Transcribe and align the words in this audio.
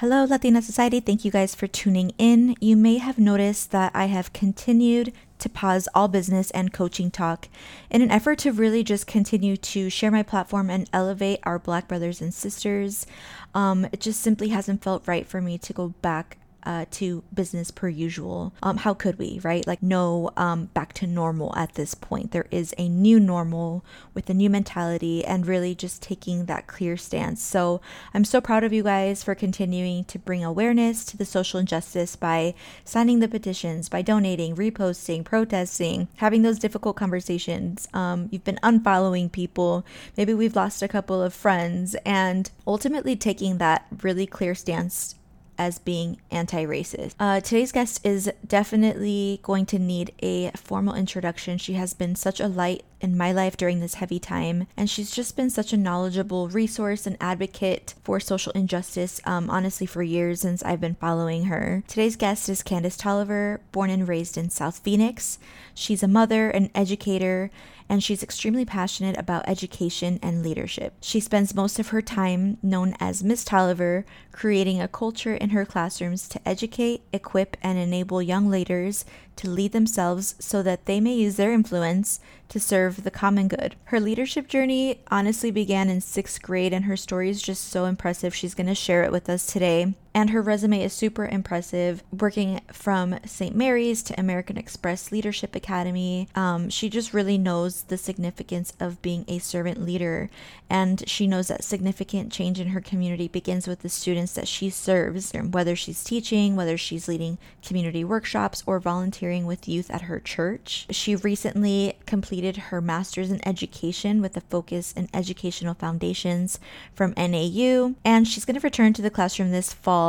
Hello, 0.00 0.24
Latina 0.24 0.60
Society. 0.60 1.00
Thank 1.00 1.24
you 1.24 1.30
guys 1.30 1.54
for 1.54 1.66
tuning 1.66 2.12
in. 2.18 2.54
You 2.60 2.76
may 2.76 2.98
have 2.98 3.18
noticed 3.18 3.70
that 3.70 3.92
I 3.94 4.04
have 4.08 4.34
continued 4.34 5.10
to 5.38 5.48
pause 5.48 5.88
all 5.94 6.06
business 6.06 6.50
and 6.50 6.70
coaching 6.70 7.10
talk 7.10 7.48
in 7.88 8.02
an 8.02 8.10
effort 8.10 8.40
to 8.40 8.52
really 8.52 8.84
just 8.84 9.06
continue 9.06 9.56
to 9.56 9.88
share 9.88 10.10
my 10.10 10.22
platform 10.22 10.68
and 10.68 10.86
elevate 10.92 11.40
our 11.44 11.58
Black 11.58 11.88
brothers 11.88 12.20
and 12.20 12.34
sisters. 12.34 13.06
Um, 13.54 13.86
it 13.86 14.00
just 14.00 14.20
simply 14.20 14.48
hasn't 14.48 14.84
felt 14.84 15.08
right 15.08 15.26
for 15.26 15.40
me 15.40 15.56
to 15.56 15.72
go 15.72 15.94
back 16.02 16.36
uh, 16.66 16.84
to 16.90 17.22
business 17.32 17.70
per 17.70 17.88
usual. 17.88 18.52
Um, 18.62 18.78
how 18.78 18.92
could 18.92 19.18
we, 19.18 19.40
right? 19.42 19.66
Like, 19.66 19.82
no 19.82 20.30
um, 20.36 20.66
back 20.66 20.92
to 20.94 21.06
normal 21.06 21.54
at 21.56 21.74
this 21.74 21.94
point. 21.94 22.32
There 22.32 22.48
is 22.50 22.74
a 22.76 22.88
new 22.88 23.20
normal 23.20 23.84
with 24.12 24.28
a 24.28 24.34
new 24.34 24.50
mentality 24.50 25.24
and 25.24 25.46
really 25.46 25.74
just 25.74 26.02
taking 26.02 26.46
that 26.46 26.66
clear 26.66 26.96
stance. 26.96 27.42
So, 27.42 27.80
I'm 28.12 28.24
so 28.24 28.40
proud 28.40 28.64
of 28.64 28.72
you 28.72 28.82
guys 28.82 29.22
for 29.22 29.34
continuing 29.34 30.04
to 30.04 30.18
bring 30.18 30.44
awareness 30.44 31.04
to 31.06 31.16
the 31.16 31.24
social 31.24 31.60
injustice 31.60 32.16
by 32.16 32.54
signing 32.84 33.20
the 33.20 33.28
petitions, 33.28 33.88
by 33.88 34.02
donating, 34.02 34.56
reposting, 34.56 35.24
protesting, 35.24 36.08
having 36.16 36.42
those 36.42 36.58
difficult 36.58 36.96
conversations. 36.96 37.88
Um, 37.94 38.28
you've 38.32 38.44
been 38.44 38.58
unfollowing 38.62 39.30
people. 39.30 39.86
Maybe 40.16 40.34
we've 40.34 40.56
lost 40.56 40.82
a 40.82 40.88
couple 40.88 41.22
of 41.22 41.32
friends, 41.32 41.94
and 42.04 42.50
ultimately 42.66 43.14
taking 43.14 43.58
that 43.58 43.86
really 44.02 44.26
clear 44.26 44.54
stance 44.54 45.14
as 45.58 45.78
being 45.78 46.18
anti 46.30 46.64
racist. 46.64 47.14
Uh, 47.18 47.40
today's 47.40 47.72
guest 47.72 48.04
is 48.04 48.30
definitely 48.46 49.40
going 49.42 49.66
to 49.66 49.78
need 49.78 50.12
a 50.22 50.50
formal 50.52 50.94
introduction. 50.94 51.58
She 51.58 51.74
has 51.74 51.94
been 51.94 52.14
such 52.14 52.40
a 52.40 52.48
light 52.48 52.82
in 53.00 53.16
my 53.16 53.32
life 53.32 53.56
during 53.56 53.80
this 53.80 53.94
heavy 53.94 54.18
time, 54.18 54.66
and 54.76 54.88
she's 54.88 55.10
just 55.10 55.36
been 55.36 55.50
such 55.50 55.72
a 55.72 55.76
knowledgeable 55.76 56.48
resource 56.48 57.06
and 57.06 57.16
advocate 57.20 57.94
for 58.02 58.18
social 58.18 58.52
injustice, 58.52 59.20
um, 59.24 59.50
honestly, 59.50 59.86
for 59.86 60.02
years 60.02 60.40
since 60.40 60.62
I've 60.62 60.80
been 60.80 60.94
following 60.94 61.44
her. 61.44 61.82
Today's 61.86 62.16
guest 62.16 62.48
is 62.48 62.62
Candice 62.62 62.98
Tolliver, 62.98 63.60
born 63.72 63.90
and 63.90 64.08
raised 64.08 64.38
in 64.38 64.50
South 64.50 64.78
Phoenix. 64.78 65.38
She's 65.74 66.02
a 66.02 66.08
mother, 66.08 66.50
an 66.50 66.70
educator, 66.74 67.50
and 67.88 68.02
she's 68.02 68.22
extremely 68.22 68.64
passionate 68.64 69.16
about 69.16 69.48
education 69.48 70.18
and 70.22 70.42
leadership. 70.42 70.94
She 71.00 71.20
spends 71.20 71.54
most 71.54 71.78
of 71.78 71.88
her 71.88 72.02
time, 72.02 72.58
known 72.62 72.94
as 72.98 73.22
Miss 73.22 73.44
Tolliver, 73.44 74.04
creating 74.32 74.80
a 74.80 74.88
culture 74.88 75.34
in 75.34 75.50
her 75.50 75.64
classrooms 75.64 76.28
to 76.28 76.48
educate, 76.48 77.02
equip, 77.12 77.56
and 77.62 77.78
enable 77.78 78.20
young 78.20 78.48
leaders 78.48 79.04
to 79.36 79.50
lead 79.50 79.72
themselves 79.72 80.34
so 80.38 80.62
that 80.62 80.86
they 80.86 81.00
may 81.00 81.14
use 81.14 81.36
their 81.36 81.52
influence 81.52 82.20
to 82.48 82.60
serve 82.60 83.04
the 83.04 83.10
common 83.10 83.48
good. 83.48 83.76
Her 83.84 84.00
leadership 84.00 84.48
journey 84.48 85.00
honestly 85.10 85.50
began 85.50 85.88
in 85.88 86.00
sixth 86.00 86.42
grade, 86.42 86.72
and 86.72 86.86
her 86.86 86.96
story 86.96 87.30
is 87.30 87.42
just 87.42 87.68
so 87.68 87.84
impressive. 87.84 88.34
She's 88.34 88.54
going 88.54 88.66
to 88.66 88.74
share 88.74 89.04
it 89.04 89.12
with 89.12 89.28
us 89.28 89.46
today. 89.46 89.94
And 90.16 90.30
her 90.30 90.40
resume 90.40 90.82
is 90.82 90.94
super 90.94 91.26
impressive, 91.26 92.02
working 92.10 92.62
from 92.72 93.18
St. 93.26 93.54
Mary's 93.54 94.02
to 94.04 94.18
American 94.18 94.56
Express 94.56 95.12
Leadership 95.12 95.54
Academy. 95.54 96.26
Um, 96.34 96.70
she 96.70 96.88
just 96.88 97.12
really 97.12 97.36
knows 97.36 97.82
the 97.82 97.98
significance 97.98 98.72
of 98.80 99.02
being 99.02 99.26
a 99.28 99.40
servant 99.40 99.84
leader, 99.84 100.30
and 100.70 101.06
she 101.06 101.26
knows 101.26 101.48
that 101.48 101.64
significant 101.64 102.32
change 102.32 102.58
in 102.58 102.68
her 102.68 102.80
community 102.80 103.28
begins 103.28 103.68
with 103.68 103.80
the 103.80 103.90
students 103.90 104.32
that 104.32 104.48
she 104.48 104.70
serves, 104.70 105.32
whether 105.32 105.76
she's 105.76 106.02
teaching, 106.02 106.56
whether 106.56 106.78
she's 106.78 107.08
leading 107.08 107.36
community 107.62 108.02
workshops, 108.02 108.62
or 108.64 108.80
volunteering 108.80 109.44
with 109.44 109.68
youth 109.68 109.90
at 109.90 110.02
her 110.02 110.18
church. 110.18 110.86
She 110.92 111.14
recently 111.14 111.98
completed 112.06 112.56
her 112.56 112.80
master's 112.80 113.30
in 113.30 113.46
education 113.46 114.22
with 114.22 114.34
a 114.34 114.40
focus 114.40 114.94
in 114.94 115.10
educational 115.12 115.74
foundations 115.74 116.58
from 116.94 117.12
NAU, 117.18 117.96
and 118.02 118.26
she's 118.26 118.46
going 118.46 118.58
to 118.58 118.64
return 118.64 118.94
to 118.94 119.02
the 119.02 119.10
classroom 119.10 119.50
this 119.50 119.74
fall 119.74 120.05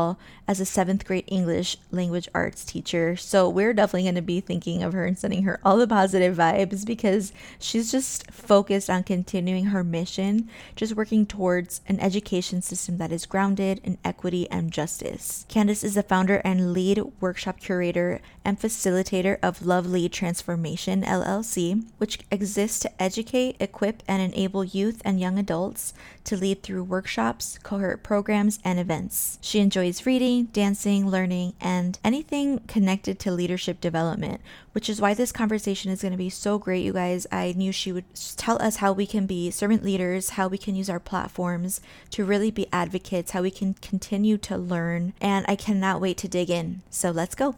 as 0.48 0.60
a 0.60 0.66
seventh 0.66 1.06
grade 1.06 1.26
English 1.28 1.78
language 1.92 2.30
arts 2.34 2.64
teacher. 2.64 3.16
So 3.16 3.50
we're 3.50 3.74
definitely 3.74 4.04
going 4.04 4.16
to 4.16 4.22
be 4.22 4.40
thinking 4.40 4.82
of 4.84 4.94
her 4.94 5.06
and 5.06 5.18
sending 5.18 5.44
her 5.44 5.60
all 5.64 5.78
the 5.78 5.88
positive 5.88 6.38
vibes 6.38 6.86
because 6.86 7.34
she's 7.60 7.92
just 7.92 8.32
focused 8.32 8.90
on 8.90 9.04
continuing 9.04 9.66
her 9.66 9.84
mission, 9.84 10.50
just 10.76 10.96
working 10.96 11.26
towards 11.26 11.82
an 11.88 12.00
education 12.00 12.62
system 12.62 12.98
that 12.98 13.12
is 13.12 13.26
grounded 13.26 13.82
in 13.84 13.98
equity 14.04 14.50
and 14.50 14.72
justice. 14.72 15.46
Candice 15.50 15.84
is 15.84 15.96
the 15.96 16.04
founder 16.04 16.42
and 16.44 16.74
lead 16.74 17.02
workshop 17.20 17.60
curator 17.60 18.22
and 18.46 18.60
facilitator 18.60 19.38
of 19.42 19.60
LoveLeadTransform 19.60 20.58
LLC, 21.04 21.86
which 21.98 22.20
exists 22.32 22.80
to 22.80 23.02
educate, 23.02 23.56
equip, 23.60 24.04
and 24.08 24.22
enable 24.22 24.64
youth 24.64 25.02
and 25.04 25.20
young 25.20 25.38
adults 25.38 25.94
to 26.24 26.36
lead 26.36 26.62
through 26.62 26.84
workshops, 26.84 27.58
cohort 27.64 28.04
programs, 28.04 28.60
and 28.64 28.80
events. 28.80 29.40
She 29.42 29.60
enjoys 29.60 29.87
reading, 30.06 30.46
dancing, 30.46 31.10
learning, 31.10 31.54
and 31.62 31.98
anything 32.04 32.60
connected 32.68 33.20
to 33.20 33.32
leadership 33.32 33.80
development, 33.80 34.42
which 34.74 34.90
is 34.90 35.00
why 35.00 35.14
this 35.14 35.32
conversation 35.32 35.92
is 35.92 36.02
going 36.02 36.12
to 36.12 36.18
be 36.18 36.30
so 36.30 36.60
great, 36.60 36.84
you 36.84 36.94
guys. 36.94 37.26
I 37.32 37.54
knew 37.56 37.72
she 37.72 37.92
would 37.92 38.06
tell 38.36 38.62
us 38.62 38.78
how 38.78 38.92
we 38.92 39.08
can 39.08 39.26
be 39.26 39.50
servant 39.50 39.84
leaders, 39.84 40.32
how 40.32 40.48
we 40.48 40.58
can 40.58 40.76
use 40.76 40.90
our 40.90 41.00
platforms 41.00 41.80
to 42.12 42.26
really 42.26 42.52
be 42.52 42.68
advocates, 42.74 43.32
how 43.32 43.42
we 43.42 43.52
can 43.52 43.76
continue 43.76 44.38
to 44.40 44.58
learn, 44.58 45.14
and 45.22 45.46
I 45.48 45.56
cannot 45.56 46.02
wait 46.02 46.18
to 46.18 46.28
dig 46.28 46.50
in. 46.50 46.82
So 46.90 47.12
let's 47.12 47.36
go. 47.36 47.56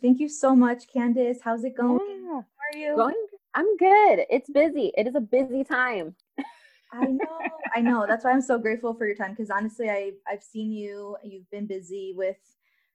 Thank 0.00 0.18
you 0.18 0.28
so 0.28 0.56
much, 0.56 0.84
Candice. 0.94 1.38
How's 1.42 1.64
it 1.64 1.76
going? 1.76 2.00
Yeah. 2.24 2.40
How 2.40 2.72
are 2.72 2.78
you? 2.78 2.96
Going 2.96 3.14
I'm 3.54 3.76
good. 3.78 4.26
It's 4.28 4.50
busy. 4.50 4.92
It 4.98 5.06
is 5.06 5.14
a 5.14 5.20
busy 5.20 5.64
time. 5.64 6.14
I 6.92 7.06
know, 7.06 7.38
I 7.74 7.80
know. 7.80 8.06
That's 8.08 8.24
why 8.24 8.32
I'm 8.32 8.42
so 8.42 8.58
grateful 8.58 8.94
for 8.94 9.06
your 9.06 9.16
time 9.16 9.30
because 9.30 9.50
honestly, 9.50 9.90
I 9.90 10.12
I've 10.28 10.42
seen 10.42 10.72
you. 10.72 11.16
You've 11.24 11.50
been 11.50 11.66
busy 11.66 12.14
with 12.16 12.36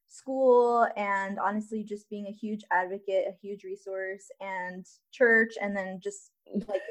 school 0.07 0.88
and 0.97 1.40
honestly 1.40 1.84
just 1.84 2.09
being 2.09 2.28
a 2.28 2.31
huge 2.31 2.62
advocate, 2.72 3.25
a 3.28 3.34
huge 3.41 3.63
resource, 3.63 4.30
and 4.40 4.85
church, 5.12 5.53
and 5.62 5.75
then 5.75 6.00
just 6.01 6.31
like 6.68 6.81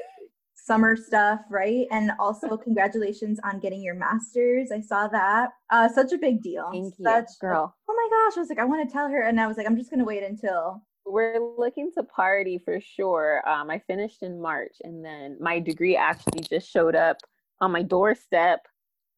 summer 0.53 0.95
stuff, 0.95 1.41
right? 1.49 1.87
And 1.91 2.11
also 2.19 2.55
congratulations 2.57 3.39
on 3.43 3.59
getting 3.59 3.81
your 3.81 3.95
master's. 3.95 4.71
I 4.71 4.81
saw 4.81 5.07
that. 5.07 5.49
Uh, 5.69 5.89
such 5.89 6.11
a 6.13 6.17
big 6.17 6.41
deal. 6.41 6.69
Thank 6.71 6.95
such, 6.95 7.29
you, 7.29 7.35
girl. 7.39 7.75
oh 7.89 7.93
my 7.93 8.09
gosh! 8.09 8.37
I 8.37 8.41
was 8.41 8.49
like, 8.49 8.59
I 8.59 8.65
want 8.65 8.87
to 8.87 8.93
tell 8.93 9.09
her, 9.09 9.21
and 9.21 9.39
I 9.39 9.47
was 9.47 9.57
like, 9.57 9.67
I'm 9.67 9.77
just 9.77 9.89
gonna 9.89 10.05
wait 10.05 10.23
until 10.23 10.83
we're 11.05 11.39
looking 11.57 11.91
to 11.97 12.03
party 12.03 12.57
for 12.57 12.79
sure. 12.79 13.47
Um, 13.47 13.69
I 13.69 13.79
finished 13.79 14.23
in 14.23 14.41
March, 14.41 14.75
and 14.83 15.03
then 15.03 15.37
my 15.39 15.59
degree 15.59 15.95
actually 15.95 16.41
just 16.41 16.69
showed 16.69 16.95
up 16.95 17.17
on 17.59 17.71
my 17.71 17.83
doorstep 17.83 18.65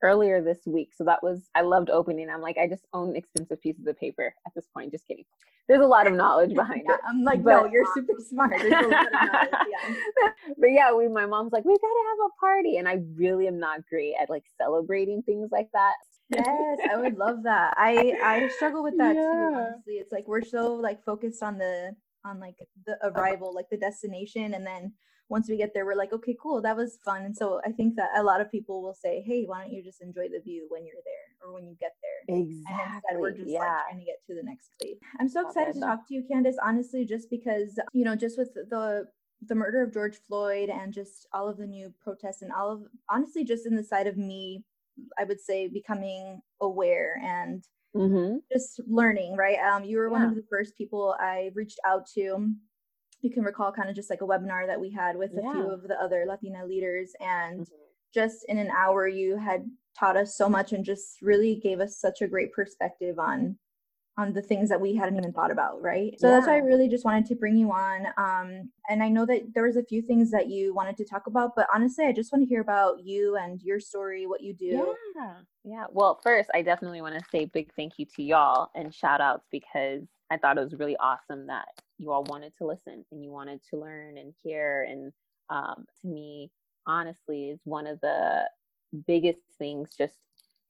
earlier 0.01 0.41
this 0.41 0.59
week. 0.66 0.91
So 0.95 1.05
that 1.05 1.23
was 1.23 1.49
I 1.55 1.61
loved 1.61 1.89
opening. 1.89 2.29
I'm 2.29 2.41
like, 2.41 2.57
I 2.57 2.67
just 2.67 2.85
own 2.93 3.16
expensive 3.16 3.61
pieces 3.61 3.88
of 3.88 3.97
paper 3.97 4.33
at 4.45 4.53
this 4.53 4.67
point. 4.73 4.91
Just 4.91 5.07
kidding. 5.07 5.25
There's 5.67 5.81
a 5.81 5.88
lot 5.88 6.07
of 6.07 6.13
knowledge 6.13 6.53
behind 6.53 6.81
it. 6.85 6.99
I'm 7.07 7.23
like, 7.23 7.41
but, 7.41 7.63
no, 7.63 7.72
you're 7.72 7.85
super 7.95 8.13
smart. 8.19 8.61
Yeah. 8.61 8.81
but 10.57 10.67
yeah, 10.67 10.93
we 10.93 11.07
my 11.07 11.25
mom's 11.25 11.53
like, 11.53 11.63
we 11.63 11.72
gotta 11.72 12.03
have 12.09 12.27
a 12.27 12.39
party. 12.39 12.77
And 12.77 12.88
I 12.88 12.99
really 13.16 13.47
am 13.47 13.59
not 13.59 13.85
great 13.88 14.13
at 14.22 14.29
like 14.29 14.43
celebrating 14.57 15.22
things 15.23 15.49
like 15.51 15.69
that 15.73 15.93
yes 16.35 16.79
i 16.91 16.97
would 16.97 17.17
love 17.17 17.44
that. 17.44 17.73
I 17.77 18.13
i 18.23 18.49
struggle 18.55 18.83
with 18.83 18.97
that 18.97 19.16
yeah. 19.16 19.21
too 19.21 19.55
honestly. 19.55 19.94
It's 19.95 20.11
like 20.11 20.27
we're 20.27 20.44
so 20.44 20.73
like 20.73 21.03
focused 21.03 21.44
on 21.44 21.57
the 21.57 21.95
on 22.25 22.39
like 22.39 22.55
the 22.85 22.97
arrival 23.03 23.53
like 23.53 23.69
the 23.69 23.77
destination 23.77 24.53
and 24.53 24.66
then 24.66 24.93
once 25.29 25.49
we 25.49 25.57
get 25.57 25.73
there 25.73 25.85
we're 25.85 25.95
like 25.95 26.13
okay 26.13 26.35
cool 26.41 26.61
that 26.61 26.75
was 26.75 26.99
fun. 27.03 27.23
And 27.23 27.35
so 27.35 27.61
i 27.66 27.72
think 27.72 27.95
that 27.95 28.09
a 28.17 28.23
lot 28.23 28.41
of 28.41 28.51
people 28.51 28.81
will 28.81 28.93
say 28.93 29.23
hey 29.25 29.43
why 29.45 29.61
don't 29.61 29.73
you 29.73 29.83
just 29.83 30.01
enjoy 30.01 30.27
the 30.29 30.41
view 30.43 30.67
when 30.69 30.85
you're 30.85 31.03
there 31.03 31.47
or 31.47 31.53
when 31.53 31.66
you 31.66 31.75
get 31.79 31.93
there? 32.01 32.38
Exactly 32.38 32.66
and 32.69 32.93
instead 32.95 33.19
we're 33.19 33.31
just 33.31 33.49
yeah. 33.49 33.59
like 33.59 33.69
trying 33.89 33.99
to 33.99 34.05
get 34.05 34.19
to 34.27 34.35
the 34.35 34.43
next 34.43 34.69
place. 34.79 34.97
I'm 35.19 35.29
so 35.29 35.47
excited 35.47 35.73
to 35.75 35.79
talk 35.79 36.07
to 36.07 36.13
you 36.13 36.23
candice 36.31 36.55
honestly 36.63 37.05
just 37.05 37.29
because 37.29 37.79
you 37.93 38.05
know 38.05 38.16
just 38.16 38.38
with 38.38 38.53
the 38.53 39.05
the 39.45 39.55
murder 39.55 39.83
of 39.83 39.93
george 39.93 40.16
floyd 40.25 40.69
and 40.69 40.93
just 40.93 41.27
all 41.33 41.49
of 41.49 41.57
the 41.57 41.67
new 41.67 41.93
protests 42.01 42.41
and 42.41 42.51
all 42.53 42.72
of 42.72 42.83
honestly 43.09 43.43
just 43.43 43.66
in 43.66 43.75
the 43.75 43.83
side 43.83 44.07
of 44.07 44.16
me 44.16 44.63
I 45.17 45.23
would 45.23 45.39
say 45.39 45.67
becoming 45.67 46.41
aware 46.61 47.21
and 47.23 47.63
mm-hmm. 47.95 48.37
just 48.51 48.81
learning, 48.87 49.35
right? 49.35 49.59
Um, 49.59 49.84
you 49.84 49.97
were 49.97 50.07
yeah. 50.07 50.13
one 50.13 50.23
of 50.23 50.35
the 50.35 50.45
first 50.49 50.78
people 50.78 51.16
I 51.19 51.51
reached 51.53 51.79
out 51.85 52.07
to. 52.16 52.49
You 53.22 53.31
can 53.31 53.43
recall 53.43 53.72
kind 53.72 53.90
of 53.90 53.95
just 53.95 54.09
like 54.09 54.22
a 54.22 54.25
webinar 54.25 54.67
that 54.67 54.79
we 54.79 54.91
had 54.91 55.16
with 55.16 55.31
yeah. 55.34 55.49
a 55.49 55.53
few 55.53 55.72
of 55.72 55.84
the 55.84 55.95
other 56.01 56.25
Latina 56.28 56.66
leaders. 56.66 57.11
And 57.22 57.61
mm-hmm. 57.61 57.75
just 58.13 58.45
in 58.49 58.57
an 58.57 58.69
hour, 58.69 59.07
you 59.07 59.37
had 59.37 59.66
taught 59.97 60.17
us 60.17 60.35
so 60.35 60.49
much 60.49 60.73
and 60.73 60.84
just 60.84 61.22
really 61.22 61.55
gave 61.55 61.79
us 61.79 61.99
such 61.99 62.22
a 62.22 62.28
great 62.28 62.51
perspective 62.51 63.19
on 63.19 63.57
on 64.17 64.31
the 64.31 64.41
things 64.41 64.69
that 64.69 64.79
we 64.79 64.95
hadn't 64.95 65.17
even 65.17 65.33
thought 65.33 65.51
about 65.51 65.81
right? 65.81 66.19
So 66.19 66.27
yeah. 66.27 66.35
that's 66.35 66.47
why 66.47 66.55
i 66.55 66.59
really 66.59 66.87
just 66.87 67.05
wanted 67.05 67.25
to 67.25 67.35
bring 67.35 67.57
you 67.57 67.71
on 67.71 68.07
um 68.17 68.69
and 68.89 69.01
i 69.01 69.09
know 69.09 69.25
that 69.25 69.53
there 69.53 69.63
was 69.63 69.75
a 69.75 69.83
few 69.83 70.01
things 70.01 70.29
that 70.31 70.47
you 70.47 70.73
wanted 70.73 70.97
to 70.97 71.05
talk 71.05 71.27
about 71.27 71.55
but 71.55 71.67
honestly 71.73 72.05
i 72.05 72.11
just 72.11 72.31
want 72.31 72.43
to 72.43 72.47
hear 72.47 72.61
about 72.61 73.03
you 73.03 73.37
and 73.37 73.61
your 73.61 73.79
story 73.79 74.27
what 74.27 74.41
you 74.41 74.53
do. 74.53 74.95
Yeah. 75.15 75.33
Yeah. 75.65 75.85
Well 75.91 76.19
first 76.23 76.49
i 76.53 76.61
definitely 76.61 77.01
want 77.01 77.15
to 77.15 77.25
say 77.31 77.45
big 77.45 77.71
thank 77.75 77.93
you 77.97 78.05
to 78.15 78.23
y'all 78.23 78.69
and 78.75 78.93
shout 78.93 79.21
outs 79.21 79.47
because 79.51 80.03
i 80.29 80.37
thought 80.37 80.57
it 80.57 80.63
was 80.63 80.75
really 80.77 80.97
awesome 80.97 81.47
that 81.47 81.67
you 81.97 82.11
all 82.11 82.23
wanted 82.25 82.53
to 82.57 82.65
listen 82.65 83.05
and 83.11 83.23
you 83.23 83.31
wanted 83.31 83.61
to 83.69 83.77
learn 83.77 84.17
and 84.17 84.33
hear. 84.43 84.85
And 84.89 85.11
um 85.49 85.85
to 86.01 86.07
me 86.07 86.51
honestly 86.85 87.49
is 87.49 87.59
one 87.63 87.87
of 87.87 87.99
the 88.01 88.43
biggest 89.07 89.39
things 89.57 89.89
just 89.97 90.17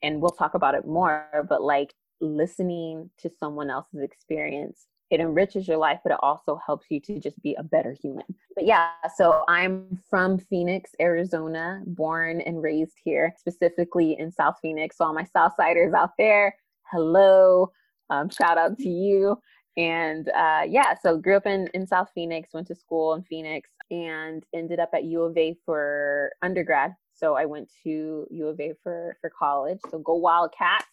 and 0.02 0.22
we'll 0.22 0.32
talk 0.32 0.54
about 0.54 0.76
it 0.76 0.86
more, 0.86 1.46
but 1.48 1.62
like 1.62 1.94
listening 2.24 3.10
to 3.20 3.30
someone 3.40 3.70
else's 3.70 4.02
experience 4.02 4.88
it 5.14 5.20
enriches 5.20 5.68
your 5.68 5.78
life, 5.78 6.00
but 6.04 6.12
it 6.12 6.18
also 6.24 6.60
helps 6.66 6.88
you 6.90 7.00
to 7.02 7.20
just 7.20 7.40
be 7.44 7.56
a 7.60 7.64
better 7.64 7.96
human. 8.02 8.26
But 8.56 8.66
yeah, 8.66 8.90
so 9.16 9.44
I'm 9.48 10.00
from 10.10 10.40
Phoenix, 10.40 10.90
Arizona, 11.00 11.84
born 11.86 12.42
and 12.42 12.64
raised 12.64 12.98
here, 13.04 13.32
specifically 13.38 14.18
in 14.18 14.32
South 14.32 14.56
Phoenix. 14.60 14.98
So 14.98 15.06
all 15.06 15.14
my 15.14 15.28
Southsiders 15.36 15.94
out 15.94 16.12
there, 16.18 16.56
hello, 16.92 17.72
um, 18.10 18.28
shout 18.30 18.58
out 18.58 18.80
to 18.80 18.90
you. 18.90 19.38
And 19.78 20.30
uh, 20.30 20.64
yeah, 20.68 20.96
so 21.00 21.18
grew 21.20 21.38
up 21.38 21.46
in, 21.46 21.68
in 21.76 21.86
South 21.86 22.10
Phoenix, 22.16 22.50
went 22.52 22.66
to 22.68 22.76
school 22.76 23.14
in 23.14 23.22
Phoenix, 23.22 23.70
and 23.92 24.44
ended 24.52 24.80
up 24.80 24.90
at 24.96 25.04
U 25.04 25.22
of 25.22 25.38
A 25.38 25.56
for 25.64 26.32
undergrad. 26.42 26.96
So 27.14 27.36
I 27.36 27.46
went 27.46 27.70
to 27.84 28.26
U 28.32 28.48
of 28.48 28.60
A 28.60 28.74
for 28.82 29.16
for 29.22 29.30
college. 29.30 29.80
So 29.92 30.00
go 30.00 30.16
Wildcats! 30.16 30.88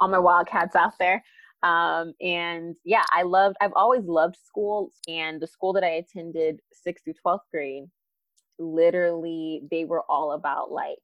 All 0.00 0.08
my 0.08 0.18
Wildcats 0.18 0.76
out 0.76 0.98
there. 0.98 1.22
Um, 1.62 2.12
and 2.20 2.76
yeah, 2.84 3.04
I 3.12 3.22
loved, 3.22 3.56
I've 3.60 3.72
always 3.74 4.04
loved 4.04 4.36
school. 4.44 4.90
And 5.08 5.40
the 5.40 5.46
school 5.46 5.72
that 5.74 5.84
I 5.84 5.90
attended, 5.90 6.60
sixth 6.72 7.04
through 7.04 7.14
12th 7.24 7.40
grade, 7.50 7.84
literally, 8.58 9.62
they 9.70 9.84
were 9.84 10.02
all 10.08 10.32
about 10.32 10.70
like, 10.70 10.98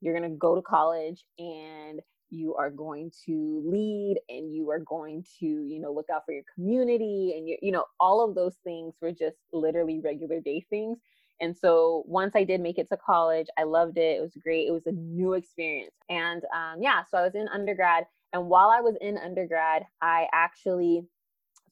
you're 0.00 0.16
going 0.16 0.30
to 0.30 0.36
go 0.36 0.54
to 0.54 0.62
college 0.62 1.24
and 1.38 2.00
you 2.30 2.54
are 2.56 2.70
going 2.70 3.10
to 3.24 3.62
lead 3.64 4.18
and 4.28 4.52
you 4.52 4.70
are 4.70 4.80
going 4.80 5.24
to 5.38 5.46
you 5.46 5.78
know 5.80 5.92
look 5.92 6.06
out 6.12 6.24
for 6.26 6.32
your 6.32 6.42
community 6.54 7.34
and 7.36 7.48
you 7.48 7.56
you 7.62 7.70
know 7.70 7.84
all 8.00 8.26
of 8.26 8.34
those 8.34 8.56
things 8.64 8.94
were 9.00 9.12
just 9.12 9.36
literally 9.52 10.00
regular 10.02 10.40
day 10.40 10.64
things 10.68 10.98
and 11.40 11.56
so 11.56 12.02
once 12.06 12.34
i 12.34 12.42
did 12.42 12.60
make 12.60 12.78
it 12.78 12.88
to 12.88 12.96
college 12.96 13.46
i 13.58 13.62
loved 13.62 13.96
it 13.96 14.18
it 14.18 14.20
was 14.20 14.36
great 14.42 14.66
it 14.66 14.72
was 14.72 14.86
a 14.86 14.92
new 14.92 15.34
experience 15.34 15.94
and 16.08 16.42
um, 16.54 16.82
yeah 16.82 17.02
so 17.10 17.16
i 17.16 17.22
was 17.22 17.34
in 17.34 17.46
undergrad 17.48 18.04
and 18.36 18.48
while 18.48 18.68
I 18.68 18.82
was 18.82 18.96
in 19.00 19.16
undergrad, 19.16 19.84
I 20.02 20.26
actually 20.34 21.06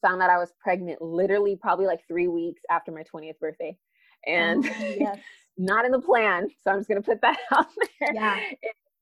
found 0.01 0.19
that 0.19 0.31
I 0.31 0.37
was 0.39 0.51
pregnant 0.59 0.99
literally 0.99 1.55
probably 1.55 1.85
like 1.85 1.99
three 2.07 2.27
weeks 2.27 2.63
after 2.71 2.91
my 2.91 3.03
20th 3.03 3.37
birthday. 3.39 3.77
And 4.25 4.65
oh, 4.65 4.95
yes. 4.99 5.19
not 5.57 5.85
in 5.85 5.91
the 5.91 6.01
plan. 6.01 6.47
So 6.63 6.71
I'm 6.71 6.79
just 6.79 6.89
going 6.89 7.01
to 7.01 7.05
put 7.05 7.21
that 7.21 7.37
out 7.51 7.67
there. 7.99 8.15
Yeah. 8.15 8.39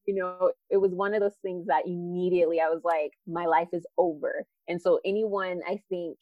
you 0.05 0.15
know, 0.15 0.51
it 0.69 0.75
was 0.75 0.91
one 0.91 1.13
of 1.13 1.21
those 1.21 1.37
things 1.41 1.67
that 1.67 1.87
immediately 1.87 2.59
I 2.59 2.67
was 2.67 2.81
like, 2.83 3.13
my 3.25 3.45
life 3.45 3.69
is 3.71 3.85
over. 3.97 4.45
And 4.67 4.81
so 4.81 4.99
anyone 5.05 5.61
I 5.65 5.79
think 5.87 6.17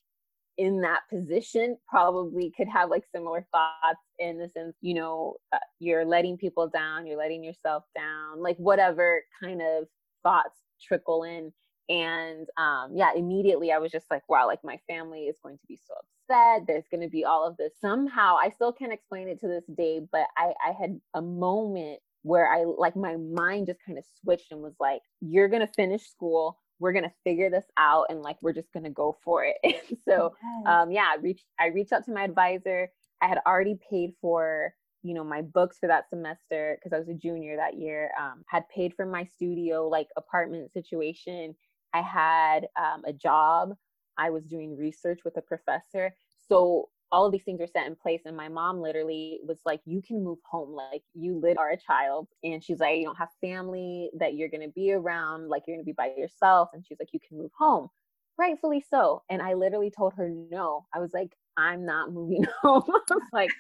in 0.60 0.82
that 0.82 1.02
position 1.10 1.76
probably 1.88 2.54
could 2.56 2.68
have 2.68 2.92
like 2.92 3.04
similar 3.12 3.48
thoughts 3.52 4.04
in 4.20 4.38
the 4.38 4.48
sense, 4.48 4.76
you 4.82 4.94
know, 4.94 5.38
uh, 5.52 5.58
you're 5.80 6.06
letting 6.06 6.38
people 6.38 6.70
down, 6.70 7.08
you're 7.08 7.18
letting 7.18 7.44
yourself 7.44 7.84
down, 7.96 8.40
like 8.44 8.58
whatever 8.58 9.24
kind 9.42 9.60
of 9.60 9.86
thoughts 10.22 10.60
trickle 10.82 11.24
in. 11.24 11.52
And 11.90 12.48
um, 12.58 12.92
yeah 12.96 13.10
immediately 13.16 13.72
i 13.72 13.78
was 13.78 13.92
just 13.92 14.10
like 14.10 14.22
wow 14.30 14.48
like 14.48 14.64
my 14.64 14.80
family 14.88 15.24
is 15.24 15.36
going 15.44 15.58
to 15.58 15.66
be 15.68 15.78
so 15.86 15.94
upset. 15.96 16.66
There's 16.66 16.88
going 16.90 17.02
to 17.02 17.10
be 17.10 17.26
all 17.26 17.46
of 17.46 17.58
this. 17.58 17.74
Somehow 17.82 18.38
i 18.42 18.50
still 18.50 18.72
can't 18.72 18.94
explain 18.94 19.28
it 19.28 19.40
to 19.42 19.48
this 19.48 19.66
day 19.76 20.00
but 20.12 20.28
i 20.38 20.54
i 20.66 20.72
had 20.80 21.00
a 21.16 21.22
moment 21.22 22.00
where 22.24 22.48
i 22.48 22.64
like 22.64 22.96
my 22.96 23.18
mind 23.18 23.68
just 23.68 23.80
kind 23.86 23.98
of 23.98 24.06
switched 24.24 24.52
and 24.52 24.62
was 24.62 24.76
like 24.80 25.02
you're 25.22 25.50
going 25.50 25.66
to 25.66 25.74
finish 25.74 26.04
school. 26.04 26.58
We're 26.80 26.94
going 26.94 27.04
to 27.06 27.14
figure 27.24 27.50
this 27.50 27.66
out 27.78 28.08
and 28.10 28.22
like 28.22 28.38
we're 28.42 28.54
just 28.54 28.72
going 28.74 28.86
to 28.86 28.90
go 28.90 29.18
for 29.24 29.46
it. 29.46 29.76
So 30.08 30.34
um 30.66 30.92
yeah 30.92 31.10
i 31.14 31.18
reached 31.22 31.46
i 31.60 31.68
reached 31.68 31.92
out 31.92 32.06
to 32.06 32.14
my 32.14 32.24
advisor. 32.24 32.90
I 33.22 33.28
had 33.28 33.40
already 33.46 33.78
paid 33.90 34.14
for 34.22 34.74
you 35.04 35.14
know 35.14 35.24
my 35.24 35.42
books 35.42 35.78
for 35.80 35.88
that 35.88 36.10
semester 36.10 36.78
because 36.78 36.94
i 36.94 37.00
was 37.00 37.10
a 37.10 37.14
junior 37.14 37.56
that 37.56 37.76
year 37.76 38.12
um, 38.20 38.44
had 38.48 38.68
paid 38.70 38.94
for 38.94 39.06
my 39.06 39.24
studio 39.24 39.88
like 39.88 40.08
apartment 40.18 40.72
situation. 40.72 41.56
I 41.94 42.02
had 42.02 42.68
um, 42.78 43.04
a 43.06 43.14
job. 43.14 43.74
I 44.18 44.30
was 44.30 44.46
doing 44.46 44.78
research 44.78 45.20
with 45.26 45.38
a 45.38 45.42
professor. 45.42 46.16
So 46.48 46.90
all 47.12 47.26
of 47.26 47.34
these 47.34 47.44
things 47.44 47.60
were 47.60 47.68
set 47.68 47.88
in 47.88 47.96
place 47.96 48.22
and 48.26 48.38
my 48.38 48.48
mom 48.48 48.80
literally 48.80 49.40
was 49.46 49.60
like 49.66 49.82
you 49.86 50.02
can 50.02 50.24
move 50.24 50.40
home. 50.50 50.74
Like 50.74 51.04
you 51.14 51.38
lit 51.38 51.58
are 51.58 51.72
a 51.72 51.78
child. 51.78 52.28
And 52.44 52.64
she's 52.64 52.80
like 52.80 52.98
you 52.98 53.06
don't 53.06 53.18
have 53.18 53.30
family 53.42 54.10
that 54.18 54.36
you're 54.36 54.50
going 54.50 54.66
to 54.66 54.74
be 54.74 54.94
around. 54.94 55.50
Like 55.50 55.64
you're 55.68 55.76
going 55.76 55.86
to 55.86 55.90
be 55.90 55.96
by 55.98 56.14
yourself. 56.18 56.70
And 56.74 56.86
she's 56.86 56.98
like 57.00 57.10
you 57.12 57.20
can 57.20 57.38
move 57.38 57.52
home. 57.58 57.90
Rightfully 58.38 58.84
so. 58.90 59.24
And 59.30 59.42
i 59.42 59.54
literally 59.54 59.92
told 59.92 60.14
her 60.14 60.30
no. 60.50 60.86
I 60.94 61.00
was 61.00 61.12
like 61.14 61.36
i'm 61.58 61.86
not 61.86 62.14
moving 62.14 62.46
home. 62.62 62.84
I 62.88 63.14
was 63.14 63.30
like 63.34 63.52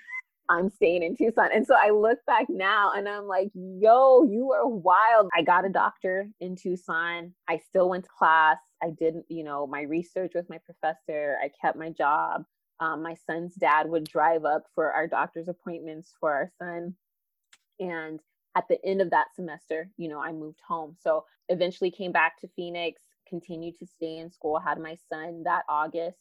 I'm 0.49 0.69
staying 0.69 1.03
in 1.03 1.15
Tucson. 1.15 1.49
And 1.53 1.65
so 1.65 1.75
I 1.81 1.91
look 1.91 2.19
back 2.27 2.47
now 2.49 2.91
and 2.93 3.07
I'm 3.07 3.25
like, 3.25 3.51
yo, 3.53 4.23
you 4.23 4.51
are 4.51 4.67
wild. 4.67 5.29
I 5.35 5.41
got 5.43 5.65
a 5.65 5.69
doctor 5.69 6.27
in 6.41 6.55
Tucson. 6.55 7.33
I 7.47 7.57
still 7.57 7.89
went 7.89 8.03
to 8.03 8.09
class. 8.17 8.57
I 8.83 8.89
did, 8.89 9.15
you 9.29 9.43
know, 9.43 9.65
my 9.65 9.83
research 9.83 10.33
with 10.35 10.49
my 10.49 10.57
professor. 10.65 11.37
I 11.41 11.49
kept 11.61 11.77
my 11.77 11.89
job. 11.89 12.43
Um, 12.79 13.03
my 13.03 13.15
son's 13.27 13.55
dad 13.55 13.87
would 13.89 14.05
drive 14.05 14.43
up 14.43 14.63
for 14.75 14.91
our 14.91 15.07
doctor's 15.07 15.47
appointments 15.47 16.13
for 16.19 16.31
our 16.33 16.51
son. 16.57 16.95
And 17.79 18.19
at 18.57 18.67
the 18.67 18.83
end 18.85 19.01
of 19.01 19.11
that 19.11 19.27
semester, 19.35 19.89
you 19.97 20.09
know, 20.09 20.19
I 20.21 20.31
moved 20.31 20.59
home. 20.67 20.97
So 20.99 21.23
eventually 21.49 21.91
came 21.91 22.11
back 22.11 22.39
to 22.41 22.49
Phoenix, 22.55 23.01
continued 23.27 23.77
to 23.79 23.85
stay 23.85 24.17
in 24.17 24.31
school, 24.31 24.59
had 24.59 24.79
my 24.79 24.97
son 25.11 25.43
that 25.43 25.63
August, 25.69 26.17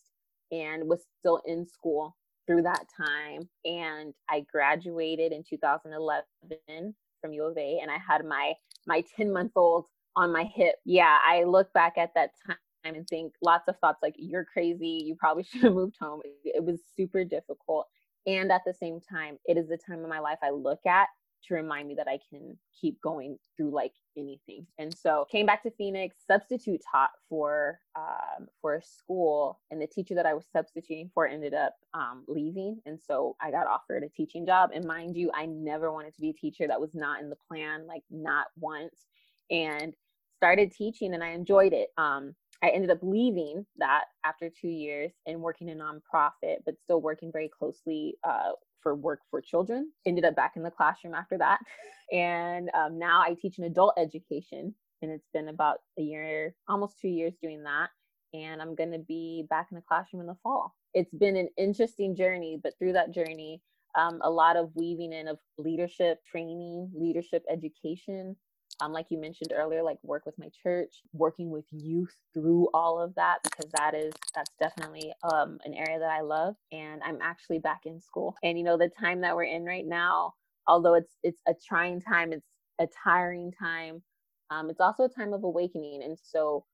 and 0.53 0.89
was 0.89 1.05
still 1.19 1.41
in 1.47 1.67
school 1.67 2.17
through 2.51 2.63
that 2.63 2.87
time. 2.97 3.49
And 3.65 4.13
I 4.29 4.45
graduated 4.53 5.33
in 5.33 5.45
2011 5.49 6.95
from 7.21 7.33
U 7.33 7.45
of 7.45 7.57
A, 7.57 7.79
and 7.81 7.91
I 7.91 7.99
had 8.07 8.25
my 8.25 8.55
my 8.87 9.05
10 9.17 9.33
month 9.33 9.53
old 9.57 9.87
on 10.17 10.33
my 10.33 10.45
hip. 10.45 10.77
Yeah, 10.85 11.19
I 11.27 11.45
look 11.45 11.73
back 11.73 11.95
at 11.97 12.11
that 12.15 12.31
time 12.47 12.57
and 12.85 13.07
think 13.09 13.35
lots 13.43 13.69
of 13.69 13.77
thoughts 13.81 13.99
like 14.03 14.15
you're 14.17 14.47
crazy 14.47 15.03
you 15.05 15.15
probably 15.15 15.43
should 15.53 15.63
have 15.63 15.75
moved 15.75 15.97
home 16.01 16.23
it 16.45 16.65
was 16.65 16.81
super 16.97 17.25
difficult 17.25 17.87
and 18.27 18.51
at 18.51 18.63
the 18.65 18.73
same 18.73 18.99
time 19.01 19.37
it 19.45 19.59
is 19.59 19.69
the 19.69 19.77
time 19.77 20.03
of 20.03 20.09
my 20.09 20.19
life 20.19 20.39
i 20.43 20.49
look 20.49 20.81
at 20.87 21.07
to 21.49 21.55
remind 21.55 21.89
me 21.89 21.95
that 21.95 22.09
I 22.09 22.19
can 22.31 22.57
keep 22.79 23.01
going 23.01 23.39
through 23.57 23.71
like 23.71 23.93
anything. 24.17 24.67
And 24.79 24.97
so 24.97 25.27
came 25.31 25.47
back 25.47 25.63
to 25.63 25.71
Phoenix, 25.71 26.17
substitute 26.27 26.81
taught 26.91 27.11
for 27.29 27.81
um, 27.97 28.47
for 28.61 28.77
a 28.77 28.83
school, 28.83 29.61
and 29.71 29.81
the 29.81 29.87
teacher 29.87 30.15
that 30.15 30.27
I 30.27 30.35
was 30.35 30.45
substituting 30.53 31.11
for 31.15 31.27
ended 31.27 31.55
up 31.55 31.75
um, 31.95 32.25
leaving, 32.29 32.81
and 32.87 32.99
so 33.01 33.37
I 33.41 33.51
got 33.51 33.67
offered 33.67 34.03
a 34.03 34.09
teaching 34.09 34.47
job. 34.47 34.71
And 34.75 34.85
mind 34.85 35.17
you, 35.17 35.31
I 35.35 35.47
never 35.47 35.93
wanted 35.93 36.15
to 36.15 36.21
be 36.21 36.31
a 36.31 36.35
teacher. 36.35 36.67
That 36.67 36.81
was 36.81 36.95
not 36.95 37.21
in 37.21 37.31
the 37.31 37.37
plan, 37.49 37.87
like 37.87 38.03
not 38.11 38.47
once. 38.59 39.07
And 39.51 39.95
started 40.37 40.73
teaching, 40.73 41.13
and 41.13 41.23
I 41.23 41.31
enjoyed 41.31 41.73
it. 41.73 41.89
Um, 41.99 42.35
I 42.63 42.69
ended 42.69 42.91
up 42.91 42.99
leaving 43.03 43.67
that 43.79 44.05
after 44.25 44.51
two 44.51 44.69
years 44.69 45.13
and 45.27 45.41
working 45.41 45.71
a 45.71 45.75
nonprofit, 45.75 46.59
but 46.65 46.79
still 46.83 47.01
working 47.01 47.33
very 47.33 47.49
closely 47.49 48.17
uh, 48.23 48.53
for 48.83 48.95
work 48.95 49.21
for 49.31 49.41
children. 49.41 49.91
Ended 50.07 50.25
up 50.25 50.37
back 50.37 50.53
in 50.57 50.63
the 50.63 50.71
classroom 50.71 51.15
after 51.15 51.39
that. 51.39 51.61
And 52.13 52.71
um, 52.75 52.99
now 52.99 53.23
I 53.23 53.37
teach 53.41 53.59
an 53.59 53.65
adult 53.65 53.95
education. 53.97 54.75
And 55.01 55.13
it's 55.13 55.29
been 55.33 55.47
about 55.47 55.79
a 55.97 56.03
year, 56.03 56.57
almost 56.69 56.99
two 56.99 57.07
years 57.09 57.35
doing 57.41 57.63
that. 57.63 57.91
And 58.35 58.61
I'm 58.61 58.75
going 58.75 58.91
to 58.91 58.99
be 58.99 59.47
back 59.49 59.69
in 59.71 59.77
the 59.77 59.83
classroom 59.83 60.21
in 60.21 60.27
the 60.27 60.35
fall. 60.43 60.75
It's 60.93 61.15
been 61.15 61.37
an 61.37 61.49
interesting 61.57 62.17
journey, 62.17 62.59
but 62.61 62.73
through 62.81 62.95
that 62.95 63.15
journey, 63.15 63.63
um, 63.97 64.21
a 64.23 64.31
lot 64.31 64.57
of 64.57 64.71
weaving 64.75 65.13
in 65.13 65.29
of 65.29 65.39
leadership 65.59 66.19
training, 66.25 66.91
leadership 66.95 67.45
education, 67.49 68.37
um, 68.81 68.93
like 68.93 69.07
you 69.11 69.19
mentioned 69.19 69.53
earlier, 69.55 69.83
like 69.83 69.99
work 70.03 70.25
with 70.27 70.39
my 70.39 70.49
church, 70.63 71.03
working 71.13 71.51
with 71.51 71.65
youth 71.71 72.15
through 72.33 72.69
all 72.73 73.01
of 73.01 73.15
that 73.17 73.39
because 73.43 73.71
that 73.77 73.95
is 73.95 74.13
that's 74.35 74.53
definitely 74.61 75.13
um, 75.33 75.59
an 75.65 75.75
area 75.75 75.99
that 75.99 76.11
I 76.11 76.21
love. 76.23 76.55
And 76.73 77.03
I'm 77.05 77.19
actually 77.23 77.59
back 77.59 77.83
in 77.85 78.01
school. 78.01 78.35
And 78.43 78.59
you 78.59 78.65
know, 78.65 78.79
the 78.79 78.89
time 78.89 79.21
that 79.23 79.37
we're 79.37 79.45
in 79.45 79.65
right 79.65 79.87
now, 79.87 80.35
although 80.67 80.95
it's 80.95 81.17
it's 81.23 81.43
a 81.47 81.55
trying 81.67 82.01
time, 82.01 82.33
it's 82.33 82.57
a 82.81 82.87
tiring 83.05 83.53
time. 83.53 84.03
Um, 84.51 84.71
it's 84.71 84.81
also 84.81 85.05
a 85.05 85.09
time 85.09 85.33
of 85.33 85.45
awakening. 85.45 86.03
And 86.03 86.19
so 86.21 86.65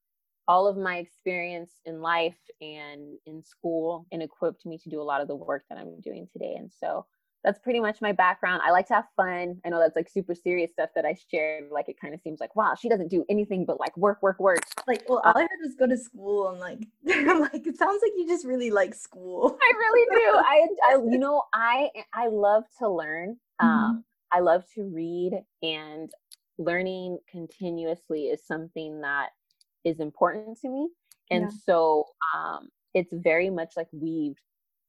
all 0.48 0.66
of 0.68 0.76
my 0.76 0.98
experience 0.98 1.72
in 1.84 2.00
life 2.00 2.38
and 2.60 3.18
in 3.26 3.42
school 3.42 4.06
and 4.12 4.22
equipped 4.22 4.64
me 4.64 4.78
to 4.78 4.88
do 4.88 5.00
a 5.00 5.04
lot 5.04 5.20
of 5.20 5.28
the 5.28 5.34
work 5.34 5.64
that 5.68 5.78
I'm 5.78 6.00
doing 6.00 6.28
today. 6.32 6.54
And 6.56 6.70
so 6.72 7.04
that's 7.44 7.58
pretty 7.60 7.80
much 7.80 8.00
my 8.00 8.12
background. 8.12 8.60
I 8.64 8.70
like 8.70 8.86
to 8.88 8.94
have 8.94 9.06
fun. 9.16 9.60
I 9.64 9.68
know 9.68 9.78
that's 9.78 9.94
like 9.94 10.08
super 10.08 10.34
serious 10.34 10.72
stuff 10.72 10.90
that 10.94 11.04
I 11.04 11.16
shared. 11.30 11.70
Like 11.70 11.88
it 11.88 12.00
kind 12.00 12.12
of 12.12 12.20
seems 12.20 12.40
like, 12.40 12.56
wow, 12.56 12.74
she 12.74 12.88
doesn't 12.88 13.08
do 13.08 13.24
anything 13.28 13.64
but 13.64 13.78
like 13.78 13.96
work, 13.96 14.22
work, 14.22 14.40
work. 14.40 14.60
Like, 14.88 15.08
well, 15.08 15.20
all 15.24 15.30
um, 15.30 15.36
I 15.36 15.42
heard 15.42 15.60
was 15.62 15.74
go 15.78 15.86
to 15.86 15.96
school 15.96 16.48
and 16.48 16.58
like, 16.60 16.86
I'm 17.08 17.40
like, 17.40 17.66
it 17.66 17.76
sounds 17.76 18.00
like 18.02 18.12
you 18.16 18.26
just 18.26 18.44
really 18.44 18.70
like 18.70 18.94
school. 18.94 19.56
I 19.62 19.72
really 19.78 20.06
do. 20.10 20.38
I, 20.38 20.66
I, 20.88 20.92
you 21.10 21.18
know, 21.18 21.42
I, 21.54 21.90
I 22.12 22.28
love 22.28 22.64
to 22.78 22.88
learn. 22.88 23.36
Mm-hmm. 23.62 23.66
Um, 23.66 24.04
I 24.32 24.40
love 24.40 24.64
to 24.74 24.82
read 24.82 25.40
and 25.62 26.10
learning 26.58 27.18
continuously 27.30 28.24
is 28.24 28.44
something 28.44 29.02
that 29.02 29.28
is 29.84 30.00
important 30.00 30.58
to 30.62 30.68
me. 30.68 30.88
And 31.30 31.42
yeah. 31.42 31.58
so, 31.64 32.06
um, 32.34 32.70
it's 32.94 33.12
very 33.12 33.50
much 33.50 33.74
like 33.76 33.88
weaved 33.92 34.40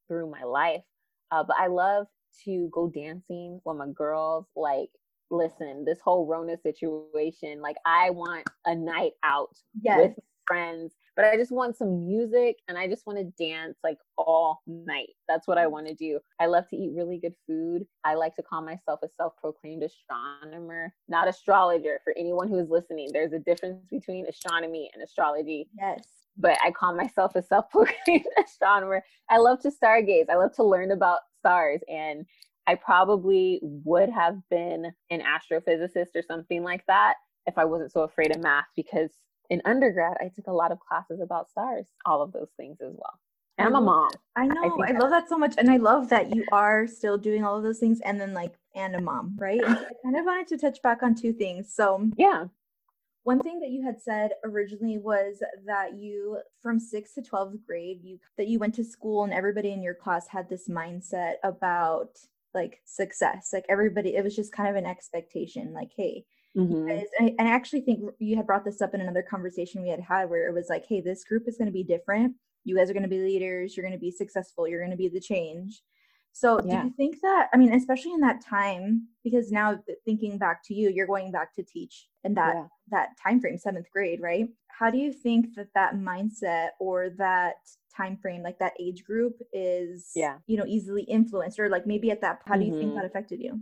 through 0.07 0.31
my 0.31 0.43
life. 0.43 0.83
Uh, 1.29 1.43
but 1.43 1.57
I 1.59 1.67
love 1.67 2.07
to 2.45 2.69
go 2.71 2.89
dancing 2.89 3.59
with 3.65 3.77
my 3.77 3.87
girls. 3.87 4.45
Like 4.55 4.89
listen, 5.29 5.85
this 5.85 5.99
whole 6.03 6.25
Rona 6.25 6.57
situation, 6.57 7.61
like 7.61 7.77
I 7.85 8.09
want 8.11 8.47
a 8.65 8.75
night 8.75 9.13
out 9.23 9.57
yes. 9.81 9.99
with 9.99 10.19
friends, 10.45 10.95
but 11.15 11.25
I 11.25 11.35
just 11.35 11.51
want 11.51 11.75
some 11.75 12.07
music 12.07 12.57
and 12.67 12.77
I 12.77 12.87
just 12.87 13.05
want 13.05 13.19
to 13.19 13.43
dance 13.43 13.77
like 13.83 13.97
all 14.17 14.61
night. 14.65 15.09
That's 15.27 15.47
what 15.47 15.57
I 15.57 15.65
mm. 15.65 15.71
want 15.71 15.87
to 15.87 15.93
do. 15.93 16.19
I 16.39 16.45
love 16.45 16.67
to 16.69 16.77
eat 16.77 16.93
really 16.95 17.17
good 17.17 17.35
food. 17.45 17.85
I 18.03 18.15
like 18.15 18.35
to 18.35 18.43
call 18.43 18.63
myself 18.63 19.01
a 19.03 19.09
self 19.09 19.33
proclaimed 19.37 19.83
astronomer, 19.83 20.93
not 21.09 21.27
astrologer. 21.27 21.99
For 22.03 22.13
anyone 22.17 22.47
who 22.47 22.59
is 22.59 22.69
listening, 22.69 23.09
there's 23.11 23.33
a 23.33 23.39
difference 23.39 23.85
between 23.91 24.27
astronomy 24.27 24.89
and 24.93 25.03
astrology. 25.03 25.69
Yes 25.77 26.03
but 26.37 26.57
I 26.63 26.71
call 26.71 26.95
myself 26.95 27.35
a 27.35 27.41
self-proclaimed 27.41 28.25
astronomer. 28.45 29.03
I 29.29 29.37
love 29.37 29.59
to 29.61 29.71
stargaze. 29.71 30.29
I 30.29 30.35
love 30.35 30.55
to 30.57 30.63
learn 30.63 30.91
about 30.91 31.21
stars 31.47 31.81
and 31.87 32.25
I 32.67 32.75
probably 32.75 33.59
would 33.61 34.09
have 34.09 34.37
been 34.49 34.91
an 35.09 35.21
astrophysicist 35.21 36.15
or 36.15 36.21
something 36.21 36.63
like 36.63 36.85
that 36.87 37.13
if 37.45 37.57
I 37.57 37.63
wasn't 37.63 37.93
so 37.93 38.01
afraid 38.01 38.35
of 38.35 38.43
math 38.43 38.65
because 38.75 39.09
in 39.49 39.61
undergrad 39.63 40.17
I 40.19 40.29
took 40.35 40.47
a 40.47 40.51
lot 40.51 40.73
of 40.73 40.79
classes 40.79 41.21
about 41.21 41.49
stars, 41.49 41.85
all 42.05 42.21
of 42.21 42.33
those 42.33 42.49
things 42.57 42.77
as 42.81 42.93
well. 42.93 43.19
And 43.57 43.69
I'm 43.69 43.75
a 43.75 43.81
mom. 43.81 44.11
I 44.35 44.45
know. 44.45 44.83
I, 44.83 44.91
I 44.91 44.97
love 44.97 45.09
that 45.09 45.29
so 45.29 45.37
much. 45.37 45.55
And 45.57 45.71
I 45.71 45.77
love 45.77 46.09
that 46.09 46.35
you 46.35 46.45
are 46.51 46.85
still 46.85 47.17
doing 47.17 47.43
all 47.43 47.57
of 47.57 47.63
those 47.63 47.79
things 47.79 48.01
and 48.01 48.19
then 48.19 48.33
like 48.33 48.53
and 48.75 48.95
a 48.95 49.01
mom, 49.01 49.35
right? 49.39 49.63
And 49.63 49.77
so 49.77 49.85
I 49.85 49.91
kind 50.03 50.17
of 50.17 50.25
wanted 50.25 50.47
to 50.49 50.57
touch 50.57 50.81
back 50.83 51.01
on 51.01 51.15
two 51.15 51.33
things. 51.33 51.73
So 51.73 52.09
yeah. 52.17 52.45
One 53.27 53.41
thing 53.41 53.59
that 53.59 53.71
you 53.71 53.83
had 53.83 54.01
said 54.01 54.31
originally 54.45 54.99
was 54.99 55.43
that 55.65 55.95
you, 55.97 56.37
from 56.61 56.79
sixth 56.79 57.15
to 57.15 57.21
12th 57.21 57.57
grade, 57.65 57.99
you 58.01 58.19
that 58.37 58.47
you 58.47 58.57
went 58.57 58.73
to 58.75 58.85
school 58.85 59.25
and 59.25 59.33
everybody 59.33 59.73
in 59.73 59.81
your 59.81 59.95
class 59.95 60.29
had 60.29 60.47
this 60.47 60.69
mindset 60.69 61.33
about 61.43 62.11
like 62.53 62.79
success. 62.85 63.49
Like 63.51 63.65
everybody, 63.67 64.15
it 64.15 64.23
was 64.23 64.33
just 64.33 64.53
kind 64.53 64.69
of 64.69 64.77
an 64.77 64.89
expectation. 64.89 65.73
Like, 65.73 65.91
hey, 65.93 66.23
mm-hmm. 66.55 66.87
guys, 66.87 67.07
and, 67.19 67.29
I, 67.29 67.35
and 67.37 67.49
I 67.49 67.51
actually 67.51 67.81
think 67.81 67.99
you 68.19 68.37
had 68.37 68.47
brought 68.47 68.63
this 68.63 68.81
up 68.81 68.93
in 68.93 69.01
another 69.01 69.23
conversation 69.23 69.81
we 69.81 69.89
had 69.89 69.99
had 69.99 70.29
where 70.29 70.47
it 70.47 70.53
was 70.53 70.69
like, 70.69 70.85
hey, 70.87 71.01
this 71.01 71.25
group 71.25 71.49
is 71.49 71.57
going 71.57 71.65
to 71.65 71.73
be 71.73 71.83
different. 71.83 72.33
You 72.63 72.77
guys 72.77 72.89
are 72.89 72.93
going 72.93 73.03
to 73.03 73.09
be 73.09 73.19
leaders. 73.19 73.75
You're 73.75 73.85
going 73.85 73.91
to 73.91 73.99
be 73.99 74.09
successful. 74.09 74.69
You're 74.69 74.79
going 74.79 74.91
to 74.91 74.95
be 74.95 75.09
the 75.09 75.19
change. 75.19 75.81
So 76.39 76.61
yeah. 76.63 76.81
do 76.81 76.87
you 76.87 76.93
think 76.95 77.19
that 77.21 77.49
I 77.51 77.57
mean 77.57 77.73
especially 77.73 78.13
in 78.13 78.19
that 78.19 78.45
time 78.45 79.07
because 79.23 79.51
now 79.51 79.79
thinking 80.05 80.37
back 80.37 80.63
to 80.65 80.75
you 80.75 80.89
you're 80.89 81.07
going 81.07 81.31
back 81.31 81.55
to 81.55 81.63
teach 81.63 82.07
in 82.23 82.35
that 82.35 82.53
yeah. 82.55 82.65
that 82.91 83.07
time 83.21 83.41
frame 83.41 83.57
7th 83.57 83.89
grade 83.91 84.21
right 84.21 84.47
how 84.67 84.91
do 84.91 84.99
you 84.99 85.11
think 85.11 85.55
that 85.55 85.69
that 85.73 85.95
mindset 85.95 86.69
or 86.79 87.09
that 87.17 87.55
time 87.95 88.17
frame 88.21 88.43
like 88.43 88.59
that 88.59 88.73
age 88.79 89.03
group 89.03 89.41
is 89.51 90.11
yeah 90.15 90.37
you 90.45 90.57
know 90.57 90.65
easily 90.67 91.01
influenced 91.03 91.59
or 91.59 91.69
like 91.69 91.87
maybe 91.87 92.11
at 92.11 92.21
that 92.21 92.39
how 92.45 92.55
do 92.55 92.63
you 92.63 92.71
mm-hmm. 92.71 92.81
think 92.81 92.93
that 92.93 93.05
affected 93.05 93.39
you 93.41 93.59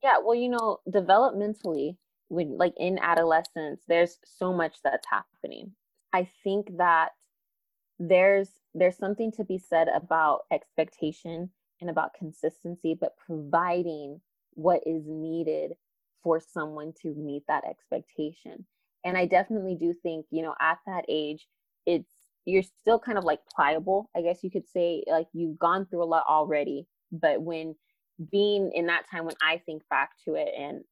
yeah 0.00 0.16
well 0.22 0.36
you 0.36 0.48
know 0.48 0.78
developmentally 0.88 1.96
when 2.28 2.56
like 2.56 2.74
in 2.76 2.96
adolescence 3.00 3.82
there's 3.88 4.18
so 4.24 4.52
much 4.52 4.76
that's 4.84 5.06
happening 5.10 5.72
i 6.12 6.28
think 6.44 6.68
that 6.76 7.10
there's 7.98 8.50
there's 8.72 8.96
something 8.96 9.32
to 9.32 9.44
be 9.44 9.58
said 9.58 9.88
about 9.88 10.42
expectation 10.52 11.50
and 11.84 11.90
about 11.90 12.14
consistency 12.14 12.96
but 12.98 13.16
providing 13.26 14.20
what 14.54 14.80
is 14.86 15.02
needed 15.06 15.72
for 16.22 16.40
someone 16.40 16.92
to 17.02 17.14
meet 17.14 17.42
that 17.48 17.64
expectation. 17.68 18.64
And 19.04 19.16
i 19.18 19.26
definitely 19.26 19.76
do 19.78 19.94
think 20.02 20.26
you 20.30 20.42
know 20.42 20.54
at 20.60 20.78
that 20.86 21.04
age 21.08 21.46
it's 21.86 22.10
you're 22.46 22.62
still 22.62 22.98
kind 22.98 23.18
of 23.18 23.24
like 23.24 23.40
pliable 23.54 24.10
i 24.16 24.22
guess 24.22 24.42
you 24.42 24.50
could 24.50 24.68
say. 24.68 25.04
Like 25.06 25.28
you've 25.32 25.58
gone 25.58 25.86
through 25.86 26.02
a 26.02 26.12
lot 26.14 26.24
already 26.26 26.86
but 27.12 27.42
when 27.42 27.74
being 28.30 28.70
in 28.72 28.86
that 28.86 29.10
time 29.10 29.26
when 29.26 29.36
i 29.42 29.60
think 29.66 29.82
back 29.90 30.10
to 30.24 30.34
it 30.34 30.48
and 30.56 30.84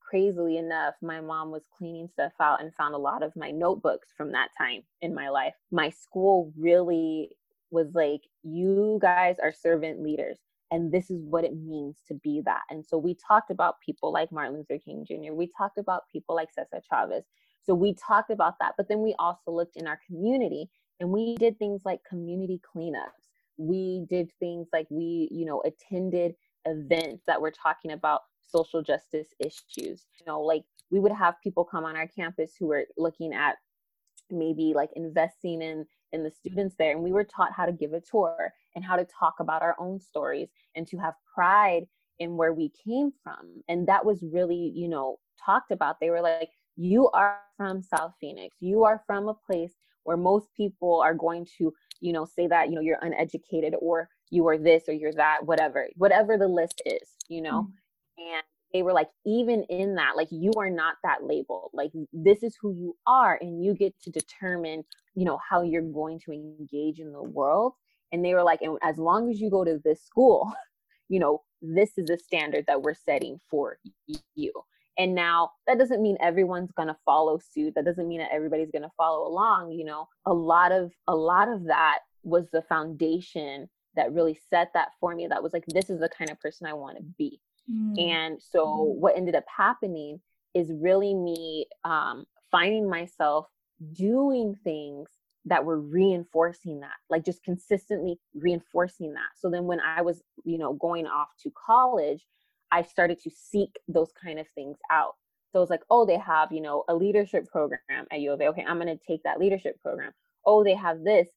crazily 0.00 0.58
enough 0.58 0.94
my 1.02 1.20
mom 1.20 1.50
was 1.50 1.64
cleaning 1.76 2.08
stuff 2.12 2.32
out 2.40 2.60
and 2.60 2.74
found 2.74 2.94
a 2.94 2.98
lot 2.98 3.22
of 3.22 3.34
my 3.34 3.50
notebooks 3.50 4.08
from 4.16 4.32
that 4.32 4.48
time 4.56 4.82
in 5.00 5.14
my 5.14 5.28
life. 5.28 5.54
My 5.70 5.90
school 5.90 6.52
really 6.56 7.30
was 7.74 7.88
like 7.94 8.22
you 8.42 8.98
guys 9.02 9.36
are 9.42 9.52
servant 9.52 10.00
leaders 10.02 10.38
and 10.70 10.90
this 10.90 11.10
is 11.10 11.22
what 11.24 11.44
it 11.44 11.54
means 11.54 11.98
to 12.08 12.14
be 12.14 12.40
that. 12.44 12.62
And 12.70 12.84
so 12.84 12.96
we 12.96 13.14
talked 13.14 13.50
about 13.50 13.80
people 13.84 14.12
like 14.12 14.32
martin 14.32 14.54
luther 14.54 14.78
king 14.82 15.04
jr 15.06 15.32
we 15.32 15.50
talked 15.58 15.76
about 15.78 16.04
people 16.10 16.34
like 16.34 16.50
cesar 16.52 16.80
chavez. 16.88 17.24
So 17.64 17.74
we 17.74 17.94
talked 17.94 18.30
about 18.30 18.54
that 18.60 18.72
but 18.76 18.88
then 18.88 19.02
we 19.02 19.14
also 19.18 19.50
looked 19.50 19.76
in 19.76 19.86
our 19.86 19.98
community 20.06 20.70
and 21.00 21.10
we 21.10 21.34
did 21.38 21.58
things 21.58 21.82
like 21.84 22.00
community 22.08 22.60
cleanups. 22.74 23.28
We 23.56 24.06
did 24.08 24.30
things 24.40 24.68
like 24.72 24.86
we 24.90 25.28
you 25.30 25.44
know 25.44 25.62
attended 25.66 26.34
events 26.64 27.24
that 27.26 27.40
were 27.40 27.50
talking 27.52 27.92
about 27.92 28.22
social 28.40 28.82
justice 28.82 29.28
issues. 29.40 30.06
You 30.18 30.26
know 30.26 30.40
like 30.40 30.64
we 30.90 31.00
would 31.00 31.12
have 31.12 31.34
people 31.42 31.64
come 31.64 31.84
on 31.84 31.96
our 31.96 32.06
campus 32.06 32.54
who 32.58 32.66
were 32.68 32.86
looking 32.96 33.34
at 33.34 33.56
maybe 34.30 34.72
like 34.74 34.90
investing 34.96 35.62
in 35.62 35.84
in 36.14 36.22
the 36.22 36.30
students 36.30 36.76
there 36.78 36.92
and 36.92 37.02
we 37.02 37.12
were 37.12 37.24
taught 37.24 37.52
how 37.52 37.66
to 37.66 37.72
give 37.72 37.92
a 37.92 38.00
tour 38.00 38.52
and 38.74 38.84
how 38.84 38.96
to 38.96 39.04
talk 39.04 39.34
about 39.40 39.62
our 39.62 39.76
own 39.78 40.00
stories 40.00 40.48
and 40.74 40.86
to 40.86 40.96
have 40.96 41.14
pride 41.34 41.84
in 42.20 42.36
where 42.36 42.52
we 42.52 42.70
came 42.84 43.10
from. 43.22 43.62
And 43.68 43.86
that 43.88 44.04
was 44.04 44.22
really 44.22 44.72
you 44.74 44.88
know 44.88 45.18
talked 45.44 45.72
about. 45.72 46.00
They 46.00 46.10
were 46.10 46.22
like 46.22 46.50
you 46.76 47.10
are 47.10 47.38
from 47.56 47.82
south 47.82 48.14
phoenix. 48.20 48.56
You 48.60 48.84
are 48.84 49.02
from 49.06 49.28
a 49.28 49.34
place 49.34 49.74
where 50.04 50.16
most 50.16 50.48
people 50.56 51.00
are 51.00 51.14
going 51.14 51.46
to 51.58 51.72
you 52.00 52.12
know 52.12 52.24
say 52.24 52.46
that 52.46 52.68
you 52.68 52.76
know 52.76 52.80
you're 52.80 52.98
uneducated 53.02 53.74
or 53.80 54.08
you 54.30 54.46
are 54.48 54.58
this 54.58 54.84
or 54.88 54.94
you're 54.94 55.12
that 55.12 55.44
whatever 55.44 55.88
whatever 55.96 56.36
the 56.36 56.48
list 56.48 56.82
is 56.86 57.14
you 57.28 57.42
know? 57.42 57.68
Mm-hmm. 58.18 58.34
and 58.34 58.42
they 58.74 58.82
were 58.82 58.92
like 58.92 59.08
even 59.24 59.62
in 59.70 59.94
that 59.94 60.16
like 60.16 60.28
you 60.30 60.50
are 60.58 60.68
not 60.68 60.96
that 61.04 61.22
label 61.22 61.70
like 61.72 61.92
this 62.12 62.42
is 62.42 62.56
who 62.60 62.74
you 62.74 62.94
are 63.06 63.38
and 63.40 63.64
you 63.64 63.72
get 63.72 63.94
to 64.02 64.10
determine 64.10 64.82
you 65.14 65.24
know 65.24 65.38
how 65.48 65.62
you're 65.62 65.80
going 65.80 66.18
to 66.18 66.32
engage 66.32 66.98
in 66.98 67.12
the 67.12 67.22
world. 67.22 67.72
And 68.12 68.24
they 68.24 68.34
were 68.34 68.42
like 68.42 68.60
and 68.60 68.78
as 68.82 68.98
long 68.98 69.30
as 69.30 69.40
you 69.40 69.48
go 69.48 69.64
to 69.64 69.80
this 69.82 70.04
school 70.04 70.52
you 71.08 71.20
know 71.20 71.42
this 71.62 71.96
is 71.96 72.10
a 72.10 72.18
standard 72.18 72.64
that 72.66 72.82
we're 72.82 72.94
setting 72.94 73.40
for 73.48 73.78
you. 74.34 74.52
And 74.98 75.14
now 75.14 75.50
that 75.66 75.78
doesn't 75.78 76.02
mean 76.02 76.18
everyone's 76.20 76.70
going 76.72 76.88
to 76.88 76.96
follow 77.04 77.38
suit. 77.38 77.74
That 77.74 77.84
doesn't 77.84 78.06
mean 78.06 78.20
that 78.20 78.32
everybody's 78.32 78.70
going 78.70 78.82
to 78.82 78.90
follow 78.96 79.26
along 79.26 79.72
you 79.72 79.84
know? 79.84 80.08
A 80.26 80.34
lot 80.34 80.72
of 80.72 80.92
a 81.06 81.14
lot 81.14 81.48
of 81.48 81.64
that 81.64 82.00
was 82.24 82.46
the 82.52 82.62
foundation 82.62 83.68
that 83.96 84.12
really 84.12 84.38
set 84.50 84.70
that 84.74 84.88
for 84.98 85.14
me 85.14 85.28
that 85.28 85.42
was 85.42 85.52
like 85.52 85.64
this 85.68 85.88
is 85.88 86.00
the 86.00 86.08
kind 86.08 86.28
of 86.30 86.40
person 86.40 86.66
i 86.66 86.72
want 86.72 86.96
to 86.96 87.04
be 87.16 87.40
mm. 87.70 88.00
and 88.00 88.40
so 88.40 88.66
mm. 88.66 89.00
what 89.00 89.16
ended 89.16 89.34
up 89.34 89.44
happening 89.54 90.20
is 90.54 90.72
really 90.72 91.14
me 91.14 91.66
um, 91.84 92.24
finding 92.50 92.88
myself 92.88 93.46
doing 93.92 94.56
things 94.62 95.08
that 95.46 95.64
were 95.64 95.80
reinforcing 95.80 96.80
that 96.80 96.94
like 97.10 97.24
just 97.24 97.42
consistently 97.42 98.18
reinforcing 98.34 99.12
that 99.12 99.28
so 99.36 99.50
then 99.50 99.64
when 99.64 99.80
i 99.80 100.00
was 100.00 100.22
you 100.44 100.56
know 100.56 100.72
going 100.74 101.06
off 101.06 101.28
to 101.42 101.50
college 101.66 102.24
I 102.74 102.82
started 102.82 103.20
to 103.22 103.30
seek 103.30 103.78
those 103.86 104.10
kind 104.20 104.40
of 104.40 104.48
things 104.48 104.78
out. 104.90 105.14
So 105.52 105.62
it's 105.62 105.70
like, 105.70 105.84
oh, 105.90 106.04
they 106.04 106.18
have, 106.18 106.50
you 106.50 106.60
know, 106.60 106.82
a 106.88 106.94
leadership 106.94 107.46
program 107.46 107.78
at 108.10 108.20
U 108.20 108.32
of 108.32 108.40
A. 108.40 108.48
Okay, 108.48 108.64
I'm 108.66 108.80
going 108.80 108.88
to 108.88 109.04
take 109.06 109.22
that 109.22 109.38
leadership 109.38 109.80
program. 109.80 110.10
Oh, 110.44 110.64
they 110.64 110.74
have 110.74 111.04
this 111.04 111.28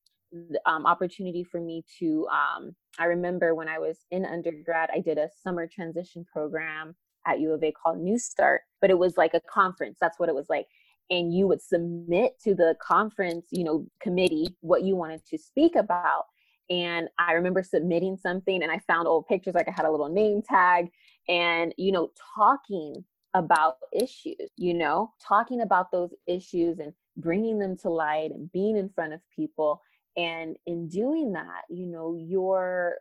um, 0.65 0.85
opportunity 0.85 1.43
for 1.43 1.59
me 1.59 1.83
to. 1.99 2.27
Um, 2.27 2.75
I 2.99 3.05
remember 3.05 3.55
when 3.55 3.67
I 3.67 3.79
was 3.79 4.05
in 4.11 4.25
undergrad, 4.25 4.89
I 4.93 4.99
did 4.99 5.17
a 5.17 5.29
summer 5.43 5.67
transition 5.67 6.25
program 6.31 6.95
at 7.25 7.39
U 7.39 7.51
of 7.51 7.63
A 7.63 7.71
called 7.71 7.99
New 7.99 8.17
Start, 8.17 8.61
but 8.81 8.89
it 8.89 8.97
was 8.97 9.17
like 9.17 9.33
a 9.33 9.41
conference. 9.41 9.97
That's 9.99 10.19
what 10.19 10.29
it 10.29 10.35
was 10.35 10.47
like. 10.49 10.65
And 11.09 11.33
you 11.33 11.47
would 11.47 11.61
submit 11.61 12.39
to 12.43 12.53
the 12.53 12.75
conference, 12.81 13.47
you 13.51 13.63
know, 13.63 13.85
committee 14.01 14.55
what 14.61 14.83
you 14.83 14.95
wanted 14.95 15.25
to 15.27 15.37
speak 15.37 15.75
about. 15.75 16.23
And 16.69 17.07
I 17.17 17.31
remember 17.33 17.63
submitting 17.63 18.17
something 18.17 18.61
and 18.61 18.71
I 18.71 18.79
found 18.79 19.07
old 19.07 19.25
pictures, 19.27 19.55
like 19.55 19.69
I 19.69 19.71
had 19.71 19.85
a 19.85 19.91
little 19.91 20.09
name 20.09 20.41
tag 20.41 20.89
and 21.27 21.73
you 21.77 21.91
know 21.91 22.09
talking 22.35 23.03
about 23.33 23.75
issues 23.93 24.35
you 24.55 24.73
know 24.73 25.11
talking 25.21 25.61
about 25.61 25.91
those 25.91 26.13
issues 26.27 26.79
and 26.79 26.93
bringing 27.17 27.59
them 27.59 27.75
to 27.77 27.89
light 27.89 28.31
and 28.31 28.51
being 28.51 28.77
in 28.77 28.89
front 28.89 29.13
of 29.13 29.19
people 29.35 29.81
and 30.17 30.57
in 30.65 30.87
doing 30.87 31.33
that 31.33 31.61
you 31.69 31.85
know 31.85 32.15
you're 32.19 32.95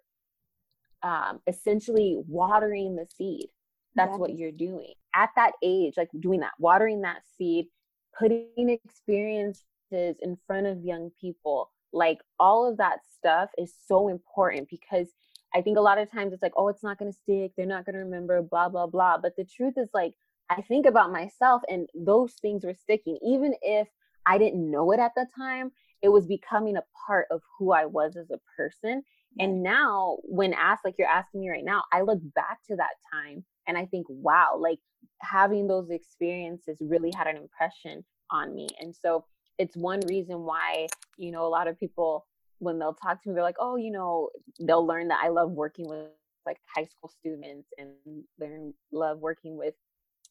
um, 1.02 1.40
essentially 1.46 2.16
watering 2.28 2.96
the 2.96 3.06
seed 3.16 3.46
that's 3.94 4.12
yes. 4.12 4.18
what 4.18 4.36
you're 4.36 4.52
doing 4.52 4.92
at 5.14 5.30
that 5.36 5.52
age 5.62 5.94
like 5.96 6.10
doing 6.20 6.40
that 6.40 6.52
watering 6.58 7.02
that 7.02 7.22
seed 7.36 7.66
putting 8.18 8.68
experiences 8.68 9.64
in 9.92 10.36
front 10.46 10.66
of 10.66 10.84
young 10.84 11.10
people 11.20 11.70
like 11.92 12.18
all 12.38 12.68
of 12.68 12.76
that 12.76 12.98
stuff 13.16 13.50
is 13.58 13.74
so 13.86 14.08
important 14.08 14.68
because 14.68 15.08
I 15.54 15.62
think 15.62 15.78
a 15.78 15.82
lot 15.82 15.96
of 15.98 16.10
times 16.10 16.34
it's 16.34 16.42
like, 16.42 16.52
oh, 16.56 16.68
it's 16.68 16.82
not 16.82 16.98
going 16.98 17.10
to 17.10 17.18
stick. 17.18 17.52
They're 17.56 17.64
not 17.64 17.86
going 17.86 17.94
to 17.94 18.00
remember, 18.00 18.42
blah, 18.42 18.68
blah, 18.68 18.86
blah. 18.86 19.16
But 19.16 19.36
the 19.36 19.44
truth 19.44 19.74
is, 19.78 19.88
like, 19.94 20.12
I 20.50 20.60
think 20.60 20.84
about 20.84 21.12
myself 21.12 21.62
and 21.68 21.88
those 21.94 22.34
things 22.34 22.64
were 22.64 22.74
sticking. 22.74 23.18
Even 23.22 23.54
if 23.62 23.88
I 24.26 24.36
didn't 24.36 24.70
know 24.70 24.92
it 24.92 25.00
at 25.00 25.12
the 25.16 25.26
time, 25.36 25.72
it 26.02 26.08
was 26.08 26.26
becoming 26.26 26.76
a 26.76 26.84
part 27.06 27.26
of 27.30 27.40
who 27.58 27.72
I 27.72 27.86
was 27.86 28.16
as 28.16 28.30
a 28.30 28.40
person. 28.56 29.02
And 29.38 29.62
now, 29.62 30.18
when 30.22 30.54
asked, 30.54 30.84
like 30.84 30.94
you're 30.98 31.08
asking 31.08 31.40
me 31.40 31.50
right 31.50 31.64
now, 31.64 31.82
I 31.92 32.02
look 32.02 32.20
back 32.34 32.58
to 32.68 32.76
that 32.76 32.94
time 33.12 33.44
and 33.66 33.76
i 33.76 33.84
think 33.86 34.06
wow 34.08 34.56
like 34.58 34.78
having 35.20 35.66
those 35.66 35.90
experiences 35.90 36.78
really 36.80 37.10
had 37.16 37.26
an 37.26 37.36
impression 37.36 38.04
on 38.30 38.54
me 38.54 38.68
and 38.80 38.94
so 38.94 39.24
it's 39.58 39.76
one 39.76 40.00
reason 40.08 40.40
why 40.40 40.86
you 41.16 41.30
know 41.30 41.46
a 41.46 41.48
lot 41.48 41.68
of 41.68 41.78
people 41.78 42.26
when 42.58 42.78
they'll 42.78 42.94
talk 42.94 43.22
to 43.22 43.28
me 43.28 43.34
they're 43.34 43.42
like 43.42 43.56
oh 43.60 43.76
you 43.76 43.90
know 43.90 44.28
they'll 44.60 44.86
learn 44.86 45.08
that 45.08 45.20
i 45.22 45.28
love 45.28 45.50
working 45.50 45.88
with 45.88 46.08
like 46.44 46.58
high 46.74 46.84
school 46.84 47.10
students 47.20 47.68
and 47.78 47.90
learn 48.38 48.72
love 48.92 49.18
working 49.18 49.56
with 49.56 49.74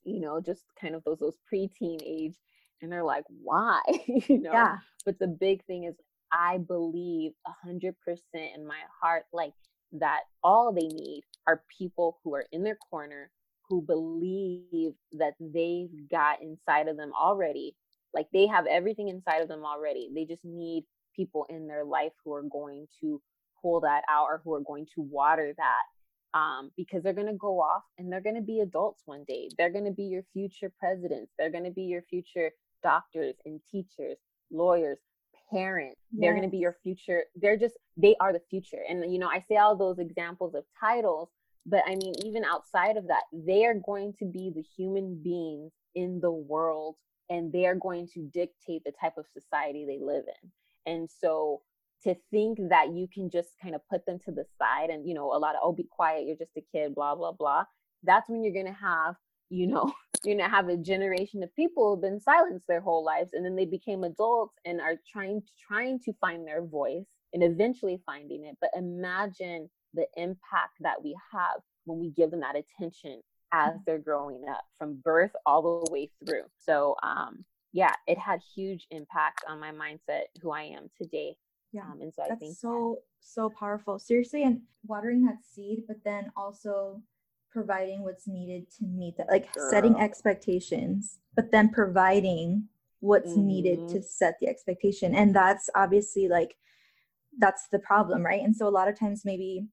you 0.03 0.19
know 0.19 0.39
just 0.39 0.63
kind 0.79 0.95
of 0.95 1.03
those 1.03 1.19
those 1.19 1.37
preteen 1.51 1.99
age 2.05 2.35
and 2.81 2.91
they're 2.91 3.03
like 3.03 3.23
why 3.41 3.79
you 4.07 4.41
know 4.41 4.51
yeah. 4.51 4.77
but 5.05 5.17
the 5.19 5.27
big 5.27 5.63
thing 5.65 5.85
is 5.85 5.95
i 6.31 6.57
believe 6.57 7.31
a 7.47 7.51
hundred 7.65 7.95
percent 8.03 8.51
in 8.55 8.65
my 8.65 8.79
heart 9.01 9.23
like 9.33 9.53
that 9.91 10.21
all 10.43 10.73
they 10.73 10.87
need 10.87 11.21
are 11.47 11.63
people 11.77 12.19
who 12.23 12.33
are 12.33 12.45
in 12.51 12.63
their 12.63 12.77
corner 12.89 13.29
who 13.69 13.81
believe 13.81 14.93
that 15.13 15.33
they've 15.39 16.09
got 16.09 16.41
inside 16.41 16.87
of 16.87 16.97
them 16.97 17.11
already 17.19 17.75
like 18.13 18.27
they 18.33 18.47
have 18.47 18.65
everything 18.67 19.09
inside 19.09 19.41
of 19.41 19.47
them 19.47 19.63
already 19.65 20.09
they 20.13 20.25
just 20.25 20.43
need 20.43 20.83
people 21.15 21.45
in 21.49 21.67
their 21.67 21.85
life 21.85 22.11
who 22.23 22.33
are 22.33 22.43
going 22.43 22.87
to 22.99 23.21
pull 23.61 23.79
that 23.79 24.03
out 24.09 24.25
or 24.29 24.41
who 24.43 24.53
are 24.53 24.61
going 24.61 24.85
to 24.93 25.01
water 25.01 25.53
that 25.57 25.83
um, 26.35 26.69
because 26.75 27.01
they're 27.01 27.13
going 27.13 27.27
to 27.27 27.33
go 27.33 27.61
off 27.61 27.83
and 27.97 28.11
they're 28.11 28.21
going 28.21 28.35
to 28.35 28.41
be 28.41 28.59
adults 28.59 29.01
one 29.05 29.23
day. 29.27 29.49
They're 29.57 29.71
going 29.71 29.85
to 29.85 29.91
be 29.91 30.03
your 30.03 30.23
future 30.33 30.71
presidents. 30.77 31.31
They're 31.39 31.49
going 31.49 31.63
to 31.63 31.71
be 31.71 31.83
your 31.83 32.03
future 32.03 32.51
doctors 32.85 33.33
and 33.45 33.59
teachers, 33.71 34.17
lawyers, 34.51 34.99
parents. 35.51 35.99
Yes. 36.11 36.21
They're 36.21 36.33
going 36.33 36.43
to 36.43 36.51
be 36.51 36.59
your 36.59 36.77
future. 36.83 37.23
They're 37.35 37.57
just, 37.57 37.73
they 37.97 38.15
are 38.19 38.31
the 38.31 38.41
future. 38.47 38.83
And, 38.87 39.11
you 39.11 39.17
know, 39.17 39.27
I 39.27 39.43
say 39.47 39.57
all 39.57 39.75
those 39.75 39.97
examples 39.97 40.53
of 40.53 40.63
titles, 40.79 41.29
but 41.65 41.81
I 41.87 41.95
mean, 41.95 42.13
even 42.23 42.43
outside 42.43 42.95
of 42.95 43.07
that, 43.07 43.23
they 43.33 43.65
are 43.65 43.73
going 43.73 44.13
to 44.19 44.25
be 44.25 44.51
the 44.53 44.61
human 44.61 45.19
beings 45.23 45.71
in 45.95 46.19
the 46.21 46.31
world 46.31 46.95
and 47.27 47.51
they 47.51 47.65
are 47.65 47.73
going 47.73 48.07
to 48.13 48.29
dictate 48.31 48.83
the 48.85 48.93
type 49.01 49.17
of 49.17 49.25
society 49.33 49.83
they 49.83 49.99
live 49.99 50.25
in. 50.43 50.51
And 50.85 51.09
so 51.09 51.61
to 52.03 52.15
think 52.29 52.59
that 52.69 52.93
you 52.93 53.07
can 53.11 53.31
just 53.31 53.49
kind 53.59 53.73
of 53.73 53.81
put 53.89 54.05
them 54.05 54.19
to 54.25 54.31
the 54.31 54.45
side 54.59 54.91
and 54.91 55.07
you 55.07 55.15
know 55.15 55.33
a 55.33 55.39
lot 55.39 55.55
of 55.55 55.61
oh 55.63 55.71
be 55.71 55.87
quiet 55.89 56.27
you're 56.27 56.35
just 56.35 56.55
a 56.55 56.61
kid 56.71 56.93
blah 56.93 57.15
blah 57.15 57.31
blah 57.31 57.63
that's 58.03 58.29
when 58.29 58.43
you're 58.43 58.53
going 58.53 58.65
to 58.67 58.71
have 58.71 59.15
you 59.49 59.67
know 59.67 59.91
you 60.23 60.35
know 60.35 60.47
have 60.47 60.69
a 60.69 60.77
generation 60.77 61.43
of 61.43 61.55
people 61.55 61.91
who've 61.91 62.01
been 62.01 62.19
silenced 62.19 62.65
their 62.67 62.81
whole 62.81 63.03
lives 63.03 63.31
and 63.33 63.45
then 63.45 63.55
they 63.55 63.65
became 63.65 64.03
adults 64.03 64.55
and 64.65 64.81
are 64.81 64.95
trying 65.11 65.41
to 65.41 65.47
trying 65.67 65.99
to 65.99 66.13
find 66.19 66.47
their 66.47 66.63
voice 66.63 67.05
and 67.33 67.43
eventually 67.43 68.01
finding 68.05 68.45
it 68.45 68.55
but 68.61 68.69
imagine 68.75 69.69
the 69.93 70.05
impact 70.17 70.73
that 70.79 71.01
we 71.03 71.15
have 71.31 71.61
when 71.85 71.99
we 71.99 72.09
give 72.09 72.31
them 72.31 72.41
that 72.41 72.55
attention 72.55 73.21
as 73.53 73.69
mm-hmm. 73.69 73.79
they're 73.85 73.99
growing 73.99 74.41
up 74.49 74.63
from 74.77 74.99
birth 75.03 75.31
all 75.45 75.83
the 75.85 75.91
way 75.91 76.09
through 76.25 76.43
so 76.59 76.95
um 77.03 77.45
yeah 77.71 77.93
it 78.07 78.17
had 78.17 78.39
huge 78.55 78.87
impact 78.89 79.43
on 79.47 79.59
my 79.59 79.71
mindset 79.71 80.23
who 80.41 80.51
i 80.51 80.63
am 80.63 80.89
today 80.99 81.35
yeah. 81.75 81.81
Um, 81.91 81.99
and 82.01 82.13
so 82.13 82.21
That's 82.21 82.31
I 82.31 82.35
think 82.35 82.55
so, 82.55 82.99
so 83.19 83.49
powerful. 83.49 83.99
Seriously, 83.99 84.43
and 84.43 84.61
watering 84.87 85.25
that 85.25 85.43
seed, 85.43 85.83
but 85.87 85.97
then 86.05 86.31
also 86.37 87.01
providing 87.55 88.03
what's 88.03 88.27
needed 88.27 88.69
to 88.69 88.83
meet 88.85 89.15
that, 89.17 89.29
like 89.29 89.51
Girl. 89.53 89.69
setting 89.69 89.95
expectations, 89.95 91.19
but 91.37 91.51
then 91.51 91.69
providing 91.69 92.67
what's 92.99 93.31
mm-hmm. 93.31 93.47
needed 93.47 93.87
to 93.87 94.03
set 94.03 94.35
the 94.41 94.49
expectation. 94.49 95.15
And 95.15 95.33
that's 95.33 95.69
obviously 95.73 96.27
like, 96.27 96.57
that's 97.39 97.67
the 97.71 97.79
problem, 97.79 98.23
right? 98.23 98.41
And 98.41 98.53
so 98.53 98.67
a 98.67 98.77
lot 98.77 98.89
of 98.89 98.99
times 98.99 99.23
maybe 99.23 99.65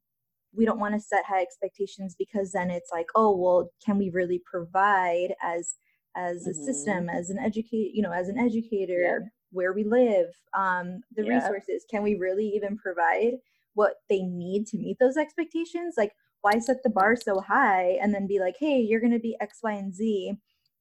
we 0.54 0.64
don't 0.64 0.78
want 0.78 0.94
to 0.94 1.00
set 1.00 1.24
high 1.24 1.42
expectations 1.42 2.14
because 2.16 2.52
then 2.52 2.70
it's 2.70 2.92
like, 2.92 3.06
oh, 3.16 3.36
well, 3.36 3.72
can 3.84 3.98
we 3.98 4.10
really 4.10 4.40
provide 4.46 5.34
as 5.42 5.74
as 6.14 6.46
a 6.46 6.50
mm-hmm. 6.50 6.64
system, 6.64 7.08
as 7.08 7.30
an 7.30 7.38
educate, 7.38 7.92
you 7.94 8.02
know, 8.02 8.12
as 8.12 8.28
an 8.28 8.38
educator, 8.38 9.32
where 9.50 9.72
we 9.72 9.82
live, 9.82 10.28
um, 10.56 11.00
the 11.16 11.24
yeah. 11.24 11.36
resources. 11.36 11.86
Can 11.90 12.02
we 12.02 12.14
really 12.16 12.46
even 12.48 12.76
provide 12.76 13.38
what 13.74 13.94
they 14.10 14.22
need 14.22 14.66
to 14.68 14.76
meet 14.76 14.98
those 15.00 15.16
expectations? 15.16 15.94
Like, 15.96 16.12
why 16.42 16.58
set 16.58 16.82
the 16.82 16.90
bar 16.90 17.16
so 17.16 17.40
high 17.40 17.98
and 18.02 18.12
then 18.12 18.26
be 18.26 18.38
like, 18.38 18.56
hey, 18.58 18.80
you're 18.80 19.00
going 19.00 19.12
to 19.12 19.18
be 19.18 19.36
X, 19.40 19.60
Y, 19.62 19.72
and 19.72 19.94
Z, 19.94 20.34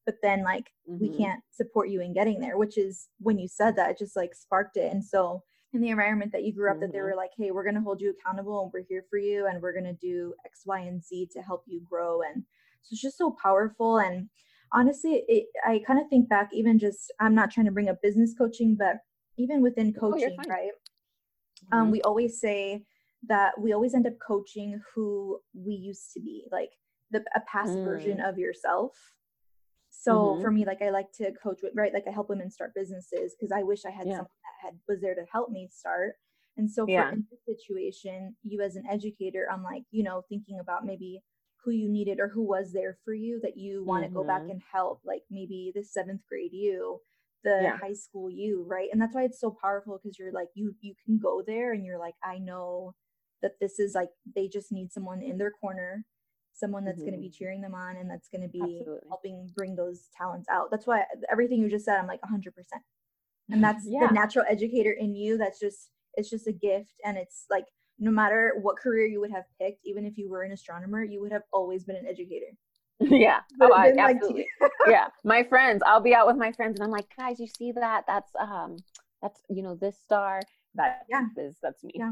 but 0.06 0.16
then 0.22 0.44
like 0.44 0.72
mm-hmm. 0.90 1.00
we 1.00 1.16
can't 1.16 1.42
support 1.52 1.90
you 1.90 2.02
in 2.02 2.14
getting 2.14 2.40
there, 2.40 2.58
which 2.58 2.78
is 2.78 3.08
when 3.20 3.40
you 3.40 3.48
said 3.48 3.76
that, 3.76 3.92
it 3.92 3.98
just 3.98 4.16
like 4.16 4.34
sparked 4.36 4.78
it. 4.78 4.92
And 4.92 5.04
so, 5.04 5.44
in 5.74 5.80
the 5.80 5.90
environment 5.90 6.34
that 6.34 6.44
you 6.44 6.54
grew 6.54 6.70
up, 6.70 6.76
mm-hmm. 6.76 6.82
that 6.82 6.92
they 6.92 6.98
mm-hmm. 6.98 7.06
were 7.06 7.16
like, 7.16 7.30
hey, 7.38 7.52
we're 7.52 7.64
going 7.64 7.76
to 7.76 7.82
hold 7.82 8.02
you 8.02 8.12
accountable 8.12 8.62
and 8.64 8.72
we're 8.74 8.84
here 8.90 9.06
for 9.10 9.18
you 9.18 9.48
and 9.48 9.62
we're 9.62 9.72
going 9.72 9.86
to 9.86 9.94
do 9.94 10.34
X, 10.46 10.64
Y, 10.66 10.80
and 10.80 11.02
Z 11.02 11.30
to 11.32 11.42
help 11.42 11.64
you 11.66 11.82
grow. 11.90 12.22
And 12.22 12.44
so 12.82 12.90
it's 12.92 13.02
just 13.02 13.18
so 13.18 13.34
powerful. 13.42 14.00
And 14.00 14.28
honestly, 14.74 15.24
it, 15.30 15.46
I 15.66 15.82
kind 15.88 16.02
of 16.02 16.10
think 16.10 16.28
back, 16.28 16.50
even 16.52 16.78
just, 16.78 17.14
I'm 17.22 17.34
not 17.34 17.52
trying 17.52 17.68
to 17.68 17.72
bring 17.72 17.88
up 17.88 18.02
business 18.02 18.34
coaching, 18.38 18.76
but 18.78 18.98
even 19.38 19.62
within 19.62 19.94
coaching, 19.94 20.36
oh, 20.46 20.50
right? 20.50 20.72
Um, 21.72 21.78
mm-hmm. 21.78 21.78
Um, 21.78 21.92
we 21.92 22.02
always 22.02 22.42
say 22.42 22.84
that 23.28 23.60
we 23.60 23.74
always 23.74 23.94
end 23.94 24.08
up 24.08 24.14
coaching 24.26 24.80
who 24.94 25.40
we 25.54 25.74
used 25.74 26.14
to 26.14 26.20
be, 26.20 26.46
like 26.52 26.72
the 27.12 27.24
a 27.36 27.42
past 27.42 27.74
mm. 27.74 27.86
version 27.86 28.20
of 28.20 28.38
yourself. 28.38 28.94
So 29.90 30.14
mm-hmm. 30.14 30.42
for 30.42 30.52
me, 30.52 30.66
like 30.66 30.82
I 30.82 30.90
like 30.90 31.12
to 31.14 31.32
coach 31.44 31.60
with 31.62 31.74
right, 31.76 31.94
like 31.94 32.06
I 32.08 32.12
help 32.12 32.30
women 32.30 32.50
start 32.50 32.74
businesses 32.74 33.36
because 33.38 33.52
I 33.52 33.64
wish 33.64 33.86
I 33.86 33.92
had 33.92 34.08
yeah. 34.08 34.14
someone 34.14 34.28
that 34.62 34.68
had 34.68 34.74
was 34.88 35.02
there 35.02 35.16
to 35.16 35.26
help 35.32 35.52
me 35.52 35.70
start. 35.72 36.14
And 36.58 36.70
so 36.70 36.86
for 36.86 36.92
yeah. 36.92 37.12
in 37.12 37.26
this 37.30 37.58
situation, 37.58 38.36
you 38.44 38.62
as 38.62 38.76
an 38.76 38.84
educator, 38.90 39.48
I'm 39.52 39.64
like, 39.64 39.84
you 39.92 40.04
know, 40.04 40.24
thinking 40.30 40.60
about 40.60 40.86
maybe 40.86 41.22
who 41.64 41.72
you 41.72 41.90
needed 41.90 42.20
or 42.20 42.28
who 42.28 42.42
was 42.42 42.72
there 42.74 42.98
for 43.04 43.14
you 43.14 43.40
that 43.44 43.58
you 43.58 43.84
want 43.84 44.04
to 44.04 44.08
mm-hmm. 44.08 44.18
go 44.18 44.24
back 44.24 44.42
mm-hmm. 44.42 44.52
and 44.52 44.62
help 44.72 45.02
like 45.06 45.22
maybe 45.30 45.72
the 45.76 45.84
seventh 45.84 46.22
grade 46.28 46.54
you 46.54 47.00
the 47.44 47.60
yeah. 47.64 47.78
high 47.78 47.94
school 47.94 48.30
you 48.30 48.64
right 48.68 48.90
and 48.92 49.02
that's 49.02 49.16
why 49.16 49.24
it's 49.24 49.40
so 49.40 49.56
powerful 49.62 50.00
because 50.02 50.18
you're 50.18 50.32
like 50.32 50.50
you 50.54 50.76
you 50.82 50.94
can 51.06 51.18
go 51.18 51.42
there 51.46 51.74
and 51.74 51.86
you're 51.86 51.98
like 51.98 52.14
i 52.24 52.38
know 52.38 52.94
that 53.42 53.54
this 53.60 53.80
is 53.80 53.94
like 53.96 54.10
they 54.36 54.48
just 54.48 54.72
need 54.72 54.92
someone 54.92 55.22
in 55.22 55.38
their 55.38 55.52
corner 55.52 56.06
someone 56.54 56.84
that's 56.84 56.98
mm-hmm. 57.00 57.12
going 57.12 57.16
to 57.16 57.22
be 57.22 57.30
cheering 57.30 57.62
them 57.62 57.74
on 57.74 57.96
and 57.96 58.10
that's 58.10 58.28
going 58.28 58.42
to 58.42 58.48
be 58.48 58.62
Absolutely. 58.62 59.08
helping 59.08 59.50
bring 59.56 59.76
those 59.76 60.10
talents 60.16 60.48
out 60.52 60.70
that's 60.70 60.86
why 60.86 61.04
everything 61.32 61.60
you 61.60 61.70
just 61.70 61.86
said 61.86 61.98
i'm 61.98 62.08
like 62.08 62.22
100% 62.22 62.44
and 63.50 63.64
that's 63.64 63.86
yeah. 63.88 64.08
the 64.08 64.14
natural 64.14 64.46
educator 64.50 64.92
in 64.92 65.16
you 65.16 65.38
that's 65.38 65.60
just 65.60 65.90
it's 66.16 66.30
just 66.30 66.48
a 66.48 66.52
gift 66.52 66.94
and 67.06 67.18
it's 67.18 67.46
like 67.50 67.66
no 68.02 68.12
matter 68.12 68.56
what 68.62 68.78
career 68.78 69.06
you 69.06 69.22
would 69.22 69.32
have 69.32 69.46
picked, 69.62 69.86
even 69.86 70.06
if 70.06 70.18
you 70.18 70.28
were 70.28 70.42
an 70.42 70.52
astronomer, 70.52 71.04
you 71.04 71.22
would 71.22 71.32
have 71.32 71.44
always 71.54 71.86
been 71.86 71.96
an 71.96 72.08
educator. 72.08 72.48
Yeah. 73.04 73.40
Oh, 73.60 73.74
I, 73.74 73.96
absolutely. 73.98 74.46
Like 74.62 74.72
yeah. 74.88 75.08
My 75.24 75.42
friends, 75.42 75.82
I'll 75.84 76.02
be 76.02 76.14
out 76.14 76.28
with 76.28 76.38
my 76.38 76.52
friends 76.52 76.80
and 76.80 76.86
I'm 76.86 76.92
like, 76.92 77.08
guys, 77.18 77.40
you 77.40 77.48
see 77.48 77.72
that? 77.72 78.04
That's 78.06 78.32
um 78.40 78.78
that's 79.24 79.42
you 79.50 79.64
know, 79.64 79.74
this 79.74 79.98
star. 80.00 80.40
That 80.76 81.08
yeah. 81.10 81.26
is 81.36 81.56
that's 81.64 81.84
me. 81.84 81.94
Yeah. 81.96 82.12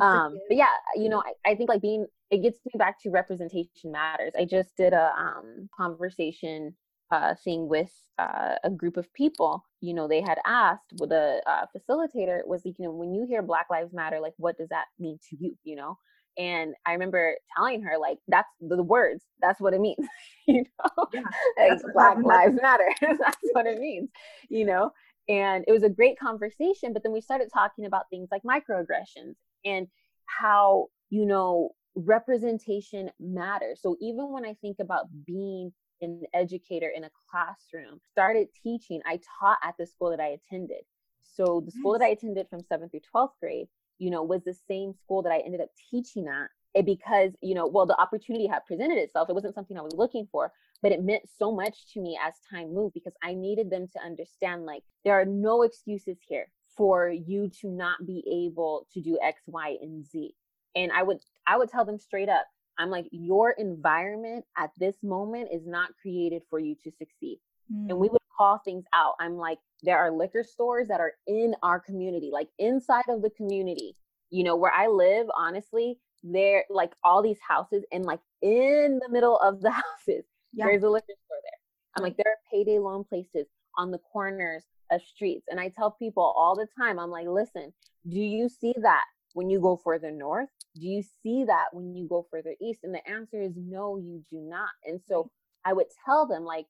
Um 0.00 0.38
but 0.48 0.56
yeah, 0.56 0.72
you 0.96 1.08
know, 1.08 1.22
I, 1.46 1.50
I 1.50 1.54
think 1.54 1.68
like 1.68 1.82
being 1.82 2.06
it 2.30 2.42
gets 2.42 2.58
me 2.66 2.72
back 2.78 3.00
to 3.02 3.10
representation 3.10 3.92
matters. 3.92 4.32
I 4.38 4.44
just 4.44 4.76
did 4.76 4.92
a 4.92 5.12
um 5.18 5.68
conversation 5.76 6.74
uh, 7.10 7.34
thing 7.42 7.68
with 7.68 7.90
uh, 8.18 8.56
a 8.64 8.70
group 8.70 8.96
of 8.96 9.12
people, 9.14 9.64
you 9.80 9.94
know, 9.94 10.08
they 10.08 10.20
had 10.20 10.38
asked 10.44 10.92
with 10.98 11.10
a 11.12 11.40
uh, 11.46 11.64
facilitator 11.76 12.40
was 12.46 12.62
like, 12.64 12.74
you 12.78 12.84
know, 12.84 12.92
when 12.92 13.14
you 13.14 13.24
hear 13.26 13.42
Black 13.42 13.66
Lives 13.70 13.92
Matter, 13.92 14.20
like, 14.20 14.34
what 14.36 14.58
does 14.58 14.68
that 14.68 14.86
mean 14.98 15.18
to 15.30 15.36
you, 15.38 15.56
you 15.64 15.76
know? 15.76 15.96
And 16.36 16.74
I 16.86 16.92
remember 16.92 17.34
telling 17.56 17.82
her, 17.82 17.98
like, 17.98 18.18
that's 18.28 18.48
the, 18.60 18.76
the 18.76 18.82
words, 18.82 19.24
that's 19.40 19.60
what 19.60 19.74
it 19.74 19.80
means, 19.80 20.06
you 20.46 20.64
know? 20.64 21.06
Yeah, 21.12 21.22
like, 21.70 21.80
Black 21.92 22.18
Lives 22.22 22.58
Matter, 22.60 22.88
that's 23.00 23.38
what 23.52 23.66
it 23.66 23.78
means, 23.80 24.10
you 24.48 24.66
know? 24.66 24.90
And 25.28 25.64
it 25.66 25.72
was 25.72 25.82
a 25.82 25.90
great 25.90 26.18
conversation, 26.18 26.92
but 26.92 27.02
then 27.02 27.12
we 27.12 27.20
started 27.20 27.48
talking 27.52 27.86
about 27.86 28.04
things 28.10 28.28
like 28.30 28.42
microaggressions 28.42 29.34
and 29.64 29.88
how, 30.26 30.88
you 31.10 31.26
know, 31.26 31.70
representation 31.94 33.10
matters. 33.18 33.80
So 33.82 33.96
even 34.00 34.32
when 34.32 34.44
I 34.44 34.54
think 34.54 34.78
about 34.80 35.06
being 35.26 35.72
an 36.00 36.22
educator 36.32 36.90
in 36.94 37.04
a 37.04 37.10
classroom, 37.30 38.00
started 38.12 38.48
teaching. 38.62 39.00
I 39.06 39.20
taught 39.40 39.58
at 39.62 39.74
the 39.78 39.86
school 39.86 40.10
that 40.10 40.20
I 40.20 40.38
attended. 40.38 40.82
So 41.20 41.62
the 41.64 41.72
school 41.72 41.92
that 41.92 42.04
I 42.04 42.08
attended 42.08 42.48
from 42.48 42.62
seventh 42.62 42.92
through 42.92 43.00
12th 43.14 43.32
grade, 43.40 43.68
you 43.98 44.10
know, 44.10 44.22
was 44.22 44.42
the 44.44 44.54
same 44.68 44.92
school 44.92 45.22
that 45.22 45.32
I 45.32 45.38
ended 45.38 45.60
up 45.60 45.68
teaching 45.90 46.26
at. 46.28 46.48
It 46.74 46.84
because, 46.84 47.32
you 47.40 47.54
know, 47.54 47.66
well, 47.66 47.86
the 47.86 48.00
opportunity 48.00 48.46
had 48.46 48.64
presented 48.66 48.98
itself. 48.98 49.28
It 49.28 49.34
wasn't 49.34 49.54
something 49.54 49.78
I 49.78 49.82
was 49.82 49.94
looking 49.94 50.28
for, 50.30 50.52
but 50.82 50.92
it 50.92 51.02
meant 51.02 51.22
so 51.38 51.50
much 51.50 51.92
to 51.94 52.00
me 52.00 52.18
as 52.22 52.34
time 52.50 52.74
moved 52.74 52.94
because 52.94 53.14
I 53.22 53.34
needed 53.34 53.70
them 53.70 53.88
to 53.92 54.00
understand 54.04 54.66
like 54.66 54.82
there 55.04 55.18
are 55.18 55.24
no 55.24 55.62
excuses 55.62 56.18
here 56.28 56.48
for 56.78 57.10
you 57.10 57.50
to 57.60 57.68
not 57.68 58.06
be 58.06 58.24
able 58.46 58.86
to 58.94 59.02
do 59.02 59.18
X, 59.22 59.42
Y, 59.46 59.76
and 59.82 60.06
Z. 60.06 60.34
And 60.74 60.90
I 60.92 61.02
would 61.02 61.18
I 61.46 61.58
would 61.58 61.68
tell 61.68 61.84
them 61.84 61.98
straight 61.98 62.30
up, 62.30 62.46
I'm 62.78 62.90
like, 62.90 63.06
your 63.10 63.50
environment 63.58 64.44
at 64.56 64.70
this 64.78 64.96
moment 65.02 65.50
is 65.52 65.66
not 65.66 65.90
created 66.00 66.42
for 66.48 66.58
you 66.58 66.74
to 66.84 66.90
succeed. 66.92 67.40
Mm. 67.70 67.90
And 67.90 67.98
we 67.98 68.08
mm. 68.08 68.12
would 68.12 68.22
call 68.36 68.62
things 68.64 68.84
out. 68.94 69.14
I'm 69.20 69.36
like, 69.36 69.58
there 69.82 69.98
are 69.98 70.10
liquor 70.10 70.44
stores 70.44 70.88
that 70.88 71.00
are 71.00 71.12
in 71.26 71.54
our 71.62 71.80
community, 71.80 72.30
like 72.32 72.48
inside 72.58 73.04
of 73.08 73.20
the 73.20 73.30
community. 73.30 73.96
You 74.30 74.44
know, 74.44 74.56
where 74.56 74.72
I 74.72 74.86
live, 74.86 75.26
honestly, 75.36 75.98
there 76.22 76.64
like 76.70 76.92
all 77.04 77.22
these 77.22 77.38
houses 77.46 77.84
and 77.92 78.04
like 78.04 78.20
in 78.42 79.00
the 79.02 79.08
middle 79.10 79.38
of 79.38 79.60
the 79.60 79.70
houses 79.82 80.24
yeah. 80.52 80.64
there's 80.66 80.82
a 80.82 80.88
liquor 80.88 81.06
store 81.06 81.38
there 81.42 81.58
i'm 81.96 82.02
like 82.02 82.16
there 82.16 82.30
are 82.32 82.38
payday 82.50 82.78
loan 82.78 83.04
places 83.04 83.46
on 83.78 83.90
the 83.90 83.98
corners 83.98 84.64
of 84.90 85.00
streets 85.02 85.46
and 85.48 85.58
i 85.58 85.68
tell 85.68 85.90
people 85.90 86.34
all 86.36 86.54
the 86.54 86.66
time 86.78 86.98
i'm 86.98 87.10
like 87.10 87.26
listen 87.26 87.72
do 88.08 88.20
you 88.20 88.48
see 88.48 88.74
that 88.82 89.04
when 89.34 89.48
you 89.48 89.60
go 89.60 89.80
further 89.82 90.10
north 90.10 90.48
do 90.74 90.86
you 90.86 91.02
see 91.22 91.44
that 91.44 91.66
when 91.72 91.94
you 91.94 92.06
go 92.08 92.26
further 92.30 92.54
east 92.60 92.80
and 92.82 92.94
the 92.94 93.08
answer 93.08 93.40
is 93.40 93.52
no 93.56 93.96
you 93.96 94.22
do 94.30 94.38
not 94.38 94.70
and 94.84 95.00
so 95.08 95.30
i 95.64 95.72
would 95.72 95.86
tell 96.04 96.26
them 96.26 96.44
like 96.44 96.66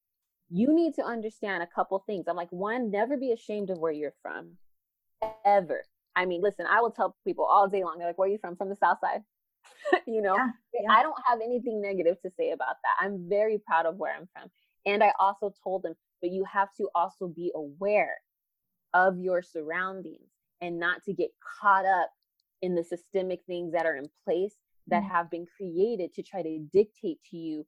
you 0.50 0.72
need 0.72 0.94
to 0.94 1.02
understand 1.02 1.62
a 1.62 1.74
couple 1.74 2.02
things 2.06 2.26
i'm 2.28 2.36
like 2.36 2.50
one 2.52 2.90
never 2.90 3.16
be 3.16 3.32
ashamed 3.32 3.70
of 3.70 3.78
where 3.78 3.92
you're 3.92 4.14
from 4.22 4.52
ever 5.44 5.82
I 6.18 6.26
mean, 6.26 6.42
listen, 6.42 6.66
I 6.68 6.80
will 6.80 6.90
tell 6.90 7.16
people 7.24 7.44
all 7.44 7.68
day 7.68 7.84
long, 7.84 7.98
they're 7.98 8.08
like, 8.08 8.18
where 8.18 8.28
are 8.28 8.32
you 8.32 8.38
from? 8.38 8.56
From 8.56 8.68
the 8.68 8.76
South 8.76 8.98
Side. 9.00 9.22
you 10.06 10.20
know, 10.20 10.34
yeah, 10.34 10.48
yeah. 10.82 10.90
I 10.90 11.02
don't 11.02 11.14
have 11.24 11.38
anything 11.40 11.80
negative 11.80 12.20
to 12.22 12.30
say 12.36 12.50
about 12.50 12.74
that. 12.82 12.96
I'm 13.00 13.28
very 13.28 13.58
proud 13.64 13.86
of 13.86 13.96
where 13.98 14.12
I'm 14.12 14.28
from. 14.32 14.50
And 14.84 15.04
I 15.04 15.12
also 15.20 15.54
told 15.62 15.84
them, 15.84 15.94
but 16.20 16.30
you 16.30 16.44
have 16.50 16.68
to 16.76 16.88
also 16.94 17.28
be 17.28 17.52
aware 17.54 18.14
of 18.94 19.18
your 19.18 19.42
surroundings 19.42 20.30
and 20.60 20.78
not 20.78 21.02
to 21.04 21.12
get 21.12 21.30
caught 21.60 21.84
up 21.84 22.10
in 22.62 22.74
the 22.74 22.82
systemic 22.82 23.40
things 23.46 23.72
that 23.72 23.86
are 23.86 23.96
in 23.96 24.08
place 24.24 24.54
that 24.88 25.02
mm-hmm. 25.02 25.14
have 25.14 25.30
been 25.30 25.46
created 25.56 26.12
to 26.14 26.22
try 26.22 26.42
to 26.42 26.58
dictate 26.72 27.18
to 27.30 27.36
you 27.36 27.66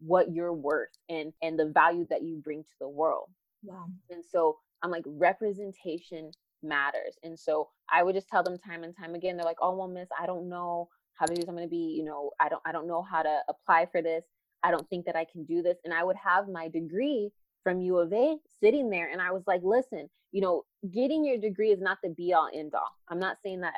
what 0.00 0.32
you're 0.32 0.52
worth 0.52 0.90
and 1.08 1.32
and 1.42 1.58
the 1.58 1.66
value 1.66 2.06
that 2.10 2.22
you 2.22 2.40
bring 2.42 2.62
to 2.62 2.74
the 2.80 2.88
world. 2.88 3.28
Wow. 3.62 3.86
And 4.10 4.24
so 4.24 4.56
I'm 4.82 4.90
like 4.90 5.04
representation 5.06 6.32
matters. 6.62 7.16
And 7.22 7.38
so 7.38 7.68
I 7.90 8.02
would 8.02 8.14
just 8.14 8.28
tell 8.28 8.42
them 8.42 8.58
time 8.58 8.82
and 8.82 8.96
time 8.96 9.14
again, 9.14 9.36
they're 9.36 9.44
like, 9.44 9.58
oh 9.60 9.76
well, 9.76 9.88
miss, 9.88 10.08
I 10.18 10.26
don't 10.26 10.48
know 10.48 10.88
how 11.14 11.26
to 11.26 11.34
do 11.34 11.40
this. 11.40 11.48
I'm 11.48 11.54
gonna 11.54 11.68
be, 11.68 11.94
you 11.96 12.04
know, 12.04 12.30
I 12.40 12.48
don't 12.48 12.62
I 12.66 12.72
don't 12.72 12.88
know 12.88 13.02
how 13.02 13.22
to 13.22 13.38
apply 13.48 13.86
for 13.92 14.02
this. 14.02 14.24
I 14.64 14.70
don't 14.70 14.88
think 14.88 15.06
that 15.06 15.16
I 15.16 15.24
can 15.24 15.44
do 15.44 15.62
this. 15.62 15.78
And 15.84 15.94
I 15.94 16.04
would 16.04 16.16
have 16.16 16.48
my 16.48 16.68
degree 16.68 17.30
from 17.62 17.80
U 17.80 17.98
of 17.98 18.12
A 18.12 18.36
sitting 18.60 18.90
there. 18.90 19.08
And 19.10 19.20
I 19.20 19.32
was 19.32 19.42
like, 19.46 19.60
listen, 19.62 20.08
you 20.32 20.40
know, 20.40 20.64
getting 20.90 21.24
your 21.24 21.38
degree 21.38 21.70
is 21.70 21.80
not 21.80 21.98
the 22.02 22.10
be 22.10 22.32
all 22.32 22.48
end 22.52 22.74
all. 22.74 22.90
I'm 23.08 23.18
not 23.18 23.38
saying 23.42 23.60
that 23.60 23.74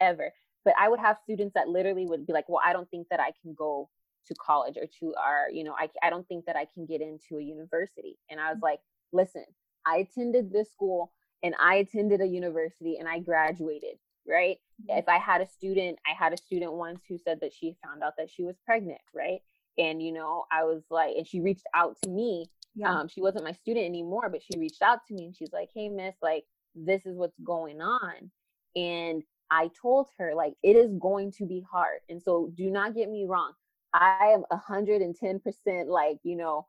ever, 0.00 0.32
but 0.64 0.74
I 0.78 0.88
would 0.88 1.00
have 1.00 1.18
students 1.22 1.54
that 1.54 1.68
literally 1.68 2.06
would 2.06 2.26
be 2.26 2.32
like, 2.32 2.48
well, 2.48 2.60
I 2.64 2.72
don't 2.72 2.90
think 2.90 3.08
that 3.10 3.20
I 3.20 3.32
can 3.42 3.54
go 3.54 3.88
to 4.26 4.34
college 4.34 4.76
or 4.76 4.86
to 5.00 5.14
our, 5.14 5.48
you 5.50 5.64
know, 5.64 5.74
I, 5.78 5.88
I 6.02 6.10
don't 6.10 6.26
think 6.28 6.46
that 6.46 6.56
I 6.56 6.66
can 6.72 6.86
get 6.86 7.00
into 7.00 7.38
a 7.38 7.42
university. 7.42 8.18
And 8.30 8.40
I 8.40 8.50
was 8.50 8.58
mm. 8.58 8.62
like, 8.62 8.80
listen, 9.12 9.44
I 9.86 9.98
attended 9.98 10.52
this 10.52 10.70
school 10.72 11.12
and 11.42 11.54
I 11.60 11.76
attended 11.76 12.20
a 12.20 12.26
university 12.26 12.96
and 12.98 13.08
I 13.08 13.20
graduated, 13.20 13.98
right? 14.28 14.56
Mm-hmm. 14.82 14.98
If 14.98 15.08
I 15.08 15.18
had 15.18 15.40
a 15.40 15.46
student, 15.46 15.98
I 16.06 16.14
had 16.14 16.32
a 16.32 16.36
student 16.36 16.72
once 16.72 17.02
who 17.08 17.18
said 17.18 17.38
that 17.40 17.52
she 17.52 17.76
found 17.84 18.02
out 18.02 18.14
that 18.18 18.30
she 18.30 18.42
was 18.42 18.56
pregnant, 18.64 19.00
right? 19.14 19.40
And 19.78 20.02
you 20.02 20.12
know, 20.12 20.44
I 20.50 20.64
was 20.64 20.82
like, 20.90 21.16
and 21.16 21.26
she 21.26 21.40
reached 21.40 21.66
out 21.74 21.96
to 22.02 22.10
me. 22.10 22.50
Yeah. 22.76 22.92
Um, 22.92 23.08
she 23.08 23.22
wasn't 23.22 23.44
my 23.44 23.52
student 23.52 23.86
anymore, 23.86 24.28
but 24.30 24.42
she 24.42 24.58
reached 24.58 24.82
out 24.82 25.00
to 25.08 25.14
me 25.14 25.24
and 25.24 25.36
she's 25.36 25.52
like, 25.52 25.70
Hey, 25.74 25.88
miss, 25.88 26.14
like, 26.22 26.44
this 26.74 27.06
is 27.06 27.16
what's 27.16 27.38
going 27.42 27.80
on. 27.80 28.30
And 28.76 29.22
I 29.50 29.70
told 29.80 30.08
her, 30.18 30.34
like, 30.34 30.54
it 30.62 30.76
is 30.76 30.92
going 31.00 31.32
to 31.38 31.46
be 31.46 31.64
hard. 31.70 32.00
And 32.08 32.22
so 32.22 32.52
do 32.54 32.70
not 32.70 32.94
get 32.94 33.08
me 33.08 33.24
wrong. 33.26 33.52
I 33.94 34.34
am 34.34 34.44
110% 34.52 35.86
like, 35.86 36.18
you 36.22 36.36
know, 36.36 36.66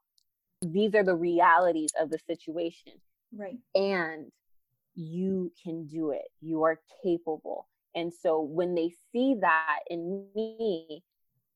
these 0.62 0.96
are 0.96 1.04
the 1.04 1.16
realities 1.16 1.92
of 2.00 2.10
the 2.10 2.20
situation. 2.20 2.94
Right. 3.36 3.58
And 3.76 4.32
you 4.96 5.52
can 5.62 5.86
do 5.88 6.12
it. 6.12 6.30
You 6.42 6.64
are 6.64 6.80
capable. 7.04 7.68
And 7.96 8.14
so 8.14 8.42
when 8.42 8.76
they 8.76 8.94
see 9.12 9.36
that 9.42 9.80
in 9.90 10.26
me, 10.36 11.04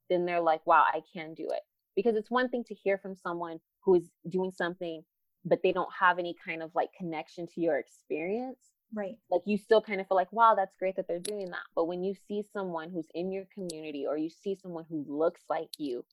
then 0.10 0.26
they're 0.26 0.42
like, 0.42 0.66
wow, 0.68 0.84
I 0.86 1.02
can 1.14 1.34
do 1.34 1.48
it. 1.50 1.62
Because 2.02 2.18
it's 2.18 2.32
one 2.32 2.50
thing 2.50 2.64
to 2.66 2.74
hear 2.74 2.98
from 2.98 3.16
someone 3.16 3.60
who 3.82 3.96
is 3.96 4.10
doing 4.30 4.52
something, 4.52 5.04
but 5.46 5.62
they 5.64 5.72
don't 5.72 5.92
have 6.00 6.20
any 6.20 6.36
kind 6.46 6.62
of 6.62 6.72
like 6.76 6.90
connection 6.98 7.48
to 7.48 7.62
your 7.62 7.78
experience. 7.78 8.60
Right. 8.94 9.16
Like 9.30 9.42
you 9.46 9.58
still 9.58 9.82
kind 9.82 10.02
of 10.02 10.08
feel 10.08 10.18
like, 10.18 10.32
wow, 10.34 10.54
that's 10.56 10.76
great 10.76 10.96
that 10.98 11.08
they're 11.08 11.20
doing 11.20 11.50
that. 11.52 11.64
But 11.76 11.86
when 11.86 12.04
you 12.04 12.14
see 12.28 12.44
someone 12.54 12.90
who's 12.90 13.08
in 13.14 13.32
your 13.32 13.46
community 13.54 14.06
or 14.06 14.18
you 14.18 14.30
see 14.30 14.56
someone 14.62 14.86
who 14.90 15.06
looks 15.08 15.42
like 15.50 15.70
you 15.78 16.04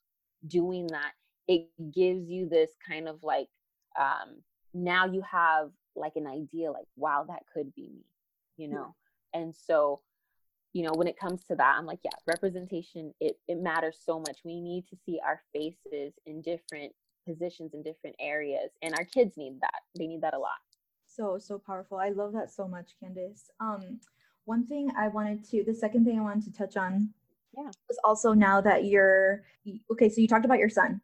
doing 0.46 0.86
that, 0.88 1.12
it 1.48 1.68
gives 1.92 2.28
you 2.28 2.48
this 2.48 2.70
kind 2.86 3.08
of 3.08 3.22
like, 3.22 3.48
um, 3.98 4.42
now 4.74 5.06
you 5.06 5.22
have 5.22 5.70
like 5.96 6.12
an 6.16 6.26
idea 6.26 6.70
like 6.70 6.86
wow 6.96 7.24
that 7.26 7.42
could 7.52 7.74
be 7.74 7.90
me 7.90 8.04
you 8.56 8.68
know 8.68 8.94
yeah. 9.34 9.40
and 9.40 9.54
so 9.54 10.00
you 10.72 10.82
know 10.82 10.92
when 10.94 11.08
it 11.08 11.18
comes 11.18 11.42
to 11.44 11.54
that 11.54 11.76
i'm 11.78 11.86
like 11.86 12.00
yeah 12.04 12.10
representation 12.26 13.12
it, 13.20 13.38
it 13.48 13.58
matters 13.58 13.98
so 14.04 14.18
much. 14.18 14.38
We 14.44 14.60
need 14.60 14.86
to 14.88 14.96
see 15.04 15.20
our 15.24 15.40
faces 15.52 16.12
in 16.26 16.42
different 16.42 16.92
positions 17.26 17.72
in 17.74 17.82
different 17.82 18.16
areas 18.20 18.70
and 18.82 18.94
our 18.94 19.04
kids 19.04 19.36
need 19.36 19.60
that. 19.60 19.80
They 19.98 20.06
need 20.06 20.22
that 20.22 20.34
a 20.34 20.38
lot. 20.38 20.58
So 21.06 21.38
so 21.38 21.58
powerful. 21.58 21.98
I 21.98 22.10
love 22.10 22.32
that 22.34 22.50
so 22.50 22.66
much 22.68 22.92
candice. 23.02 23.50
Um 23.60 24.00
one 24.44 24.66
thing 24.66 24.90
i 24.98 25.08
wanted 25.08 25.44
to 25.44 25.62
the 25.62 25.74
second 25.74 26.06
thing 26.06 26.18
i 26.18 26.22
wanted 26.22 26.42
to 26.42 26.50
touch 26.50 26.78
on 26.78 27.10
yeah. 27.54 27.70
was 27.86 27.98
also 28.02 28.32
now 28.32 28.62
that 28.62 28.86
you're 28.86 29.42
okay 29.92 30.08
so 30.08 30.22
you 30.22 30.26
talked 30.26 30.46
about 30.46 30.58
your 30.58 30.70
son 30.70 31.02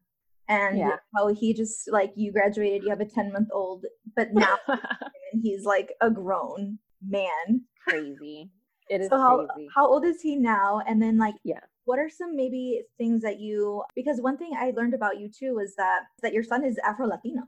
and 0.48 0.78
yeah. 0.78 0.96
how 1.14 1.26
he 1.28 1.52
just 1.52 1.92
like 1.92 2.10
you 2.16 2.32
graduated 2.32 2.82
you 2.82 2.88
have 2.88 3.00
a 3.00 3.04
10 3.04 3.30
month 3.34 3.48
old 3.52 3.84
but 4.16 4.32
now 4.32 4.56
he's 5.42 5.66
like 5.66 5.92
a 6.00 6.10
grown 6.10 6.78
man. 7.06 7.60
Crazy 7.86 8.50
it 8.88 9.00
is 9.00 9.08
so 9.08 9.18
how, 9.18 9.46
crazy. 9.46 9.68
how 9.74 9.86
old 9.86 10.04
is 10.04 10.20
he 10.20 10.36
now? 10.36 10.82
And 10.86 11.00
then 11.00 11.18
like 11.18 11.34
yeah. 11.44 11.60
what 11.84 11.98
are 11.98 12.08
some 12.08 12.36
maybe 12.36 12.82
things 12.98 13.22
that 13.22 13.40
you 13.40 13.82
because 13.94 14.20
one 14.20 14.36
thing 14.36 14.52
i 14.58 14.72
learned 14.76 14.94
about 14.94 15.18
you 15.18 15.28
too 15.28 15.58
is 15.58 15.74
that 15.76 16.02
that 16.22 16.32
your 16.32 16.42
son 16.42 16.64
is 16.64 16.78
afro 16.84 17.06
latino 17.06 17.42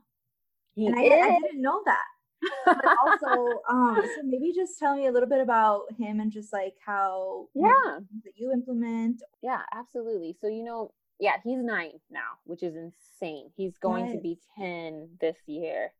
and 0.76 0.94
I, 0.94 1.04
I, 1.04 1.38
didn't 1.40 1.62
know 1.62 1.80
that. 1.86 2.04
But 2.66 2.84
also 2.84 3.60
um 3.70 3.96
so 4.14 4.22
maybe 4.22 4.52
just 4.54 4.78
tell 4.78 4.94
me 4.94 5.06
a 5.06 5.12
little 5.12 5.28
bit 5.28 5.40
about 5.40 5.84
him 5.98 6.20
and 6.20 6.30
just 6.30 6.52
like 6.52 6.74
how 6.84 7.48
yeah. 7.54 7.98
that 8.24 8.32
you 8.36 8.52
implement. 8.52 9.22
Yeah 9.42 9.62
absolutely. 9.74 10.36
So 10.40 10.46
you 10.48 10.62
know 10.62 10.92
yeah, 11.18 11.36
he's 11.42 11.62
nine 11.62 11.92
now, 12.10 12.36
which 12.44 12.62
is 12.62 12.74
insane. 12.76 13.50
He's 13.56 13.78
going 13.78 14.12
to 14.12 14.18
be 14.18 14.38
10 14.58 15.08
this 15.20 15.38
year. 15.46 15.92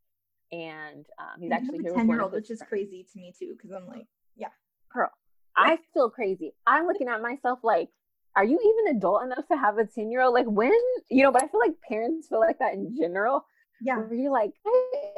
And 0.53 1.07
um, 1.19 1.41
he's 1.41 1.51
actually 1.51 1.79
a 1.79 1.93
10 1.93 2.09
year 2.09 2.21
old, 2.21 2.33
which 2.33 2.51
is 2.51 2.63
crazy 2.69 3.07
to 3.13 3.19
me 3.19 3.33
too, 3.37 3.55
because 3.57 3.71
I'm 3.71 3.87
like, 3.87 4.07
yeah. 4.37 4.49
Girl, 4.93 5.11
I 5.57 5.79
feel 5.95 6.11
crazy. 6.11 6.53
I'm 6.67 6.87
looking 6.87 7.09
at 7.09 7.23
myself 7.23 7.61
like, 7.63 7.89
are 8.35 8.45
you 8.45 8.59
even 8.61 8.97
adult 8.97 9.25
enough 9.25 9.49
to 9.49 9.57
have 9.57 9.79
a 9.79 9.87
10 9.87 10.11
year 10.11 10.23
old? 10.23 10.35
Like, 10.35 10.47
when, 10.47 10.73
you 11.11 11.23
know, 11.23 11.33
but 11.33 11.43
I 11.43 11.49
feel 11.49 11.61
like 11.61 11.81
parents 11.89 12.29
feel 12.29 12.41
like 12.41 12.59
that 12.59 12.75
in 12.75 12.95
general. 12.97 13.47
Yeah. 13.81 13.99
Where 13.99 14.15
you're 14.15 14.33
like, 14.33 14.53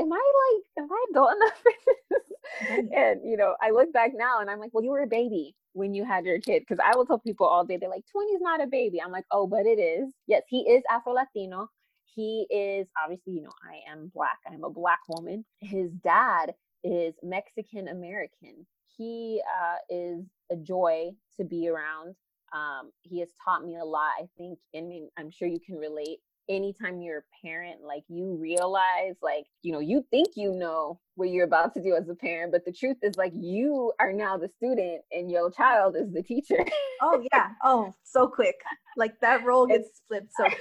am 0.01 0.13
I 0.13 0.33
like, 0.53 0.85
am 0.85 0.89
I 0.91 1.07
adult 1.11 1.31
enough 1.37 1.63
for 1.63 1.73
this? 2.11 2.89
and, 2.95 3.21
you 3.25 3.37
know, 3.37 3.55
I 3.61 3.71
look 3.71 3.93
back 3.93 4.13
now 4.15 4.41
and 4.41 4.51
I'm 4.51 4.59
like, 4.59 4.71
well, 4.73 4.85
you 4.85 4.91
were 4.91 5.03
a 5.03 5.07
baby 5.09 5.55
when 5.79 5.95
you 5.95 6.05
had 6.05 6.25
your 6.25 6.41
kid 6.41 6.61
because 6.61 6.83
i 6.85 6.97
will 6.97 7.07
tell 7.07 7.19
people 7.19 7.47
all 7.47 7.65
day 7.65 7.77
they're 7.77 7.89
like 7.89 8.05
20 8.11 8.33
is 8.33 8.41
not 8.43 8.63
a 8.63 8.67
baby 8.67 9.01
i'm 9.01 9.13
like 9.13 9.25
oh 9.31 9.47
but 9.47 9.65
it 9.65 9.79
is 9.79 10.09
yes 10.27 10.43
he 10.49 10.61
is 10.61 10.83
afro 10.91 11.13
latino 11.13 11.69
he 12.05 12.47
is 12.51 12.87
obviously 13.03 13.35
you 13.35 13.43
know 13.43 13.53
i 13.63 13.91
am 13.91 14.11
black 14.15 14.39
i'm 14.51 14.65
a 14.65 14.71
black 14.71 15.01
woman 15.09 15.45
his 15.61 15.91
dad 16.03 16.55
is 16.83 17.15
mexican 17.23 17.89
american 17.89 18.67
he 18.99 19.41
uh, 19.61 19.77
is 19.89 20.25
a 20.53 20.57
joy 20.57 21.11
to 21.39 21.45
be 21.45 21.69
around 21.69 22.15
um, 22.53 22.91
he 23.03 23.21
has 23.21 23.29
taught 23.45 23.65
me 23.65 23.77
a 23.77 23.85
lot 23.85 24.11
i 24.19 24.27
think 24.37 24.59
i 24.77 24.81
mean 24.81 25.09
i'm 25.19 25.31
sure 25.31 25.49
you 25.49 25.61
can 25.61 25.77
relate 25.77 26.19
anytime 26.49 27.01
you're 27.01 27.19
a 27.19 27.47
parent, 27.47 27.83
like 27.83 28.05
you 28.09 28.37
realize, 28.41 29.15
like, 29.23 29.47
you 29.63 29.73
know, 29.73 29.81
you 29.81 30.05
think 30.11 30.29
you 30.35 30.53
know 30.53 30.99
what 31.15 31.31
you're 31.31 31.45
about 31.45 31.75
to 31.75 31.83
do 31.83 31.95
as 31.95 32.09
a 32.09 32.15
parent, 32.15 32.53
but 32.53 32.65
the 32.65 32.73
truth 32.73 32.97
is, 33.03 33.17
like, 33.17 33.33
you 33.35 33.93
are 34.01 34.13
now 34.13 34.37
the 34.37 34.49
student 34.49 35.03
and 35.13 35.31
your 35.31 35.51
child 35.51 35.97
is 35.97 36.13
the 36.13 36.23
teacher. 36.23 36.65
oh, 37.03 37.23
yeah. 37.33 37.51
Oh, 37.63 37.93
so 38.03 38.27
quick. 38.27 38.57
Like 38.97 39.15
that 39.21 39.45
role 39.45 39.67
gets 39.67 39.89
it's, 39.89 40.03
flipped 40.09 40.33
so 40.37 40.45
quick. 40.45 40.59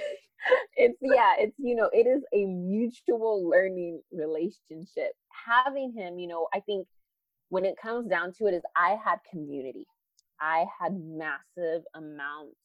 It's, 0.76 0.96
yeah, 1.02 1.34
it's, 1.36 1.56
you 1.58 1.74
know, 1.74 1.90
it 1.92 2.06
is 2.06 2.22
a 2.32 2.46
mutual 2.46 3.50
learning 3.50 4.00
relationship. 4.12 5.10
Having 5.46 5.94
him, 5.94 6.20
you 6.20 6.28
know, 6.28 6.46
I 6.54 6.60
think 6.60 6.86
when 7.50 7.64
it 7.64 7.76
comes 7.80 8.08
down 8.08 8.32
to 8.34 8.46
it, 8.46 8.54
is 8.54 8.62
I 8.76 8.96
had 9.02 9.18
community. 9.30 9.86
I 10.40 10.66
had 10.80 11.00
massive 11.00 11.82
amounts 11.94 12.56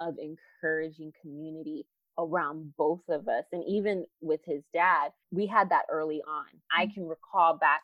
of 0.00 0.16
encouraging 0.18 1.12
community 1.20 1.86
around 2.18 2.72
both 2.76 3.02
of 3.08 3.28
us. 3.28 3.44
And 3.52 3.62
even 3.66 4.04
with 4.20 4.40
his 4.44 4.62
dad, 4.72 5.12
we 5.30 5.46
had 5.46 5.70
that 5.70 5.84
early 5.90 6.22
on. 6.26 6.46
I 6.74 6.84
mm-hmm. 6.84 6.94
can 6.94 7.08
recall 7.08 7.56
back 7.56 7.80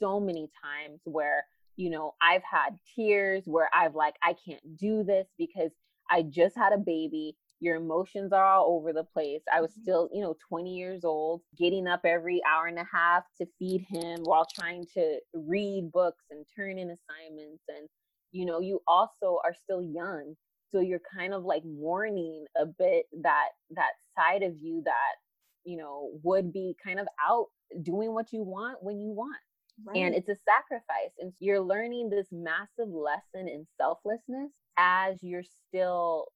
so 0.00 0.18
many 0.20 0.50
times 0.62 1.00
where, 1.04 1.44
you 1.76 1.90
know, 1.90 2.14
I've 2.22 2.42
had 2.42 2.78
tears 2.94 3.44
where 3.46 3.70
I've 3.74 3.94
like, 3.94 4.14
I 4.22 4.34
can't 4.46 4.76
do 4.76 5.04
this 5.04 5.26
because 5.38 5.70
I 6.10 6.22
just 6.22 6.56
had 6.56 6.72
a 6.72 6.78
baby. 6.78 7.36
Your 7.60 7.76
emotions 7.76 8.32
are 8.32 8.44
all 8.44 8.76
over 8.76 8.92
the 8.92 9.04
place. 9.04 9.42
I 9.52 9.60
was 9.60 9.72
mm-hmm. 9.72 9.82
still, 9.82 10.08
you 10.12 10.22
know, 10.22 10.36
20 10.48 10.74
years 10.74 11.04
old, 11.04 11.42
getting 11.56 11.86
up 11.86 12.00
every 12.04 12.40
hour 12.48 12.66
and 12.66 12.78
a 12.78 12.86
half 12.92 13.24
to 13.38 13.46
feed 13.58 13.84
him 13.88 14.20
while 14.22 14.46
trying 14.54 14.86
to 14.94 15.18
read 15.34 15.90
books 15.92 16.24
and 16.30 16.44
turn 16.54 16.78
in 16.78 16.90
assignments. 16.90 17.64
And, 17.68 17.88
you 18.32 18.44
know, 18.44 18.60
you 18.60 18.80
also 18.86 19.38
are 19.44 19.54
still 19.54 19.82
young 19.82 20.34
so 20.70 20.80
you're 20.80 21.00
kind 21.14 21.32
of 21.32 21.44
like 21.44 21.64
mourning 21.64 22.44
a 22.56 22.66
bit 22.66 23.06
that 23.22 23.48
that 23.70 23.92
side 24.16 24.42
of 24.42 24.56
you 24.58 24.82
that 24.84 25.14
you 25.64 25.76
know 25.76 26.10
would 26.22 26.52
be 26.52 26.76
kind 26.82 26.98
of 26.98 27.06
out 27.26 27.46
doing 27.82 28.12
what 28.12 28.32
you 28.32 28.42
want 28.42 28.78
when 28.82 29.00
you 29.00 29.10
want 29.10 29.36
right. 29.86 29.96
and 29.96 30.14
it's 30.14 30.28
a 30.28 30.36
sacrifice 30.36 31.12
and 31.18 31.32
you're 31.40 31.60
learning 31.60 32.08
this 32.08 32.28
massive 32.32 32.88
lesson 32.88 33.48
in 33.48 33.66
selflessness 33.76 34.50
as 34.78 35.22
you're 35.22 35.42
still 35.42 36.26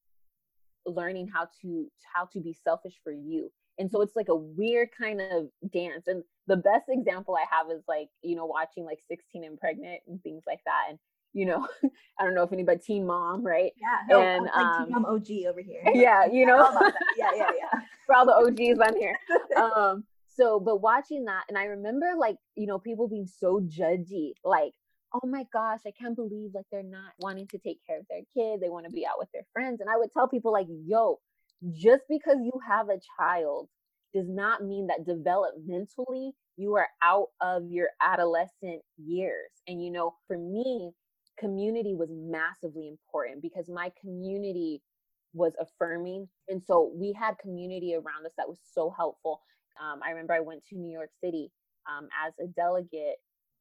learning 0.86 1.28
how 1.28 1.46
to 1.60 1.90
how 2.14 2.26
to 2.32 2.40
be 2.40 2.56
selfish 2.64 2.94
for 3.02 3.12
you 3.12 3.50
and 3.78 3.90
so 3.90 4.00
it's 4.02 4.16
like 4.16 4.28
a 4.28 4.34
weird 4.34 4.88
kind 4.96 5.20
of 5.20 5.48
dance 5.72 6.06
and 6.06 6.22
the 6.46 6.56
best 6.56 6.84
example 6.88 7.36
i 7.36 7.44
have 7.50 7.70
is 7.70 7.82
like 7.88 8.08
you 8.22 8.36
know 8.36 8.46
watching 8.46 8.84
like 8.84 8.98
16 9.08 9.44
and 9.44 9.58
pregnant 9.58 10.00
and 10.06 10.22
things 10.22 10.42
like 10.46 10.60
that 10.64 10.86
and 10.90 10.98
you 11.32 11.46
know, 11.46 11.66
I 12.18 12.24
don't 12.24 12.34
know 12.34 12.42
if 12.42 12.52
anybody 12.52 12.78
teen 12.78 13.06
mom, 13.06 13.44
right? 13.44 13.72
Yeah, 13.80 13.98
no, 14.08 14.20
and 14.20 14.44
like 14.44 14.54
um, 14.54 14.84
teen 14.84 14.92
mom 14.92 15.06
OG 15.06 15.28
over 15.48 15.60
here. 15.60 15.82
Yeah, 15.94 16.26
you 16.32 16.46
know, 16.46 16.70
yeah, 17.16 17.30
yeah, 17.34 17.50
yeah. 17.58 17.80
For 18.06 18.14
all 18.14 18.26
the 18.26 18.34
OGs 18.34 18.80
on 18.80 18.96
here. 18.96 19.18
Um, 19.56 20.04
so, 20.26 20.58
but 20.58 20.80
watching 20.80 21.24
that, 21.26 21.44
and 21.48 21.58
I 21.58 21.64
remember 21.64 22.12
like, 22.16 22.36
you 22.54 22.66
know, 22.66 22.78
people 22.78 23.08
being 23.08 23.26
so 23.26 23.60
judgy, 23.60 24.32
like, 24.44 24.72
oh 25.14 25.26
my 25.26 25.44
gosh, 25.52 25.80
I 25.86 25.90
can't 25.90 26.16
believe 26.16 26.50
like 26.54 26.66
they're 26.70 26.82
not 26.82 27.12
wanting 27.18 27.46
to 27.48 27.58
take 27.58 27.78
care 27.86 27.98
of 27.98 28.06
their 28.08 28.22
kid. 28.34 28.60
They 28.60 28.68
want 28.68 28.86
to 28.86 28.92
be 28.92 29.06
out 29.06 29.18
with 29.18 29.28
their 29.32 29.46
friends. 29.52 29.80
And 29.80 29.90
I 29.90 29.96
would 29.96 30.12
tell 30.12 30.28
people 30.28 30.52
like, 30.52 30.66
yo, 30.68 31.18
just 31.70 32.02
because 32.08 32.38
you 32.40 32.52
have 32.66 32.88
a 32.88 33.00
child 33.18 33.68
does 34.14 34.28
not 34.28 34.64
mean 34.64 34.88
that 34.88 35.06
developmentally 35.06 36.32
you 36.56 36.74
are 36.74 36.88
out 37.02 37.28
of 37.40 37.70
your 37.70 37.88
adolescent 38.02 38.82
years. 38.98 39.50
And 39.66 39.82
you 39.82 39.90
know, 39.90 40.14
for 40.26 40.36
me, 40.36 40.92
community 41.38 41.94
was 41.94 42.10
massively 42.12 42.88
important 42.88 43.42
because 43.42 43.68
my 43.68 43.90
community 44.00 44.82
was 45.34 45.54
affirming. 45.60 46.28
And 46.48 46.62
so 46.62 46.92
we 46.94 47.12
had 47.12 47.38
community 47.38 47.94
around 47.94 48.26
us 48.26 48.32
that 48.36 48.48
was 48.48 48.58
so 48.72 48.92
helpful. 48.96 49.40
Um, 49.82 50.00
I 50.04 50.10
remember 50.10 50.34
I 50.34 50.40
went 50.40 50.64
to 50.66 50.76
New 50.76 50.92
York 50.92 51.10
City 51.24 51.50
um, 51.88 52.08
as 52.26 52.34
a 52.38 52.48
delegate 52.48 53.16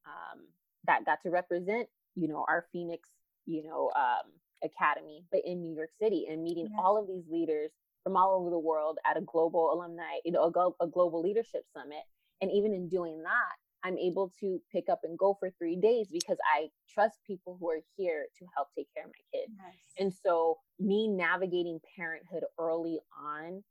um, 0.06 0.42
that 0.86 1.04
got 1.04 1.18
to 1.22 1.30
represent, 1.30 1.88
you 2.14 2.28
know, 2.28 2.44
our 2.48 2.66
Phoenix, 2.72 3.08
you 3.46 3.64
know, 3.64 3.90
um, 3.96 4.30
academy, 4.64 5.24
but 5.30 5.40
in 5.44 5.60
New 5.60 5.74
York 5.74 5.90
City 6.00 6.26
and 6.30 6.42
meeting 6.42 6.68
yes. 6.70 6.80
all 6.82 6.98
of 6.98 7.06
these 7.06 7.24
leaders 7.30 7.70
from 8.04 8.16
all 8.16 8.40
over 8.40 8.50
the 8.50 8.58
world 8.58 8.98
at 9.08 9.16
a 9.16 9.20
global 9.20 9.72
alumni, 9.72 10.18
you 10.24 10.32
know, 10.32 10.52
a, 10.54 10.84
a 10.84 10.88
global 10.88 11.20
leadership 11.20 11.64
summit. 11.74 12.02
And 12.40 12.50
even 12.50 12.72
in 12.72 12.88
doing 12.88 13.22
that, 13.22 13.56
I'm 13.84 13.98
able 13.98 14.32
to 14.40 14.60
pick 14.70 14.88
up 14.88 15.00
and 15.02 15.18
go 15.18 15.36
for 15.38 15.50
three 15.58 15.76
days 15.76 16.08
because 16.10 16.38
I 16.54 16.68
trust 16.92 17.18
people 17.26 17.56
who 17.58 17.70
are 17.70 17.80
here 17.96 18.26
to 18.38 18.46
help 18.56 18.68
take 18.76 18.88
care 18.94 19.04
of 19.04 19.10
my 19.10 19.38
kid. 19.38 19.48
And 19.98 20.12
so, 20.24 20.58
me 20.78 21.08
navigating 21.08 21.80
parenthood 21.96 22.44
early 22.58 23.00
on 23.20 23.62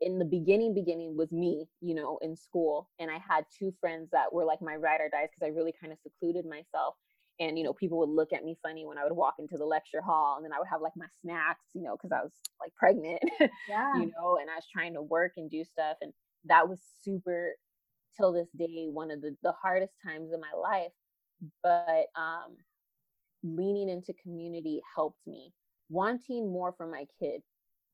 in 0.00 0.18
the 0.18 0.24
beginning, 0.24 0.74
beginning 0.74 1.16
was 1.16 1.30
me, 1.30 1.66
you 1.80 1.94
know, 1.94 2.18
in 2.22 2.36
school. 2.36 2.88
And 2.98 3.10
I 3.10 3.18
had 3.26 3.44
two 3.56 3.72
friends 3.80 4.08
that 4.12 4.32
were 4.32 4.44
like 4.44 4.62
my 4.62 4.76
ride 4.76 5.00
or 5.00 5.08
dies 5.10 5.28
because 5.30 5.46
I 5.46 5.56
really 5.56 5.74
kind 5.78 5.92
of 5.92 5.98
secluded 6.00 6.46
myself. 6.46 6.94
And, 7.38 7.58
you 7.58 7.64
know, 7.64 7.72
people 7.72 7.98
would 7.98 8.10
look 8.10 8.32
at 8.32 8.44
me 8.44 8.58
funny 8.62 8.84
when 8.84 8.98
I 8.98 9.04
would 9.04 9.16
walk 9.16 9.34
into 9.38 9.56
the 9.56 9.64
lecture 9.64 10.02
hall 10.02 10.36
and 10.36 10.44
then 10.44 10.52
I 10.52 10.58
would 10.58 10.68
have 10.68 10.82
like 10.82 10.92
my 10.96 11.06
snacks, 11.22 11.64
you 11.74 11.82
know, 11.82 11.96
because 11.96 12.12
I 12.12 12.22
was 12.22 12.32
like 12.60 12.74
pregnant, 12.76 13.20
yeah. 13.68 13.94
you 13.94 14.10
know, 14.16 14.36
and 14.40 14.50
I 14.50 14.56
was 14.56 14.66
trying 14.70 14.92
to 14.94 15.02
work 15.02 15.32
and 15.36 15.50
do 15.50 15.64
stuff. 15.64 15.96
And 16.02 16.12
that 16.44 16.68
was 16.68 16.80
super 17.02 17.54
till 18.16 18.32
this 18.32 18.48
day 18.58 18.86
one 18.90 19.10
of 19.10 19.20
the, 19.20 19.36
the 19.42 19.52
hardest 19.52 19.94
times 20.04 20.32
in 20.32 20.40
my 20.40 20.52
life 20.60 20.92
but 21.62 22.06
um, 22.16 22.56
leaning 23.42 23.88
into 23.88 24.12
community 24.22 24.80
helped 24.94 25.20
me 25.26 25.52
wanting 25.88 26.50
more 26.52 26.72
for 26.76 26.86
my 26.86 27.04
kid 27.18 27.40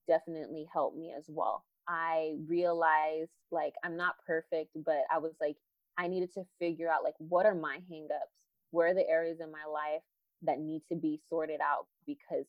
definitely 0.08 0.66
helped 0.72 0.96
me 0.96 1.12
as 1.16 1.24
well 1.28 1.64
i 1.88 2.34
realized 2.48 3.30
like 3.50 3.74
i'm 3.84 3.96
not 3.96 4.14
perfect 4.26 4.70
but 4.84 5.02
i 5.12 5.18
was 5.18 5.32
like 5.40 5.56
i 5.98 6.06
needed 6.06 6.32
to 6.32 6.44
figure 6.58 6.90
out 6.90 7.04
like 7.04 7.14
what 7.18 7.46
are 7.46 7.54
my 7.54 7.78
hangups? 7.90 8.34
Where 8.70 8.88
are 8.88 8.94
the 8.94 9.08
areas 9.08 9.38
in 9.40 9.50
my 9.50 9.64
life 9.70 10.02
that 10.42 10.58
need 10.58 10.82
to 10.90 10.96
be 10.96 11.20
sorted 11.30 11.60
out 11.60 11.86
because 12.06 12.44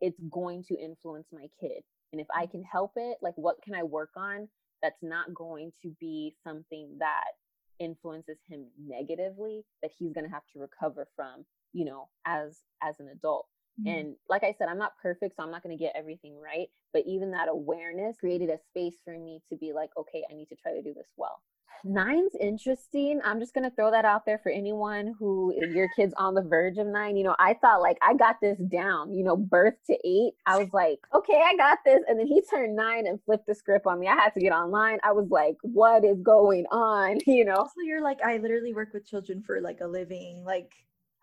it's 0.00 0.20
going 0.30 0.64
to 0.64 0.74
influence 0.74 1.26
my 1.32 1.48
kid? 1.60 1.82
And 2.12 2.20
if 2.20 2.26
i 2.34 2.46
mm. 2.46 2.50
can 2.50 2.64
help 2.64 2.92
it 2.96 3.18
like 3.22 3.34
what 3.36 3.62
can 3.62 3.74
i 3.74 3.82
work 3.82 4.10
on 4.16 4.48
that's 4.82 5.02
not 5.02 5.34
going 5.34 5.72
to 5.82 5.94
be 6.00 6.34
something 6.46 6.96
that 6.98 7.32
influences 7.78 8.38
him 8.48 8.66
negatively 8.78 9.64
that 9.82 9.90
he's 9.98 10.12
going 10.12 10.24
to 10.24 10.32
have 10.32 10.42
to 10.52 10.58
recover 10.58 11.06
from 11.16 11.44
you 11.72 11.84
know 11.84 12.08
as 12.26 12.58
as 12.82 12.94
an 13.00 13.08
adult 13.08 13.46
mm-hmm. 13.80 13.88
and 13.88 14.16
like 14.28 14.42
i 14.44 14.54
said 14.58 14.68
i'm 14.68 14.78
not 14.78 14.92
perfect 15.02 15.36
so 15.36 15.42
i'm 15.42 15.50
not 15.50 15.62
going 15.62 15.76
to 15.76 15.82
get 15.82 15.92
everything 15.96 16.38
right 16.40 16.68
but 16.92 17.02
even 17.06 17.30
that 17.30 17.48
awareness 17.48 18.16
created 18.18 18.48
a 18.48 18.58
space 18.70 18.96
for 19.04 19.18
me 19.18 19.40
to 19.48 19.56
be 19.56 19.72
like 19.72 19.90
okay 19.98 20.22
i 20.30 20.34
need 20.34 20.48
to 20.48 20.56
try 20.56 20.72
to 20.72 20.82
do 20.82 20.94
this 20.94 21.08
well 21.16 21.40
nine's 21.84 22.34
interesting. 22.40 23.20
I'm 23.24 23.40
just 23.40 23.54
gonna 23.54 23.70
throw 23.70 23.90
that 23.90 24.04
out 24.04 24.26
there 24.26 24.38
for 24.42 24.50
anyone 24.50 25.14
who 25.18 25.54
your 25.72 25.88
kid's 25.96 26.14
on 26.16 26.34
the 26.34 26.42
verge 26.42 26.78
of 26.78 26.86
nine. 26.86 27.16
You 27.16 27.24
know, 27.24 27.36
I 27.38 27.54
thought 27.54 27.80
like 27.80 27.98
I 28.02 28.14
got 28.14 28.36
this 28.40 28.58
down. 28.70 29.12
You 29.12 29.24
know, 29.24 29.36
birth 29.36 29.74
to 29.86 29.96
eight. 30.04 30.32
I 30.46 30.58
was 30.58 30.68
like, 30.72 30.98
okay, 31.14 31.40
I 31.44 31.56
got 31.56 31.78
this. 31.84 32.00
And 32.08 32.18
then 32.18 32.26
he 32.26 32.42
turned 32.42 32.76
nine 32.76 33.06
and 33.06 33.20
flipped 33.24 33.46
the 33.46 33.54
script 33.54 33.86
on 33.86 34.00
me. 34.00 34.08
I 34.08 34.14
had 34.14 34.34
to 34.34 34.40
get 34.40 34.52
online. 34.52 34.98
I 35.02 35.12
was 35.12 35.28
like, 35.30 35.56
what 35.62 36.04
is 36.04 36.20
going 36.22 36.66
on? 36.70 37.18
You 37.30 37.44
know. 37.44 37.68
So 37.74 37.82
you're 37.82 38.02
like, 38.02 38.18
I 38.22 38.38
literally 38.38 38.74
work 38.74 38.92
with 38.92 39.06
children 39.06 39.42
for 39.46 39.60
like 39.60 39.80
a 39.80 39.86
living. 39.86 40.42
Like 40.44 40.72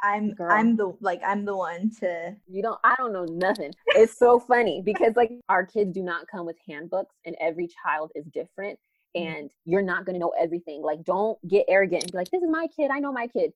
I'm 0.01 0.33
Girl. 0.33 0.51
I'm 0.51 0.75
the 0.75 0.95
like 1.01 1.21
I'm 1.25 1.45
the 1.45 1.55
one 1.55 1.91
to 1.99 2.36
you 2.47 2.62
don't 2.62 2.79
I 2.83 2.95
don't 2.97 3.13
know 3.13 3.25
nothing. 3.25 3.73
It's 3.88 4.17
so 4.17 4.39
funny 4.39 4.81
because 4.83 5.15
like 5.15 5.31
our 5.49 5.65
kids 5.65 5.93
do 5.93 6.03
not 6.03 6.27
come 6.27 6.45
with 6.45 6.57
handbooks 6.67 7.15
and 7.25 7.36
every 7.39 7.67
child 7.83 8.12
is 8.15 8.25
different. 8.25 8.79
Mm-hmm. 9.15 9.36
and 9.36 9.51
you're 9.65 9.81
not 9.81 10.05
going 10.05 10.15
to 10.15 10.19
know 10.19 10.33
everything. 10.39 10.81
Like, 10.81 11.03
don't 11.03 11.38
get 11.47 11.65
arrogant 11.67 12.03
and 12.03 12.12
be 12.12 12.17
like, 12.17 12.29
this 12.29 12.43
is 12.43 12.49
my 12.49 12.67
kid. 12.75 12.91
I 12.91 12.99
know 12.99 13.12
my 13.12 13.27
kid. 13.27 13.53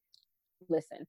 Listen, 0.69 1.05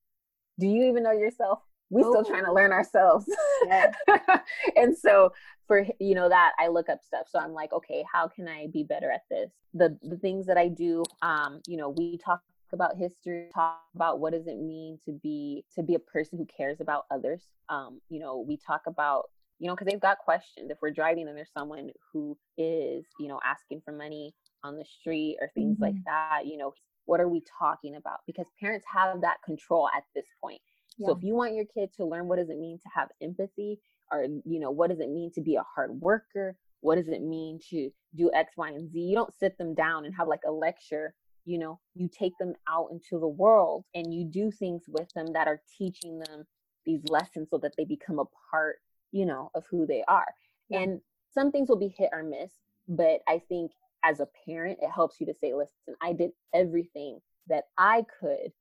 do 0.59 0.67
you 0.67 0.85
even 0.85 1.03
know 1.03 1.13
yourself? 1.13 1.61
We 1.91 2.03
still 2.03 2.25
trying 2.25 2.47
to 2.47 2.53
learn 2.53 2.73
ourselves. 2.73 3.27
Yeah. 3.67 3.93
and 4.77 4.97
so 4.97 5.33
for 5.67 5.87
you 6.01 6.15
know 6.15 6.29
that 6.29 6.53
I 6.59 6.69
look 6.69 6.89
up 6.89 7.03
stuff. 7.03 7.27
So 7.31 7.39
I'm 7.39 7.53
like, 7.53 7.73
okay, 7.73 8.03
how 8.11 8.29
can 8.29 8.49
I 8.49 8.69
be 8.73 8.83
better 8.83 9.11
at 9.11 9.23
this? 9.31 9.51
The 9.75 9.99
the 10.03 10.17
things 10.17 10.47
that 10.47 10.57
I 10.57 10.69
do, 10.69 11.05
um, 11.21 11.61
you 11.67 11.77
know, 11.77 11.91
we 11.91 12.17
talk 12.17 12.41
about 12.73 12.97
history, 12.97 13.49
talk 13.55 13.81
about 13.95 14.21
what 14.21 14.33
does 14.33 14.47
it 14.47 14.59
mean 14.59 14.99
to 15.05 15.13
be 15.23 15.65
to 15.75 15.83
be 15.83 15.95
a 15.95 15.99
person 15.99 16.39
who 16.39 16.47
cares 16.47 16.81
about 16.81 17.05
others. 17.11 17.43
Um, 17.69 18.01
you 18.09 18.21
know, 18.21 18.45
we 18.47 18.57
talk 18.57 18.83
about 18.87 19.27
you 19.63 19.69
know, 19.69 19.77
because 19.77 19.87
they've 19.87 20.01
got 20.01 20.19
questions. 20.19 20.73
If 20.73 20.79
we're 20.83 20.91
driving 20.91 21.29
and 21.29 21.37
there's 21.37 21.53
someone 21.57 21.91
who 22.13 22.37
is, 22.59 23.05
you 23.21 23.29
know, 23.29 23.39
asking 23.45 23.81
for 23.85 23.93
money 23.93 24.35
on 24.65 24.77
the 24.77 24.85
street 24.85 25.37
or 25.41 25.53
things 25.55 25.75
mm-hmm. 25.77 25.85
like 25.85 25.95
that, 26.05 26.47
you 26.47 26.57
know, 26.57 26.75
what 27.05 27.21
are 27.21 27.29
we 27.29 27.45
talking 27.61 27.95
about? 27.95 28.19
Because 28.27 28.47
parents 28.59 28.85
have 28.93 29.21
that 29.21 29.37
control 29.45 29.89
at 29.97 30.03
this 30.17 30.27
point. 30.43 30.61
Yeah. 30.99 31.07
So 31.07 31.17
if 31.17 31.23
you 31.23 31.37
want 31.37 31.55
your 31.55 31.65
kid 31.65 31.91
to 31.97 32.05
learn 32.05 32.27
what 32.27 32.41
does 32.41 32.51
it 32.51 32.59
mean 32.59 32.79
to 32.79 32.89
have 32.93 33.09
empathy 33.23 33.79
or, 34.11 34.25
you 34.45 34.59
know, 34.59 34.73
what 34.73 34.91
does 34.91 34.99
it 34.99 35.11
mean 35.11 35.31
to 35.35 35.41
be 35.41 35.55
a 35.55 35.65
hard 35.77 35.93
worker? 36.01 36.57
What 36.81 36.97
does 36.97 37.07
it 37.07 37.23
mean 37.23 37.61
to 37.71 37.89
do 38.17 38.33
X, 38.35 38.55
Y, 38.57 38.69
and 38.69 38.91
Z? 38.91 38.99
You 38.99 39.15
don't 39.15 39.33
sit 39.39 39.57
them 39.59 39.75
down 39.75 40.07
and 40.07 40.15
have 40.17 40.27
like 40.27 40.43
a 40.45 40.51
lecture 40.51 41.15
you 41.45 41.59
know 41.59 41.79
you 41.95 42.09
take 42.09 42.33
them 42.39 42.55
out 42.69 42.89
into 42.93 43.19
the 43.19 43.29
world 43.29 43.85
and 43.95 44.15
you 44.15 44.25
do 44.25 44.51
things 44.51 44.85
with 44.89 45.09
them 45.15 45.27
that 45.33 45.49
are 45.49 45.61
teaching 45.79 46.19
them 46.19 46.45
these 46.87 47.03
lessons 47.09 47.49
so 47.51 47.59
that 47.59 47.73
they 47.77 47.85
become 47.85 48.19
a 48.19 48.25
part 48.51 48.77
you 49.13 49.27
know, 49.27 49.51
of 49.55 49.65
who 49.71 49.87
they 49.87 50.03
are. 50.09 50.35
Yeah. 50.69 50.81
And 50.81 51.01
some 51.33 51.53
things 51.53 51.69
will 51.69 51.79
be 51.79 51.95
hit 51.97 52.11
or 52.13 52.23
miss, 52.23 52.51
but 52.89 53.21
I 53.29 53.41
think 53.49 53.73
as 54.05 54.19
a 54.19 54.29
parent, 54.47 54.79
it 54.83 54.91
helps 54.91 55.21
you 55.21 55.27
to 55.27 55.35
say, 55.35 55.55
listen, 55.55 55.95
I 56.03 56.13
did 56.15 56.31
everything 56.53 57.21
that 57.49 57.65
I 57.79 58.05
could 58.21 58.53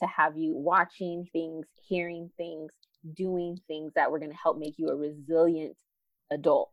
to 0.00 0.06
have 0.06 0.36
you 0.36 0.54
watching 0.54 1.26
things, 1.32 1.66
hearing 1.88 2.30
things, 2.36 2.72
doing 3.14 3.58
things 3.68 3.92
that 3.94 4.10
were 4.10 4.18
going 4.18 4.30
to 4.30 4.36
help 4.36 4.58
make 4.58 4.74
you 4.76 4.88
a 4.88 4.96
resilient 4.96 5.76
adult. 6.30 6.70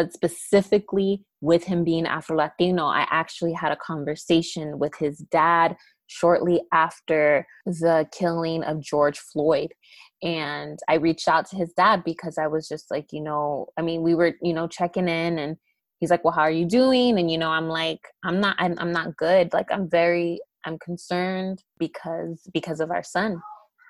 But 0.00 0.14
specifically 0.14 1.26
with 1.42 1.64
him 1.64 1.84
being 1.84 2.06
Afro 2.06 2.34
Latino, 2.34 2.86
I 2.86 3.06
actually 3.10 3.52
had 3.52 3.70
a 3.70 3.76
conversation 3.76 4.78
with 4.78 4.94
his 4.98 5.18
dad 5.30 5.76
shortly 6.06 6.62
after 6.72 7.46
the 7.66 8.08
killing 8.10 8.64
of 8.64 8.80
George 8.80 9.18
Floyd. 9.18 9.74
And 10.22 10.78
i 10.88 10.94
reached 10.94 11.28
out 11.28 11.46
to 11.48 11.56
his 11.56 11.72
dad 11.74 12.02
because 12.04 12.36
i 12.38 12.46
was 12.46 12.68
just 12.68 12.90
like 12.90 13.06
you 13.10 13.22
know 13.22 13.68
i 13.78 13.82
mean 13.82 14.02
we 14.02 14.14
were 14.14 14.34
you 14.42 14.52
know 14.52 14.68
checking 14.68 15.08
in 15.08 15.38
and 15.38 15.56
he's 15.98 16.10
like 16.10 16.22
well 16.24 16.34
how 16.34 16.42
are 16.42 16.50
you 16.50 16.66
doing? 16.66 17.18
And 17.18 17.30
you 17.30 17.38
know 17.38 17.50
i'm 17.50 17.68
like 17.68 18.00
i'm 18.24 18.40
not 18.40 18.56
i'm, 18.58 18.78
I'm 18.78 18.92
not 18.92 19.18
good. 19.18 19.52
Like 19.52 19.68
i'm 19.70 19.88
very 19.88 20.40
i'm 20.64 20.78
concerned 20.78 21.62
because 21.78 22.48
because 22.54 22.80
of 22.80 22.90
our 22.90 23.02
son. 23.02 23.42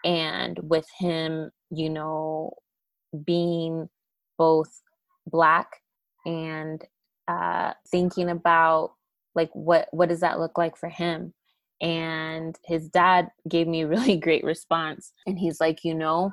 And 0.04 0.58
with 0.64 0.88
him 0.98 1.50
you 1.70 1.88
know 1.88 2.54
being 3.24 3.88
both 4.38 4.82
black 5.26 5.79
and 6.26 6.84
uh 7.28 7.72
thinking 7.90 8.30
about 8.30 8.92
like 9.34 9.50
what 9.52 9.88
what 9.92 10.08
does 10.08 10.20
that 10.20 10.38
look 10.40 10.58
like 10.58 10.76
for 10.76 10.88
him? 10.88 11.32
And 11.80 12.58
his 12.64 12.88
dad 12.88 13.30
gave 13.48 13.66
me 13.66 13.82
a 13.82 13.88
really 13.88 14.16
great 14.26 14.44
response 14.44 15.12
and 15.26 15.38
he's 15.38 15.60
like 15.60 15.84
you 15.84 15.94
know 15.94 16.32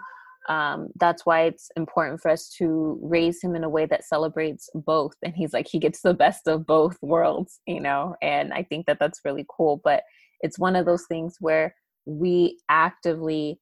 um, 0.50 0.88
that's 0.95 1.26
why 1.26 1.41
it's 1.41 1.69
important 1.76 2.21
for 2.21 2.32
us 2.32 2.47
to 2.58 2.97
raise 3.02 3.41
him 3.43 3.54
in 3.54 3.65
a 3.65 3.69
way 3.69 3.86
that 3.86 4.06
celebrates 4.06 4.69
both. 4.73 5.13
And 5.21 5.36
he's 5.36 5.52
like 5.52 5.67
he 5.67 5.78
gets 5.78 6.02
the 6.02 6.13
best 6.13 6.47
of 6.47 6.65
both 6.65 6.97
worlds 7.02 7.60
you 7.67 7.82
know? 7.82 8.15
And 8.21 8.54
i 8.54 8.63
think 8.63 8.86
that 8.86 8.97
that's 9.00 9.21
really 9.26 9.45
cool 9.50 9.82
but 9.84 10.04
it's 10.41 10.60
one 10.60 10.76
of 10.76 10.86
those 10.86 11.06
things 11.08 11.38
where 11.39 11.76
we 12.06 12.58
actively 12.69 13.60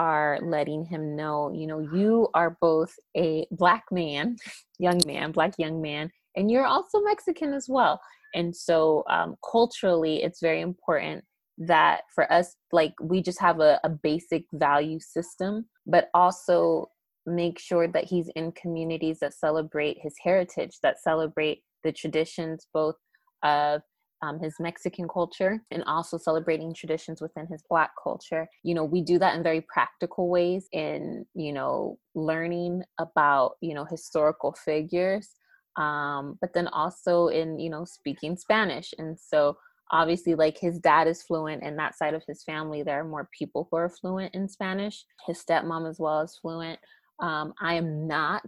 are 0.00 0.38
letting 0.42 0.82
him 0.82 1.14
know 1.14 1.52
you 1.52 1.66
know 1.66 1.80
you 1.92 2.26
are 2.32 2.56
both 2.62 2.92
a 3.14 3.46
black 3.50 3.84
man 3.92 4.34
young 4.78 4.98
man 5.06 5.30
black 5.30 5.52
young 5.58 5.82
man 5.82 6.10
and 6.36 6.50
you're 6.50 6.66
also 6.66 7.00
mexican 7.00 7.52
as 7.52 7.66
well. 7.68 8.00
And 8.34 8.54
so 8.54 9.02
um, 9.10 9.36
culturally 9.50 10.22
it's 10.22 10.40
very 10.40 10.60
important 10.60 11.24
that 11.58 12.02
for 12.14 12.32
us 12.32 12.54
like 12.72 12.94
we 13.02 13.20
just 13.20 13.40
have 13.40 13.60
a, 13.60 13.78
a 13.84 13.88
basic 13.88 14.44
value 14.54 14.98
system 15.00 15.66
but 15.86 16.08
also 16.14 16.86
make 17.26 17.58
sure 17.58 17.86
that 17.86 18.04
he's 18.04 18.30
in 18.36 18.52
communities 18.52 19.18
that 19.20 19.34
celebrate 19.34 19.98
his 20.00 20.14
heritage 20.22 20.78
that 20.82 21.02
celebrate 21.02 21.62
the 21.84 21.92
traditions 21.92 22.66
both 22.72 22.94
of 23.42 23.82
um, 24.22 24.38
his 24.38 24.54
Mexican 24.60 25.08
culture 25.08 25.62
and 25.70 25.82
also 25.84 26.18
celebrating 26.18 26.74
traditions 26.74 27.20
within 27.20 27.46
his 27.46 27.62
Black 27.68 27.90
culture. 28.02 28.48
You 28.62 28.74
know, 28.74 28.84
we 28.84 29.00
do 29.02 29.18
that 29.18 29.36
in 29.36 29.42
very 29.42 29.62
practical 29.72 30.28
ways 30.28 30.68
in, 30.72 31.24
you 31.34 31.52
know, 31.52 31.98
learning 32.14 32.82
about, 32.98 33.52
you 33.60 33.74
know, 33.74 33.84
historical 33.84 34.52
figures, 34.52 35.30
um, 35.76 36.38
but 36.40 36.52
then 36.52 36.68
also 36.68 37.28
in, 37.28 37.58
you 37.58 37.70
know, 37.70 37.84
speaking 37.84 38.36
Spanish. 38.36 38.92
And 38.98 39.18
so 39.18 39.56
obviously 39.90 40.34
like 40.34 40.58
his 40.58 40.78
dad 40.78 41.06
is 41.06 41.22
fluent 41.22 41.62
in 41.62 41.76
that 41.76 41.96
side 41.96 42.14
of 42.14 42.22
his 42.26 42.42
family 42.44 42.82
there 42.82 43.00
are 43.00 43.04
more 43.04 43.28
people 43.36 43.68
who 43.70 43.76
are 43.76 43.88
fluent 43.88 44.34
in 44.34 44.48
spanish 44.48 45.04
his 45.26 45.42
stepmom 45.42 45.88
as 45.88 45.98
well 45.98 46.20
is 46.20 46.38
fluent 46.40 46.78
um, 47.20 47.52
i 47.60 47.74
am 47.74 48.06
not 48.06 48.44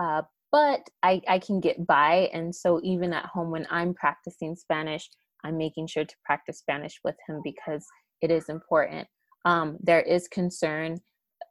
uh, 0.00 0.22
but 0.56 0.88
I, 1.02 1.20
I 1.28 1.38
can 1.38 1.60
get 1.60 1.86
by 1.86 2.30
and 2.32 2.54
so 2.54 2.80
even 2.82 3.12
at 3.12 3.26
home 3.26 3.50
when 3.50 3.66
i'm 3.68 3.92
practicing 3.92 4.56
spanish 4.56 5.10
i'm 5.44 5.58
making 5.58 5.86
sure 5.86 6.04
to 6.04 6.14
practice 6.24 6.58
spanish 6.60 6.98
with 7.04 7.16
him 7.28 7.42
because 7.44 7.84
it 8.22 8.30
is 8.30 8.48
important. 8.48 9.06
Um, 9.44 9.76
there 9.80 10.00
is 10.00 10.28
concern 10.28 11.00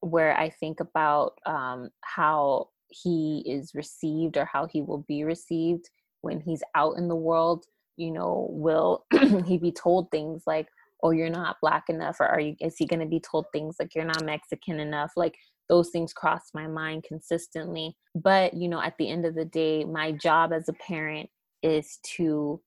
where 0.01 0.37
i 0.37 0.49
think 0.49 0.79
about 0.79 1.33
um, 1.45 1.89
how 2.01 2.69
he 2.89 3.43
is 3.45 3.71
received 3.73 4.37
or 4.37 4.45
how 4.45 4.67
he 4.67 4.81
will 4.81 5.05
be 5.07 5.23
received 5.23 5.85
when 6.21 6.39
he's 6.39 6.63
out 6.75 6.97
in 6.97 7.07
the 7.07 7.15
world. 7.15 7.65
You 7.97 8.11
know 8.11 8.47
will 8.49 9.05
he 9.45 9.57
be 9.57 9.71
told 9.71 10.11
things 10.11 10.43
like 10.45 10.67
oh 11.01 11.11
you're 11.11 11.29
not 11.29 11.57
black 11.61 11.85
enough 11.87 12.17
or 12.19 12.27
are 12.27 12.41
you 12.41 12.55
is 12.59 12.75
he 12.77 12.85
going 12.85 12.99
to 12.99 13.05
be 13.05 13.21
told 13.21 13.45
things 13.53 13.77
like 13.79 13.95
you're 13.95 14.03
not 14.03 14.25
mexican 14.25 14.79
enough? 14.79 15.11
Like 15.15 15.35
those 15.69 15.89
things 15.89 16.13
cross 16.13 16.51
my 16.53 16.67
mind 16.67 17.03
consistently 17.03 17.95
but 18.15 18.53
you 18.53 18.67
know 18.67 18.81
at 18.81 18.97
the 18.97 19.09
end 19.09 19.25
of 19.25 19.35
the 19.35 19.45
day 19.45 19.83
my 19.83 20.11
job 20.11 20.51
as 20.53 20.69
a 20.69 20.73
parent 20.73 21.29
is 21.63 21.99
to 22.03 22.61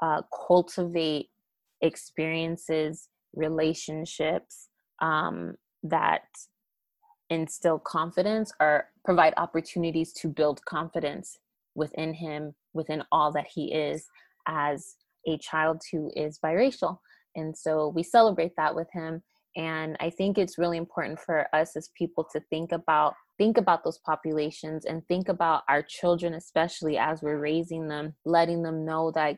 uh, 0.00 0.22
cultivate 0.46 1.28
experiences 1.80 3.08
relationships 3.34 4.68
um, 5.00 5.54
that 5.82 6.22
instill 7.30 7.78
confidence 7.78 8.52
or 8.60 8.88
provide 9.04 9.32
opportunities 9.36 10.12
to 10.12 10.28
build 10.28 10.64
confidence 10.64 11.38
within 11.74 12.12
him 12.12 12.54
within 12.74 13.02
all 13.12 13.32
that 13.32 13.46
he 13.46 13.72
is 13.72 14.06
as 14.46 14.96
a 15.26 15.38
child 15.38 15.80
who 15.90 16.10
is 16.16 16.38
biracial. 16.38 16.98
And 17.36 17.56
so 17.56 17.88
we 17.88 18.02
celebrate 18.02 18.52
that 18.56 18.74
with 18.74 18.88
him. 18.92 19.22
And 19.56 19.96
I 20.00 20.10
think 20.10 20.38
it's 20.38 20.58
really 20.58 20.78
important 20.78 21.20
for 21.20 21.46
us 21.54 21.76
as 21.76 21.90
people 21.96 22.26
to 22.32 22.40
think 22.50 22.72
about 22.72 23.14
think 23.38 23.56
about 23.56 23.82
those 23.82 23.98
populations 23.98 24.84
and 24.84 25.06
think 25.08 25.28
about 25.28 25.62
our 25.68 25.82
children 25.82 26.34
especially 26.34 26.98
as 26.98 27.22
we're 27.22 27.40
raising 27.40 27.88
them 27.88 28.14
letting 28.24 28.62
them 28.62 28.84
know 28.84 29.10
that 29.10 29.36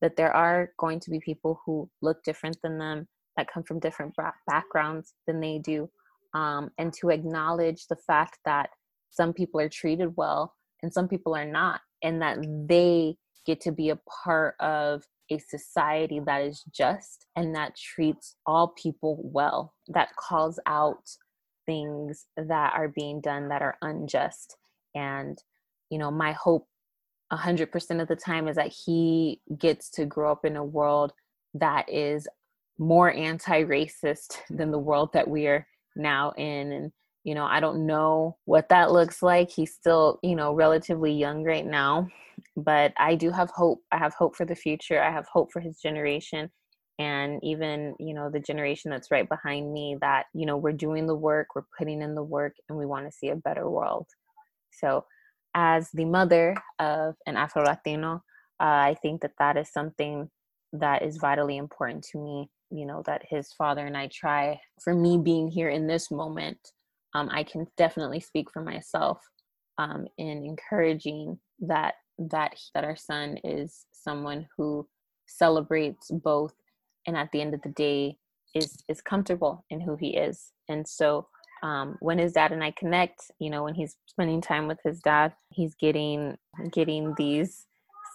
that 0.00 0.16
there 0.16 0.32
are 0.32 0.72
going 0.78 0.98
to 0.98 1.10
be 1.10 1.20
people 1.20 1.60
who 1.64 1.88
look 2.02 2.22
different 2.24 2.56
than 2.62 2.78
them 2.78 3.06
that 3.36 3.46
come 3.52 3.62
from 3.62 3.78
different 3.78 4.14
backgrounds 4.46 5.14
than 5.26 5.40
they 5.40 5.58
do 5.58 5.88
um, 6.34 6.70
and 6.78 6.92
to 6.92 7.10
acknowledge 7.10 7.86
the 7.86 7.96
fact 7.96 8.38
that 8.44 8.70
some 9.10 9.32
people 9.32 9.60
are 9.60 9.68
treated 9.68 10.16
well 10.16 10.54
and 10.82 10.92
some 10.92 11.06
people 11.06 11.34
are 11.34 11.46
not 11.46 11.80
and 12.02 12.20
that 12.20 12.38
they 12.68 13.16
get 13.46 13.60
to 13.60 13.72
be 13.72 13.90
a 13.90 14.00
part 14.24 14.54
of 14.60 15.04
a 15.30 15.38
society 15.38 16.20
that 16.26 16.42
is 16.42 16.62
just 16.72 17.26
and 17.36 17.54
that 17.54 17.76
treats 17.76 18.36
all 18.46 18.68
people 18.68 19.18
well, 19.22 19.74
that 19.88 20.14
calls 20.16 20.58
out 20.66 21.08
things 21.66 22.26
that 22.36 22.72
are 22.74 22.88
being 22.88 23.20
done 23.20 23.48
that 23.48 23.62
are 23.62 23.76
unjust. 23.82 24.56
And, 24.94 25.38
you 25.90 25.98
know, 25.98 26.10
my 26.10 26.32
hope 26.32 26.66
100% 27.32 28.02
of 28.02 28.08
the 28.08 28.16
time 28.16 28.48
is 28.48 28.56
that 28.56 28.72
he 28.84 29.40
gets 29.58 29.90
to 29.90 30.04
grow 30.04 30.32
up 30.32 30.44
in 30.44 30.56
a 30.56 30.64
world 30.64 31.12
that 31.54 31.88
is 31.88 32.28
more 32.78 33.12
anti 33.12 33.64
racist 33.64 34.38
than 34.50 34.70
the 34.70 34.78
world 34.78 35.10
that 35.14 35.28
we 35.28 35.46
are 35.46 35.66
now 35.96 36.32
in. 36.32 36.72
And, 36.72 36.92
you 37.24 37.34
know, 37.34 37.44
I 37.44 37.60
don't 37.60 37.86
know 37.86 38.36
what 38.44 38.68
that 38.68 38.92
looks 38.92 39.22
like. 39.22 39.50
He's 39.50 39.74
still, 39.74 40.18
you 40.22 40.36
know, 40.36 40.54
relatively 40.54 41.12
young 41.12 41.42
right 41.44 41.66
now 41.66 42.08
but 42.56 42.92
I 42.98 43.14
do 43.14 43.30
have 43.30 43.50
hope. 43.50 43.80
I 43.92 43.98
have 43.98 44.14
hope 44.14 44.36
for 44.36 44.44
the 44.44 44.54
future. 44.56 45.00
I 45.00 45.10
have 45.10 45.26
hope 45.32 45.52
for 45.52 45.60
his 45.60 45.80
generation 45.80 46.50
and 46.98 47.42
even 47.42 47.94
you 47.98 48.14
know 48.14 48.30
the 48.30 48.40
generation 48.40 48.90
that's 48.90 49.10
right 49.10 49.28
behind 49.28 49.72
me 49.72 49.96
that 50.00 50.26
you 50.32 50.46
know 50.46 50.56
we're 50.56 50.72
doing 50.72 51.06
the 51.06 51.14
work 51.14 51.48
we're 51.54 51.62
putting 51.76 52.02
in 52.02 52.14
the 52.14 52.22
work 52.22 52.54
and 52.68 52.78
we 52.78 52.86
want 52.86 53.04
to 53.04 53.16
see 53.16 53.30
a 53.30 53.36
better 53.36 53.68
world 53.68 54.06
so 54.72 55.04
as 55.54 55.90
the 55.94 56.04
mother 56.04 56.54
of 56.78 57.14
an 57.26 57.36
afro 57.36 57.64
latino 57.64 58.22
uh, 58.60 58.78
i 58.90 58.96
think 59.02 59.20
that 59.20 59.32
that 59.38 59.56
is 59.56 59.72
something 59.72 60.30
that 60.72 61.02
is 61.02 61.16
vitally 61.16 61.56
important 61.56 62.04
to 62.04 62.18
me 62.18 62.48
you 62.70 62.86
know 62.86 63.02
that 63.06 63.22
his 63.28 63.52
father 63.52 63.86
and 63.86 63.96
i 63.96 64.08
try 64.12 64.58
for 64.82 64.94
me 64.94 65.18
being 65.18 65.48
here 65.48 65.68
in 65.68 65.86
this 65.86 66.10
moment 66.12 66.58
um, 67.14 67.28
i 67.32 67.42
can 67.42 67.66
definitely 67.76 68.20
speak 68.20 68.50
for 68.50 68.62
myself 68.62 69.20
um, 69.78 70.06
in 70.18 70.44
encouraging 70.44 71.38
that 71.60 71.94
that 72.18 72.54
that 72.74 72.84
our 72.84 72.96
son 72.96 73.38
is 73.42 73.86
someone 73.92 74.46
who 74.56 74.86
celebrates 75.26 76.10
both 76.10 76.54
and 77.06 77.16
at 77.16 77.28
the 77.32 77.40
end 77.40 77.54
of 77.54 77.62
the 77.62 77.70
day 77.70 78.16
is 78.54 78.76
is 78.88 79.00
comfortable 79.00 79.64
in 79.70 79.80
who 79.80 79.96
he 79.96 80.16
is. 80.16 80.52
And 80.68 80.86
so 80.86 81.26
um, 81.62 81.96
when 82.00 82.18
his 82.18 82.32
dad 82.32 82.52
and 82.52 82.62
i 82.62 82.72
connect 82.72 83.30
you 83.38 83.50
know 83.50 83.64
when 83.64 83.74
he's 83.74 83.96
spending 84.06 84.40
time 84.40 84.66
with 84.66 84.78
his 84.84 85.00
dad 85.00 85.32
he's 85.50 85.74
getting 85.76 86.36
getting 86.72 87.14
these 87.16 87.66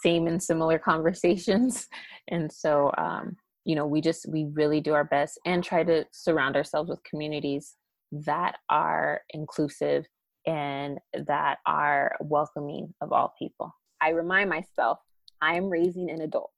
same 0.03 0.27
and 0.27 0.41
similar 0.41 0.79
conversations. 0.91 1.87
And 2.29 2.51
so 2.51 2.91
um, 2.97 3.35
you 3.65 3.75
know 3.75 3.85
we 3.85 4.01
just 4.01 4.27
we 4.29 4.45
really 4.53 4.81
do 4.81 4.93
our 4.93 5.03
best 5.03 5.39
and 5.45 5.63
try 5.63 5.83
to 5.83 6.05
surround 6.11 6.55
ourselves 6.55 6.89
with 6.89 7.03
communities 7.03 7.75
that 8.11 8.57
are 8.69 9.21
inclusive 9.29 10.05
and 10.45 10.99
that 11.13 11.59
are 11.65 12.15
welcoming 12.21 12.93
of 13.01 13.11
all 13.11 13.33
people 13.37 13.73
I 14.01 14.09
remind 14.09 14.49
myself 14.49 14.99
I 15.41 15.55
am 15.55 15.69
raising 15.69 16.09
an 16.09 16.21
adult. 16.21 16.51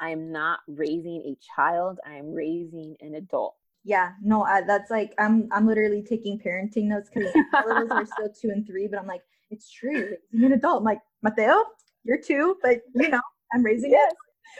I 0.00 0.10
am 0.10 0.30
not 0.32 0.60
raising 0.68 1.22
a 1.22 1.36
child. 1.56 1.98
I 2.06 2.14
am 2.14 2.32
raising 2.32 2.96
an 3.00 3.14
adult. 3.14 3.54
Yeah, 3.84 4.12
no, 4.22 4.42
I, 4.42 4.62
that's 4.62 4.90
like 4.90 5.14
I'm 5.18 5.48
I'm 5.52 5.66
literally 5.66 6.02
taking 6.02 6.38
parenting 6.38 6.84
notes 6.84 7.08
because 7.12 7.32
littles 7.66 7.90
are 7.90 8.04
still 8.18 8.28
two 8.28 8.50
and 8.50 8.66
three, 8.66 8.88
but 8.88 8.98
I'm 8.98 9.06
like, 9.06 9.22
it's 9.50 9.70
true. 9.70 10.16
Raising 10.32 10.46
an 10.46 10.52
adult. 10.52 10.80
I'm 10.80 10.84
like, 10.84 11.00
Mateo, 11.22 11.62
you're 12.04 12.20
two, 12.20 12.56
but 12.62 12.78
you 12.94 13.08
know, 13.08 13.20
I'm 13.54 13.62
raising 13.62 13.92
yes. 13.92 14.12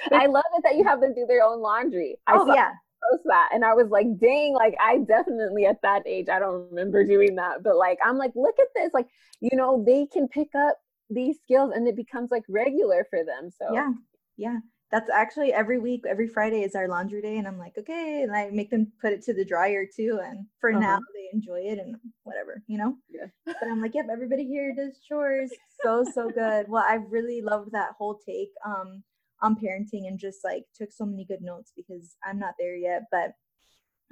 it. 0.06 0.12
I 0.12 0.26
love 0.26 0.44
it 0.56 0.62
that 0.62 0.76
you 0.76 0.84
have 0.84 1.00
them 1.00 1.14
do 1.14 1.26
their 1.26 1.42
own 1.42 1.60
laundry. 1.60 2.16
I 2.26 2.36
oh 2.36 2.54
yeah. 2.54 2.72
Post 3.10 3.24
that 3.26 3.50
and 3.52 3.64
I 3.64 3.74
was 3.74 3.88
like, 3.90 4.18
dang, 4.18 4.54
like 4.54 4.74
I 4.80 4.98
definitely 4.98 5.66
at 5.66 5.82
that 5.82 6.06
age, 6.06 6.28
I 6.28 6.38
don't 6.38 6.68
remember 6.70 7.04
doing 7.04 7.36
that. 7.36 7.62
But 7.62 7.76
like 7.76 7.98
I'm 8.04 8.18
like, 8.18 8.32
look 8.34 8.58
at 8.58 8.68
this. 8.74 8.92
Like, 8.94 9.08
you 9.40 9.56
know, 9.56 9.82
they 9.84 10.06
can 10.06 10.28
pick 10.28 10.54
up 10.54 10.78
these 11.10 11.38
skills 11.42 11.72
and 11.74 11.86
it 11.86 11.96
becomes 11.96 12.30
like 12.30 12.44
regular 12.48 13.06
for 13.08 13.24
them 13.24 13.50
so 13.50 13.72
yeah 13.72 13.92
yeah 14.36 14.58
that's 14.90 15.10
actually 15.10 15.52
every 15.52 15.78
week 15.78 16.02
every 16.08 16.26
friday 16.26 16.62
is 16.62 16.74
our 16.74 16.88
laundry 16.88 17.22
day 17.22 17.38
and 17.38 17.46
i'm 17.46 17.58
like 17.58 17.74
okay 17.78 18.22
and 18.22 18.34
i 18.34 18.48
make 18.50 18.70
them 18.70 18.90
put 19.00 19.12
it 19.12 19.22
to 19.22 19.32
the 19.32 19.44
dryer 19.44 19.86
too 19.86 20.20
and 20.24 20.46
for 20.60 20.70
uh-huh. 20.70 20.80
now 20.80 20.98
they 21.14 21.28
enjoy 21.32 21.60
it 21.60 21.78
and 21.78 21.96
whatever 22.24 22.62
you 22.66 22.76
know 22.76 22.96
yeah 23.08 23.26
but 23.46 23.68
i'm 23.70 23.80
like 23.80 23.94
yep 23.94 24.06
everybody 24.10 24.44
here 24.44 24.74
does 24.74 24.98
chores 25.08 25.52
so 25.82 26.04
so 26.14 26.28
good 26.28 26.66
well 26.68 26.84
i 26.88 26.94
really 27.08 27.40
loved 27.40 27.70
that 27.72 27.90
whole 27.96 28.18
take 28.26 28.50
um 28.64 29.02
on 29.42 29.54
parenting 29.54 30.06
and 30.08 30.18
just 30.18 30.44
like 30.44 30.64
took 30.74 30.92
so 30.92 31.04
many 31.04 31.24
good 31.24 31.42
notes 31.42 31.72
because 31.76 32.16
i'm 32.24 32.38
not 32.38 32.54
there 32.58 32.76
yet 32.76 33.02
but 33.10 33.34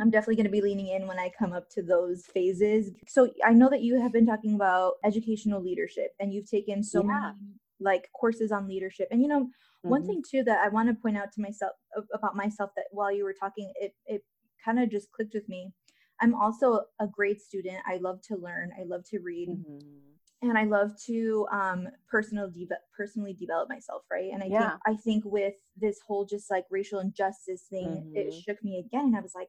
I'm 0.01 0.11
definitely 0.11 0.37
going 0.37 0.47
to 0.47 0.51
be 0.51 0.61
leaning 0.61 0.89
in 0.89 1.07
when 1.07 1.19
I 1.19 1.31
come 1.39 1.53
up 1.53 1.71
to 1.71 1.83
those 1.83 2.27
phases. 2.27 2.91
So 3.07 3.31
I 3.45 3.53
know 3.53 3.71
that 3.71 3.83
you 3.83 4.01
have 4.01 4.13
been 4.13 4.27
talking 4.27 4.55
about 4.55 4.95
educational 5.05 5.63
leadership 5.63 6.15
and 6.19 6.33
you've 6.33 6.51
taken 6.51 6.83
so 6.83 7.03
yeah. 7.05 7.07
many 7.07 7.55
like 7.81 8.09
courses 8.13 8.51
on 8.51 8.67
leadership. 8.67 9.09
And 9.11 9.23
you 9.23 9.29
know, 9.29 9.45
mm-hmm. 9.45 9.89
one 9.89 10.07
thing 10.07 10.23
too 10.29 10.43
that 10.45 10.59
I 10.65 10.69
want 10.69 10.89
to 10.89 10.95
point 10.95 11.17
out 11.17 11.31
to 11.35 11.41
myself 11.41 11.73
about 12.13 12.35
myself 12.35 12.71
that 12.77 12.87
while 12.91 13.15
you 13.15 13.25
were 13.25 13.35
talking, 13.39 13.73
it 13.81 13.95
it 14.07 14.23
kind 14.65 14.81
of 14.81 14.91
just 14.91 15.13
clicked 15.13 15.35
with 15.35 15.49
me. 15.49 15.73
I'm 16.21 16.35
also 16.35 16.83
a 17.01 17.07
great 17.07 17.41
student. 17.41 17.79
I 17.87 17.99
love 17.99 18.21
to 18.29 18.37
learn. 18.37 18.73
I 18.79 18.85
love 18.85 19.05
to 19.11 19.21
read. 19.21 19.51
Mm-hmm 19.51 20.14
and 20.49 20.59
I 20.59 20.65
love 20.65 20.93
to 21.07 21.47
um, 21.53 21.89
personal 22.09 22.49
de- 22.49 22.69
personally 22.97 23.33
develop 23.33 23.69
myself, 23.69 24.03
right? 24.11 24.31
And 24.33 24.43
I 24.43 24.47
yeah. 24.47 24.71
think 24.71 24.81
I 24.87 24.95
think 24.95 25.25
with 25.25 25.55
this 25.77 25.99
whole 26.07 26.25
just 26.25 26.51
like 26.51 26.65
racial 26.71 27.01
injustice 27.01 27.63
thing, 27.71 27.89
mm-hmm. 27.89 28.17
it 28.17 28.35
shook 28.35 28.63
me 28.63 28.79
again. 28.79 29.07
And 29.07 29.17
I 29.17 29.21
was 29.21 29.35
like, 29.35 29.49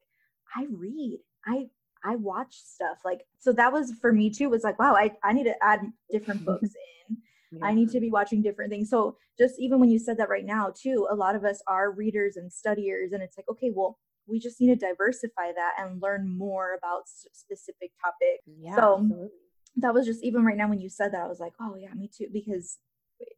I 0.56 0.66
read, 0.70 1.18
I 1.46 1.66
I 2.04 2.16
watch 2.16 2.54
stuff 2.54 2.98
like 3.04 3.22
so 3.38 3.52
that 3.52 3.72
was 3.72 3.92
for 4.00 4.12
me 4.12 4.30
too. 4.30 4.48
Was 4.48 4.64
like, 4.64 4.78
wow, 4.78 4.94
I 4.94 5.12
I 5.24 5.32
need 5.32 5.44
to 5.44 5.54
add 5.62 5.80
different 6.10 6.44
books 6.46 6.70
in. 7.08 7.16
Yeah. 7.52 7.64
I 7.64 7.72
need 7.72 7.90
to 7.90 8.00
be 8.00 8.10
watching 8.10 8.42
different 8.42 8.70
things. 8.70 8.90
So 8.90 9.16
just 9.38 9.54
even 9.58 9.78
when 9.78 9.90
you 9.90 9.98
said 9.98 10.18
that 10.18 10.28
right 10.28 10.44
now 10.44 10.72
too, 10.74 11.06
a 11.10 11.14
lot 11.14 11.36
of 11.36 11.44
us 11.44 11.62
are 11.68 11.92
readers 11.92 12.36
and 12.36 12.52
studiers, 12.52 13.12
and 13.12 13.22
it's 13.22 13.36
like, 13.36 13.48
okay, 13.50 13.70
well, 13.74 13.98
we 14.26 14.40
just 14.40 14.60
need 14.60 14.68
to 14.68 14.76
diversify 14.76 15.52
that 15.54 15.72
and 15.78 16.02
learn 16.02 16.28
more 16.28 16.76
about 16.76 17.02
specific 17.32 17.92
topics. 18.02 18.42
Yeah, 18.46 18.74
so 18.74 18.94
absolutely 18.94 19.30
that 19.76 19.94
was 19.94 20.06
just 20.06 20.24
even 20.24 20.44
right 20.44 20.56
now 20.56 20.68
when 20.68 20.80
you 20.80 20.88
said 20.88 21.12
that, 21.12 21.24
I 21.24 21.28
was 21.28 21.40
like, 21.40 21.52
oh 21.60 21.76
yeah, 21.78 21.92
me 21.94 22.10
too. 22.14 22.28
Because 22.32 22.78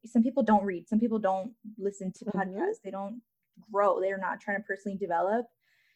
some 0.07 0.22
people 0.22 0.43
don't 0.43 0.64
read, 0.64 0.89
some 0.89 1.01
people 1.01 1.18
don't 1.18 1.53
listen 1.78 2.12
to 2.12 2.24
mm-hmm. 2.24 2.39
podcasts, 2.39 2.82
they 2.84 2.91
don't 2.91 3.20
grow, 3.72 4.01
they're 4.01 4.18
not 4.18 4.41
trying 4.41 4.59
to 4.59 4.62
personally 4.62 4.99
develop. 4.99 5.47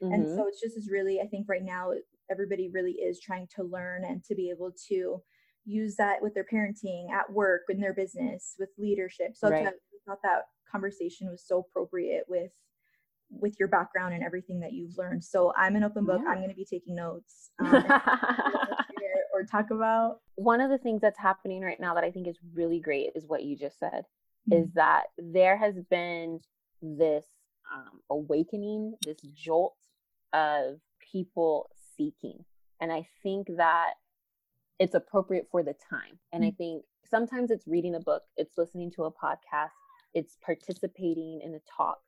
Mm-hmm. 0.02 0.12
And 0.12 0.26
so 0.26 0.46
it's 0.48 0.60
just 0.60 0.76
is 0.76 0.90
really, 0.90 1.20
I 1.20 1.26
think 1.26 1.46
right 1.48 1.62
now 1.62 1.92
everybody 2.30 2.70
really 2.72 2.92
is 2.92 3.20
trying 3.20 3.48
to 3.56 3.62
learn 3.62 4.04
and 4.04 4.24
to 4.24 4.34
be 4.34 4.50
able 4.50 4.72
to 4.88 5.22
use 5.64 5.94
that 5.96 6.16
with 6.20 6.34
their 6.34 6.46
parenting, 6.52 7.10
at 7.12 7.32
work, 7.32 7.62
in 7.68 7.80
their 7.80 7.94
business, 7.94 8.56
with 8.58 8.70
leadership. 8.78 9.36
So 9.36 9.48
right. 9.48 9.66
I 9.66 9.70
thought 10.06 10.18
that 10.24 10.46
conversation 10.70 11.28
was 11.30 11.44
so 11.46 11.60
appropriate 11.60 12.24
with 12.28 12.50
with 13.30 13.54
your 13.58 13.68
background 13.68 14.12
and 14.12 14.22
everything 14.22 14.60
that 14.60 14.72
you've 14.72 14.98
learned. 14.98 15.24
So 15.24 15.54
I'm 15.56 15.74
an 15.74 15.84
open 15.84 16.04
book. 16.04 16.20
Yeah. 16.22 16.30
I'm 16.30 16.38
going 16.38 16.50
to 16.50 16.54
be 16.54 16.66
taking 16.66 16.94
notes. 16.94 17.50
Um, 17.60 17.84
or 19.42 19.46
talk 19.46 19.70
about? 19.70 20.20
One 20.36 20.60
of 20.60 20.70
the 20.70 20.78
things 20.78 21.00
that's 21.00 21.18
happening 21.18 21.62
right 21.62 21.80
now 21.80 21.94
that 21.94 22.04
I 22.04 22.10
think 22.10 22.26
is 22.26 22.38
really 22.54 22.80
great 22.80 23.10
is 23.14 23.26
what 23.26 23.44
you 23.44 23.56
just 23.56 23.78
said 23.78 24.04
mm-hmm. 24.50 24.62
is 24.62 24.72
that 24.74 25.04
there 25.18 25.56
has 25.56 25.74
been 25.90 26.40
this 26.80 27.24
um, 27.72 28.00
awakening, 28.10 28.94
this 29.04 29.18
jolt 29.34 29.76
of 30.32 30.78
people 31.12 31.70
seeking. 31.96 32.44
And 32.80 32.92
I 32.92 33.06
think 33.22 33.48
that 33.56 33.94
it's 34.78 34.94
appropriate 34.94 35.48
for 35.50 35.62
the 35.62 35.74
time. 35.90 36.18
And 36.32 36.42
mm-hmm. 36.42 36.48
I 36.48 36.56
think 36.56 36.84
sometimes 37.08 37.50
it's 37.50 37.66
reading 37.66 37.94
a 37.94 38.00
book, 38.00 38.22
it's 38.36 38.58
listening 38.58 38.90
to 38.96 39.04
a 39.04 39.12
podcast, 39.12 39.70
it's 40.14 40.36
participating 40.44 41.40
in 41.42 41.54
a 41.54 41.60
talk, 41.76 41.98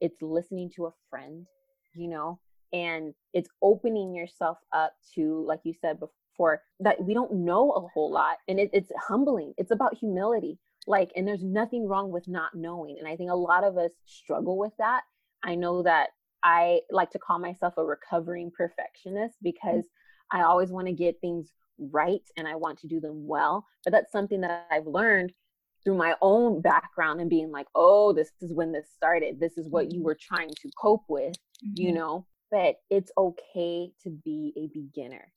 it's 0.00 0.20
listening 0.22 0.70
to 0.76 0.86
a 0.86 0.92
friend, 1.10 1.46
you 1.94 2.08
know, 2.08 2.38
and 2.72 3.12
it's 3.34 3.50
opening 3.60 4.14
yourself 4.14 4.58
up 4.72 4.94
to, 5.14 5.44
like 5.46 5.60
you 5.64 5.74
said 5.78 6.00
before 6.00 6.14
for 6.36 6.62
that 6.80 7.02
we 7.02 7.14
don't 7.14 7.32
know 7.32 7.70
a 7.72 7.88
whole 7.92 8.10
lot 8.10 8.36
and 8.48 8.58
it, 8.58 8.70
it's 8.72 8.90
humbling 9.08 9.52
it's 9.58 9.70
about 9.70 9.96
humility 9.96 10.58
like 10.86 11.10
and 11.16 11.26
there's 11.26 11.42
nothing 11.42 11.86
wrong 11.86 12.10
with 12.10 12.26
not 12.26 12.54
knowing 12.54 12.96
and 12.98 13.08
i 13.08 13.16
think 13.16 13.30
a 13.30 13.34
lot 13.34 13.64
of 13.64 13.76
us 13.76 13.92
struggle 14.04 14.58
with 14.58 14.72
that 14.78 15.02
i 15.44 15.54
know 15.54 15.82
that 15.82 16.10
i 16.42 16.80
like 16.90 17.10
to 17.10 17.18
call 17.18 17.38
myself 17.38 17.74
a 17.76 17.84
recovering 17.84 18.50
perfectionist 18.56 19.36
because 19.42 19.84
i 20.32 20.42
always 20.42 20.70
want 20.70 20.86
to 20.86 20.92
get 20.92 21.20
things 21.20 21.50
right 21.78 22.22
and 22.36 22.46
i 22.46 22.54
want 22.54 22.78
to 22.78 22.86
do 22.86 23.00
them 23.00 23.26
well 23.26 23.64
but 23.84 23.92
that's 23.92 24.12
something 24.12 24.40
that 24.40 24.66
i've 24.70 24.86
learned 24.86 25.32
through 25.82 25.96
my 25.96 26.14
own 26.22 26.60
background 26.60 27.20
and 27.20 27.30
being 27.30 27.50
like 27.50 27.66
oh 27.74 28.12
this 28.12 28.30
is 28.40 28.52
when 28.52 28.72
this 28.72 28.86
started 28.94 29.40
this 29.40 29.56
is 29.58 29.68
what 29.68 29.92
you 29.92 29.98
mm-hmm. 29.98 30.06
were 30.06 30.18
trying 30.20 30.50
to 30.50 30.70
cope 30.80 31.04
with 31.08 31.32
mm-hmm. 31.64 31.72
you 31.74 31.92
know 31.92 32.26
but 32.50 32.76
it's 32.90 33.10
okay 33.16 33.90
to 34.02 34.10
be 34.24 34.52
a 34.56 34.68
beginner 34.78 35.32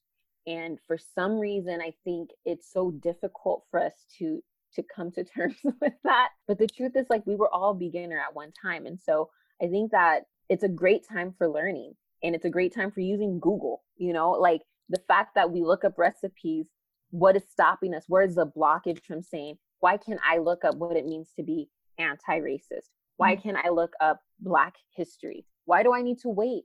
and 0.48 0.80
for 0.86 0.98
some 0.98 1.40
reason 1.40 1.82
i 1.82 1.94
think 2.04 2.30
it's 2.46 2.72
so 2.72 2.92
difficult 2.92 3.64
for 3.72 3.82
us 3.82 3.94
to 4.18 4.42
to 4.76 4.84
come 4.84 5.12
to 5.12 5.24
terms 5.36 5.56
with 5.64 5.94
that. 6.04 6.30
But 6.48 6.60
the 6.60 6.68
truth 6.68 6.96
is 6.96 7.08
like 7.10 7.26
we 7.26 7.36
were 7.36 7.54
all 7.54 7.74
beginner 7.74 8.20
at 8.20 8.36
one 8.36 8.52
time. 8.52 8.86
And 8.86 9.00
so 9.00 9.30
i 9.62 9.68
think 9.68 9.92
that 9.92 10.24
it's 10.50 10.64
a 10.64 10.70
great 10.70 11.08
time 11.08 11.34
for 11.38 11.50
learning. 11.50 11.94
And 12.24 12.34
it's 12.34 12.46
a 12.46 12.50
great 12.50 12.74
time 12.74 12.92
for 12.92 13.02
using 13.02 13.40
google 13.40 13.84
you 13.98 14.14
know? 14.14 14.32
Like 14.32 14.62
the 14.90 15.02
fact 15.08 15.36
that 15.36 15.52
we 15.52 15.62
look 15.62 15.84
up 15.84 15.98
recipes 15.98 16.68
what 17.12 17.36
is 17.36 17.44
stopping 17.50 17.94
us? 17.94 18.06
Where 18.08 18.24
is 18.24 18.36
the 18.36 18.48
blockage 18.48 19.02
from 19.04 19.22
saying 19.22 19.58
why 19.80 19.98
can't 19.98 20.20
i 20.28 20.38
look 20.38 20.66
up 20.66 20.76
what 20.76 20.98
it 20.98 21.06
means 21.06 21.32
to 21.36 21.44
be 21.44 21.70
anti-racist? 21.98 22.90
Why 23.18 23.36
mm. 23.36 23.44
can't 23.44 23.58
i 23.58 23.70
look 23.70 23.94
up 24.02 24.22
black 24.40 24.76
history? 24.96 25.46
Why 25.66 25.84
do 25.84 25.94
i 25.94 26.02
need 26.02 26.20
to 26.20 26.30
wait 26.30 26.64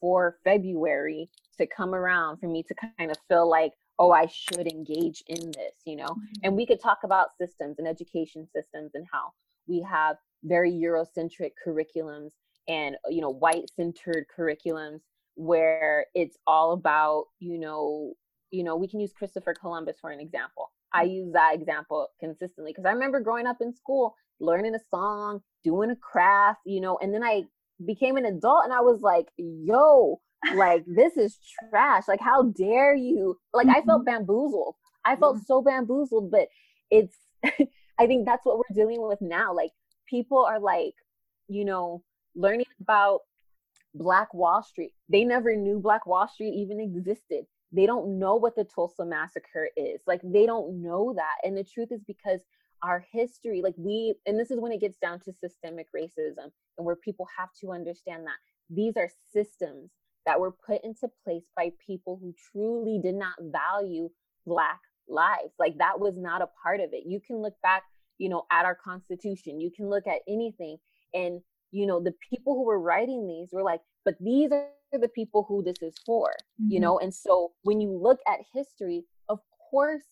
for 0.00 0.36
February 0.44 1.28
to 1.58 1.66
come 1.66 1.94
around 1.94 2.38
for 2.38 2.48
me 2.48 2.62
to 2.62 2.74
kind 2.96 3.10
of 3.10 3.16
feel 3.28 3.48
like, 3.48 3.72
oh, 3.98 4.12
I 4.12 4.26
should 4.26 4.66
engage 4.66 5.22
in 5.26 5.50
this, 5.52 5.74
you 5.84 5.96
know? 5.96 6.06
Mm-hmm. 6.06 6.40
And 6.44 6.56
we 6.56 6.66
could 6.66 6.80
talk 6.80 7.00
about 7.04 7.36
systems 7.38 7.76
and 7.78 7.86
education 7.86 8.48
systems 8.54 8.92
and 8.94 9.06
how 9.12 9.32
we 9.68 9.82
have 9.82 10.16
very 10.42 10.72
Eurocentric 10.72 11.52
curriculums 11.64 12.30
and, 12.66 12.96
you 13.08 13.20
know, 13.20 13.30
white 13.30 13.70
centered 13.76 14.24
curriculums 14.36 15.00
where 15.34 16.06
it's 16.14 16.36
all 16.46 16.72
about, 16.72 17.26
you 17.38 17.58
know, 17.58 18.14
you 18.50 18.64
know, 18.64 18.76
we 18.76 18.88
can 18.88 19.00
use 19.00 19.12
Christopher 19.12 19.54
Columbus 19.54 19.96
for 20.00 20.10
an 20.10 20.20
example. 20.20 20.70
I 20.92 21.04
mm-hmm. 21.04 21.14
use 21.14 21.32
that 21.34 21.54
example 21.54 22.08
consistently 22.18 22.72
because 22.72 22.86
I 22.86 22.92
remember 22.92 23.20
growing 23.20 23.46
up 23.46 23.58
in 23.60 23.74
school, 23.74 24.14
learning 24.40 24.74
a 24.74 24.80
song, 24.90 25.42
doing 25.62 25.90
a 25.90 25.96
craft, 25.96 26.60
you 26.64 26.80
know, 26.80 26.98
and 27.02 27.12
then 27.12 27.22
I 27.22 27.44
became 27.84 28.16
an 28.16 28.24
adult 28.24 28.64
and 28.64 28.72
I 28.72 28.80
was 28.80 29.00
like, 29.00 29.26
yo, 29.36 30.20
like 30.54 30.84
this 30.86 31.16
is 31.16 31.38
trash. 31.70 32.04
Like, 32.08 32.20
how 32.20 32.42
dare 32.42 32.94
you? 32.94 33.38
Like, 33.52 33.68
I 33.68 33.82
felt 33.82 34.04
mm-hmm. 34.04 34.16
bamboozled. 34.16 34.74
I 35.04 35.16
felt 35.16 35.36
yeah. 35.36 35.42
so 35.46 35.62
bamboozled, 35.62 36.30
but 36.30 36.48
it's, 36.90 37.16
I 37.44 38.06
think 38.06 38.26
that's 38.26 38.44
what 38.44 38.58
we're 38.58 38.74
dealing 38.74 39.06
with 39.06 39.20
now. 39.20 39.54
Like, 39.54 39.70
people 40.08 40.44
are 40.44 40.60
like, 40.60 40.94
you 41.48 41.64
know, 41.64 42.02
learning 42.34 42.66
about 42.80 43.20
Black 43.94 44.32
Wall 44.34 44.62
Street. 44.62 44.92
They 45.08 45.24
never 45.24 45.56
knew 45.56 45.78
Black 45.78 46.06
Wall 46.06 46.28
Street 46.28 46.54
even 46.54 46.80
existed. 46.80 47.44
They 47.72 47.86
don't 47.86 48.18
know 48.18 48.34
what 48.36 48.56
the 48.56 48.64
Tulsa 48.64 49.04
Massacre 49.04 49.68
is. 49.76 50.00
Like, 50.06 50.20
they 50.24 50.46
don't 50.46 50.82
know 50.82 51.12
that. 51.16 51.36
And 51.44 51.56
the 51.56 51.64
truth 51.64 51.92
is 51.92 52.02
because 52.06 52.40
our 52.82 53.04
history 53.12 53.60
like 53.62 53.74
we 53.76 54.14
and 54.26 54.38
this 54.38 54.50
is 54.50 54.58
when 54.58 54.72
it 54.72 54.80
gets 54.80 54.96
down 54.98 55.20
to 55.20 55.32
systemic 55.32 55.86
racism 55.94 56.50
and 56.78 56.86
where 56.86 56.96
people 56.96 57.26
have 57.36 57.50
to 57.60 57.72
understand 57.72 58.24
that 58.26 58.38
these 58.70 58.96
are 58.96 59.10
systems 59.32 59.90
that 60.26 60.38
were 60.38 60.52
put 60.52 60.82
into 60.84 61.08
place 61.24 61.44
by 61.56 61.70
people 61.84 62.18
who 62.20 62.34
truly 62.52 63.00
did 63.02 63.14
not 63.14 63.34
value 63.40 64.08
black 64.46 64.80
lives. 65.08 65.52
Like 65.58 65.78
that 65.78 65.98
was 65.98 66.14
not 66.16 66.42
a 66.42 66.48
part 66.62 66.80
of 66.80 66.90
it. 66.92 67.04
You 67.06 67.20
can 67.20 67.36
look 67.42 67.54
back 67.62 67.82
you 68.18 68.28
know 68.28 68.44
at 68.50 68.64
our 68.64 68.74
constitution. 68.74 69.60
You 69.60 69.70
can 69.74 69.88
look 69.88 70.06
at 70.06 70.20
anything 70.28 70.76
and 71.14 71.40
you 71.72 71.86
know 71.86 72.00
the 72.00 72.14
people 72.30 72.54
who 72.54 72.64
were 72.64 72.80
writing 72.80 73.26
these 73.26 73.48
were 73.52 73.62
like 73.62 73.80
but 74.04 74.14
these 74.20 74.50
are 74.52 74.68
the 74.92 75.08
people 75.08 75.44
who 75.48 75.62
this 75.62 75.76
is 75.82 75.94
for 76.04 76.30
mm-hmm. 76.60 76.72
you 76.72 76.80
know? 76.80 76.98
And 76.98 77.14
so 77.14 77.52
when 77.62 77.80
you 77.80 77.90
look 77.90 78.18
at 78.26 78.40
history 78.54 79.04
of 79.28 79.38
course 79.70 80.04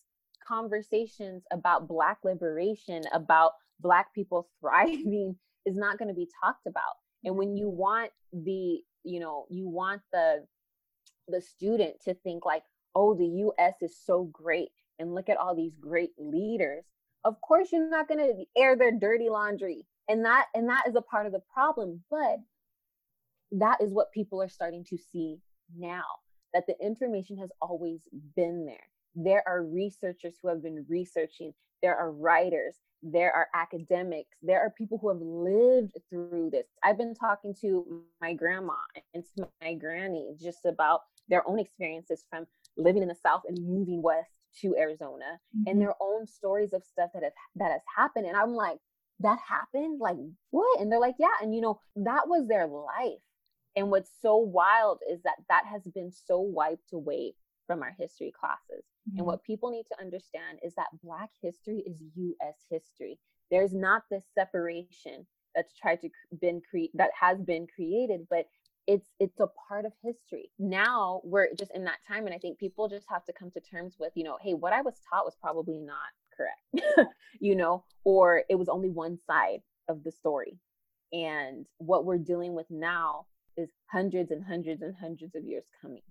conversations 0.49 1.43
about 1.51 1.87
Black 1.87 2.17
liberation, 2.23 3.03
about 3.13 3.53
Black 3.79 4.13
people 4.13 4.49
thriving, 4.59 5.35
is 5.65 5.75
not 5.75 5.97
going 5.97 6.09
to 6.09 6.15
be 6.15 6.27
talked 6.43 6.65
about. 6.67 6.95
And 7.23 7.37
when 7.37 7.55
you 7.55 7.67
mm-hmm. 7.67 7.77
want 7.77 8.11
the, 8.33 8.79
you 9.03 9.19
know, 9.19 9.45
you 9.49 9.67
want 9.67 10.01
the 10.11 10.45
the 11.27 11.41
student 11.41 11.93
to 12.03 12.15
think 12.15 12.43
like, 12.43 12.63
oh, 12.95 13.13
the 13.13 13.51
US 13.59 13.75
is 13.81 13.95
so 14.03 14.23
great 14.33 14.69
and 14.97 15.13
look 15.13 15.29
at 15.29 15.37
all 15.37 15.55
these 15.55 15.75
great 15.79 16.09
leaders. 16.17 16.83
Of 17.23 17.39
course 17.41 17.71
you're 17.71 17.89
not 17.89 18.07
going 18.07 18.19
to 18.19 18.45
air 18.59 18.75
their 18.75 18.97
dirty 18.97 19.29
laundry. 19.29 19.85
And 20.07 20.25
that 20.25 20.47
and 20.55 20.67
that 20.69 20.87
is 20.87 20.95
a 20.95 21.01
part 21.01 21.27
of 21.27 21.31
the 21.31 21.41
problem, 21.53 22.03
but 22.09 22.37
that 23.51 23.81
is 23.81 23.93
what 23.93 24.11
people 24.11 24.41
are 24.41 24.49
starting 24.49 24.83
to 24.85 24.97
see 24.97 25.37
now 25.77 26.05
that 26.53 26.65
the 26.65 26.75
information 26.83 27.37
has 27.37 27.51
always 27.61 28.01
been 28.35 28.65
there 28.65 28.87
there 29.23 29.43
are 29.47 29.63
researchers 29.63 30.35
who 30.41 30.47
have 30.47 30.63
been 30.63 30.85
researching, 30.87 31.53
there 31.81 31.97
are 31.97 32.11
writers, 32.11 32.75
there 33.01 33.33
are 33.33 33.47
academics, 33.53 34.37
there 34.41 34.59
are 34.59 34.73
people 34.77 34.97
who 34.97 35.09
have 35.09 35.21
lived 35.21 35.93
through 36.09 36.49
this. 36.51 36.67
I've 36.83 36.97
been 36.97 37.15
talking 37.15 37.53
to 37.61 38.03
my 38.21 38.33
grandma 38.33 38.73
and 39.13 39.23
to 39.37 39.47
my 39.61 39.73
granny 39.73 40.35
just 40.41 40.65
about 40.65 41.01
their 41.27 41.47
own 41.47 41.59
experiences 41.59 42.23
from 42.29 42.45
living 42.77 43.01
in 43.01 43.09
the 43.09 43.15
South 43.15 43.41
and 43.47 43.57
moving 43.61 44.01
west 44.01 44.31
to 44.61 44.75
Arizona 44.77 45.39
mm-hmm. 45.55 45.63
and 45.67 45.81
their 45.81 45.95
own 46.01 46.25
stories 46.25 46.73
of 46.73 46.83
stuff 46.83 47.09
that 47.13 47.23
have 47.23 47.33
that 47.57 47.71
has 47.71 47.81
happened. 47.95 48.25
And 48.25 48.37
I'm 48.37 48.53
like, 48.53 48.79
that 49.19 49.39
happened? 49.47 49.99
Like 49.99 50.17
what? 50.51 50.79
And 50.79 50.91
they're 50.91 50.99
like, 50.99 51.15
yeah. 51.19 51.27
And 51.41 51.53
you 51.53 51.61
know, 51.61 51.79
that 51.97 52.27
was 52.27 52.47
their 52.47 52.67
life. 52.67 53.21
And 53.75 53.91
what's 53.91 54.11
so 54.21 54.37
wild 54.37 54.99
is 55.09 55.21
that 55.23 55.35
that 55.49 55.65
has 55.71 55.83
been 55.93 56.11
so 56.11 56.39
wiped 56.39 56.93
away 56.93 57.33
from 57.67 57.83
our 57.83 57.95
history 57.99 58.33
classes. 58.37 58.83
Mm-hmm. 59.09 59.17
And 59.17 59.27
what 59.27 59.43
people 59.43 59.71
need 59.71 59.85
to 59.91 59.99
understand 59.99 60.59
is 60.63 60.75
that 60.75 60.87
Black 61.03 61.29
history 61.41 61.83
is 61.85 61.97
US 62.15 62.57
history. 62.69 63.19
There's 63.51 63.73
not 63.73 64.03
this 64.11 64.25
separation 64.35 65.25
that's 65.55 65.73
tried 65.73 66.01
to 66.01 66.09
been 66.39 66.61
create 66.69 66.91
that 66.93 67.09
has 67.19 67.41
been 67.41 67.65
created, 67.75 68.27
but 68.29 68.45
it's 68.87 69.09
it's 69.19 69.39
a 69.39 69.47
part 69.67 69.85
of 69.85 69.91
history 70.03 70.49
now 70.57 71.21
we're 71.23 71.47
just 71.53 71.69
in 71.75 71.83
that 71.83 71.99
time 72.07 72.25
and 72.25 72.33
i 72.33 72.39
think 72.39 72.57
people 72.57 72.89
just 72.89 73.05
have 73.07 73.23
to 73.23 73.31
come 73.33 73.51
to 73.51 73.59
terms 73.59 73.97
with 73.99 74.11
you 74.15 74.23
know 74.23 74.35
hey 74.41 74.55
what 74.55 74.73
i 74.73 74.81
was 74.81 74.95
taught 75.07 75.25
was 75.25 75.37
probably 75.39 75.77
not 75.77 75.97
correct 76.35 77.07
you 77.39 77.55
know 77.55 77.83
or 78.03 78.43
it 78.49 78.55
was 78.55 78.67
only 78.67 78.89
one 78.89 79.15
side 79.27 79.59
of 79.89 80.03
the 80.03 80.11
story 80.11 80.57
and 81.13 81.67
what 81.77 82.03
we're 82.03 82.17
dealing 82.17 82.55
with 82.55 82.65
now 82.71 83.25
is 83.57 83.69
hundreds 83.91 84.31
and 84.31 84.43
hundreds 84.43 84.81
and 84.81 84.95
hundreds 84.99 85.35
of 85.35 85.43
years 85.43 85.65
coming 85.81 86.01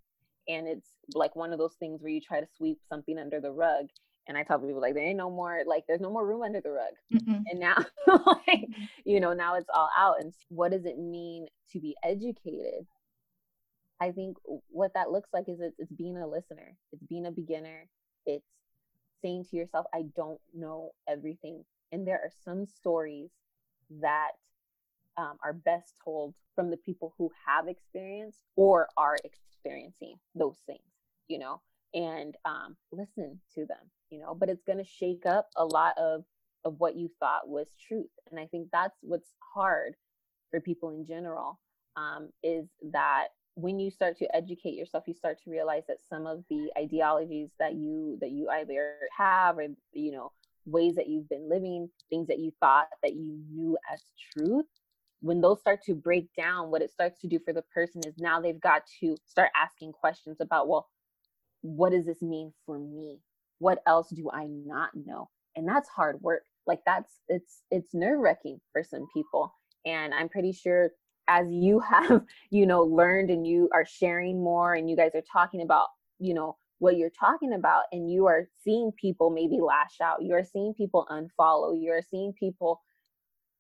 and 0.49 0.67
it's 0.67 0.89
like 1.15 1.37
one 1.37 1.53
of 1.53 1.59
those 1.59 1.75
things 1.75 2.03
where 2.03 2.11
you 2.11 2.21
try 2.21 2.41
to 2.41 2.47
sweep 2.57 2.79
something 2.89 3.19
under 3.19 3.41
the 3.41 3.53
rug 3.53 3.87
and 4.29 4.37
I 4.37 4.43
tell 4.43 4.59
people 4.59 4.81
like 4.81 4.95
there 4.95 5.05
ain't 5.05 5.17
no 5.17 5.31
more 5.31 5.63
like 5.67 5.85
there's 5.89 6.03
no 6.03 6.11
more 6.11 6.27
room 6.27 6.43
under 6.43 6.61
the 6.61 6.71
rug. 6.71 6.93
Mm-hmm. 7.13 7.43
And 7.51 7.61
now 7.61 7.77
like 8.47 8.69
you 9.05 9.21
know 9.21 9.33
now 9.33 9.57
it's 9.57 9.71
all 9.75 9.89
out 9.97 10.21
and 10.21 10.33
what 10.51 10.71
does 10.71 10.85
it 10.85 10.99
mean 10.99 11.47
to 11.73 11.81
be 11.81 11.97
educated? 12.05 12.87
I 14.01 14.13
think 14.13 14.37
what 14.69 14.93
that 14.95 15.11
looks 15.11 15.31
like 15.33 15.49
is 15.49 15.59
it's, 15.61 15.75
it's 15.79 15.93
being 15.93 16.17
a 16.19 16.27
listener. 16.27 16.77
It's 16.93 17.03
being 17.03 17.27
a 17.27 17.33
beginner. 17.33 17.89
It's 18.27 18.47
saying 19.23 19.47
to 19.51 19.57
yourself 19.57 19.87
I 19.95 20.05
don't 20.15 20.41
know 20.55 20.91
everything. 21.09 21.65
And 21.91 22.07
there 22.07 22.21
are 22.23 22.31
some 22.45 22.67
stories 22.67 23.31
that 24.03 24.33
um, 25.19 25.37
are 25.45 25.53
best 25.53 25.95
told 26.03 26.35
from 26.55 26.71
the 26.71 26.77
people 26.79 27.15
who 27.19 27.31
have 27.47 27.69
experienced 27.69 28.41
or 28.57 28.89
are 28.97 29.17
experiencing 29.25 30.15
those 30.35 30.57
things, 30.67 30.81
you 31.29 31.39
know, 31.39 31.61
and 31.93 32.37
um, 32.47 32.77
listen 32.93 33.41
to 33.55 33.67
them 33.67 33.91
you 34.11 34.21
know? 34.21 34.35
But 34.35 34.49
it's 34.49 34.65
going 34.65 34.79
to 34.79 34.85
shake 34.85 35.27
up 35.27 35.49
a 35.57 35.65
lot 35.65 35.97
of 35.99 36.25
of 36.65 36.75
what 36.79 36.97
you 36.97 37.09
thought 37.21 37.49
was 37.49 37.69
truth. 37.87 38.11
And 38.31 38.41
i 38.41 38.47
think 38.47 38.69
that's 38.73 38.99
what's 39.03 39.31
hard 39.55 39.95
for 40.51 40.61
people 40.61 40.91
in 40.91 41.07
general 41.07 41.61
um, 41.97 42.31
is 42.43 42.67
that 42.93 43.29
when 43.55 43.79
you 43.79 43.91
start 43.91 44.17
to 44.19 44.37
educate 44.37 44.75
yourself 44.75 45.05
you 45.07 45.15
start 45.15 45.39
to 45.45 45.51
realize 45.51 45.85
that 45.89 45.99
some 46.09 46.27
of 46.27 46.45
the 46.51 46.71
ideologies 46.77 47.51
that 47.59 47.75
you 47.75 48.19
that 48.21 48.31
you 48.31 48.49
either 48.49 48.97
have 49.17 49.59
or 49.59 49.69
you 49.93 50.13
know 50.13 50.33
ways 50.67 50.97
that 50.97 51.09
you've 51.09 51.29
been 51.29 51.49
living 51.49 51.89
things 52.11 52.27
that 52.27 52.39
you 52.39 52.53
thought 52.61 52.89
that 53.03 53.15
you 53.15 53.39
knew 53.51 53.79
as 53.93 54.03
truth 54.33 54.67
when 55.21 55.41
those 55.41 55.61
start 55.61 55.83
to 55.83 55.95
break 55.95 56.29
down 56.35 56.71
what 56.71 56.83
it 56.83 56.93
starts 56.93 57.21
to 57.21 57.27
do 57.27 57.39
for 57.39 57.53
the 57.53 57.63
person 57.75 58.01
is 58.07 58.15
now 58.19 58.41
they've 58.41 58.61
got 58.61 58.83
to 59.01 59.17
start 59.27 59.51
asking 59.57 59.93
questions 59.93 60.39
about 60.41 60.69
well 60.69 60.89
what 61.63 61.91
does 61.91 62.07
this 62.07 62.23
mean 62.23 62.53
for 62.65 62.79
me 62.79 63.21
what 63.59 63.83
else 63.87 64.09
do 64.11 64.31
I 64.33 64.47
not 64.47 64.91
know? 64.95 65.29
And 65.57 65.67
that's 65.69 65.89
hard 65.89 66.21
work. 66.23 66.45
Like 66.67 66.81
that's 66.87 67.13
it's 67.29 67.63
it's 67.71 67.95
nerve-wracking 67.95 68.61
for 68.73 68.83
some 68.83 69.07
people. 69.13 69.55
And 69.85 70.15
I'm 70.15 70.29
pretty 70.29 70.53
sure 70.53 70.91
as 71.29 71.51
you 71.51 71.81
have, 71.91 72.25
you 72.51 72.67
know, 72.67 72.83
learned 72.83 73.31
and 73.31 73.47
you 73.47 73.69
are 73.73 73.87
sharing 73.87 74.43
more 74.43 74.75
and 74.75 74.89
you 74.89 74.97
guys 74.97 75.13
are 75.15 75.25
talking 75.33 75.63
about, 75.63 75.89
you 76.19 76.35
know, 76.35 76.57
what 76.79 76.97
you're 76.97 77.11
talking 77.11 77.55
about 77.55 77.85
and 77.91 78.11
you 78.11 78.27
are 78.27 78.49
seeing 78.63 78.93
people 78.93 79.31
maybe 79.31 79.59
lash 79.61 80.01
out. 80.01 80.23
You 80.23 80.35
are 80.35 80.45
seeing 80.45 80.75
people 80.75 81.07
unfollow. 81.11 81.81
You 81.81 81.91
are 81.93 82.03
seeing 82.09 82.33
people, 82.33 82.81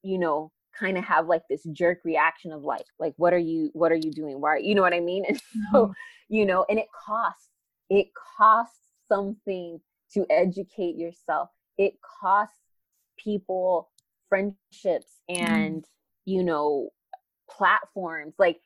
you 0.02 0.18
know, 0.18 0.52
kind 0.78 0.98
of 0.98 1.04
have 1.04 1.26
like 1.26 1.42
this 1.48 1.64
jerk 1.72 1.98
reaction 2.04 2.52
of 2.52 2.62
like 2.62 2.84
like 2.98 3.14
what 3.16 3.32
are 3.32 3.38
you 3.38 3.70
what 3.72 3.90
are 3.90 3.96
you 3.96 4.12
doing 4.12 4.40
why 4.40 4.56
you 4.58 4.74
know 4.74 4.82
what 4.82 4.94
i 4.94 5.00
mean 5.00 5.24
and 5.28 5.38
so 5.72 5.86
mm-hmm. 5.86 5.92
you 6.28 6.44
know 6.46 6.64
and 6.68 6.78
it 6.78 6.88
costs 7.06 7.48
it 7.90 8.08
costs 8.36 8.78
something 9.08 9.80
to 10.12 10.26
educate 10.30 10.96
yourself. 10.96 11.50
It 11.76 11.94
costs 12.20 12.56
people 13.22 13.90
friendships 14.28 15.20
mm-hmm. 15.30 15.44
and, 15.44 15.82
mm. 15.82 15.86
you 16.26 16.44
know, 16.44 16.90
platforms. 17.50 18.34
Like 18.38 18.60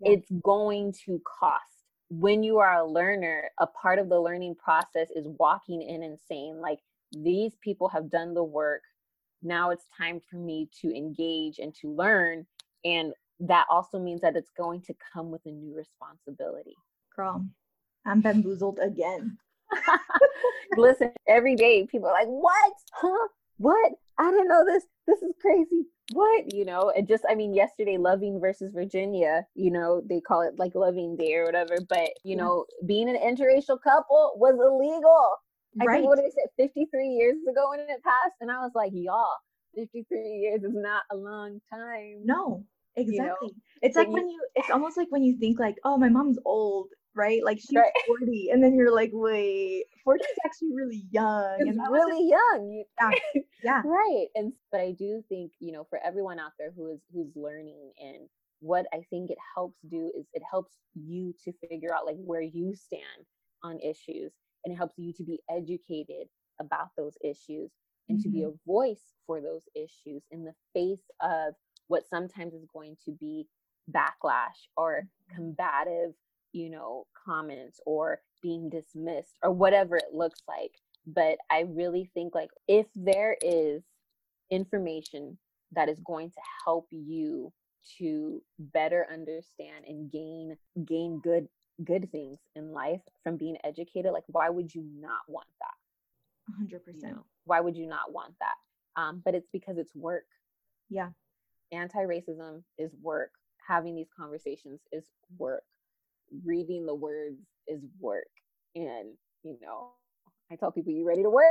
yeah. 0.00 0.12
it's 0.12 0.30
going 0.42 0.94
to 1.06 1.20
cost. 1.40 1.64
When 2.10 2.42
you 2.42 2.58
are 2.58 2.78
a 2.78 2.86
learner, 2.86 3.50
a 3.60 3.66
part 3.66 3.98
of 3.98 4.08
the 4.08 4.20
learning 4.20 4.54
process 4.54 5.08
is 5.14 5.26
walking 5.38 5.82
in 5.82 6.02
and 6.02 6.18
saying, 6.26 6.58
like, 6.58 6.78
these 7.12 7.52
people 7.62 7.88
have 7.88 8.10
done 8.10 8.32
the 8.32 8.44
work. 8.44 8.82
Now 9.42 9.70
it's 9.70 9.84
time 9.96 10.20
for 10.30 10.36
me 10.36 10.68
to 10.80 10.94
engage 10.94 11.58
and 11.58 11.74
to 11.76 11.94
learn. 11.94 12.46
And 12.84 13.12
that 13.40 13.66
also 13.70 13.98
means 13.98 14.20
that 14.22 14.36
it's 14.36 14.50
going 14.56 14.82
to 14.82 14.94
come 15.12 15.30
with 15.30 15.42
a 15.46 15.50
new 15.50 15.74
responsibility. 15.76 16.76
Girl, 17.14 17.44
I'm 18.04 18.20
bamboozled 18.20 18.78
again. 18.80 19.38
Listen, 20.76 21.12
every 21.28 21.56
day 21.56 21.86
people 21.86 22.08
are 22.08 22.12
like, 22.12 22.28
what? 22.28 22.72
Huh? 22.92 23.28
What? 23.58 23.92
I 24.18 24.30
didn't 24.30 24.48
know 24.48 24.64
this. 24.64 24.84
This 25.06 25.22
is 25.22 25.34
crazy. 25.40 25.84
What? 26.12 26.52
You 26.54 26.64
know, 26.64 26.92
and 26.96 27.06
just, 27.06 27.24
I 27.28 27.34
mean, 27.34 27.54
yesterday, 27.54 27.96
Loving 27.98 28.40
versus 28.40 28.72
Virginia, 28.72 29.46
you 29.54 29.70
know, 29.70 30.02
they 30.08 30.20
call 30.20 30.42
it 30.42 30.58
like 30.58 30.74
Loving 30.74 31.16
Day 31.16 31.34
or 31.34 31.44
whatever. 31.44 31.76
But, 31.88 32.10
you 32.24 32.36
know, 32.36 32.64
being 32.86 33.08
an 33.08 33.16
interracial 33.16 33.80
couple 33.80 34.34
was 34.36 34.54
illegal. 34.54 35.36
Right. 35.76 35.88
I 35.88 35.92
think 35.98 36.08
what 36.08 36.18
they 36.18 36.30
said 36.30 36.50
53 36.56 37.08
years 37.08 37.36
ago 37.50 37.70
when 37.70 37.80
it 37.80 38.02
passed. 38.02 38.36
And 38.40 38.50
I 38.50 38.60
was 38.60 38.72
like, 38.74 38.92
y'all, 38.94 39.36
53 39.74 40.18
years 40.18 40.62
is 40.62 40.74
not 40.74 41.02
a 41.10 41.16
long 41.16 41.60
time. 41.72 42.22
No, 42.24 42.64
exactly. 42.96 43.16
You 43.16 43.22
know? 43.22 43.50
It's 43.82 43.96
like 43.96 44.08
you, 44.08 44.12
when 44.12 44.28
you, 44.28 44.40
it's 44.54 44.70
almost 44.70 44.96
like 44.96 45.08
when 45.10 45.22
you 45.22 45.36
think 45.38 45.58
like, 45.58 45.76
oh, 45.84 45.96
my 45.96 46.08
mom's 46.08 46.38
old 46.44 46.88
right? 47.18 47.44
Like 47.44 47.58
she's 47.58 47.76
right. 47.76 47.90
40, 48.06 48.50
and 48.52 48.62
then 48.62 48.74
you're 48.74 48.94
like, 48.94 49.10
wait, 49.12 49.84
40 50.04 50.22
is 50.22 50.38
actually 50.44 50.68
really 50.72 51.04
young. 51.10 51.56
It's 51.58 51.76
and 51.76 51.80
really 51.90 52.28
young. 52.28 52.84
Yeah. 53.00 53.10
yeah. 53.64 53.82
right. 53.84 54.26
And 54.36 54.52
but 54.70 54.80
I 54.80 54.92
do 54.92 55.22
think, 55.28 55.52
you 55.58 55.72
know, 55.72 55.84
for 55.90 55.98
everyone 56.04 56.38
out 56.38 56.52
there 56.58 56.70
who 56.74 56.92
is 56.92 57.00
who's 57.12 57.32
learning 57.34 57.92
and 58.00 58.28
what 58.60 58.86
I 58.92 59.02
think 59.10 59.30
it 59.30 59.38
helps 59.54 59.78
do 59.88 60.10
is 60.16 60.26
it 60.32 60.42
helps 60.48 60.72
you 60.94 61.34
to 61.44 61.52
figure 61.68 61.94
out 61.94 62.06
like 62.06 62.16
where 62.18 62.42
you 62.42 62.74
stand 62.74 63.26
on 63.62 63.78
issues 63.80 64.32
and 64.64 64.74
it 64.74 64.76
helps 64.76 64.98
you 64.98 65.12
to 65.12 65.22
be 65.22 65.40
educated 65.50 66.28
about 66.60 66.88
those 66.96 67.16
issues 67.22 67.70
and 68.08 68.18
mm-hmm. 68.18 68.22
to 68.22 68.28
be 68.28 68.40
mm-hmm. 68.40 68.50
a 68.50 68.72
voice 68.72 69.12
for 69.26 69.40
those 69.40 69.64
issues 69.74 70.22
in 70.30 70.44
the 70.44 70.54
face 70.74 71.10
of 71.20 71.54
what 71.88 72.08
sometimes 72.08 72.54
is 72.54 72.66
going 72.72 72.96
to 73.04 73.12
be 73.12 73.46
backlash 73.90 74.68
or 74.76 75.08
combative 75.34 76.12
you 76.52 76.70
know, 76.70 77.06
comments 77.26 77.80
or 77.86 78.20
being 78.42 78.68
dismissed 78.68 79.36
or 79.42 79.52
whatever 79.52 79.96
it 79.96 80.14
looks 80.14 80.40
like. 80.48 80.72
But 81.06 81.38
I 81.50 81.60
really 81.68 82.10
think 82.14 82.34
like 82.34 82.50
if 82.66 82.86
there 82.94 83.36
is 83.42 83.82
information 84.50 85.38
that 85.72 85.88
is 85.88 86.00
going 86.00 86.30
to 86.30 86.40
help 86.64 86.86
you 86.90 87.52
to 87.98 88.42
better 88.58 89.06
understand 89.12 89.84
and 89.86 90.10
gain 90.10 90.56
gain 90.84 91.20
good 91.22 91.48
good 91.84 92.10
things 92.10 92.38
in 92.56 92.72
life 92.72 93.00
from 93.22 93.36
being 93.36 93.56
educated 93.64 94.12
like 94.12 94.24
why 94.28 94.50
would 94.50 94.74
you 94.74 94.84
not 95.00 95.20
want 95.28 95.46
that? 95.60 96.74
100% 96.76 96.80
you 96.94 97.02
know, 97.10 97.24
why 97.44 97.60
would 97.60 97.76
you 97.76 97.86
not 97.86 98.12
want 98.12 98.34
that? 98.40 98.54
Um, 99.00 99.22
but 99.24 99.34
it's 99.34 99.48
because 99.52 99.78
it's 99.78 99.94
work. 99.94 100.24
Yeah. 100.90 101.10
Anti-racism 101.72 102.62
is 102.78 102.92
work. 103.02 103.30
Having 103.66 103.96
these 103.96 104.08
conversations 104.18 104.80
is 104.92 105.04
work. 105.38 105.62
Reading 106.44 106.86
the 106.86 106.94
words 106.94 107.40
is 107.66 107.82
work. 108.00 108.28
And, 108.74 109.14
you 109.42 109.58
know, 109.60 109.90
I 110.50 110.56
tell 110.56 110.72
people, 110.72 110.92
you 110.92 111.06
ready 111.06 111.22
to 111.22 111.30
work? 111.30 111.44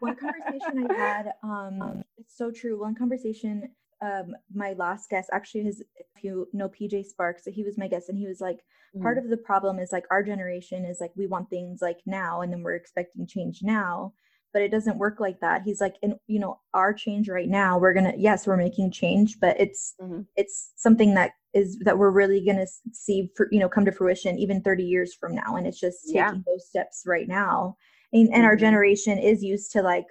One 0.00 0.16
conversation 0.16 0.86
I 0.90 0.94
had, 0.96 1.32
um, 1.42 2.04
it's 2.18 2.36
so 2.36 2.50
true. 2.50 2.80
One 2.80 2.94
conversation, 2.94 3.70
um, 4.04 4.34
my 4.54 4.74
last 4.74 5.08
guest, 5.10 5.30
actually, 5.32 5.64
his, 5.64 5.82
if 5.96 6.22
you 6.22 6.46
know 6.52 6.68
PJ 6.68 7.06
Sparks, 7.06 7.44
so 7.44 7.50
he 7.50 7.64
was 7.64 7.78
my 7.78 7.88
guest, 7.88 8.08
and 8.08 8.18
he 8.18 8.26
was 8.26 8.40
like, 8.40 8.58
mm. 8.96 9.02
part 9.02 9.18
of 9.18 9.28
the 9.28 9.36
problem 9.36 9.78
is 9.78 9.92
like 9.92 10.04
our 10.10 10.22
generation 10.22 10.84
is 10.84 10.98
like, 11.00 11.12
we 11.16 11.26
want 11.26 11.48
things 11.48 11.80
like 11.80 11.98
now, 12.06 12.42
and 12.42 12.52
then 12.52 12.62
we're 12.62 12.74
expecting 12.74 13.26
change 13.26 13.60
now 13.62 14.12
but 14.54 14.62
it 14.62 14.70
doesn't 14.70 14.96
work 14.96 15.20
like 15.20 15.38
that 15.40 15.60
he's 15.62 15.80
like 15.82 15.96
in 16.00 16.14
you 16.28 16.38
know 16.38 16.58
our 16.72 16.94
change 16.94 17.28
right 17.28 17.48
now 17.48 17.76
we're 17.76 17.92
gonna 17.92 18.14
yes 18.16 18.46
we're 18.46 18.56
making 18.56 18.90
change 18.90 19.36
but 19.40 19.60
it's 19.60 19.94
mm-hmm. 20.00 20.20
it's 20.36 20.72
something 20.76 21.12
that 21.12 21.32
is 21.52 21.78
that 21.80 21.98
we're 21.98 22.10
really 22.10 22.42
gonna 22.42 22.66
see 22.92 23.30
for 23.36 23.48
you 23.50 23.58
know 23.58 23.68
come 23.68 23.84
to 23.84 23.92
fruition 23.92 24.38
even 24.38 24.62
30 24.62 24.84
years 24.84 25.14
from 25.14 25.34
now 25.34 25.56
and 25.56 25.66
it's 25.66 25.80
just 25.80 26.06
taking 26.06 26.16
yeah. 26.16 26.32
those 26.46 26.66
steps 26.66 27.02
right 27.04 27.28
now 27.28 27.76
and, 28.14 28.28
and 28.28 28.36
mm-hmm. 28.36 28.44
our 28.44 28.56
generation 28.56 29.18
is 29.18 29.42
used 29.42 29.72
to 29.72 29.82
like 29.82 30.06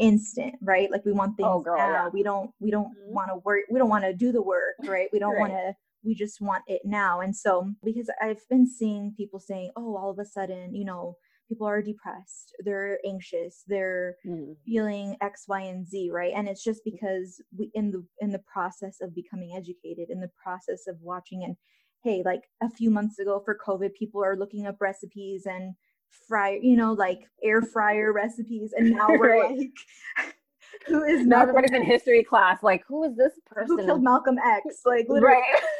instant 0.00 0.54
right 0.62 0.90
like 0.90 1.04
we 1.04 1.12
want 1.12 1.32
oh, 1.32 1.36
things 1.36 1.48
oh, 1.48 1.60
girl, 1.60 1.76
now 1.76 2.04
yeah. 2.04 2.08
we 2.08 2.22
don't 2.22 2.50
we 2.58 2.70
don't 2.70 2.88
mm-hmm. 2.88 3.14
want 3.14 3.28
to 3.28 3.36
work 3.44 3.60
we 3.70 3.78
don't 3.78 3.90
want 3.90 4.04
to 4.04 4.14
do 4.14 4.32
the 4.32 4.42
work 4.42 4.74
right 4.84 5.08
we 5.12 5.18
don't 5.18 5.34
right. 5.34 5.40
want 5.40 5.52
to 5.52 5.74
we 6.02 6.14
just 6.14 6.40
want 6.40 6.64
it 6.66 6.80
now 6.84 7.20
and 7.20 7.36
so 7.36 7.70
because 7.84 8.10
i've 8.22 8.40
been 8.48 8.66
seeing 8.66 9.12
people 9.16 9.38
saying 9.38 9.70
oh 9.76 9.96
all 9.96 10.10
of 10.10 10.18
a 10.18 10.24
sudden 10.24 10.74
you 10.74 10.84
know 10.84 11.14
people 11.48 11.66
are 11.66 11.82
depressed 11.82 12.54
they're 12.60 12.98
anxious 13.06 13.64
they're 13.66 14.14
mm. 14.26 14.54
feeling 14.64 15.16
x 15.20 15.44
y 15.48 15.60
and 15.60 15.86
z 15.86 16.10
right 16.10 16.32
and 16.34 16.48
it's 16.48 16.64
just 16.64 16.80
because 16.84 17.42
we 17.56 17.70
in 17.74 17.90
the 17.90 18.02
in 18.20 18.30
the 18.30 18.42
process 18.52 18.98
of 19.02 19.14
becoming 19.14 19.54
educated 19.54 20.08
in 20.08 20.20
the 20.20 20.30
process 20.42 20.86
of 20.86 20.96
watching 21.02 21.44
and 21.44 21.56
hey 22.02 22.22
like 22.24 22.44
a 22.62 22.70
few 22.70 22.90
months 22.90 23.18
ago 23.18 23.42
for 23.44 23.58
covid 23.66 23.92
people 23.94 24.24
are 24.24 24.36
looking 24.36 24.66
up 24.66 24.76
recipes 24.80 25.44
and 25.44 25.74
fry 26.28 26.58
you 26.62 26.76
know 26.76 26.92
like 26.92 27.28
air 27.42 27.62
fryer 27.62 28.12
recipes 28.12 28.72
and 28.76 28.90
now 28.90 29.08
we're 29.10 29.40
right. 29.40 29.58
like 29.58 30.34
who 30.86 31.04
is 31.04 31.26
now 31.26 31.42
everybody's 31.42 31.72
in 31.72 31.82
history 31.82 32.22
class 32.22 32.62
like 32.62 32.82
who 32.86 33.04
is 33.04 33.16
this 33.16 33.32
person 33.46 33.78
who 33.78 33.84
killed 33.84 34.02
malcolm 34.02 34.38
x 34.38 34.82
like 34.84 35.06
literally. 35.08 35.36
right 35.36 35.60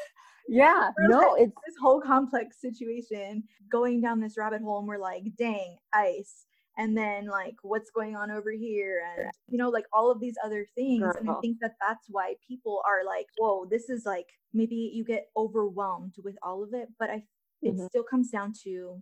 yeah, 0.51 0.91
no, 0.99 1.18
like, 1.18 1.43
it's 1.43 1.55
this 1.64 1.76
whole 1.81 2.01
complex 2.01 2.61
situation 2.61 3.45
going 3.70 4.01
down 4.01 4.20
this 4.20 4.37
rabbit 4.37 4.62
hole, 4.62 4.81
and 4.81 4.89
we're 4.89 4.99
like, 4.99 5.22
dang, 5.39 5.76
ice. 5.95 6.45
And 6.76 6.97
then, 6.97 7.26
like, 7.26 7.55
what's 7.62 7.91
going 7.93 8.16
on 8.16 8.33
over 8.33 8.51
here? 8.51 9.03
And, 9.16 9.31
you 9.49 9.59
know, 9.59 9.68
like 9.68 9.85
all 9.93 10.11
of 10.11 10.18
these 10.18 10.35
other 10.45 10.66
things. 10.74 11.03
Girl. 11.03 11.14
And 11.20 11.31
I 11.31 11.35
think 11.41 11.59
that 11.61 11.76
that's 11.81 12.07
why 12.09 12.35
people 12.47 12.83
are 12.85 13.05
like, 13.05 13.26
whoa, 13.39 13.66
this 13.70 13.89
is 13.91 14.05
like 14.05 14.26
maybe 14.53 14.91
you 14.93 15.05
get 15.05 15.28
overwhelmed 15.37 16.14
with 16.24 16.37
all 16.43 16.64
of 16.64 16.74
it. 16.74 16.89
But 16.99 17.11
I, 17.11 17.22
it 17.62 17.74
mm-hmm. 17.74 17.87
still 17.87 18.03
comes 18.03 18.31
down 18.31 18.53
to 18.64 19.01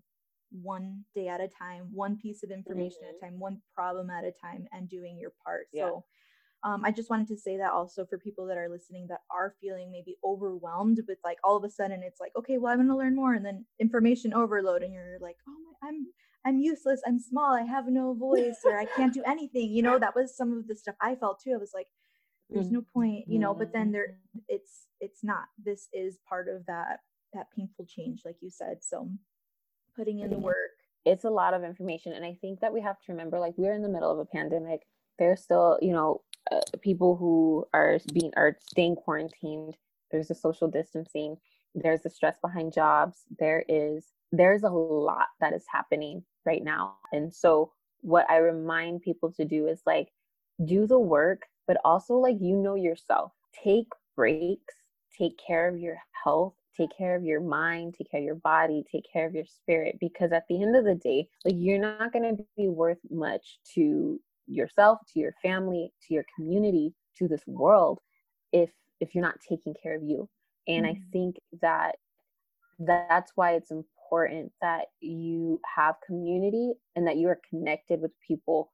one 0.51 1.05
day 1.15 1.29
at 1.29 1.41
a 1.41 1.49
time, 1.49 1.89
one 1.93 2.17
piece 2.17 2.43
of 2.43 2.51
information 2.51 2.99
mm-hmm. 3.03 3.09
at 3.09 3.15
a 3.15 3.27
mm-hmm. 3.27 3.35
time, 3.35 3.41
one 3.41 3.61
problem 3.75 4.11
at 4.11 4.25
a 4.25 4.33
time, 4.33 4.67
and 4.73 4.89
doing 4.89 5.19
your 5.19 5.33
part. 5.45 5.67
Yeah. 5.73 5.89
So, 5.89 6.05
um, 6.65 6.85
I 6.85 6.91
just 6.91 7.09
wanted 7.09 7.29
to 7.29 7.37
say 7.37 7.57
that 7.57 7.73
also 7.73 8.05
for 8.05 8.19
people 8.19 8.45
that 8.47 8.59
are 8.59 8.69
listening 8.69 9.07
that 9.11 9.21
are 9.31 9.55
feeling 9.61 9.93
maybe 9.93 10.17
overwhelmed 10.25 11.01
with 11.07 11.19
like 11.25 11.39
all 11.45 11.57
of 11.57 11.63
a 11.63 11.71
sudden 11.71 12.03
it's 12.03 12.21
like, 12.21 12.33
okay, 12.37 12.59
well, 12.59 12.73
I'm 12.73 12.79
going 12.79 12.89
to 12.89 12.97
learn 12.97 13.15
more, 13.15 13.35
and 13.35 13.45
then 13.45 13.65
information 13.79 14.35
overload, 14.35 14.83
and 14.83 14.93
you're 14.93 15.19
like, 15.21 15.37
oh, 15.49 15.53
my, 15.53 15.89
I'm 15.89 16.07
I'm 16.45 16.59
useless, 16.59 17.01
I'm 17.07 17.19
small, 17.19 17.55
I 17.55 17.63
have 17.63 17.87
no 17.89 18.15
voice, 18.15 18.61
or 18.65 18.79
I 18.79 18.87
can't 18.87 19.13
do 19.15 19.23
anything. 19.27 19.71
You 19.71 19.83
know, 19.83 19.99
that 19.99 20.17
was 20.17 20.37
some 20.37 20.57
of 20.57 20.67
the 20.67 20.77
stuff 20.77 20.95
I 21.01 21.15
felt 21.15 21.41
too. 21.43 21.53
I 21.53 21.59
was 21.59 21.73
like, 21.75 21.89
there's 22.51 22.71
no 22.71 22.83
point, 22.95 23.25
you 23.29 23.39
know. 23.39 23.55
But 23.55 23.73
then 23.73 23.93
there, 23.93 24.19
it's 24.49 24.87
it's 25.01 25.23
not. 25.23 25.45
This 25.63 25.89
is 25.93 26.19
part 26.29 26.49
of 26.49 26.65
that 26.67 27.01
that 27.35 27.47
painful 27.57 27.87
change, 27.87 28.23
like 28.25 28.37
you 28.41 28.51
said. 28.51 28.79
So 28.81 29.11
putting 29.99 30.21
in 30.21 30.31
the 30.31 30.39
work. 30.39 30.71
It's 31.05 31.25
a 31.25 31.31
lot 31.31 31.55
of 31.55 31.65
information, 31.65 32.13
and 32.13 32.25
I 32.25 32.37
think 32.41 32.61
that 32.61 32.73
we 32.73 32.81
have 32.83 33.01
to 33.01 33.13
remember, 33.13 33.39
like 33.39 33.55
we're 33.57 33.75
in 33.75 33.83
the 33.83 33.89
middle 33.89 34.11
of 34.11 34.19
a 34.19 34.25
pandemic. 34.25 34.83
There's 35.19 35.43
still, 35.43 35.79
you 35.83 35.93
know, 35.93 36.23
uh, 36.53 36.61
people 36.81 37.17
who 37.17 37.67
are 37.75 37.99
being 38.13 38.33
are 38.37 38.57
staying 38.61 38.97
quarantined. 38.97 39.77
There's 40.11 40.29
the 40.29 40.35
social 40.35 40.69
distancing. 40.69 41.37
There's 41.75 42.03
the 42.03 42.11
stress 42.11 42.37
behind 42.41 42.73
jobs. 42.73 43.25
There 43.39 43.65
is 43.69 44.07
there's 44.33 44.63
a 44.63 44.71
lot 44.71 45.29
that 45.41 45.53
is 45.53 45.65
happening 45.71 46.23
right 46.45 46.63
now, 46.63 46.97
and 47.13 47.35
so 47.35 47.73
what 48.01 48.31
I 48.31 48.39
remind 48.39 49.03
people 49.03 49.33
to 49.33 49.45
do 49.45 49.67
is 49.67 49.81
like 49.87 50.09
do 50.65 50.87
the 50.87 50.99
work, 50.99 51.43
but 51.67 51.79
also 51.85 52.15
like 52.15 52.37
you 52.41 52.57
know 52.57 52.75
yourself. 52.75 53.33
Take 53.65 53.89
breaks. 54.15 54.75
Take 55.17 55.39
care 55.45 55.69
of 55.69 55.79
your 55.79 55.97
health 56.25 56.55
take 56.79 56.91
care 56.97 57.17
of 57.17 57.25
your 57.25 57.41
mind, 57.41 57.95
take 57.97 58.11
care 58.11 58.21
of 58.21 58.25
your 58.25 58.35
body, 58.37 58.85
take 58.91 59.05
care 59.13 59.27
of 59.27 59.35
your 59.35 59.47
spirit. 59.47 59.97
Because 60.01 60.33
at 60.33 60.45
the 60.49 60.63
end 60.63 60.77
of 60.77 60.85
the 60.85 60.95
day, 60.95 61.29
like 61.45 61.55
you're 61.57 61.79
not 61.79 62.13
going 62.13 62.37
to 62.37 62.45
be 62.57 62.69
worth 62.69 62.99
much 63.11 63.59
to 63.75 64.21
yourself, 64.47 64.99
to 65.13 65.19
your 65.21 65.35
family, 65.43 65.93
to 66.07 66.15
your 66.15 66.25
community, 66.37 66.95
to 67.19 67.29
this 67.29 67.43
world 67.47 68.01
if 68.53 68.71
if 69.01 69.15
you're 69.15 69.25
not 69.25 69.39
taking 69.49 69.75
care 69.81 69.97
of 69.97 70.03
you. 70.03 70.29
And 70.67 70.87
mm-hmm. 70.87 71.03
I 71.03 71.13
think 71.13 71.37
that 71.61 71.97
that's 72.79 73.33
why 73.35 73.53
it's 73.53 73.71
important 73.71 74.53
that 74.63 74.87
you 75.01 75.61
have 75.77 75.97
community 76.07 76.73
and 76.95 77.07
that 77.07 77.17
you 77.17 77.29
are 77.29 77.41
connected 77.51 78.01
with 78.01 78.13
people 78.27 78.71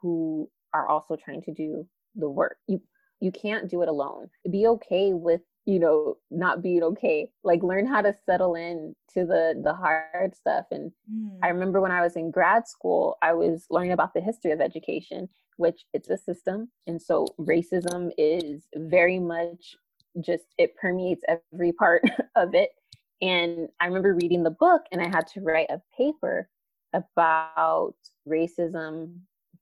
who 0.00 0.48
are 0.72 0.88
also 0.88 1.16
trying 1.16 1.42
to 1.42 1.52
do 1.52 1.86
the 2.16 2.28
work. 2.28 2.56
You 2.66 2.80
you 3.20 3.30
can't 3.30 3.70
do 3.70 3.82
it 3.82 3.88
alone. 3.88 4.28
Be 4.50 4.66
okay 4.66 5.12
with 5.12 5.42
you 5.64 5.78
know 5.78 6.16
not 6.30 6.62
being 6.62 6.82
okay 6.82 7.28
like 7.44 7.62
learn 7.62 7.86
how 7.86 8.00
to 8.00 8.14
settle 8.26 8.54
in 8.54 8.94
to 9.12 9.24
the 9.24 9.54
the 9.62 9.72
hard 9.72 10.34
stuff 10.34 10.66
and 10.70 10.90
mm. 11.12 11.30
i 11.42 11.48
remember 11.48 11.80
when 11.80 11.92
i 11.92 12.02
was 12.02 12.16
in 12.16 12.30
grad 12.30 12.66
school 12.66 13.16
i 13.22 13.32
was 13.32 13.66
learning 13.70 13.92
about 13.92 14.12
the 14.12 14.20
history 14.20 14.50
of 14.50 14.60
education 14.60 15.28
which 15.56 15.84
it's 15.92 16.10
a 16.10 16.16
system 16.16 16.68
and 16.86 17.00
so 17.00 17.26
racism 17.40 18.10
is 18.18 18.66
very 18.76 19.18
much 19.18 19.76
just 20.20 20.44
it 20.58 20.76
permeates 20.76 21.22
every 21.28 21.72
part 21.72 22.02
of 22.36 22.54
it 22.54 22.70
and 23.20 23.68
i 23.80 23.86
remember 23.86 24.14
reading 24.14 24.42
the 24.42 24.50
book 24.50 24.82
and 24.90 25.00
i 25.00 25.06
had 25.06 25.26
to 25.26 25.40
write 25.40 25.70
a 25.70 25.80
paper 25.96 26.48
about 26.92 27.94
racism 28.28 29.14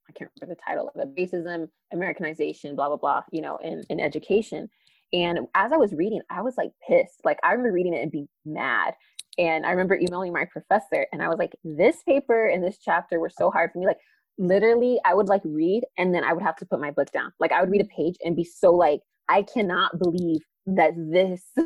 i 0.08 0.12
can't 0.12 0.30
remember 0.40 0.54
the 0.54 0.60
title 0.66 0.90
of 0.94 1.00
it 1.00 1.14
racism 1.14 1.68
americanization 1.92 2.74
blah 2.74 2.88
blah 2.88 2.96
blah 2.96 3.22
you 3.30 3.42
know 3.42 3.58
in, 3.58 3.82
in 3.90 4.00
education 4.00 4.68
and 5.12 5.40
as 5.54 5.72
I 5.72 5.76
was 5.76 5.92
reading, 5.92 6.20
I 6.30 6.42
was 6.42 6.54
like 6.56 6.70
pissed. 6.86 7.20
Like 7.24 7.38
I 7.42 7.52
remember 7.52 7.72
reading 7.72 7.94
it 7.94 8.02
and 8.02 8.12
being 8.12 8.28
mad. 8.44 8.94
And 9.38 9.64
I 9.64 9.70
remember 9.70 9.96
emailing 9.96 10.32
my 10.32 10.44
professor 10.44 11.06
and 11.12 11.22
I 11.22 11.28
was 11.28 11.38
like, 11.38 11.52
this 11.64 12.02
paper 12.04 12.46
and 12.46 12.62
this 12.62 12.78
chapter 12.84 13.18
were 13.18 13.30
so 13.30 13.50
hard 13.50 13.70
for 13.72 13.78
me. 13.78 13.86
Like 13.86 13.98
literally 14.38 15.00
I 15.04 15.14
would 15.14 15.28
like 15.28 15.42
read 15.44 15.82
and 15.98 16.14
then 16.14 16.24
I 16.24 16.32
would 16.32 16.42
have 16.42 16.56
to 16.56 16.66
put 16.66 16.80
my 16.80 16.90
book 16.90 17.10
down. 17.12 17.32
Like 17.40 17.52
I 17.52 17.60
would 17.60 17.70
read 17.70 17.80
a 17.80 17.96
page 17.96 18.16
and 18.24 18.36
be 18.36 18.44
so 18.44 18.72
like, 18.72 19.00
I 19.28 19.42
cannot 19.42 19.98
believe 19.98 20.40
that 20.66 20.92
this 20.96 21.42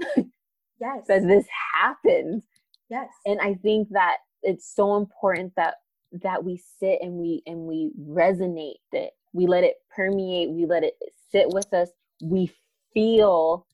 yes 0.80 1.05
that 1.09 1.22
this 1.26 1.47
happened. 1.74 2.42
Yes. 2.90 3.09
And 3.26 3.40
I 3.40 3.55
think 3.55 3.88
that 3.90 4.18
it's 4.42 4.72
so 4.74 4.97
important 4.97 5.53
that 5.57 5.76
that 6.22 6.45
we 6.45 6.62
sit 6.78 7.01
and 7.03 7.14
we 7.14 7.42
and 7.47 7.61
we 7.61 7.90
resonate 8.09 8.74
it. 8.92 9.11
We 9.32 9.47
let 9.47 9.64
it 9.64 9.76
permeate, 9.95 10.51
we 10.51 10.66
let 10.66 10.84
it 10.84 10.95
sit 11.32 11.49
with 11.49 11.72
us. 11.72 11.88
We 12.22 12.53
feel 12.95 13.66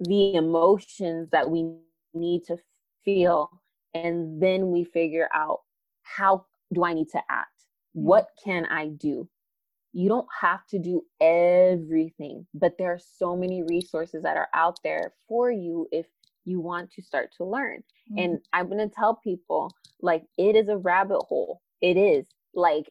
the 0.00 0.34
emotions 0.34 1.28
that 1.32 1.50
we 1.50 1.74
need 2.14 2.44
to 2.44 2.56
feel 3.04 3.50
and 3.94 4.42
then 4.42 4.70
we 4.70 4.84
figure 4.84 5.28
out 5.34 5.60
how 6.02 6.44
do 6.72 6.84
i 6.84 6.92
need 6.92 7.08
to 7.08 7.20
act 7.30 7.64
mm-hmm. 7.96 8.06
what 8.06 8.28
can 8.42 8.66
i 8.66 8.88
do 8.88 9.28
you 9.94 10.08
don't 10.08 10.28
have 10.40 10.66
to 10.66 10.78
do 10.78 11.02
everything 11.20 12.46
but 12.54 12.76
there 12.78 12.92
are 12.92 13.00
so 13.18 13.36
many 13.36 13.62
resources 13.62 14.22
that 14.22 14.36
are 14.36 14.48
out 14.54 14.78
there 14.82 15.12
for 15.28 15.50
you 15.50 15.86
if 15.92 16.06
you 16.44 16.60
want 16.60 16.90
to 16.90 17.02
start 17.02 17.30
to 17.36 17.44
learn 17.44 17.78
mm-hmm. 18.10 18.18
and 18.18 18.38
i'm 18.52 18.68
going 18.68 18.78
to 18.78 18.94
tell 18.94 19.14
people 19.14 19.70
like 20.00 20.24
it 20.38 20.56
is 20.56 20.68
a 20.68 20.76
rabbit 20.76 21.20
hole 21.28 21.60
it 21.80 21.96
is 21.96 22.26
like 22.54 22.90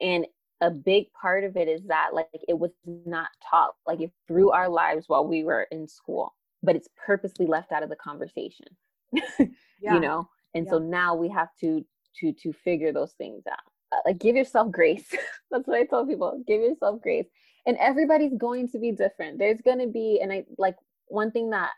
and 0.00 0.26
a 0.62 0.70
big 0.70 1.12
part 1.12 1.44
of 1.44 1.56
it 1.56 1.68
is 1.68 1.82
that 1.88 2.14
like 2.14 2.28
it 2.48 2.58
was 2.58 2.70
not 2.86 3.28
taught 3.48 3.72
like 3.86 4.00
it 4.00 4.10
through 4.26 4.50
our 4.50 4.68
lives 4.68 5.08
while 5.08 5.26
we 5.26 5.44
were 5.44 5.66
in 5.70 5.86
school 5.86 6.34
but 6.62 6.76
it's 6.76 6.88
purposely 6.96 7.46
left 7.46 7.72
out 7.72 7.82
of 7.82 7.90
the 7.90 7.96
conversation 7.96 8.66
yeah. 9.38 9.94
you 9.94 10.00
know? 10.00 10.28
And 10.54 10.66
yeah. 10.66 10.70
so 10.70 10.78
now 10.78 11.14
we 11.14 11.28
have 11.28 11.48
to 11.60 11.84
to 12.20 12.32
to 12.32 12.52
figure 12.52 12.92
those 12.92 13.12
things 13.12 13.44
out. 13.50 13.58
Uh, 13.92 14.00
like 14.06 14.18
give 14.18 14.36
yourself 14.36 14.70
grace. 14.70 15.08
That's 15.50 15.66
what 15.66 15.78
i 15.78 15.84
tell 15.84 16.06
people 16.06 16.42
give 16.46 16.60
yourself 16.60 17.00
grace. 17.02 17.26
And 17.66 17.76
everybody's 17.78 18.34
going 18.36 18.68
to 18.70 18.78
be 18.78 18.92
different. 18.92 19.38
There's 19.38 19.60
going 19.62 19.78
to 19.78 19.86
be 19.86 20.20
and 20.22 20.32
i 20.32 20.44
like 20.58 20.76
one 21.06 21.30
thing 21.30 21.50
that 21.50 21.70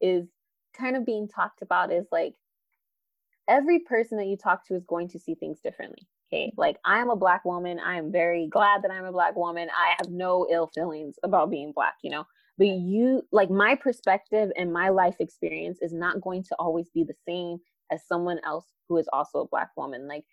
is 0.00 0.26
kind 0.78 0.96
of 0.96 1.04
being 1.04 1.28
talked 1.28 1.62
about 1.62 1.92
is 1.92 2.06
like 2.12 2.34
every 3.48 3.80
person 3.80 4.18
that 4.18 4.26
you 4.26 4.36
talk 4.36 4.66
to 4.66 4.74
is 4.74 4.84
going 4.84 5.08
to 5.08 5.18
see 5.18 5.34
things 5.34 5.58
differently 5.60 6.06
okay 6.30 6.52
like 6.56 6.76
i 6.84 6.98
am 6.98 7.10
a 7.10 7.16
black 7.16 7.44
woman 7.44 7.78
i 7.80 7.96
am 7.96 8.12
very 8.12 8.46
glad 8.48 8.82
that 8.82 8.90
i'm 8.90 9.04
a 9.04 9.12
black 9.12 9.36
woman 9.36 9.68
i 9.70 9.94
have 9.98 10.10
no 10.10 10.46
ill 10.50 10.70
feelings 10.74 11.16
about 11.22 11.50
being 11.50 11.72
black 11.72 11.94
you 12.02 12.10
know? 12.10 12.24
But 12.56 12.66
you 12.66 13.22
like 13.30 13.50
my 13.50 13.76
perspective 13.76 14.50
and 14.56 14.72
my 14.72 14.88
life 14.88 15.16
experience 15.20 15.78
is 15.80 15.92
not 15.92 16.20
going 16.20 16.42
to 16.44 16.56
always 16.58 16.88
be 16.90 17.04
the 17.04 17.14
same 17.26 17.58
as 17.92 18.06
someone 18.06 18.40
else 18.44 18.66
who 18.88 18.96
is 18.96 19.08
also 19.12 19.40
a 19.40 19.48
black 19.48 19.70
woman 19.76 20.08
like 20.08 20.24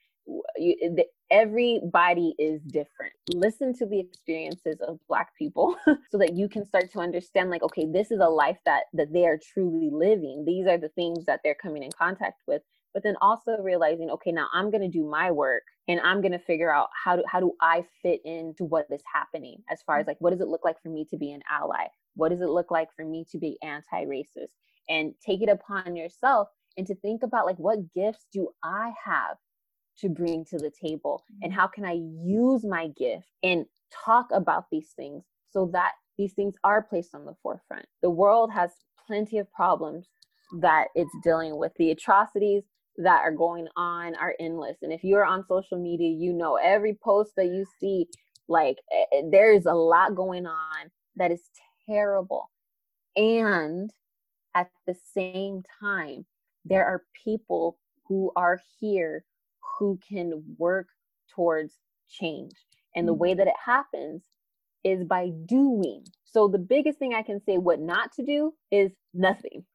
you, 0.58 0.76
the, 0.96 1.06
everybody 1.30 2.34
is 2.40 2.60
different. 2.64 3.14
Listen 3.36 3.76
to 3.76 3.86
the 3.86 4.00
experiences 4.00 4.82
of 4.82 4.98
black 5.08 5.36
people 5.38 5.76
so 6.12 6.18
that 6.18 6.34
you 6.34 6.50
can 6.50 6.66
start 6.66 6.92
to 6.94 7.00
understand 7.00 7.52
like 7.52 7.62
okay 7.62 7.86
this 7.86 8.10
is 8.10 8.20
a 8.20 8.28
life 8.28 8.58
that 8.66 8.86
that 8.94 9.14
they 9.14 9.28
are 9.28 9.38
truly 9.54 9.92
living 9.92 10.44
these 10.46 10.66
are 10.66 10.80
the 10.80 10.90
things 10.90 11.26
that 11.26 11.42
they're 11.44 11.54
coming 11.54 11.84
in 11.84 11.92
contact 11.92 12.42
with 12.48 12.64
but 12.96 13.04
then 13.04 13.16
also 13.22 13.58
realizing 13.62 14.10
okay 14.10 14.32
now 14.32 14.48
i'm 14.54 14.72
going 14.72 14.82
to 14.82 14.88
do 14.88 15.08
my 15.08 15.30
work 15.30 15.64
and 15.88 16.00
i'm 16.02 16.22
going 16.22 16.32
to 16.32 16.40
figure 16.40 16.74
out 16.74 16.88
how 17.04 17.16
do 17.16 17.24
how 17.28 17.40
do 17.40 17.52
i 17.62 17.84
fit 18.02 18.22
into 18.26 18.64
what 18.64 18.88
is 18.90 19.02
happening 19.14 19.58
as 19.70 19.84
far 19.84 20.00
as 20.00 20.08
like 20.08 20.18
what 20.20 20.32
does 20.32 20.42
it 20.42 20.48
look 20.48 20.66
like 20.66 20.82
for 20.82 20.90
me 20.90 21.06
to 21.10 21.18
be 21.18 21.32
an 21.32 21.42
ally? 21.52 21.88
What 22.16 22.30
does 22.30 22.42
it 22.42 22.50
look 22.50 22.72
like 22.72 22.90
for 22.96 23.06
me 23.06 23.26
to 23.32 23.38
be 23.38 23.58
anti-racist? 23.62 24.54
And 24.88 25.14
take 25.26 25.42
it 25.42 25.50
upon 25.50 25.96
yourself 25.96 26.48
and 26.78 26.86
to 26.88 26.96
think 26.96 27.24
about 27.24 27.46
like 27.46 27.58
what 27.58 27.94
gifts 27.94 28.26
do 28.32 28.50
i 28.64 28.92
have 29.04 29.38
to 30.00 30.10
bring 30.10 30.46
to 30.46 30.58
the 30.58 30.72
table? 30.82 31.24
And 31.42 31.52
mm-hmm. 31.52 31.60
how 31.60 31.68
can 31.68 31.86
i 31.86 32.00
use 32.24 32.64
my 32.66 32.88
gift 32.88 33.28
and 33.44 33.66
talk 34.06 34.28
about 34.32 34.66
these 34.72 34.94
things 34.96 35.24
so 35.52 35.70
that 35.74 35.92
these 36.18 36.34
things 36.34 36.56
are 36.64 36.84
placed 36.84 37.16
on 37.16 37.26
the 37.26 37.36
forefront? 37.42 37.86
The 38.02 38.10
world 38.10 38.52
has 38.54 38.72
plenty 39.08 39.38
of 39.38 39.52
problems 39.52 40.08
that 40.60 40.88
it's 40.96 41.16
dealing 41.24 41.58
with. 41.58 41.74
The 41.78 41.92
atrocities 41.92 42.64
that 42.98 43.22
are 43.22 43.32
going 43.32 43.68
on 43.76 44.16
are 44.16 44.36
endless. 44.40 44.78
And 44.82 44.94
if 44.94 45.04
you're 45.04 45.26
on 45.26 45.46
social 45.48 45.78
media, 45.78 46.10
you 46.10 46.34
know 46.34 46.56
every 46.56 46.98
post 47.04 47.32
that 47.38 47.48
you 47.48 47.66
see, 47.80 48.08
like 48.48 48.78
eh, 48.92 49.18
eh, 49.18 49.22
there's 49.32 49.66
a 49.66 49.74
lot 49.74 50.16
going 50.16 50.46
on 50.46 50.92
that 51.16 51.32
is 51.32 51.42
terrible. 51.88 52.50
And 53.16 53.92
at 54.54 54.70
the 54.88 54.96
same 55.14 55.64
time, 55.80 56.26
there 56.64 56.86
are 56.86 57.04
people 57.24 57.78
who 58.08 58.32
are 58.36 58.60
here 58.80 59.26
who 59.78 60.00
can 60.08 60.44
work 60.58 60.88
towards 61.34 61.76
change. 62.10 62.54
And 62.96 63.08
the 63.08 63.12
mm-hmm. 63.12 63.22
way 63.22 63.34
that 63.34 63.48
it 63.48 63.54
happens 63.64 64.24
is 64.84 65.04
by 65.04 65.32
doing. 65.46 66.06
So 66.24 66.48
the 66.48 66.60
biggest 66.60 67.00
thing 67.00 67.14
I 67.14 67.24
can 67.24 67.42
say 67.46 67.58
what 67.58 67.80
not 67.80 68.14
to 68.14 68.24
do 68.24 68.54
is 68.72 68.92
nothing. 69.14 69.66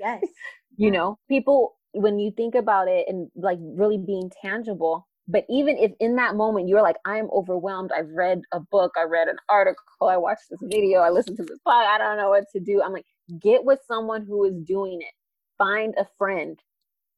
Yes. 0.00 0.22
you 0.76 0.90
know, 0.90 1.18
people 1.28 1.76
when 1.92 2.18
you 2.18 2.30
think 2.30 2.54
about 2.54 2.88
it 2.88 3.06
and 3.08 3.30
like 3.36 3.58
really 3.60 3.98
being 3.98 4.30
tangible, 4.42 5.06
but 5.28 5.44
even 5.48 5.76
if 5.78 5.92
in 6.00 6.16
that 6.16 6.34
moment 6.34 6.68
you're 6.68 6.82
like, 6.82 6.96
I'm 7.04 7.30
overwhelmed, 7.30 7.90
I've 7.96 8.10
read 8.10 8.42
a 8.52 8.60
book, 8.60 8.92
I 8.98 9.04
read 9.04 9.28
an 9.28 9.36
article, 9.48 10.08
I 10.08 10.16
watched 10.16 10.44
this 10.50 10.60
video, 10.62 11.00
I 11.00 11.10
listened 11.10 11.36
to 11.36 11.44
this 11.44 11.58
podcast, 11.66 11.86
I 11.86 11.98
don't 11.98 12.16
know 12.16 12.30
what 12.30 12.44
to 12.52 12.60
do. 12.60 12.82
I'm 12.82 12.92
like, 12.92 13.06
get 13.40 13.64
with 13.64 13.78
someone 13.86 14.24
who 14.26 14.44
is 14.44 14.54
doing 14.66 15.00
it. 15.00 15.14
Find 15.58 15.94
a 15.96 16.06
friend, 16.18 16.58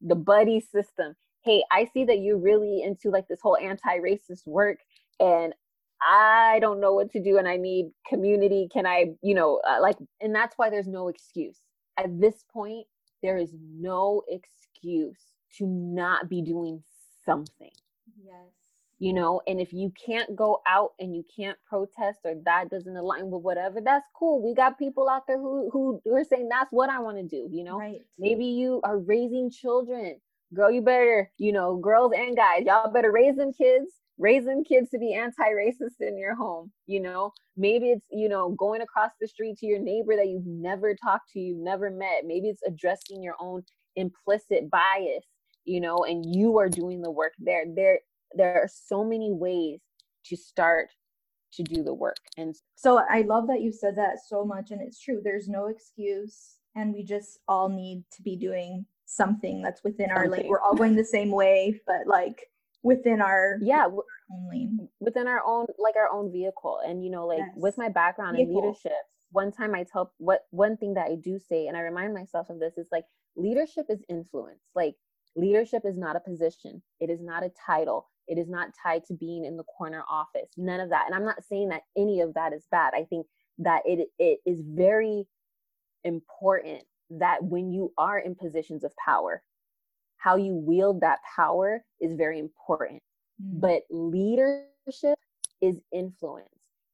the 0.00 0.14
buddy 0.14 0.60
system. 0.60 1.14
Hey, 1.44 1.64
I 1.70 1.88
see 1.94 2.04
that 2.04 2.18
you're 2.18 2.38
really 2.38 2.82
into 2.82 3.10
like 3.10 3.28
this 3.28 3.40
whole 3.42 3.56
anti-racist 3.56 4.46
work 4.46 4.78
and 5.20 5.54
I 6.02 6.58
don't 6.60 6.80
know 6.80 6.92
what 6.92 7.10
to 7.12 7.22
do 7.22 7.38
and 7.38 7.48
I 7.48 7.56
need 7.56 7.90
community. 8.06 8.68
Can 8.70 8.86
I, 8.86 9.14
you 9.22 9.34
know, 9.34 9.60
uh, 9.66 9.80
like, 9.80 9.96
and 10.20 10.34
that's 10.34 10.58
why 10.58 10.68
there's 10.68 10.88
no 10.88 11.08
excuse. 11.08 11.58
At 11.96 12.20
this 12.20 12.44
point, 12.52 12.86
there 13.22 13.38
is 13.38 13.54
no 13.78 14.22
excuse 14.28 14.63
to 14.82 15.66
not 15.66 16.28
be 16.28 16.42
doing 16.42 16.82
something. 17.24 17.70
Yes. 18.22 18.34
You 18.98 19.12
know, 19.12 19.42
and 19.46 19.60
if 19.60 19.72
you 19.72 19.92
can't 20.06 20.34
go 20.36 20.60
out 20.66 20.92
and 20.98 21.14
you 21.14 21.24
can't 21.36 21.58
protest 21.68 22.20
or 22.24 22.34
that 22.44 22.70
doesn't 22.70 22.96
align 22.96 23.30
with 23.30 23.42
whatever, 23.42 23.80
that's 23.84 24.06
cool. 24.16 24.42
We 24.42 24.54
got 24.54 24.78
people 24.78 25.08
out 25.08 25.26
there 25.26 25.38
who 25.38 25.68
who, 25.72 26.00
who 26.04 26.14
are 26.14 26.24
saying 26.24 26.48
that's 26.48 26.70
what 26.70 26.90
I 26.90 27.00
want 27.00 27.18
to 27.18 27.24
do, 27.24 27.48
you 27.50 27.64
know. 27.64 27.78
Right. 27.78 28.00
Maybe 28.18 28.46
you 28.46 28.80
are 28.84 28.98
raising 28.98 29.50
children. 29.50 30.20
Girl, 30.54 30.70
you 30.70 30.82
better, 30.82 31.30
you 31.38 31.52
know, 31.52 31.76
girls 31.76 32.12
and 32.16 32.36
guys, 32.36 32.62
y'all 32.64 32.92
better 32.92 33.10
raise 33.10 33.36
them 33.36 33.52
kids 33.52 33.90
raising 34.18 34.64
kids 34.64 34.90
to 34.90 34.98
be 34.98 35.14
anti-racist 35.14 36.00
in 36.00 36.16
your 36.16 36.34
home 36.34 36.70
you 36.86 37.00
know 37.00 37.32
maybe 37.56 37.90
it's 37.90 38.06
you 38.10 38.28
know 38.28 38.50
going 38.50 38.80
across 38.80 39.10
the 39.20 39.26
street 39.26 39.58
to 39.58 39.66
your 39.66 39.80
neighbor 39.80 40.14
that 40.14 40.28
you've 40.28 40.46
never 40.46 40.94
talked 40.94 41.30
to 41.32 41.40
you've 41.40 41.58
never 41.58 41.90
met 41.90 42.22
maybe 42.24 42.48
it's 42.48 42.62
addressing 42.66 43.22
your 43.22 43.34
own 43.40 43.62
implicit 43.96 44.70
bias 44.70 45.24
you 45.64 45.80
know 45.80 46.04
and 46.04 46.24
you 46.34 46.58
are 46.58 46.68
doing 46.68 47.00
the 47.02 47.10
work 47.10 47.32
there 47.38 47.64
there 47.74 48.00
there 48.34 48.54
are 48.54 48.68
so 48.68 49.04
many 49.04 49.32
ways 49.32 49.80
to 50.24 50.36
start 50.36 50.88
to 51.52 51.62
do 51.62 51.82
the 51.82 51.94
work 51.94 52.16
and 52.36 52.56
so 52.74 53.00
i 53.10 53.22
love 53.22 53.46
that 53.46 53.60
you 53.60 53.72
said 53.72 53.96
that 53.96 54.18
so 54.26 54.44
much 54.44 54.70
and 54.70 54.80
it's 54.80 55.00
true 55.00 55.20
there's 55.22 55.48
no 55.48 55.66
excuse 55.66 56.56
and 56.74 56.92
we 56.92 57.04
just 57.04 57.38
all 57.46 57.68
need 57.68 58.02
to 58.10 58.22
be 58.22 58.36
doing 58.36 58.84
something 59.06 59.62
that's 59.62 59.84
within 59.84 60.08
something. 60.08 60.16
our 60.16 60.28
like 60.28 60.46
we're 60.46 60.60
all 60.60 60.74
going 60.74 60.96
the 60.96 61.04
same 61.04 61.30
way 61.30 61.80
but 61.86 62.06
like 62.06 62.48
within 62.82 63.20
our 63.20 63.58
yeah 63.62 63.86
only 64.32 64.68
within 65.00 65.26
our 65.26 65.42
own 65.46 65.66
like 65.78 65.96
our 65.96 66.10
own 66.10 66.32
vehicle 66.32 66.80
and 66.86 67.04
you 67.04 67.10
know 67.10 67.26
like 67.26 67.38
yes. 67.38 67.50
with 67.56 67.78
my 67.78 67.88
background 67.88 68.36
vehicle. 68.36 68.58
in 68.58 68.64
leadership 68.64 68.92
one 69.34 69.52
time 69.52 69.74
i 69.74 69.84
tell 69.84 70.12
what 70.18 70.42
one 70.50 70.76
thing 70.76 70.94
that 70.94 71.06
i 71.06 71.14
do 71.14 71.38
say 71.38 71.66
and 71.66 71.76
i 71.76 71.80
remind 71.80 72.14
myself 72.14 72.48
of 72.50 72.58
this 72.58 72.78
is 72.78 72.88
like 72.90 73.04
leadership 73.36 73.86
is 73.88 74.02
influence 74.08 74.62
like 74.74 74.94
leadership 75.36 75.82
is 75.84 75.98
not 75.98 76.16
a 76.16 76.20
position 76.20 76.82
it 77.00 77.10
is 77.10 77.20
not 77.20 77.44
a 77.44 77.50
title 77.66 78.08
it 78.26 78.38
is 78.38 78.48
not 78.48 78.68
tied 78.82 79.04
to 79.04 79.14
being 79.14 79.44
in 79.44 79.56
the 79.56 79.64
corner 79.64 80.04
office 80.10 80.50
none 80.56 80.80
of 80.80 80.88
that 80.88 81.04
and 81.06 81.14
i'm 81.14 81.24
not 81.24 81.42
saying 81.44 81.68
that 81.68 81.82
any 81.96 82.20
of 82.20 82.32
that 82.34 82.52
is 82.52 82.66
bad 82.70 82.92
i 82.94 83.04
think 83.04 83.26
that 83.58 83.82
it 83.84 84.08
it 84.18 84.38
is 84.46 84.62
very 84.64 85.26
important 86.04 86.82
that 87.10 87.42
when 87.42 87.70
you 87.72 87.92
are 87.98 88.18
in 88.18 88.34
positions 88.34 88.84
of 88.84 88.92
power 89.04 89.42
how 90.24 90.36
you 90.36 90.54
wield 90.54 91.02
that 91.02 91.18
power 91.36 91.84
is 92.00 92.14
very 92.14 92.38
important. 92.38 93.02
Mm. 93.42 93.60
But 93.60 93.82
leadership 93.90 95.18
is 95.60 95.76
influence. 95.92 96.48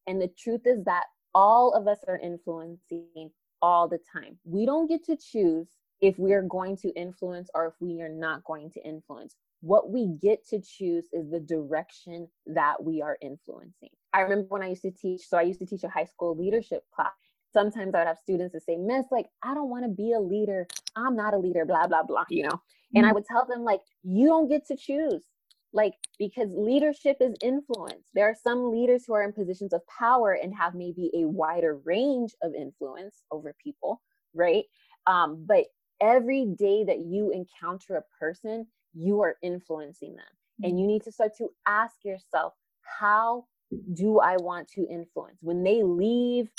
And 0.09 0.21
the 0.21 0.31
truth 0.37 0.63
is 0.65 0.83
that 0.85 1.05
all 1.35 1.73
of 1.75 1.87
us 1.87 1.99
are 2.09 2.19
influencing 2.19 3.31
all 3.63 3.89
the 3.89 3.99
time. 4.13 4.39
We 4.45 4.67
don't 4.67 4.89
get 4.89 5.05
to 5.07 5.17
choose 5.17 5.69
if 6.01 6.19
we 6.19 6.33
are 6.33 6.43
going 6.43 6.77
to 6.79 6.89
influence 6.91 7.51
or 7.55 7.67
if 7.67 7.75
we 7.81 8.01
are 8.01 8.09
not 8.09 8.45
going 8.45 8.71
to 8.73 8.83
influence. 8.83 9.37
What 9.61 9.91
we 9.91 10.07
get 10.21 10.47
to 10.49 10.61
choose 10.61 11.05
is 11.13 11.31
the 11.31 11.41
direction 11.41 12.29
that 12.47 12.83
we 12.83 13.03
are 13.03 13.19
influencing. 13.21 13.91
I 14.15 14.21
remember 14.21 14.47
when 14.49 14.63
I 14.63 14.69
used 14.69 14.83
to 14.83 14.91
teach, 14.91 15.29
so 15.29 15.37
I 15.37 15.43
used 15.43 15.61
to 15.61 15.67
teach 15.67 15.85
a 15.85 15.89
high 15.89 16.07
school 16.07 16.37
leadership 16.37 16.83
class. 16.95 17.13
Sometimes 17.53 17.95
I 17.95 17.99
would 17.99 18.07
have 18.07 18.19
students 18.19 18.55
that 18.55 18.63
say, 18.63 18.77
Miss, 18.77 19.07
like, 19.11 19.27
I 19.43 19.55
don't 19.55 19.69
want 19.69 19.85
to 19.85 19.91
be 19.91 20.13
a 20.13 20.21
leader. 20.21 20.67
I'm 20.97 21.17
not 21.17 21.35
a 21.35 21.39
leader, 21.39 21.67
blah, 21.67 21.87
blah, 21.87 22.05
blah, 22.05 22.25
you 22.31 22.45
know. 22.45 22.61
And 22.95 23.05
I 23.05 23.11
mm. 23.11 23.15
would 23.15 23.25
tell 23.27 23.47
them, 23.47 23.65
like, 23.65 23.81
you 24.03 24.27
don't 24.29 24.49
get 24.49 24.67
to 24.69 24.77
choose. 24.77 25.25
Like, 25.73 25.95
because 26.19 26.51
leadership 26.53 27.19
is 27.21 27.35
influence. 27.43 28.09
There 28.15 28.29
are 28.29 28.37
some 28.43 28.73
leaders 28.73 29.05
who 29.07 29.15
are 29.15 29.23
in 29.23 29.33
positions 29.33 29.73
of 29.73 29.83
power 29.87 30.33
and 30.33 30.55
have 30.55 30.75
maybe 30.75 31.11
a 31.15 31.29
wider 31.29 31.79
range 31.85 32.35
of 32.43 32.55
influence 32.55 33.23
over 33.31 33.55
people, 33.63 34.01
right? 34.35 34.65
Um, 35.07 35.45
but 35.47 35.67
every 36.01 36.47
day 36.47 36.85
that 36.85 36.99
you 36.99 37.31
encounter 37.31 37.97
a 37.97 38.05
person, 38.19 38.67
you 38.95 39.21
are 39.21 39.37
influencing 39.43 40.17
them. 40.17 40.25
And 40.63 40.79
you 40.79 40.87
need 40.87 41.03
to 41.05 41.13
start 41.13 41.37
to 41.39 41.49
ask 41.67 41.95
yourself, 42.05 42.53
how 42.83 43.47
do 43.95 44.19
I 44.19 44.37
want 44.37 44.69
to 44.73 44.87
influence? 44.91 45.39
When 45.41 45.63
they 45.63 45.83
leave 45.83 46.51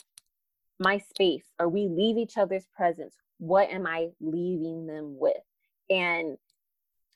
my 0.79 0.97
space 0.97 1.45
or 1.59 1.69
we 1.69 1.87
leave 1.87 2.17
each 2.17 2.37
other's 2.37 2.65
presence, 2.75 3.13
what 3.37 3.69
am 3.69 3.85
I 3.85 4.09
leaving 4.19 4.87
them 4.87 5.17
with? 5.19 5.43
And 5.89 6.37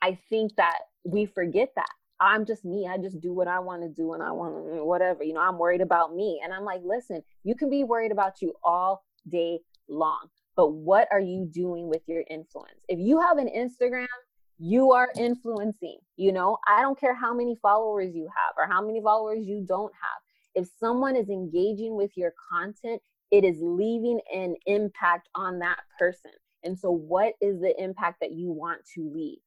I 0.02 0.20
think 0.30 0.56
that 0.58 0.80
we 1.06 1.26
forget 1.26 1.70
that. 1.76 1.90
I'm 2.20 2.46
just 2.46 2.64
me. 2.66 2.88
I 2.88 2.98
just 2.98 3.20
do 3.20 3.34
what 3.34 3.48
I 3.48 3.60
want 3.60 3.84
to 3.84 3.90
do 3.90 4.14
and 4.14 4.24
I 4.24 4.32
want 4.32 4.86
whatever. 4.86 5.24
You 5.24 5.34
know, 5.34 5.42
I'm 5.42 5.58
worried 5.58 5.82
about 5.82 6.16
me. 6.16 6.42
And 6.44 6.54
I'm 6.54 6.64
like, 6.64 6.82
listen, 6.84 7.22
you 7.44 7.56
can 7.56 7.70
be 7.70 7.84
worried 7.84 8.12
about 8.12 8.42
you 8.42 8.54
all 8.64 9.04
day 9.30 9.60
long. 9.90 10.28
But 10.56 10.72
what 10.72 11.08
are 11.12 11.20
you 11.20 11.50
doing 11.52 11.90
with 11.90 12.02
your 12.08 12.24
influence? 12.30 12.80
If 12.88 13.00
you 13.00 13.20
have 13.20 13.38
an 13.38 13.50
Instagram, 13.50 14.08
you 14.58 14.94
are 14.94 15.10
influencing. 15.18 15.98
You 16.16 16.32
know, 16.32 16.58
I 16.66 16.82
don't 16.82 17.00
care 17.00 17.14
how 17.14 17.34
many 17.34 17.58
followers 17.62 18.16
you 18.16 18.30
have 18.36 18.56
or 18.58 18.66
how 18.72 18.86
many 18.86 19.02
followers 19.02 19.46
you 19.46 19.66
don't 19.68 19.92
have. 19.94 20.64
If 20.64 20.70
someone 20.80 21.18
is 21.18 21.30
engaging 21.30 21.98
with 21.98 22.12
your 22.16 22.34
content, 22.50 23.02
it 23.32 23.44
is 23.44 23.58
leaving 23.60 24.22
an 24.34 24.56
impact 24.66 25.28
on 25.36 25.60
that 25.60 25.80
person. 26.00 26.32
And 26.64 26.80
so, 26.80 26.90
what 26.90 27.34
is 27.42 27.60
the 27.60 27.76
impact 27.78 28.22
that 28.22 28.32
you 28.32 28.52
want 28.52 28.80
to 28.96 29.12
leave? 29.14 29.40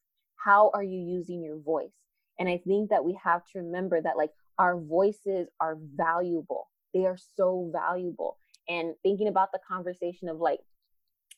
How 0.44 0.70
are 0.74 0.82
you 0.82 0.98
using 0.98 1.42
your 1.42 1.58
voice? 1.58 1.92
And 2.38 2.48
I 2.48 2.60
think 2.66 2.90
that 2.90 3.04
we 3.04 3.18
have 3.22 3.42
to 3.52 3.58
remember 3.58 4.00
that, 4.00 4.16
like, 4.16 4.30
our 4.58 4.78
voices 4.78 5.48
are 5.60 5.76
valuable. 5.96 6.68
They 6.94 7.06
are 7.06 7.18
so 7.36 7.70
valuable. 7.72 8.38
And 8.68 8.94
thinking 9.02 9.28
about 9.28 9.52
the 9.52 9.60
conversation 9.66 10.28
of 10.28 10.38
like, 10.38 10.60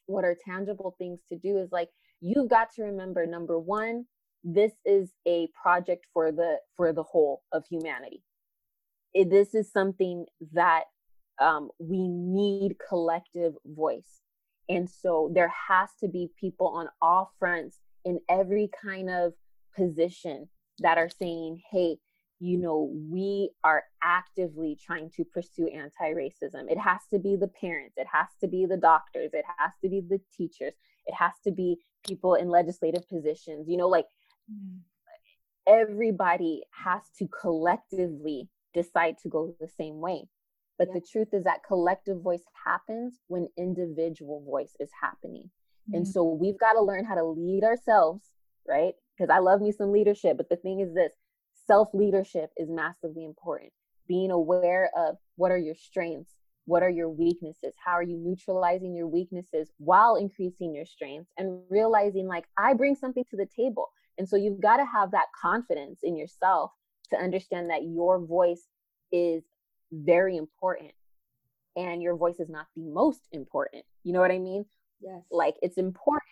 what 0.07 0.25
are 0.25 0.37
tangible 0.45 0.95
things 0.99 1.21
to 1.29 1.37
do 1.37 1.59
is 1.59 1.71
like, 1.71 1.89
you've 2.21 2.49
got 2.49 2.73
to 2.75 2.83
remember 2.83 3.27
number 3.27 3.59
one, 3.59 4.07
this 4.43 4.73
is 4.85 5.13
a 5.29 5.49
project 5.61 6.07
for 6.13 6.33
the 6.33 6.57
for 6.77 6.93
the 6.93 7.03
whole 7.03 7.43
of 7.53 7.65
humanity. 7.67 8.23
It, 9.13 9.29
this 9.29 9.55
is 9.55 9.71
something 9.71 10.25
that 10.53 10.85
um, 11.41 11.71
we 11.79 12.09
need 12.09 12.77
collective 12.89 13.53
voice 13.67 14.21
and 14.71 14.89
so 14.89 15.31
there 15.35 15.53
has 15.69 15.91
to 16.01 16.09
be 16.09 16.31
people 16.39 16.69
on 16.69 16.89
all 17.03 17.33
fronts 17.39 17.79
in 18.05 18.21
every 18.29 18.71
kind 18.83 19.11
of 19.11 19.33
position 19.77 20.49
that 20.81 20.99
are 20.99 21.11
saying, 21.11 21.61
hey, 21.71 21.97
you 22.41 22.57
know, 22.57 22.91
we 23.11 23.51
are 23.65 23.85
actively 24.03 24.77
trying 24.83 25.11
to 25.11 25.25
pursue 25.25 25.69
anti 25.69 26.15
racism. 26.15 26.71
It 26.71 26.79
has 26.79 27.01
to 27.13 27.19
be 27.19 27.37
the 27.37 27.49
parents, 27.49 27.95
it 27.99 28.07
has 28.11 28.29
to 28.41 28.49
be 28.49 28.65
the 28.65 28.79
doctors, 28.79 29.31
it 29.35 29.45
has 29.59 29.73
to 29.85 29.91
be 29.91 30.01
the 30.01 30.21
teachers, 30.37 30.73
it 31.07 31.15
has 31.15 31.33
to 31.45 31.53
be 31.53 31.77
people 32.07 32.35
in 32.35 32.49
legislative 32.49 33.07
positions. 33.09 33.69
You 33.69 33.77
know, 33.77 33.89
like 33.89 34.07
mm. 34.51 34.79
everybody 35.67 36.63
has 36.71 37.03
to 37.19 37.29
collectively 37.29 38.49
decide 38.73 39.17
to 39.23 39.29
go 39.29 39.55
the 39.61 39.69
same 39.69 40.01
way. 40.01 40.25
But 40.79 40.89
yeah. 40.89 40.95
the 40.95 41.07
truth 41.13 41.29
is 41.35 41.45
that 41.45 41.63
collective 41.67 42.23
voice 42.23 42.45
happens 42.65 43.21
when 43.27 43.49
individual 43.59 44.43
voice 44.47 44.75
is 44.81 44.89
happening. 44.99 45.51
Mm-hmm. 45.89 45.97
And 45.97 46.09
so 46.09 46.25
we've 46.25 46.59
got 46.59 46.73
to 46.75 46.83
learn 46.83 47.05
how 47.05 47.15
to 47.15 47.25
lead 47.25 47.65
ourselves, 47.65 48.25
right? 48.69 48.95
Because 49.17 49.31
I 49.31 49.39
love 49.39 49.61
me 49.61 49.73
some 49.73 49.93
leadership. 49.93 50.37
But 50.37 50.49
the 50.49 50.57
thing 50.57 50.81
is 50.81 50.95
this 50.95 51.13
self 51.67 51.89
leadership 51.95 52.51
is 52.57 52.69
massively 52.71 53.25
important. 53.25 53.73
Being 54.09 54.31
aware 54.31 54.91
of 54.97 55.17
what 55.37 55.53
are 55.53 55.59
your 55.59 55.75
strengths, 55.75 56.35
what 56.65 56.83
are 56.83 56.91
your 56.91 57.09
weaknesses, 57.09 57.75
how 57.85 57.93
are 57.93 58.03
you 58.03 58.17
neutralizing 58.17 58.95
your 58.95 59.09
weaknesses 59.09 59.71
while 59.79 60.17
increasing 60.17 60.75
your 60.75 60.85
strengths, 60.85 61.31
and 61.39 61.61
realizing 61.71 62.27
like 62.27 62.45
I 62.59 62.75
bring 62.75 62.97
something 62.97 63.25
to 63.31 63.37
the 63.37 63.47
table. 63.57 63.89
And 64.19 64.29
so 64.29 64.37
you've 64.37 64.61
got 64.61 64.77
to 64.77 64.85
have 64.85 65.13
that 65.13 65.27
confidence 65.41 66.01
in 66.03 66.17
yourself 66.17 66.73
to 67.11 67.17
understand 67.17 67.71
that 67.71 67.85
your 67.85 68.19
voice 68.19 68.67
is 69.13 69.43
very 69.93 70.37
important 70.37 70.93
and 71.77 72.03
your 72.03 72.17
voice 72.17 72.39
is 72.39 72.49
not 72.49 72.67
the 72.77 72.83
most 72.83 73.21
important 73.33 73.85
you 74.05 74.13
know 74.13 74.21
what 74.21 74.31
i 74.31 74.39
mean 74.39 74.65
yes. 75.01 75.23
Like 75.31 75.57
it's 75.63 75.79
important 75.79 76.23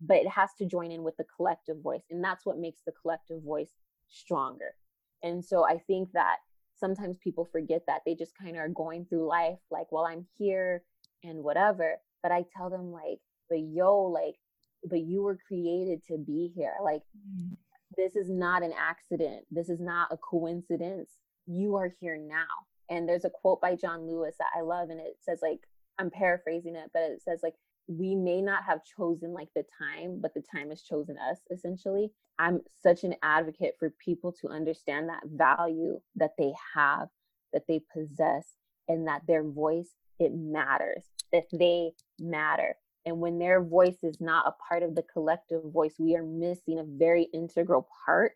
but 0.00 0.16
it 0.16 0.28
has 0.28 0.50
to 0.58 0.66
join 0.66 0.90
in 0.90 1.02
with 1.02 1.16
the 1.16 1.24
collective 1.36 1.80
voice 1.80 2.02
and 2.10 2.22
that's 2.22 2.44
what 2.44 2.58
makes 2.58 2.82
the 2.84 2.92
collective 3.00 3.42
voice 3.42 3.72
stronger. 4.08 4.74
And 5.22 5.44
so 5.44 5.64
i 5.66 5.78
think 5.78 6.12
that 6.12 6.36
sometimes 6.76 7.16
people 7.18 7.48
forget 7.50 7.82
that 7.86 8.02
they 8.04 8.14
just 8.14 8.36
kind 8.36 8.56
of 8.56 8.60
are 8.60 8.68
going 8.68 9.06
through 9.06 9.26
life 9.26 9.58
like 9.70 9.90
well 9.90 10.04
i'm 10.04 10.26
here 10.36 10.82
and 11.22 11.42
whatever 11.42 11.96
but 12.22 12.32
i 12.32 12.44
tell 12.56 12.68
them 12.68 12.92
like 12.92 13.20
but 13.48 13.60
yo 13.60 14.02
like 14.02 14.36
but 14.84 15.00
you 15.00 15.22
were 15.22 15.38
created 15.48 16.02
to 16.06 16.18
be 16.18 16.52
here 16.54 16.74
like 16.82 17.02
mm. 17.16 17.56
this 17.96 18.16
is 18.16 18.28
not 18.28 18.62
an 18.62 18.72
accident. 18.78 19.44
This 19.50 19.70
is 19.70 19.80
not 19.80 20.08
a 20.10 20.18
coincidence. 20.18 21.10
You 21.46 21.76
are 21.76 21.94
here 22.00 22.18
now. 22.18 22.44
And 22.90 23.08
there's 23.08 23.24
a 23.24 23.30
quote 23.30 23.60
by 23.62 23.76
john 23.76 24.06
lewis 24.06 24.34
that 24.38 24.50
i 24.54 24.60
love 24.60 24.90
and 24.90 25.00
it 25.00 25.16
says 25.20 25.38
like 25.40 25.60
i'm 25.98 26.10
paraphrasing 26.10 26.76
it 26.76 26.90
but 26.92 27.02
it 27.02 27.22
says 27.22 27.40
like 27.42 27.54
we 27.86 28.14
may 28.14 28.40
not 28.40 28.64
have 28.64 28.84
chosen 28.84 29.32
like 29.32 29.48
the 29.54 29.64
time, 29.78 30.18
but 30.20 30.32
the 30.34 30.42
time 30.42 30.70
has 30.70 30.82
chosen 30.82 31.16
us 31.18 31.38
essentially. 31.50 32.10
I'm 32.38 32.60
such 32.82 33.04
an 33.04 33.14
advocate 33.22 33.76
for 33.78 33.94
people 34.04 34.32
to 34.40 34.48
understand 34.48 35.08
that 35.08 35.22
value 35.26 36.00
that 36.16 36.32
they 36.38 36.52
have, 36.74 37.08
that 37.52 37.66
they 37.68 37.80
possess, 37.92 38.54
and 38.88 39.06
that 39.06 39.22
their 39.26 39.44
voice, 39.44 39.90
it 40.18 40.32
matters, 40.34 41.04
that 41.32 41.44
they 41.52 41.92
matter. 42.18 42.76
And 43.06 43.20
when 43.20 43.38
their 43.38 43.62
voice 43.62 44.02
is 44.02 44.20
not 44.20 44.46
a 44.46 44.54
part 44.68 44.82
of 44.82 44.94
the 44.94 45.04
collective 45.12 45.62
voice, 45.72 45.94
we 45.98 46.16
are 46.16 46.24
missing 46.24 46.78
a 46.78 46.84
very 46.84 47.28
integral 47.34 47.86
part 48.06 48.32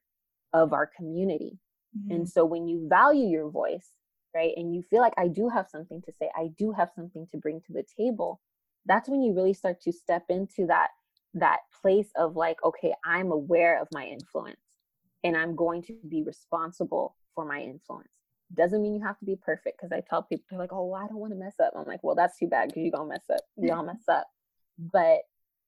of 0.53 0.73
our 0.73 0.87
community. 0.87 1.59
Mm-hmm. 1.99 2.13
And 2.13 2.29
so 2.29 2.45
when 2.45 2.69
you 2.69 2.87
value 2.89 3.27
your 3.27 3.51
voice, 3.51 3.89
right, 4.35 4.53
and 4.57 4.74
you 4.74 4.83
feel 4.83 5.01
like 5.01 5.14
I 5.16 5.29
do 5.29 5.49
have 5.49 5.68
something 5.68 6.03
to 6.03 6.12
say, 6.18 6.31
I 6.37 6.51
do 6.59 6.72
have 6.72 6.91
something 6.95 7.26
to 7.33 7.39
bring 7.39 7.61
to 7.62 7.72
the 7.72 7.85
table, 7.97 8.41
that's 8.87 9.09
when 9.09 9.22
you 9.22 9.35
really 9.35 9.55
start 9.55 9.81
to 9.83 9.93
step 9.93 10.24
into 10.29 10.66
that 10.66 10.89
that 11.35 11.59
place 11.83 12.09
of 12.16 12.35
like 12.37 12.57
okay 12.64 12.95
i'm 13.05 13.31
aware 13.31 13.81
of 13.81 13.87
my 13.93 14.07
influence 14.07 14.57
and 15.22 15.37
i'm 15.37 15.55
going 15.55 15.83
to 15.83 15.95
be 16.09 16.22
responsible 16.22 17.14
for 17.35 17.45
my 17.45 17.61
influence. 17.61 18.09
Doesn't 18.57 18.83
mean 18.83 18.97
you 18.97 19.03
have 19.03 19.18
to 19.18 19.24
be 19.24 19.37
perfect 19.37 19.79
because 19.79 19.93
i 19.93 20.01
tell 20.01 20.22
people 20.22 20.45
they're 20.51 20.59
like 20.59 20.72
oh 20.72 20.87
well, 20.87 21.01
i 21.01 21.07
don't 21.07 21.18
want 21.18 21.33
to 21.33 21.39
mess 21.39 21.55
up. 21.62 21.74
I'm 21.76 21.85
like 21.87 22.03
well 22.03 22.16
that's 22.16 22.39
too 22.39 22.49
bad 22.49 22.68
because 22.68 22.83
you're 22.83 22.91
gonna 22.91 23.11
mess 23.11 23.26
up 23.31 23.41
you 23.57 23.68
gonna 23.68 23.87
mess 23.87 24.09
up. 24.09 24.26
But 24.79 25.20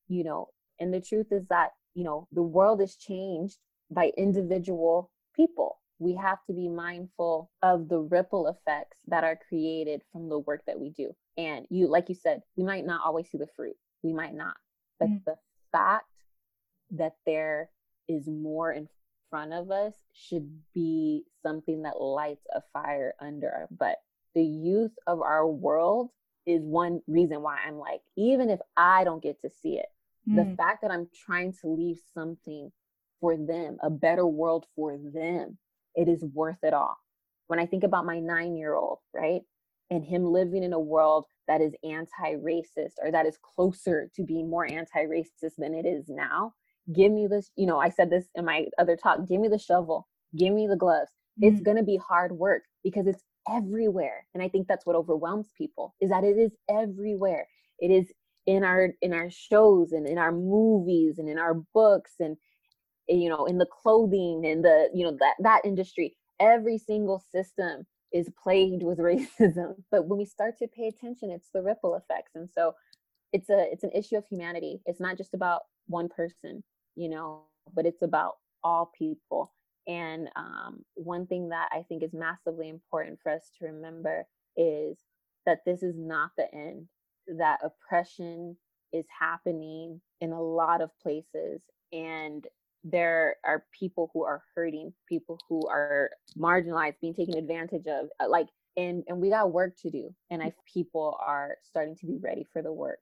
you 0.09 0.25
know 0.25 0.49
and 0.81 0.93
the 0.93 1.01
truth 1.01 1.27
is 1.31 1.47
that 1.51 1.73
you 1.95 2.05
know 2.05 2.27
the 2.33 2.43
world 2.43 2.81
is 2.81 2.97
changed 2.97 3.59
by 3.91 4.13
individual 4.17 5.11
people 5.37 5.80
we 6.01 6.15
have 6.15 6.39
to 6.47 6.55
be 6.55 6.67
mindful 6.67 7.51
of 7.63 7.89
the 7.89 7.99
ripple 7.99 8.49
effects 8.49 8.97
that 9.07 9.23
are 9.23 9.39
created 9.49 10.01
from 10.11 10.29
the 10.29 10.39
work 10.39 10.63
that 10.67 10.81
we 10.81 10.89
do. 10.89 11.15
And 11.37 11.67
you, 11.69 11.87
like 11.89 12.09
you 12.09 12.15
said, 12.15 12.41
we 12.57 12.65
might 12.65 12.87
not 12.87 13.03
always 13.05 13.31
see 13.31 13.39
the 13.39 13.47
fruit. 13.55 13.77
We 14.03 14.15
might 14.15 14.35
not. 14.35 14.57
But 14.99 15.11
mm. 15.11 15.25
the 15.27 15.37
fact 15.71 16.07
that 16.93 17.17
there 17.27 17.69
is 18.09 18.27
more 18.27 18.73
in 18.73 18.89
front 19.29 19.53
of 19.53 19.71
us 19.71 19.95
should 20.15 20.51
be 20.75 21.25
something 21.43 21.83
that 21.83 22.01
lights 22.01 22.47
a 22.55 22.63
fire 22.73 23.15
under 23.21 23.51
our 23.51 23.69
butt. 23.71 23.99
The 24.35 24.43
youth 24.43 24.93
of 25.07 25.21
our 25.21 25.47
world 25.47 26.09
is 26.47 26.63
one 26.65 27.03
reason 27.07 27.43
why 27.43 27.59
I'm 27.67 27.79
like, 27.79 28.01
even 28.17 28.49
if 28.49 28.61
I 28.75 29.05
don't 29.05 29.23
get 29.23 29.41
to 29.43 29.51
see 29.51 29.79
it, 29.79 29.87
mm. 30.29 30.37
the 30.37 30.57
fact 30.57 30.81
that 30.81 30.91
I'm 30.91 31.09
trying 31.27 31.53
to 31.61 31.69
leave 31.69 31.99
something 32.15 32.73
for 33.21 33.37
them, 33.37 33.77
a 33.83 33.91
better 33.91 34.27
world 34.27 34.65
for 34.75 34.97
them, 34.97 35.59
it 35.95 36.09
is 36.09 36.25
worth 36.33 36.63
it 36.63 36.75
all. 36.75 36.97
When 37.47 37.59
I 37.59 37.67
think 37.67 37.85
about 37.85 38.07
my 38.07 38.21
nine 38.21 38.57
year 38.57 38.75
old, 38.75 38.99
right, 39.15 39.43
and 39.91 40.05
him 40.05 40.25
living 40.25 40.63
in 40.63 40.73
a 40.73 40.81
world 40.81 41.25
that 41.49 41.61
is 41.61 41.73
anti 41.83 42.37
racist 42.37 42.95
or 43.03 43.11
that 43.11 43.27
is 43.27 43.39
closer 43.43 44.09
to 44.15 44.23
being 44.23 44.49
more 44.49 44.71
anti 44.71 45.05
racist 45.05 45.55
than 45.59 45.75
it 45.75 45.87
is 45.87 46.07
now, 46.09 46.53
give 46.95 47.13
me 47.13 47.27
this. 47.29 47.51
You 47.57 47.67
know, 47.67 47.79
I 47.79 47.91
said 47.91 48.11
this 48.11 48.27
in 48.35 48.45
my 48.45 48.67
other 48.79 48.97
talk 48.97 49.27
give 49.29 49.41
me 49.41 49.49
the 49.49 49.59
shovel, 49.59 50.09
give 50.37 50.53
me 50.53 50.67
the 50.69 50.77
gloves. 50.77 51.11
Mm-hmm. 51.43 51.55
It's 51.55 51.63
going 51.63 51.77
to 51.77 51.83
be 51.83 51.97
hard 51.97 52.33
work 52.33 52.63
because 52.85 53.07
it's 53.07 53.23
everywhere. 53.51 54.27
And 54.35 54.43
I 54.43 54.49
think 54.49 54.69
that's 54.69 54.87
what 54.87 54.97
overwhelms 54.97 55.49
people 55.57 55.95
is 56.01 56.11
that 56.11 56.25
it 56.25 56.39
is 56.39 56.53
everywhere. 56.71 57.47
It 57.79 57.91
is 57.91 58.13
in 58.47 58.65
our 58.65 58.91
in 59.03 59.13
our 59.13 59.31
shows 59.31 59.93
and 59.93 60.07
in 60.07 60.19
our 60.19 60.33
movies 60.33 61.19
and 61.19 61.29
in 61.29 61.39
our 61.39 61.55
books 61.75 62.13
and 62.21 62.37
you 63.09 63.29
know 63.29 63.47
in 63.47 63.59
the 63.59 63.67
clothing 63.67 64.45
and 64.47 64.65
the 64.65 64.89
you 64.95 65.05
know 65.05 65.17
that 65.19 65.35
that 65.41 65.63
industry 65.65 66.17
every 66.39 66.79
single 66.79 67.23
system 67.33 67.87
is 68.13 68.29
plagued 68.43 68.83
with 68.83 68.99
racism. 69.01 69.75
But 69.91 70.07
when 70.07 70.19
we 70.19 70.25
start 70.25 70.59
to 70.59 70.69
pay 70.69 70.89
attention 70.89 71.31
it's 71.31 71.51
the 71.53 71.63
ripple 71.63 71.95
effects. 71.95 72.33
And 72.35 72.49
so 72.53 72.75
it's 73.33 73.51
a 73.51 73.67
it's 73.73 73.85
an 73.85 73.93
issue 73.95 74.17
of 74.17 74.27
humanity. 74.27 74.81
It's 74.87 75.01
not 75.01 75.17
just 75.17 75.35
about 75.35 75.63
one 75.87 76.09
person 76.09 76.63
you 76.97 77.09
know 77.09 77.43
but 77.75 77.87
it's 77.87 78.03
about 78.03 78.35
all 78.63 78.93
people. 78.97 79.53
And 79.87 80.29
um, 80.37 80.85
one 80.95 81.27
thing 81.27 81.49
that 81.49 81.69
i 81.73 81.83
think 81.89 82.03
is 82.03 82.13
massively 82.13 82.69
important 82.69 83.19
for 83.23 83.33
us 83.33 83.51
to 83.59 83.67
remember 83.67 84.27
is 84.57 84.99
that 85.47 85.61
this 85.65 85.83
is 85.83 85.95
not 85.97 86.31
the 86.37 86.53
end 86.55 86.87
that 87.39 87.61
oppression 87.63 88.57
is 88.93 89.07
happening 89.19 90.01
in 90.21 90.33
a 90.33 90.43
lot 90.43 90.81
of 90.81 90.91
places. 91.03 91.61
And 91.93 92.47
there 92.85 93.37
are 93.45 93.65
people 93.79 94.11
who 94.13 94.25
are 94.25 94.43
hurting, 94.55 94.93
people 95.09 95.39
who 95.49 95.67
are 95.69 96.11
marginalized, 96.39 97.01
being 97.01 97.15
taken 97.15 97.37
advantage 97.37 97.87
of. 97.87 98.09
Uh, 98.19 98.29
like, 98.29 98.49
and 98.77 99.05
and 99.09 99.21
we 99.21 99.31
got 99.31 99.53
work 99.53 99.77
to 99.83 99.91
do. 99.91 100.15
And 100.31 100.43
I 100.43 100.53
people 100.73 101.19
are 101.25 101.57
starting 101.63 101.97
to 101.97 102.07
be 102.07 102.19
ready 102.19 102.47
for 102.53 102.63
the 102.63 102.73
work. 102.73 103.01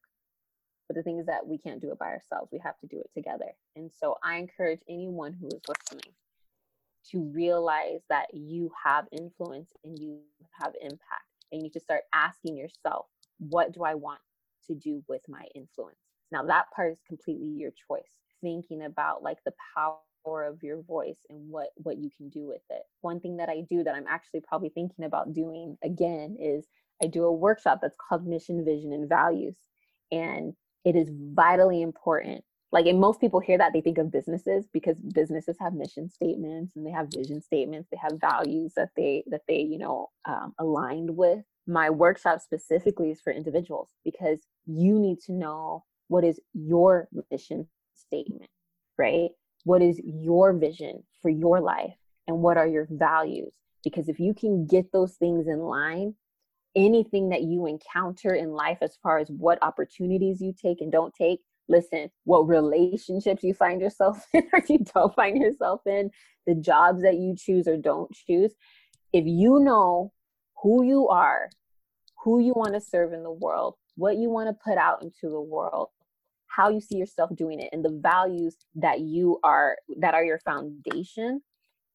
But 0.88 0.96
the 0.96 1.02
thing 1.02 1.18
is 1.18 1.26
that 1.26 1.46
we 1.46 1.58
can't 1.58 1.80
do 1.80 1.92
it 1.92 1.98
by 1.98 2.06
ourselves. 2.06 2.50
We 2.50 2.60
have 2.64 2.78
to 2.80 2.86
do 2.86 2.98
it 2.98 3.10
together. 3.14 3.52
And 3.76 3.90
so 3.92 4.16
I 4.24 4.36
encourage 4.36 4.80
anyone 4.88 5.36
who 5.38 5.48
is 5.48 5.60
listening 5.68 6.14
to 7.10 7.20
realize 7.32 8.00
that 8.08 8.26
you 8.32 8.70
have 8.84 9.06
influence 9.12 9.70
and 9.84 9.98
you 9.98 10.20
have 10.60 10.72
impact. 10.80 11.28
And 11.52 11.60
you 11.60 11.64
need 11.64 11.72
to 11.74 11.80
start 11.80 12.02
asking 12.14 12.56
yourself, 12.56 13.06
what 13.38 13.72
do 13.72 13.82
I 13.84 13.94
want 13.94 14.20
to 14.66 14.74
do 14.74 15.02
with 15.08 15.22
my 15.28 15.44
influence? 15.54 15.98
Now, 16.32 16.42
that 16.44 16.66
part 16.74 16.92
is 16.92 16.98
completely 17.06 17.48
your 17.48 17.70
choice 17.86 18.18
thinking 18.42 18.82
about 18.82 19.22
like 19.22 19.38
the 19.44 19.52
power 19.74 20.44
of 20.44 20.62
your 20.62 20.82
voice 20.82 21.18
and 21.30 21.48
what 21.50 21.68
what 21.76 21.98
you 21.98 22.10
can 22.16 22.28
do 22.28 22.46
with 22.46 22.62
it. 22.70 22.82
One 23.00 23.20
thing 23.20 23.36
that 23.38 23.48
i 23.48 23.62
do 23.68 23.82
that 23.84 23.94
i'm 23.94 24.06
actually 24.08 24.40
probably 24.40 24.68
thinking 24.70 25.04
about 25.04 25.32
doing 25.32 25.76
again 25.82 26.36
is 26.40 26.66
i 27.02 27.06
do 27.06 27.24
a 27.24 27.32
workshop 27.32 27.78
that's 27.80 27.96
called 28.08 28.26
mission 28.26 28.64
vision 28.64 28.92
and 28.92 29.08
values 29.08 29.56
and 30.12 30.54
it 30.84 30.96
is 30.96 31.08
vitally 31.34 31.82
important. 31.82 32.42
Like 32.70 32.86
and 32.86 33.00
most 33.00 33.20
people 33.20 33.40
hear 33.40 33.56
that 33.58 33.72
they 33.72 33.80
think 33.80 33.96
of 33.96 34.12
businesses 34.12 34.66
because 34.72 35.00
businesses 35.00 35.56
have 35.58 35.72
mission 35.72 36.10
statements 36.10 36.76
and 36.76 36.86
they 36.86 36.90
have 36.90 37.08
vision 37.14 37.40
statements 37.40 37.88
they 37.90 37.96
have 37.96 38.20
values 38.20 38.74
that 38.76 38.90
they 38.94 39.24
that 39.28 39.40
they 39.48 39.60
you 39.60 39.78
know 39.78 40.08
um, 40.26 40.54
aligned 40.58 41.16
with. 41.16 41.40
My 41.66 41.88
workshop 41.90 42.40
specifically 42.40 43.10
is 43.10 43.20
for 43.20 43.32
individuals 43.32 43.90
because 44.04 44.40
you 44.66 44.98
need 44.98 45.20
to 45.26 45.32
know 45.32 45.84
what 46.08 46.24
is 46.24 46.40
your 46.52 47.08
mission 47.30 47.66
statement, 48.08 48.50
right? 48.98 49.30
What 49.64 49.82
is 49.82 50.00
your 50.04 50.52
vision 50.52 51.04
for 51.22 51.28
your 51.28 51.60
life 51.60 51.94
and 52.26 52.38
what 52.38 52.56
are 52.56 52.66
your 52.66 52.86
values? 52.90 53.52
Because 53.84 54.08
if 54.08 54.18
you 54.18 54.34
can 54.34 54.66
get 54.66 54.92
those 54.92 55.14
things 55.14 55.46
in 55.46 55.60
line, 55.60 56.14
anything 56.74 57.30
that 57.30 57.42
you 57.42 57.66
encounter 57.66 58.34
in 58.34 58.50
life 58.50 58.78
as 58.80 58.96
far 59.02 59.18
as 59.18 59.28
what 59.28 59.62
opportunities 59.62 60.40
you 60.40 60.52
take 60.52 60.80
and 60.80 60.92
don't 60.92 61.14
take, 61.14 61.40
listen, 61.68 62.10
what 62.24 62.48
relationships 62.48 63.42
you 63.42 63.54
find 63.54 63.80
yourself 63.80 64.26
in 64.34 64.44
or 64.52 64.62
you 64.68 64.78
don't 64.94 65.14
find 65.14 65.40
yourself 65.40 65.82
in, 65.86 66.10
the 66.46 66.54
jobs 66.54 67.02
that 67.02 67.16
you 67.16 67.34
choose 67.36 67.68
or 67.68 67.76
don't 67.76 68.10
choose, 68.12 68.52
if 69.12 69.24
you 69.26 69.60
know 69.60 70.12
who 70.62 70.84
you 70.84 71.08
are, 71.08 71.50
who 72.24 72.40
you 72.40 72.52
want 72.54 72.74
to 72.74 72.80
serve 72.80 73.12
in 73.12 73.22
the 73.22 73.30
world, 73.30 73.74
what 73.96 74.16
you 74.16 74.30
want 74.30 74.48
to 74.48 74.64
put 74.64 74.78
out 74.78 75.02
into 75.02 75.30
the 75.30 75.40
world, 75.40 75.88
how 76.58 76.68
you 76.68 76.80
see 76.80 76.96
yourself 76.96 77.30
doing 77.36 77.60
it 77.60 77.68
and 77.72 77.84
the 77.84 78.00
values 78.02 78.56
that 78.74 79.00
you 79.00 79.38
are 79.44 79.76
that 79.98 80.14
are 80.14 80.24
your 80.24 80.40
foundation 80.40 81.40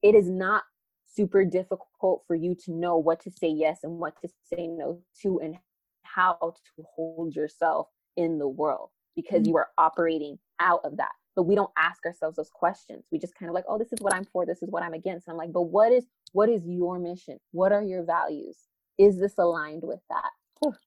it 0.01 0.16
is 0.16 0.30
not 0.30 0.64
super 1.05 1.43
difficult 1.43 2.24
for 2.26 2.36
you 2.36 2.55
to 2.55 2.72
know 2.72 2.97
what 2.97 3.20
to 3.20 3.30
say 3.30 3.47
yes 3.47 3.80
and 3.84 3.99
what 3.99 4.14
to 4.22 4.30
say 4.51 4.68
no 4.68 4.99
to 5.22 5.39
and 5.41 5.55
how 6.03 6.38
to 6.41 6.84
hold 6.95 7.36
yourself 7.36 7.88
in 8.16 8.38
the 8.38 8.47
world 8.47 8.89
because 9.16 9.41
mm-hmm. 9.41 9.49
you 9.49 9.57
are 9.57 9.68
operating 9.78 10.38
out 10.59 10.80
of 10.84 10.97
that. 10.97 11.11
But 11.36 11.43
we 11.43 11.55
don't 11.55 11.72
ask 11.78 12.05
ourselves 12.05 12.38
those 12.38 12.51
questions. 12.53 13.05
We 13.11 13.20
just 13.20 13.36
kind 13.36 13.49
of 13.49 13.55
like 13.55 13.66
oh 13.68 13.78
this 13.78 13.91
is 13.91 13.99
what 14.01 14.14
i'm 14.14 14.26
for 14.26 14.45
this 14.45 14.61
is 14.61 14.70
what 14.70 14.84
i'm 14.84 14.93
against. 14.93 15.28
And 15.28 15.34
i'm 15.34 15.38
like 15.38 15.51
but 15.51 15.64
what 15.64 15.91
is 15.91 16.05
what 16.32 16.49
is 16.49 16.61
your 16.66 16.99
mission? 16.99 17.38
What 17.51 17.72
are 17.72 17.84
your 17.84 18.03
values? 18.03 18.57
Is 18.97 19.20
this 19.20 19.38
aligned 19.38 19.84
with 19.84 19.99
that 20.09 20.30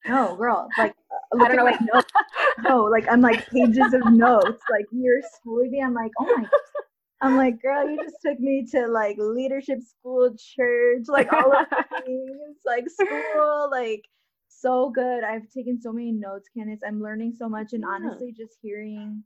no, 0.07 0.35
girl. 0.35 0.67
Like 0.77 0.95
uh, 1.11 1.43
I 1.43 1.47
don't 1.47 1.57
know 1.57 1.63
what 1.65 1.81
notes. 1.81 2.11
no, 2.63 2.83
like 2.83 3.07
I'm 3.09 3.21
like 3.21 3.47
pages 3.47 3.93
of 3.93 4.11
notes. 4.11 4.61
Like 4.71 4.85
you're 4.91 5.21
schooling 5.35 5.71
me. 5.71 5.81
I'm 5.81 5.93
like, 5.93 6.11
oh 6.19 6.25
my. 6.25 6.45
I'm 7.21 7.35
like, 7.35 7.59
girl, 7.59 7.89
you 7.89 7.97
just 8.03 8.17
took 8.23 8.39
me 8.39 8.63
to 8.73 8.87
like 8.87 9.17
leadership 9.17 9.79
school, 9.81 10.35
church, 10.37 11.05
like 11.07 11.33
all 11.33 11.51
of 11.51 11.67
the 11.67 11.85
things, 12.05 12.57
like 12.63 12.87
school, 12.87 13.69
like 13.71 14.05
so 14.49 14.91
good. 14.91 15.23
I've 15.23 15.49
taken 15.49 15.81
so 15.81 15.91
many 15.91 16.11
notes, 16.11 16.47
Candice. 16.55 16.81
I'm 16.85 17.01
learning 17.01 17.33
so 17.35 17.49
much, 17.49 17.73
and 17.73 17.81
yeah. 17.81 17.89
honestly, 17.89 18.33
just 18.37 18.57
hearing 18.61 19.23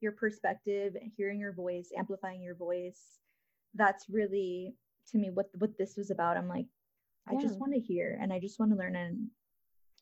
your 0.00 0.12
perspective, 0.12 0.94
hearing 1.16 1.40
your 1.40 1.54
voice, 1.54 1.88
amplifying 1.96 2.42
your 2.42 2.56
voice, 2.56 3.00
that's 3.74 4.04
really 4.10 4.74
to 5.10 5.18
me 5.18 5.30
what 5.30 5.46
what 5.58 5.76
this 5.78 5.96
was 5.96 6.10
about. 6.10 6.36
I'm 6.36 6.48
like, 6.48 6.66
I 7.28 7.36
just 7.40 7.58
want 7.58 7.72
to 7.72 7.80
hear 7.80 8.18
and 8.20 8.32
I 8.32 8.38
just 8.38 8.58
want 8.58 8.70
to 8.72 8.78
learn 8.78 8.96
and 8.96 9.28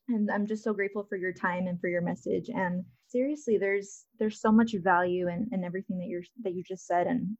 and 0.09 0.29
I'm 0.31 0.47
just 0.47 0.63
so 0.63 0.73
grateful 0.73 1.05
for 1.07 1.15
your 1.15 1.33
time 1.33 1.67
and 1.67 1.79
for 1.79 1.87
your 1.87 2.01
message. 2.01 2.49
And 2.49 2.83
seriously 3.07 3.57
there's 3.57 4.05
there's 4.19 4.41
so 4.41 4.51
much 4.51 4.73
value 4.83 5.27
in, 5.27 5.47
in 5.51 5.63
everything 5.63 5.97
that 5.99 6.07
you're 6.07 6.23
that 6.43 6.53
you 6.53 6.63
just 6.63 6.85
said. 6.85 7.07
And 7.07 7.37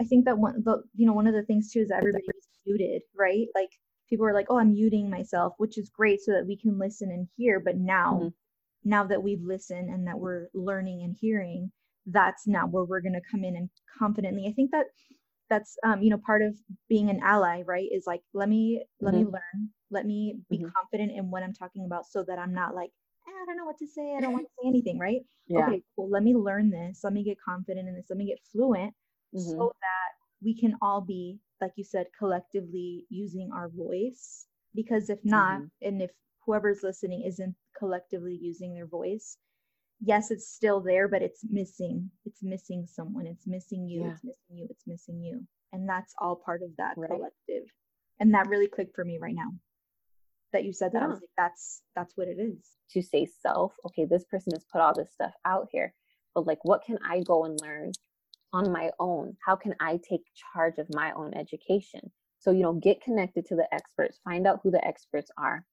I 0.00 0.04
think 0.04 0.24
that 0.24 0.38
one 0.38 0.62
the 0.64 0.82
you 0.94 1.06
know 1.06 1.12
one 1.12 1.26
of 1.26 1.34
the 1.34 1.44
things 1.44 1.70
too 1.70 1.80
is 1.80 1.90
everybody's 1.90 2.48
muted 2.66 3.02
right? 3.18 3.46
Like 3.54 3.70
people 4.08 4.26
are 4.26 4.34
like 4.34 4.46
oh 4.48 4.58
I'm 4.58 4.72
muting 4.72 5.10
myself 5.10 5.54
which 5.58 5.78
is 5.78 5.90
great 5.90 6.20
so 6.20 6.32
that 6.32 6.46
we 6.46 6.56
can 6.56 6.78
listen 6.78 7.10
and 7.10 7.28
hear. 7.36 7.60
But 7.60 7.76
now 7.76 8.20
mm-hmm. 8.22 8.28
now 8.84 9.04
that 9.04 9.22
we've 9.22 9.42
listened 9.42 9.90
and 9.90 10.06
that 10.06 10.18
we're 10.18 10.48
learning 10.54 11.02
and 11.02 11.16
hearing 11.20 11.70
that's 12.06 12.46
now 12.46 12.66
where 12.66 12.84
we're 12.84 13.02
going 13.02 13.12
to 13.12 13.30
come 13.30 13.44
in 13.44 13.54
and 13.54 13.68
confidently. 13.98 14.46
I 14.48 14.52
think 14.52 14.70
that 14.70 14.86
that's 15.50 15.76
um, 15.84 16.02
you 16.02 16.10
know 16.10 16.18
part 16.24 16.42
of 16.42 16.54
being 16.88 17.10
an 17.10 17.20
ally 17.22 17.62
right 17.66 17.88
is 17.90 18.04
like 18.06 18.22
let 18.34 18.48
me 18.48 18.82
let 19.00 19.14
mm-hmm. 19.14 19.24
me 19.24 19.30
learn 19.30 19.70
let 19.90 20.06
me 20.06 20.36
be 20.50 20.58
mm-hmm. 20.58 20.68
confident 20.68 21.12
in 21.16 21.30
what 21.30 21.42
i'm 21.42 21.52
talking 21.52 21.84
about 21.84 22.06
so 22.06 22.24
that 22.24 22.38
i'm 22.38 22.52
not 22.54 22.74
like 22.74 22.90
eh, 23.26 23.30
i 23.30 23.46
don't 23.46 23.56
know 23.56 23.64
what 23.64 23.78
to 23.78 23.86
say 23.86 24.14
i 24.16 24.20
don't 24.20 24.32
want 24.32 24.46
to 24.46 24.50
say 24.62 24.68
anything 24.68 24.98
right 24.98 25.20
yeah. 25.46 25.66
okay 25.66 25.82
well 25.96 26.08
let 26.10 26.22
me 26.22 26.34
learn 26.34 26.70
this 26.70 27.00
let 27.04 27.12
me 27.12 27.22
get 27.22 27.36
confident 27.40 27.88
in 27.88 27.94
this 27.94 28.06
let 28.10 28.18
me 28.18 28.26
get 28.26 28.38
fluent 28.52 28.92
mm-hmm. 29.34 29.50
so 29.50 29.72
that 29.80 30.10
we 30.42 30.58
can 30.58 30.74
all 30.82 31.00
be 31.00 31.38
like 31.60 31.72
you 31.76 31.84
said 31.84 32.06
collectively 32.16 33.04
using 33.10 33.50
our 33.52 33.68
voice 33.68 34.46
because 34.74 35.10
if 35.10 35.18
not 35.24 35.56
mm-hmm. 35.56 35.88
and 35.88 36.02
if 36.02 36.10
whoever's 36.44 36.82
listening 36.82 37.22
isn't 37.26 37.54
collectively 37.78 38.38
using 38.40 38.74
their 38.74 38.86
voice 38.86 39.36
yes, 40.00 40.30
it's 40.30 40.48
still 40.48 40.80
there, 40.80 41.08
but 41.08 41.22
it's 41.22 41.44
missing. 41.48 42.10
It's 42.24 42.42
missing 42.42 42.86
someone. 42.86 43.26
It's 43.26 43.46
missing 43.46 43.88
you. 43.88 44.02
Yeah. 44.02 44.10
It's 44.12 44.24
missing 44.24 44.58
you. 44.58 44.66
It's 44.70 44.86
missing 44.86 45.22
you. 45.22 45.46
And 45.72 45.88
that's 45.88 46.14
all 46.18 46.36
part 46.36 46.62
of 46.62 46.70
that 46.78 46.94
right. 46.96 47.10
collective. 47.10 47.64
And 48.20 48.34
that 48.34 48.48
really 48.48 48.68
clicked 48.68 48.94
for 48.94 49.04
me 49.04 49.18
right 49.20 49.34
now. 49.34 49.52
That 50.52 50.64
you 50.64 50.72
said 50.72 50.92
that. 50.92 51.00
Yeah. 51.00 51.06
I 51.06 51.08
was 51.08 51.20
like, 51.20 51.30
that's 51.36 51.82
that's 51.94 52.16
what 52.16 52.28
it 52.28 52.38
is. 52.40 52.70
To 52.92 53.02
say 53.02 53.26
self, 53.42 53.74
okay, 53.86 54.06
this 54.06 54.24
person 54.24 54.52
has 54.54 54.64
put 54.72 54.80
all 54.80 54.94
this 54.94 55.12
stuff 55.12 55.32
out 55.44 55.68
here. 55.70 55.94
But 56.34 56.46
like 56.46 56.64
what 56.64 56.82
can 56.84 56.98
I 57.04 57.20
go 57.20 57.44
and 57.44 57.58
learn 57.60 57.92
on 58.52 58.72
my 58.72 58.90
own? 58.98 59.36
How 59.44 59.56
can 59.56 59.74
I 59.80 59.98
take 60.08 60.22
charge 60.54 60.78
of 60.78 60.86
my 60.94 61.12
own 61.12 61.34
education? 61.34 62.00
So, 62.38 62.52
you 62.52 62.62
know, 62.62 62.74
get 62.74 63.02
connected 63.02 63.46
to 63.46 63.56
the 63.56 63.66
experts, 63.74 64.20
find 64.24 64.46
out 64.46 64.60
who 64.62 64.70
the 64.70 64.86
experts 64.86 65.30
are, 65.36 65.64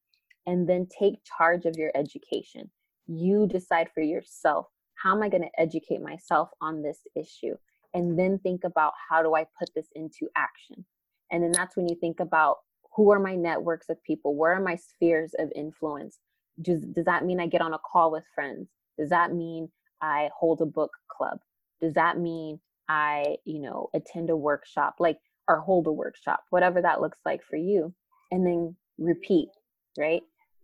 and 0.47 0.67
then 0.67 0.87
take 0.99 1.23
charge 1.37 1.65
of 1.65 1.75
your 1.77 1.91
education 1.95 2.71
you 3.07 3.47
decide 3.47 3.89
for 3.93 4.01
yourself 4.01 4.67
how 4.95 5.15
am 5.15 5.21
I 5.21 5.29
going 5.29 5.43
to 5.43 5.61
educate 5.61 6.01
myself 6.01 6.49
on 6.61 6.81
this 6.81 6.99
issue? 7.15 7.55
And 7.93 8.17
then 8.17 8.39
think 8.39 8.63
about 8.63 8.93
how 9.09 9.21
do 9.21 9.35
I 9.35 9.45
put 9.59 9.69
this 9.75 9.87
into 9.93 10.29
action? 10.35 10.85
And 11.31 11.43
then 11.43 11.51
that's 11.51 11.75
when 11.75 11.87
you 11.89 11.95
think 11.99 12.19
about 12.19 12.57
who 12.95 13.11
are 13.11 13.19
my 13.19 13.35
networks 13.35 13.89
of 13.89 14.01
people? 14.03 14.35
Where 14.35 14.53
are 14.53 14.61
my 14.61 14.75
spheres 14.75 15.33
of 15.37 15.51
influence? 15.55 16.19
Does, 16.61 16.81
does 16.81 17.05
that 17.05 17.25
mean 17.25 17.39
I 17.39 17.47
get 17.47 17.61
on 17.61 17.73
a 17.73 17.79
call 17.79 18.11
with 18.11 18.23
friends? 18.33 18.69
Does 18.97 19.09
that 19.09 19.33
mean 19.33 19.69
I 20.01 20.29
hold 20.37 20.61
a 20.61 20.65
book 20.65 20.91
club? 21.09 21.39
Does 21.81 21.93
that 21.95 22.17
mean 22.17 22.59
I, 22.87 23.37
you 23.43 23.59
know, 23.59 23.89
attend 23.93 24.29
a 24.29 24.37
workshop, 24.37 24.95
like, 24.99 25.17
or 25.47 25.59
hold 25.59 25.87
a 25.87 25.91
workshop, 25.91 26.43
whatever 26.49 26.81
that 26.81 27.01
looks 27.01 27.19
like 27.25 27.43
for 27.43 27.57
you? 27.57 27.93
And 28.31 28.45
then 28.45 28.75
repeat, 28.97 29.49
right? 29.97 30.21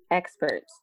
Experts, 0.10 0.74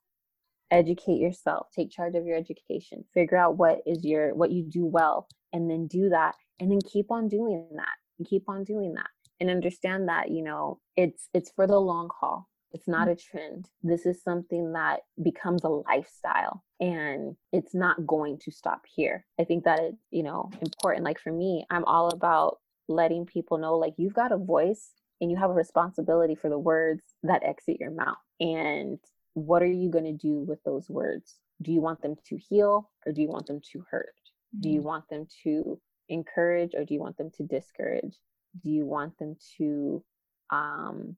educate 0.71 1.19
yourself 1.19 1.67
take 1.75 1.91
charge 1.91 2.15
of 2.15 2.27
your 2.27 2.37
education 2.37 3.05
figure 3.15 3.37
out 3.37 3.57
what 3.57 3.81
is 3.87 4.05
your 4.05 4.35
what 4.35 4.51
you 4.51 4.63
do 4.63 4.85
well 4.85 5.27
and 5.53 5.71
then 5.71 5.87
do 5.87 6.11
that 6.11 6.35
and 6.61 6.71
then 6.71 6.81
keep 6.81 7.11
on 7.11 7.27
doing 7.29 7.67
that 7.75 7.97
and 8.19 8.29
keep 8.29 8.49
on 8.49 8.65
doing 8.65 8.93
that 8.95 9.09
and 9.41 9.51
understand 9.51 10.09
that 10.09 10.31
you 10.31 10.43
know 10.43 10.79
it's 10.97 11.29
it's 11.35 11.51
for 11.51 11.67
the 11.67 11.79
long 11.79 12.09
haul 12.21 12.49
it's 12.73 12.89
not 12.89 13.09
mm. 13.09 13.13
a 13.13 13.17
trend 13.17 13.67
this 13.83 14.07
is 14.07 14.23
something 14.23 14.73
that 14.73 15.01
becomes 15.23 15.65
a 15.65 15.69
lifestyle 15.69 16.63
and 16.81 17.35
it's 17.53 17.75
not 17.75 18.07
going 18.07 18.39
to 18.39 18.51
stop 18.51 18.83
here 18.95 19.25
i 19.41 19.45
think 19.45 19.65
that 19.65 19.81
it's 19.81 20.03
you 20.11 20.23
know 20.23 20.51
important 20.61 21.05
like 21.05 21.19
for 21.19 21.33
me 21.33 21.65
i'm 21.71 21.85
all 21.85 22.09
about 22.09 22.59
letting 22.89 23.27
people 23.27 23.59
know 23.59 23.77
like 23.77 23.95
you've 23.97 24.15
got 24.15 24.33
a 24.33 24.39
voice 24.39 24.91
and 25.21 25.31
you 25.31 25.37
have 25.37 25.51
a 25.51 25.55
responsibility 25.55 26.35
for 26.35 26.49
the 26.49 26.59
words 26.59 27.03
that 27.23 27.43
exit 27.43 27.79
your 27.81 27.91
mouth 27.91 28.17
and 28.41 28.99
what 29.47 29.63
are 29.63 29.67
you 29.67 29.91
going 29.91 30.05
to 30.05 30.13
do 30.13 30.41
with 30.41 30.63
those 30.65 30.89
words? 30.89 31.37
Do 31.63 31.73
you 31.73 31.81
want 31.81 32.03
them 32.03 32.17
to 32.29 32.37
heal 32.37 32.91
or 33.07 33.13
do 33.13 33.23
you 33.23 33.29
want 33.29 33.47
them 33.47 33.61
to 33.73 33.85
hurt? 33.91 34.15
Do 34.59 34.69
you 34.69 34.79
mm-hmm. 34.79 34.89
want 34.89 35.09
them 35.09 35.27
to 35.45 35.81
encourage 36.09 36.75
or 36.75 36.85
do 36.85 36.95
you 36.95 37.01
want 37.01 37.17
them 37.17 37.31
to 37.37 37.45
discourage? 37.45 38.17
Do 38.63 38.71
you 38.71 38.87
want 38.87 39.19
them 39.19 39.37
to, 39.57 40.03
um, 40.51 41.17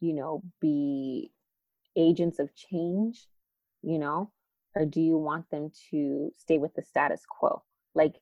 you 0.00 0.12
know, 0.14 0.42
be 0.60 1.32
agents 1.96 2.38
of 2.38 2.54
change, 2.54 3.26
you 3.82 3.98
know, 3.98 4.30
or 4.74 4.86
do 4.86 5.00
you 5.00 5.16
want 5.16 5.50
them 5.50 5.70
to 5.90 6.30
stay 6.38 6.58
with 6.58 6.74
the 6.74 6.82
status 6.82 7.22
quo? 7.28 7.62
Like, 7.94 8.14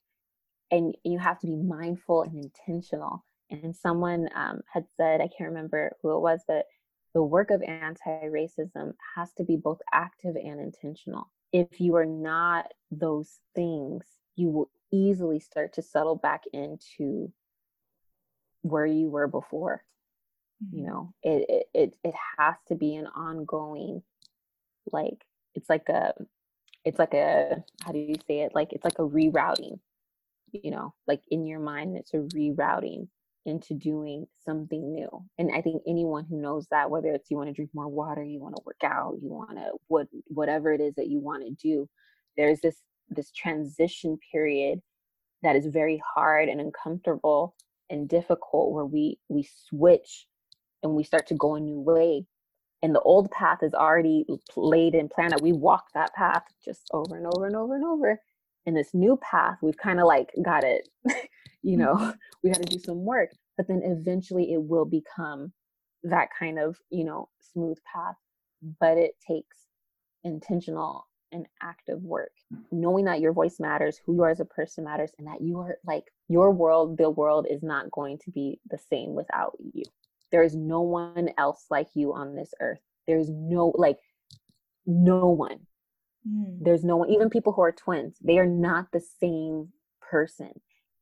and 0.71 0.97
you 1.05 1.19
have 1.19 1.39
to 1.41 1.47
be 1.47 1.57
mindful 1.57 2.23
and 2.23 2.45
intentional. 2.45 3.25
And 3.51 3.75
someone 3.75 4.29
um, 4.35 4.61
had 4.73 4.85
said, 4.97 5.21
I 5.21 5.29
can't 5.29 5.51
remember 5.51 5.97
who 6.03 6.17
it 6.17 6.21
was, 6.21 6.43
but 6.47 6.67
the 7.15 7.23
work 7.23 7.51
of 7.51 7.63
anti 7.63 8.27
racism 8.27 8.93
has 9.17 9.33
to 9.35 9.45
be 9.45 9.57
both 9.57 9.81
active 9.93 10.37
and 10.37 10.61
intentional. 10.61 11.31
If 11.53 11.81
you 11.81 11.97
are 11.97 12.07
not 12.07 12.67
those 12.93 13.41
things, 13.55 14.05
you 14.37 14.49
will 14.51 14.71
easily 14.93 15.41
start 15.41 15.73
to 15.75 15.83
settle 15.83 16.17
back 16.17 16.45
into 16.53 17.33
where 18.63 18.87
you 18.87 19.09
were 19.11 19.29
before. 19.29 19.83
Mm-hmm. 20.65 20.77
You 20.79 20.87
know, 20.87 21.15
it, 21.23 21.47
it 21.49 21.67
it 21.75 21.95
it 22.05 22.15
has 22.39 22.55
to 22.69 22.75
be 22.75 22.97
an 22.97 23.07
ongoing, 23.07 24.03
like 24.93 25.25
it's 25.55 25.69
like 25.71 25.89
a, 25.89 26.13
it's 26.85 26.99
like 26.99 27.15
a 27.15 27.65
how 27.85 27.93
do 27.93 27.99
you 27.99 28.17
say 28.27 28.41
it? 28.41 28.53
Like 28.55 28.73
it's 28.73 28.85
like 28.85 28.99
a 28.99 29.09
rerouting. 29.09 29.79
You 30.53 30.73
know, 30.73 30.95
like 31.07 31.23
in 31.31 31.47
your 31.47 31.61
mind, 31.61 31.97
it's 31.97 32.13
a 32.13 32.19
rerouting 32.19 33.09
into 33.47 33.75
doing 33.75 34.27
something 34.45 34.93
new. 34.93 35.09
And 35.39 35.51
I 35.55 35.63
think 35.63 35.83
anyone 35.87 36.25
who 36.25 36.41
knows 36.41 36.67
that, 36.71 36.91
whether 36.91 37.09
it's 37.09 37.31
you 37.31 37.37
want 37.37 37.49
to 37.49 37.55
drink 37.55 37.71
more 37.73 37.89
water, 37.89 38.23
you 38.23 38.41
want 38.41 38.57
to 38.57 38.63
work 38.67 38.83
out, 38.85 39.17
you 39.23 39.31
want 39.31 39.57
to 39.57 39.73
what 39.89 40.09
whatever 40.27 40.73
it 40.73 40.81
is 40.81 40.95
that 40.97 41.09
you 41.09 41.21
want 41.21 41.45
to 41.45 41.51
do, 41.51 41.89
there's 42.37 42.61
this 42.61 42.77
this 43.09 43.31
transition 43.33 44.19
period 44.33 44.81
that 45.43 45.57
is 45.57 45.67
very 45.67 46.03
hard 46.15 46.49
and 46.49 46.61
uncomfortable 46.61 47.55
and 47.91 48.09
difficult 48.09 48.73
where 48.73 48.85
we 48.85 49.19
we 49.29 49.49
switch 49.69 50.27
and 50.83 50.95
we 50.95 51.05
start 51.05 51.27
to 51.29 51.35
go 51.35 51.57
a 51.57 51.61
new 51.61 51.81
way. 51.81 52.27
And 52.83 52.95
the 52.95 53.01
old 53.01 53.31
path 53.31 53.59
is 53.63 53.75
already 53.75 54.25
laid 54.57 54.95
and 54.95 55.11
planned 55.11 55.35
out. 55.35 55.43
We 55.43 55.53
walk 55.53 55.89
that 55.93 56.15
path 56.15 56.45
just 56.65 56.89
over 56.93 57.17
and 57.17 57.27
over 57.27 57.47
and 57.47 57.57
over 57.57 57.75
and 57.75 57.85
over. 57.85 58.21
In 58.67 58.75
this 58.75 58.95
new 58.95 59.19
path 59.19 59.59
we've 59.63 59.77
kind 59.77 60.01
of 60.01 60.07
like 60.07 60.31
got 60.43 60.65
it 60.65 60.89
you 61.63 61.77
know 61.77 61.95
mm-hmm. 61.95 62.11
we 62.43 62.51
got 62.51 62.63
to 62.63 62.69
do 62.69 62.79
some 62.79 63.05
work. 63.05 63.31
But 63.57 63.69
then 63.69 63.83
eventually 63.85 64.53
it 64.53 64.63
will 64.63 64.87
become 64.87 65.53
that 66.05 66.29
kind 66.39 66.59
of 66.59 66.79
you 66.91 67.05
know 67.05 67.29
smooth 67.53 67.79
path. 67.93 68.17
But 68.79 68.99
it 68.99 69.13
takes 69.27 69.57
intentional 70.25 71.07
and 71.33 71.47
active 71.63 72.03
work 72.03 72.33
knowing 72.73 73.05
that 73.05 73.21
your 73.21 73.33
voice 73.33 73.61
matters 73.61 74.01
who 74.05 74.15
you 74.15 74.23
are 74.23 74.31
as 74.31 74.41
a 74.41 74.45
person 74.45 74.85
matters 74.85 75.11
and 75.19 75.27
that 75.27 75.41
you 75.41 75.59
are 75.59 75.79
like 75.85 76.05
your 76.29 76.51
world 76.51 76.99
the 76.99 77.11
world 77.11 77.47
is 77.49 77.63
not 77.63 77.91
going 77.91 78.19
to 78.19 78.31
be 78.31 78.59
the 78.71 78.79
same 78.79 79.15
without 79.15 79.57
you. 79.73 79.83
There 80.33 80.43
is 80.43 80.55
no 80.55 80.81
one 80.83 81.31
else 81.39 81.67
like 81.71 81.89
you 81.95 82.13
on 82.13 82.35
this 82.35 82.53
earth. 82.61 82.81
There's 83.07 83.29
no 83.31 83.73
like 83.77 83.99
no 84.87 85.27
one. 85.29 85.61
Mm. 86.29 86.59
there's 86.61 86.85
no 86.85 86.99
one 86.99 87.09
even 87.09 87.31
people 87.31 87.55
who 87.55 87.63
are 87.63 87.73
twins 87.73 88.19
they 88.23 88.37
are 88.37 88.45
not 88.45 88.89
the 88.93 89.01
same 89.01 89.69
person. 90.03 90.53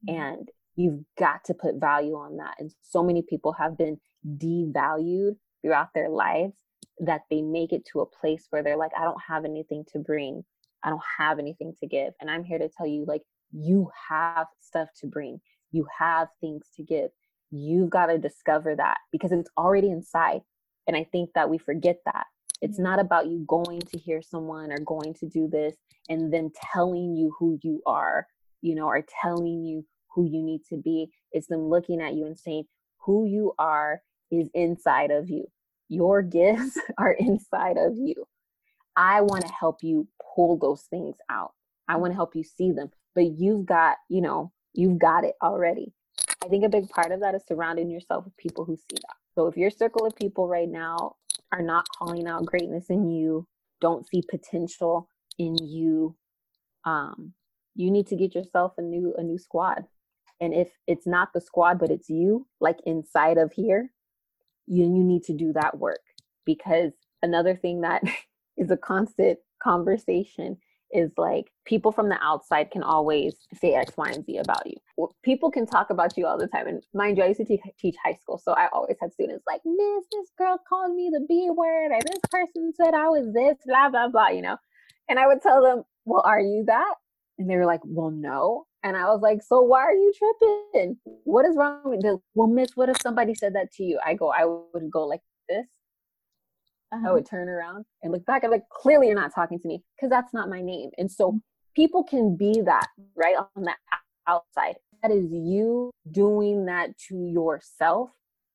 Mm-hmm. 0.08 0.14
and 0.14 0.48
you've 0.76 1.00
got 1.18 1.42
to 1.46 1.54
put 1.54 1.80
value 1.80 2.14
on 2.14 2.36
that. 2.36 2.54
And 2.60 2.72
so 2.82 3.02
many 3.02 3.22
people 3.22 3.52
have 3.54 3.76
been 3.76 3.98
devalued 4.24 5.34
throughout 5.60 5.88
their 5.92 6.08
lives 6.08 6.54
that 7.00 7.22
they 7.30 7.42
make 7.42 7.72
it 7.72 7.84
to 7.92 8.00
a 8.00 8.06
place 8.06 8.46
where 8.50 8.62
they're 8.62 8.76
like 8.76 8.92
i 8.98 9.04
don't 9.04 9.20
have 9.26 9.44
anything 9.44 9.84
to 9.92 9.98
bring. 9.98 10.44
I 10.84 10.90
don't 10.90 11.02
have 11.18 11.38
anything 11.38 11.74
to 11.80 11.86
give. 11.86 12.12
And 12.20 12.30
i'm 12.30 12.44
here 12.44 12.58
to 12.58 12.68
tell 12.68 12.86
you 12.86 13.04
like 13.06 13.22
you 13.52 13.90
have 14.08 14.46
stuff 14.60 14.88
to 15.00 15.06
bring. 15.06 15.40
You 15.72 15.86
have 15.98 16.28
things 16.40 16.66
to 16.76 16.82
give. 16.82 17.10
You've 17.50 17.90
got 17.90 18.06
to 18.06 18.18
discover 18.18 18.76
that 18.76 18.98
because 19.12 19.32
it's 19.32 19.50
already 19.56 19.90
inside 19.90 20.42
and 20.86 20.96
i 20.96 21.04
think 21.04 21.30
that 21.34 21.50
we 21.50 21.58
forget 21.58 21.98
that. 22.04 22.26
It's 22.60 22.78
not 22.78 22.98
about 22.98 23.28
you 23.28 23.44
going 23.46 23.80
to 23.80 23.98
hear 23.98 24.20
someone 24.20 24.72
or 24.72 24.78
going 24.78 25.14
to 25.14 25.28
do 25.28 25.48
this 25.48 25.76
and 26.08 26.32
then 26.32 26.50
telling 26.72 27.14
you 27.16 27.32
who 27.38 27.58
you 27.62 27.82
are 27.86 28.26
you 28.60 28.74
know, 28.74 28.86
or 28.86 29.04
telling 29.22 29.64
you 29.64 29.84
who 30.14 30.24
you 30.24 30.42
need 30.42 30.62
to 30.68 30.76
be. 30.76 31.10
It's 31.32 31.46
them 31.46 31.68
looking 31.68 32.00
at 32.00 32.14
you 32.14 32.26
and 32.26 32.38
saying, 32.38 32.64
who 32.98 33.26
you 33.26 33.52
are 33.58 34.02
is 34.30 34.48
inside 34.54 35.10
of 35.10 35.30
you. 35.30 35.46
Your 35.88 36.22
gifts 36.22 36.78
are 36.98 37.12
inside 37.12 37.76
of 37.76 37.96
you. 37.96 38.26
I 38.96 39.20
want 39.20 39.46
to 39.46 39.52
help 39.52 39.78
you 39.82 40.08
pull 40.34 40.58
those 40.58 40.82
things 40.82 41.16
out. 41.30 41.52
I 41.88 41.96
want 41.96 42.12
to 42.12 42.16
help 42.16 42.34
you 42.34 42.44
see 42.44 42.72
them. 42.72 42.90
But 43.14 43.38
you've 43.38 43.66
got, 43.66 43.96
you 44.08 44.20
know, 44.20 44.52
you've 44.74 44.98
got 44.98 45.24
it 45.24 45.34
already. 45.42 45.92
I 46.44 46.48
think 46.48 46.64
a 46.64 46.68
big 46.68 46.88
part 46.88 47.12
of 47.12 47.20
that 47.20 47.34
is 47.34 47.42
surrounding 47.46 47.90
yourself 47.90 48.24
with 48.24 48.36
people 48.36 48.64
who 48.64 48.76
see 48.76 48.96
that. 48.96 49.16
So 49.34 49.46
if 49.46 49.56
your 49.56 49.70
circle 49.70 50.06
of 50.06 50.14
people 50.16 50.48
right 50.48 50.68
now 50.68 51.16
are 51.52 51.62
not 51.62 51.86
calling 51.96 52.26
out 52.26 52.46
greatness 52.46 52.86
in 52.90 53.08
you, 53.08 53.46
don't 53.80 54.06
see 54.06 54.22
potential 54.28 55.08
in 55.38 55.56
you, 55.56 56.16
um, 56.84 57.32
you 57.74 57.90
need 57.90 58.08
to 58.08 58.16
get 58.16 58.34
yourself 58.34 58.72
a 58.78 58.82
new 58.82 59.14
a 59.16 59.22
new 59.22 59.38
squad. 59.38 59.84
And 60.40 60.54
if 60.54 60.68
it's 60.86 61.06
not 61.06 61.32
the 61.32 61.40
squad, 61.40 61.78
but 61.78 61.90
it's 61.90 62.08
you, 62.08 62.46
like 62.60 62.78
inside 62.86 63.38
of 63.38 63.52
here, 63.52 63.90
you 64.68 64.84
you 64.84 65.04
need 65.04 65.24
to 65.24 65.34
do 65.34 65.52
that 65.54 65.78
work 65.78 66.00
because 66.46 66.92
another 67.22 67.56
thing 67.56 67.82
that 67.82 68.02
is 68.58 68.70
a 68.72 68.78
constant 68.78 69.40
conversation 69.62 70.58
is 70.92 71.10
like 71.18 71.46
people 71.66 71.92
from 71.92 72.08
the 72.08 72.18
outside 72.22 72.70
can 72.70 72.82
always 72.82 73.34
say 73.60 73.74
X, 73.74 73.92
Y, 73.98 74.10
and 74.10 74.24
Z 74.26 74.38
about 74.38 74.66
you. 74.66 74.76
People 75.24 75.50
can 75.50 75.66
talk 75.66 75.90
about 75.90 76.16
you 76.16 76.26
all 76.26 76.38
the 76.38 76.48
time. 76.48 76.68
And 76.68 76.82
mind 76.94 77.18
you, 77.18 77.24
I 77.24 77.28
used 77.28 77.40
to 77.40 77.46
te- 77.46 77.62
teach 77.78 77.96
high 78.04 78.16
school. 78.22 78.38
So 78.38 78.52
I 78.52 78.68
always 78.72 78.96
had 79.00 79.12
students 79.12 79.44
like, 79.46 79.62
Miss, 79.66 80.04
this 80.12 80.30
girl 80.38 80.58
called 80.68 80.96
me 80.96 81.10
the 81.12 81.26
B 81.28 81.50
word, 81.56 81.92
or 81.92 82.00
this 82.02 82.20
person 82.30 82.72
said 82.76 82.94
I 82.94 83.08
was 83.08 83.32
this, 83.34 83.58
blah, 83.66 83.90
blah, 83.90 84.08
blah, 84.08 84.28
you 84.30 84.42
know? 84.42 84.56
And 85.08 85.18
I 85.18 85.26
would 85.28 85.42
tell 85.42 85.62
them, 85.62 85.84
Well, 86.06 86.22
are 86.26 86.40
you 86.40 86.64
that? 86.68 86.94
And 87.38 87.48
they 87.48 87.56
were 87.56 87.66
like, 87.66 87.80
Well, 87.84 88.10
no. 88.10 88.66
And 88.82 88.96
I 88.96 89.04
was 89.04 89.20
like, 89.20 89.42
So 89.42 89.62
why 89.62 89.80
are 89.80 89.92
you 89.92 90.12
tripping? 90.18 90.96
What 91.24 91.46
is 91.46 91.56
wrong 91.56 91.82
with 91.84 92.02
this? 92.02 92.18
Well, 92.34 92.48
Miss, 92.48 92.70
what 92.74 92.88
if 92.88 93.00
somebody 93.00 93.34
said 93.34 93.54
that 93.54 93.72
to 93.74 93.84
you? 93.84 93.98
I 94.04 94.14
go, 94.14 94.30
I 94.30 94.44
would 94.44 94.90
go 94.90 95.06
like 95.06 95.22
this 95.48 95.66
uh-huh. 96.92 97.08
I 97.08 97.12
would 97.12 97.26
turn 97.26 97.48
around 97.48 97.84
and 98.02 98.12
look 98.12 98.24
back. 98.24 98.44
I'm 98.44 98.50
like, 98.50 98.68
clearly 98.70 99.06
you're 99.08 99.16
not 99.16 99.34
talking 99.34 99.58
to 99.58 99.68
me 99.68 99.82
because 99.96 100.10
that's 100.10 100.32
not 100.32 100.48
my 100.48 100.60
name. 100.60 100.90
And 100.98 101.10
so 101.10 101.30
mm-hmm. 101.30 101.38
people 101.74 102.04
can 102.04 102.36
be 102.36 102.62
that 102.64 102.86
right 103.14 103.36
on 103.36 103.64
the 103.64 103.74
outside. 104.26 104.76
That 105.02 105.12
is 105.12 105.30
you 105.30 105.90
doing 106.10 106.66
that 106.66 106.96
to 107.08 107.26
yourself. 107.26 108.10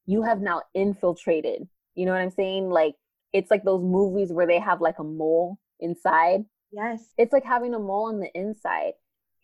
You 0.06 0.24
have 0.24 0.42
now 0.42 0.64
infiltrated. 0.74 1.68
You 1.96 2.06
know 2.06 2.12
what 2.12 2.22
I'm 2.22 2.32
saying? 2.32 2.70
Like, 2.70 2.96
it's 3.32 3.50
like 3.50 3.64
those 3.64 3.82
movies 3.82 4.32
where 4.32 4.48
they 4.48 4.60
have 4.60 4.82
like 4.82 5.00
a 5.00 5.04
mole 5.04 5.58
inside. 5.80 6.44
Yes. 6.74 7.05
It's 7.17 7.32
like 7.32 7.45
having 7.45 7.76
a 7.76 7.80
mole 7.80 8.07
on 8.07 8.19
the 8.19 8.32
inside 8.34 8.93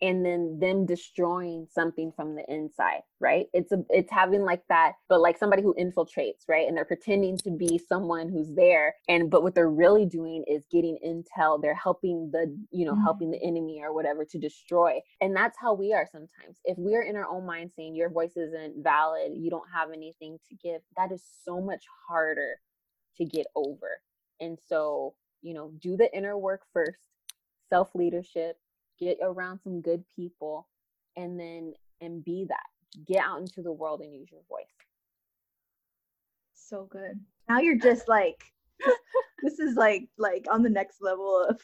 and 0.02 0.24
then 0.24 0.58
them 0.58 0.86
destroying 0.86 1.66
something 1.70 2.10
from 2.16 2.34
the 2.34 2.42
inside 2.48 3.02
right? 3.20 3.46
It's 3.52 3.70
a 3.70 3.84
it's 3.90 4.10
having 4.10 4.42
like 4.42 4.62
that 4.68 4.92
but 5.08 5.20
like 5.20 5.38
somebody 5.38 5.62
who 5.62 5.74
infiltrates 5.78 6.48
right? 6.48 6.66
And 6.66 6.76
they're 6.76 6.84
pretending 6.84 7.36
to 7.38 7.50
be 7.50 7.78
someone 7.88 8.28
who's 8.28 8.52
there 8.54 8.94
and 9.08 9.30
but 9.30 9.42
what 9.42 9.54
they're 9.54 9.70
really 9.70 10.06
doing 10.06 10.42
is 10.48 10.64
getting 10.72 10.98
intel. 11.06 11.60
They're 11.60 11.74
helping 11.74 12.30
the 12.32 12.56
you 12.72 12.84
know 12.84 12.94
mm-hmm. 12.94 13.04
helping 13.04 13.30
the 13.30 13.42
enemy 13.42 13.80
or 13.82 13.94
whatever 13.94 14.24
to 14.24 14.38
destroy. 14.38 14.98
And 15.20 15.36
that's 15.36 15.58
how 15.60 15.74
we 15.74 15.92
are 15.92 16.08
sometimes. 16.10 16.58
If 16.64 16.78
we're 16.78 17.02
in 17.02 17.16
our 17.16 17.28
own 17.28 17.46
mind 17.46 17.70
saying 17.76 17.94
your 17.94 18.10
voice 18.10 18.36
isn't 18.36 18.82
valid 18.82 19.32
you 19.34 19.50
don't 19.50 19.68
have 19.72 19.90
anything 19.92 20.38
to 20.48 20.56
give 20.56 20.80
that 20.96 21.12
is 21.12 21.22
so 21.44 21.60
much 21.60 21.84
harder 22.08 22.56
to 23.18 23.24
get 23.24 23.46
over. 23.54 24.00
And 24.40 24.58
so 24.68 25.14
you 25.42 25.54
know 25.54 25.72
do 25.80 25.96
the 25.96 26.10
inner 26.14 26.36
work 26.36 26.62
first 26.72 27.10
self 27.70 27.94
leadership 27.94 28.58
get 29.00 29.18
around 29.22 29.60
some 29.64 29.80
good 29.80 30.04
people 30.14 30.68
and 31.16 31.40
then 31.40 31.72
and 32.00 32.24
be 32.24 32.44
that. 32.48 33.06
Get 33.06 33.24
out 33.24 33.40
into 33.40 33.62
the 33.62 33.72
world 33.72 34.00
and 34.00 34.14
use 34.14 34.28
your 34.30 34.42
voice. 34.48 34.64
So 36.54 36.86
good. 36.90 37.18
Now 37.48 37.60
you're 37.60 37.78
just 37.82 38.08
like 38.08 38.42
this 39.42 39.58
is 39.58 39.76
like 39.76 40.08
like 40.18 40.46
on 40.50 40.62
the 40.62 40.70
next 40.70 40.98
level 41.00 41.46
of 41.48 41.60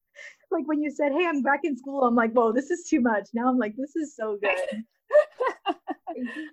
like 0.50 0.66
when 0.66 0.82
you 0.82 0.90
said 0.90 1.12
hey 1.12 1.26
i'm 1.26 1.42
back 1.42 1.60
in 1.64 1.76
school 1.76 2.04
i'm 2.04 2.14
like 2.14 2.32
whoa 2.32 2.52
this 2.52 2.70
is 2.70 2.86
too 2.88 3.00
much. 3.00 3.28
Now 3.34 3.48
i'm 3.48 3.58
like 3.58 3.76
this 3.76 3.96
is 3.96 4.16
so 4.16 4.38
good. 4.42 4.84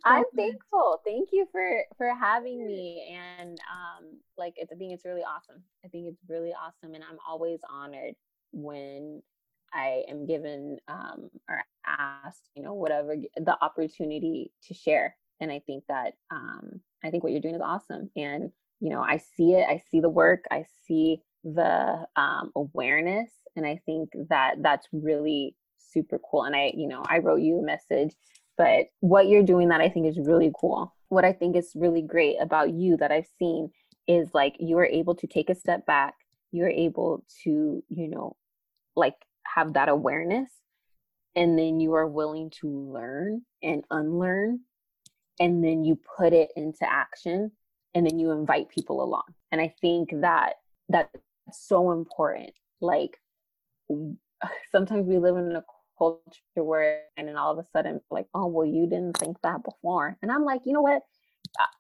I'm 0.06 0.26
thankful. 0.36 1.02
Thank 1.04 1.30
you 1.32 1.48
for 1.52 1.82
for 1.98 2.14
having 2.14 2.68
me. 2.68 3.18
And 3.18 3.58
um, 3.62 4.20
like 4.38 4.54
I 4.62 4.76
think 4.76 4.94
it's 4.94 5.06
really 5.06 5.24
awesome. 5.24 5.64
I 5.84 5.88
think 5.88 6.08
it's 6.08 6.22
really 6.28 6.54
awesome, 6.54 6.94
and 6.94 7.04
I'm 7.04 7.18
always 7.28 7.60
honored 7.68 8.14
when 8.56 9.22
I 9.74 10.04
am 10.10 10.26
given 10.26 10.78
um, 10.88 11.30
or 11.50 11.62
asked, 11.86 12.50
you 12.56 12.64
know, 12.64 12.74
whatever 12.74 13.16
the 13.36 13.58
opportunity 13.62 14.52
to 14.64 14.74
share. 14.74 15.16
And 15.42 15.52
I 15.52 15.60
think 15.66 15.84
that 15.90 16.14
um, 16.32 16.80
I 17.04 17.12
think 17.12 17.24
what 17.24 17.34
you're 17.34 17.42
doing 17.42 17.56
is 17.56 17.62
awesome. 17.62 18.10
And 18.16 18.52
you 18.80 18.90
know, 18.90 19.02
I 19.02 19.18
see 19.18 19.54
it. 19.54 19.66
I 19.70 19.82
see 19.90 20.00
the 20.00 20.10
work. 20.10 20.46
I 20.52 20.66
see 20.86 21.22
the 21.44 22.06
um, 22.16 22.52
awareness, 22.56 23.30
and 23.56 23.66
I 23.66 23.80
think 23.86 24.10
that 24.30 24.56
that's 24.62 24.88
really 24.92 25.56
super 25.78 26.20
cool. 26.30 26.44
And 26.44 26.56
I, 26.56 26.72
you 26.76 26.88
know, 26.88 27.04
I 27.08 27.20
wrote 27.20 27.42
you 27.42 27.60
a 27.60 27.64
message, 27.64 28.16
but 28.58 28.88
what 29.00 29.28
you're 29.28 29.44
doing 29.44 29.70
that 29.70 29.82
I 29.82 29.90
think 29.90 30.08
is 30.08 30.20
really 30.20 30.52
cool. 30.60 30.94
What 31.10 31.26
I 31.26 31.34
think 31.34 31.56
is 31.56 31.72
really 31.76 32.02
great 32.02 32.38
about 32.42 32.74
you 32.74 32.98
that 32.98 33.12
I've 33.12 33.30
seen 33.40 33.70
is 34.08 34.30
like 34.34 34.56
you 34.60 34.78
are 34.78 34.86
able 34.86 35.16
to 35.16 35.28
take 35.28 35.50
a 35.50 35.56
step 35.56 35.86
back. 35.86 36.14
You're 36.52 36.70
able 36.70 37.24
to, 37.44 37.84
you 37.90 38.08
know, 38.10 38.36
like 38.96 39.16
have 39.44 39.74
that 39.74 39.90
awareness 39.90 40.50
and 41.36 41.58
then 41.58 41.80
you 41.80 41.94
are 41.94 42.08
willing 42.08 42.50
to 42.62 42.70
learn 42.70 43.42
and 43.62 43.84
unlearn 43.92 44.62
and 45.40 45.64
then 45.64 45.84
you 45.84 46.00
put 46.18 46.34
it 46.34 46.52
into 46.56 46.90
action 46.90 47.52
and 47.94 48.06
then 48.06 48.20
you 48.20 48.32
invite 48.32 48.70
people 48.70 49.04
along. 49.04 49.24
And 49.52 49.62
i 49.62 49.74
think 49.82 50.10
that 50.22 50.56
that's 50.90 51.10
so 51.52 51.92
important. 51.92 52.52
Like 52.82 53.18
sometimes 54.72 55.08
we 55.08 55.18
live 55.18 55.38
in 55.38 55.56
a 55.56 55.64
culture 55.98 56.20
where 56.56 57.02
and 57.16 57.28
then 57.28 57.38
all 57.38 57.54
of 57.54 57.58
a 57.58 57.68
sudden 57.72 58.02
like 58.12 58.28
oh 58.34 58.48
well 58.48 58.66
you 58.66 58.88
didn't 58.88 59.18
think 59.18 59.38
that 59.44 59.64
before. 59.64 60.18
And 60.22 60.32
i'm 60.32 60.44
like 60.44 60.62
you 60.66 60.74
know 60.74 60.82
what? 60.82 61.04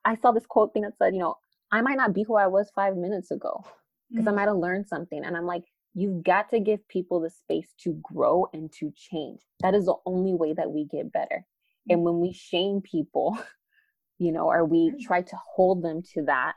I 0.06 0.16
saw 0.16 0.32
this 0.32 0.46
quote 0.46 0.74
thing 0.74 0.84
that 0.84 0.98
said 0.98 1.14
you 1.14 1.20
know 1.20 1.36
i 1.72 1.82
might 1.82 1.98
not 1.98 2.14
be 2.14 2.24
who 2.24 2.36
i 2.36 2.48
was 2.48 2.72
five 2.76 2.96
minutes 2.96 3.32
ago 3.32 3.64
because 4.10 4.26
mm-hmm. 4.26 4.30
i 4.30 4.36
might 4.36 4.48
have 4.48 4.58
learned 4.58 4.88
something. 4.88 5.24
And 5.24 5.36
i'm 5.36 5.46
like 5.46 5.64
You've 5.96 6.24
got 6.24 6.50
to 6.50 6.60
give 6.60 6.88
people 6.88 7.22
the 7.22 7.30
space 7.30 7.70
to 7.84 8.00
grow 8.04 8.48
and 8.54 8.72
to 8.80 8.92
change. 8.96 9.42
That 9.62 9.74
is 9.74 9.86
the 9.86 9.96
only 10.06 10.34
way 10.34 10.54
that 10.54 10.72
we 10.72 10.86
get 10.86 11.12
better. 11.12 11.46
And 11.90 12.04
when 12.04 12.20
we 12.20 12.34
shame 12.34 12.82
people, 12.82 13.38
you 14.20 14.32
know, 14.32 14.50
or 14.50 14.66
we 14.66 14.94
try 15.02 15.22
to 15.22 15.38
hold 15.56 15.82
them 15.82 16.02
to 16.14 16.24
that, 16.24 16.56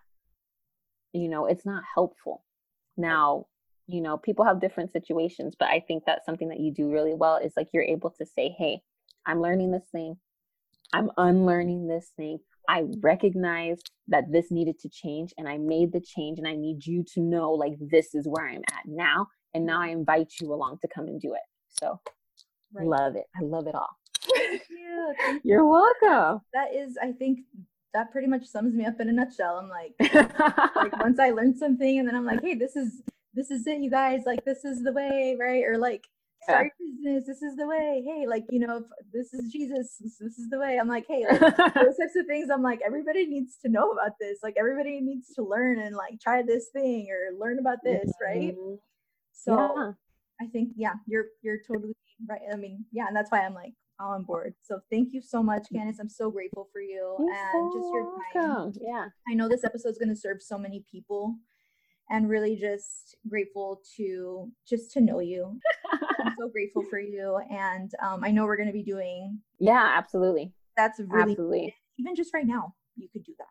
you 1.12 1.28
know, 1.28 1.46
it's 1.46 1.64
not 1.64 1.84
helpful. 1.94 2.44
Now, 2.96 3.46
you 3.86 4.00
know, 4.00 4.18
people 4.18 4.44
have 4.44 4.60
different 4.60 4.92
situations, 4.92 5.54
but 5.58 5.68
I 5.68 5.80
think 5.80 6.04
that's 6.04 6.26
something 6.26 6.48
that 6.48 6.60
you 6.60 6.72
do 6.72 6.92
really 6.92 7.14
well 7.14 7.36
is 7.36 7.54
like 7.56 7.68
you're 7.72 7.82
able 7.82 8.10
to 8.18 8.26
say, 8.26 8.54
hey, 8.58 8.80
I'm 9.24 9.40
learning 9.40 9.70
this 9.70 9.86
thing. 9.92 10.16
I'm 10.92 11.10
unlearning 11.16 11.86
this 11.86 12.10
thing. 12.16 12.38
I 12.68 12.84
recognized 13.00 13.90
that 14.08 14.30
this 14.30 14.50
needed 14.50 14.78
to 14.80 14.90
change 14.90 15.32
and 15.38 15.48
I 15.48 15.56
made 15.56 15.92
the 15.92 16.00
change 16.00 16.38
and 16.38 16.46
I 16.46 16.54
need 16.54 16.84
you 16.86 17.02
to 17.14 17.20
know 17.20 17.52
like 17.52 17.74
this 17.80 18.14
is 18.14 18.28
where 18.28 18.46
I'm 18.46 18.62
at 18.72 18.86
now 18.86 19.26
and 19.54 19.64
now 19.64 19.80
I 19.80 19.88
invite 19.88 20.34
you 20.40 20.52
along 20.52 20.78
to 20.82 20.88
come 20.88 21.06
and 21.06 21.18
do 21.20 21.32
it. 21.32 21.40
So 21.68 21.98
right. 22.72 22.86
love 22.86 23.16
it. 23.16 23.24
I 23.34 23.42
love 23.42 23.66
it 23.66 23.74
all. 23.74 23.88
Thank 24.34 24.62
you. 24.68 25.14
Thank 25.18 25.42
You're 25.44 25.66
welcome. 25.66 26.42
That 26.52 26.74
is 26.74 26.98
I 27.02 27.12
think 27.12 27.40
that 27.94 28.12
pretty 28.12 28.26
much 28.26 28.44
sums 28.44 28.74
me 28.74 28.84
up 28.84 29.00
in 29.00 29.08
a 29.08 29.12
nutshell. 29.12 29.56
I'm 29.56 29.68
like 29.68 29.94
like 30.76 30.98
once 31.02 31.18
I 31.18 31.30
learned 31.30 31.56
something 31.56 31.98
and 31.98 32.06
then 32.06 32.14
I'm 32.14 32.26
like, 32.26 32.42
"Hey, 32.42 32.54
this 32.54 32.76
is 32.76 33.02
this 33.32 33.50
is 33.50 33.66
it, 33.66 33.80
you 33.80 33.90
guys. 33.90 34.22
Like 34.26 34.44
this 34.44 34.64
is 34.64 34.82
the 34.82 34.92
way, 34.92 35.36
right?" 35.40 35.64
Or 35.64 35.78
like 35.78 36.06
start 36.42 36.72
business. 36.78 37.26
This 37.26 37.42
is 37.42 37.56
the 37.56 37.66
way. 37.66 38.02
Hey, 38.06 38.26
like, 38.26 38.44
you 38.50 38.60
know, 38.60 38.84
this 39.12 39.32
is 39.34 39.50
Jesus. 39.52 39.96
This 40.00 40.38
is 40.38 40.48
the 40.50 40.58
way. 40.58 40.78
I'm 40.78 40.88
like, 40.88 41.06
hey, 41.08 41.24
like, 41.28 41.40
those 41.40 41.50
types 42.00 42.16
of 42.16 42.26
things. 42.26 42.48
I'm 42.50 42.62
like, 42.62 42.80
everybody 42.84 43.26
needs 43.26 43.56
to 43.64 43.68
know 43.70 43.90
about 43.90 44.12
this. 44.20 44.38
Like, 44.42 44.54
everybody 44.58 45.00
needs 45.00 45.32
to 45.34 45.42
learn 45.42 45.78
and 45.80 45.96
like 45.96 46.20
try 46.20 46.42
this 46.42 46.68
thing 46.72 47.08
or 47.10 47.38
learn 47.38 47.58
about 47.58 47.78
this, 47.84 48.10
right? 48.22 48.54
Mm-hmm. 48.56 48.74
So 49.32 49.52
yeah. 49.54 49.92
I 50.40 50.46
think, 50.50 50.72
yeah, 50.76 50.94
you're 51.06 51.26
you're 51.42 51.58
totally 51.66 51.94
right. 52.28 52.40
I 52.52 52.56
mean, 52.56 52.84
yeah, 52.92 53.06
and 53.08 53.16
that's 53.16 53.30
why 53.30 53.40
I'm 53.40 53.54
like 53.54 53.74
all 54.00 54.12
on 54.12 54.24
board. 54.24 54.54
So 54.62 54.80
thank 54.90 55.12
you 55.12 55.20
so 55.20 55.42
much, 55.42 55.66
Candice. 55.74 55.96
I'm 56.00 56.08
so 56.08 56.30
grateful 56.30 56.68
for 56.72 56.80
you 56.80 57.16
you're 57.18 57.30
and 57.30 57.52
so 57.52 57.78
just 57.78 57.92
your 57.92 58.04
time. 58.32 58.48
Welcome. 58.48 58.82
Yeah. 58.86 59.06
I 59.28 59.34
know 59.34 59.48
this 59.48 59.64
episode 59.64 59.90
is 59.90 59.98
going 59.98 60.08
to 60.10 60.16
serve 60.16 60.40
so 60.40 60.58
many 60.58 60.84
people 60.90 61.36
and 62.10 62.28
really 62.28 62.56
just 62.56 63.16
grateful 63.28 63.82
to 63.96 64.50
just 64.68 64.92
to 64.92 65.00
know 65.00 65.20
you. 65.20 65.58
I'm 66.28 66.36
so 66.38 66.48
grateful 66.48 66.82
for 66.90 67.00
you, 67.00 67.40
and 67.50 67.90
um, 68.02 68.22
I 68.24 68.30
know 68.30 68.44
we're 68.44 68.56
going 68.56 68.68
to 68.68 68.72
be 68.72 68.82
doing. 68.82 69.40
Yeah, 69.58 69.94
absolutely. 69.96 70.52
That's 70.76 71.00
really 71.00 71.32
absolutely 71.32 71.74
even 71.98 72.14
just 72.14 72.32
right 72.32 72.46
now. 72.46 72.74
You 72.96 73.08
could 73.12 73.24
do 73.24 73.34
that. 73.38 73.46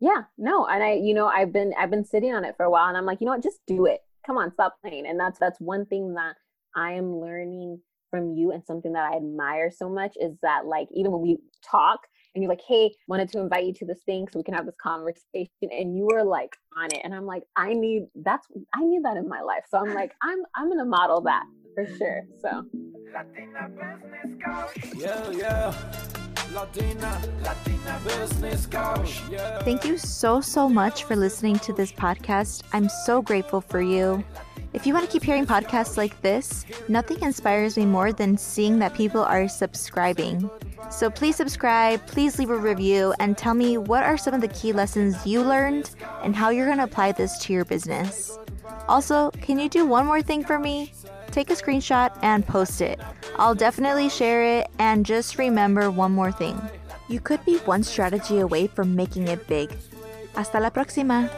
Yeah, 0.00 0.22
no, 0.36 0.66
and 0.66 0.82
I, 0.82 0.94
you 0.94 1.14
know, 1.14 1.26
I've 1.26 1.52
been 1.52 1.72
I've 1.78 1.90
been 1.90 2.04
sitting 2.04 2.34
on 2.34 2.44
it 2.44 2.56
for 2.56 2.64
a 2.64 2.70
while, 2.70 2.88
and 2.88 2.96
I'm 2.96 3.06
like, 3.06 3.20
you 3.20 3.24
know 3.26 3.32
what, 3.32 3.42
just 3.42 3.60
do 3.66 3.86
it. 3.86 4.00
Come 4.26 4.36
on, 4.36 4.52
stop 4.52 4.76
playing. 4.82 5.06
And 5.06 5.18
that's 5.18 5.38
that's 5.38 5.60
one 5.60 5.86
thing 5.86 6.14
that 6.14 6.34
I 6.74 6.92
am 6.92 7.20
learning 7.20 7.80
from 8.10 8.34
you, 8.34 8.50
and 8.50 8.64
something 8.64 8.92
that 8.94 9.12
I 9.12 9.16
admire 9.16 9.70
so 9.70 9.88
much 9.88 10.16
is 10.20 10.36
that 10.42 10.66
like 10.66 10.88
even 10.92 11.12
when 11.12 11.22
we 11.22 11.38
talk, 11.64 12.00
and 12.34 12.42
you're 12.42 12.50
like, 12.50 12.62
hey, 12.66 12.92
wanted 13.06 13.30
to 13.30 13.38
invite 13.38 13.64
you 13.64 13.74
to 13.74 13.86
this 13.86 14.02
thing 14.04 14.26
so 14.30 14.38
we 14.38 14.42
can 14.42 14.54
have 14.54 14.66
this 14.66 14.74
conversation. 14.82 15.70
And 15.70 15.96
you 15.96 16.08
were 16.10 16.24
like 16.24 16.56
on 16.76 16.86
it. 16.86 17.00
And 17.04 17.14
I'm 17.14 17.26
like, 17.26 17.44
I 17.56 17.72
need 17.72 18.06
that's 18.16 18.48
I 18.74 18.84
need 18.84 19.04
that 19.04 19.16
in 19.16 19.28
my 19.28 19.40
life. 19.40 19.64
So 19.70 19.78
I'm 19.78 19.94
like, 19.94 20.14
I'm 20.22 20.42
I'm 20.56 20.68
gonna 20.68 20.84
model 20.84 21.20
that 21.22 21.44
for 21.74 21.86
sure. 21.98 22.22
So 22.40 22.66
Yo, 24.96 25.30
yo. 25.30 25.74
Thank 29.60 29.84
you 29.84 29.96
so, 29.96 30.40
so 30.40 30.68
much 30.68 31.04
for 31.04 31.16
listening 31.16 31.58
to 31.60 31.72
this 31.72 31.92
podcast. 31.92 32.62
I'm 32.74 32.88
so 32.88 33.22
grateful 33.22 33.62
for 33.62 33.80
you. 33.80 34.22
If 34.74 34.86
you 34.86 34.92
want 34.94 35.06
to 35.06 35.10
keep 35.10 35.22
hearing 35.22 35.46
podcasts 35.46 35.96
like 35.96 36.20
this, 36.22 36.64
nothing 36.88 37.22
inspires 37.22 37.76
me 37.76 37.86
more 37.86 38.12
than 38.12 38.36
seeing 38.36 38.78
that 38.80 38.94
people 38.94 39.22
are 39.22 39.48
subscribing. 39.48 40.50
So 40.90 41.10
please 41.10 41.36
subscribe, 41.36 42.06
please 42.06 42.38
leave 42.38 42.50
a 42.50 42.56
review, 42.56 43.14
and 43.18 43.36
tell 43.36 43.54
me 43.54 43.78
what 43.78 44.02
are 44.02 44.18
some 44.18 44.34
of 44.34 44.40
the 44.40 44.48
key 44.48 44.72
lessons 44.72 45.26
you 45.26 45.42
learned 45.42 45.90
and 46.22 46.34
how 46.34 46.50
you're 46.50 46.66
going 46.66 46.78
to 46.78 46.84
apply 46.84 47.12
this 47.12 47.38
to 47.40 47.52
your 47.52 47.64
business. 47.64 48.38
Also, 48.88 49.30
can 49.30 49.58
you 49.58 49.68
do 49.68 49.86
one 49.86 50.06
more 50.06 50.22
thing 50.22 50.44
for 50.44 50.58
me? 50.58 50.92
Take 51.32 51.50
a 51.50 51.54
screenshot 51.54 52.16
and 52.22 52.46
post 52.46 52.82
it. 52.82 53.00
I'll 53.38 53.54
definitely 53.54 54.10
share 54.10 54.60
it, 54.60 54.68
and 54.78 55.04
just 55.06 55.38
remember 55.38 55.90
one 55.90 56.12
more 56.12 56.30
thing. 56.30 56.60
You 57.08 57.20
could 57.20 57.42
be 57.46 57.56
one 57.64 57.82
strategy 57.82 58.38
away 58.38 58.66
from 58.66 58.94
making 58.94 59.28
it 59.28 59.48
big. 59.48 59.70
Hasta 60.34 60.60
la 60.60 60.68
próxima. 60.70 61.30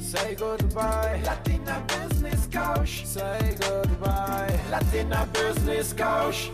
Say 0.00 0.34
goodbye, 0.34 1.22
Latina 1.24 1.82
Business 1.88 2.46
Coach. 2.52 3.06
Say 3.06 3.56
goodbye, 3.60 4.60
Latina 4.70 5.26
Business 5.32 5.92
Coach. 5.94 6.50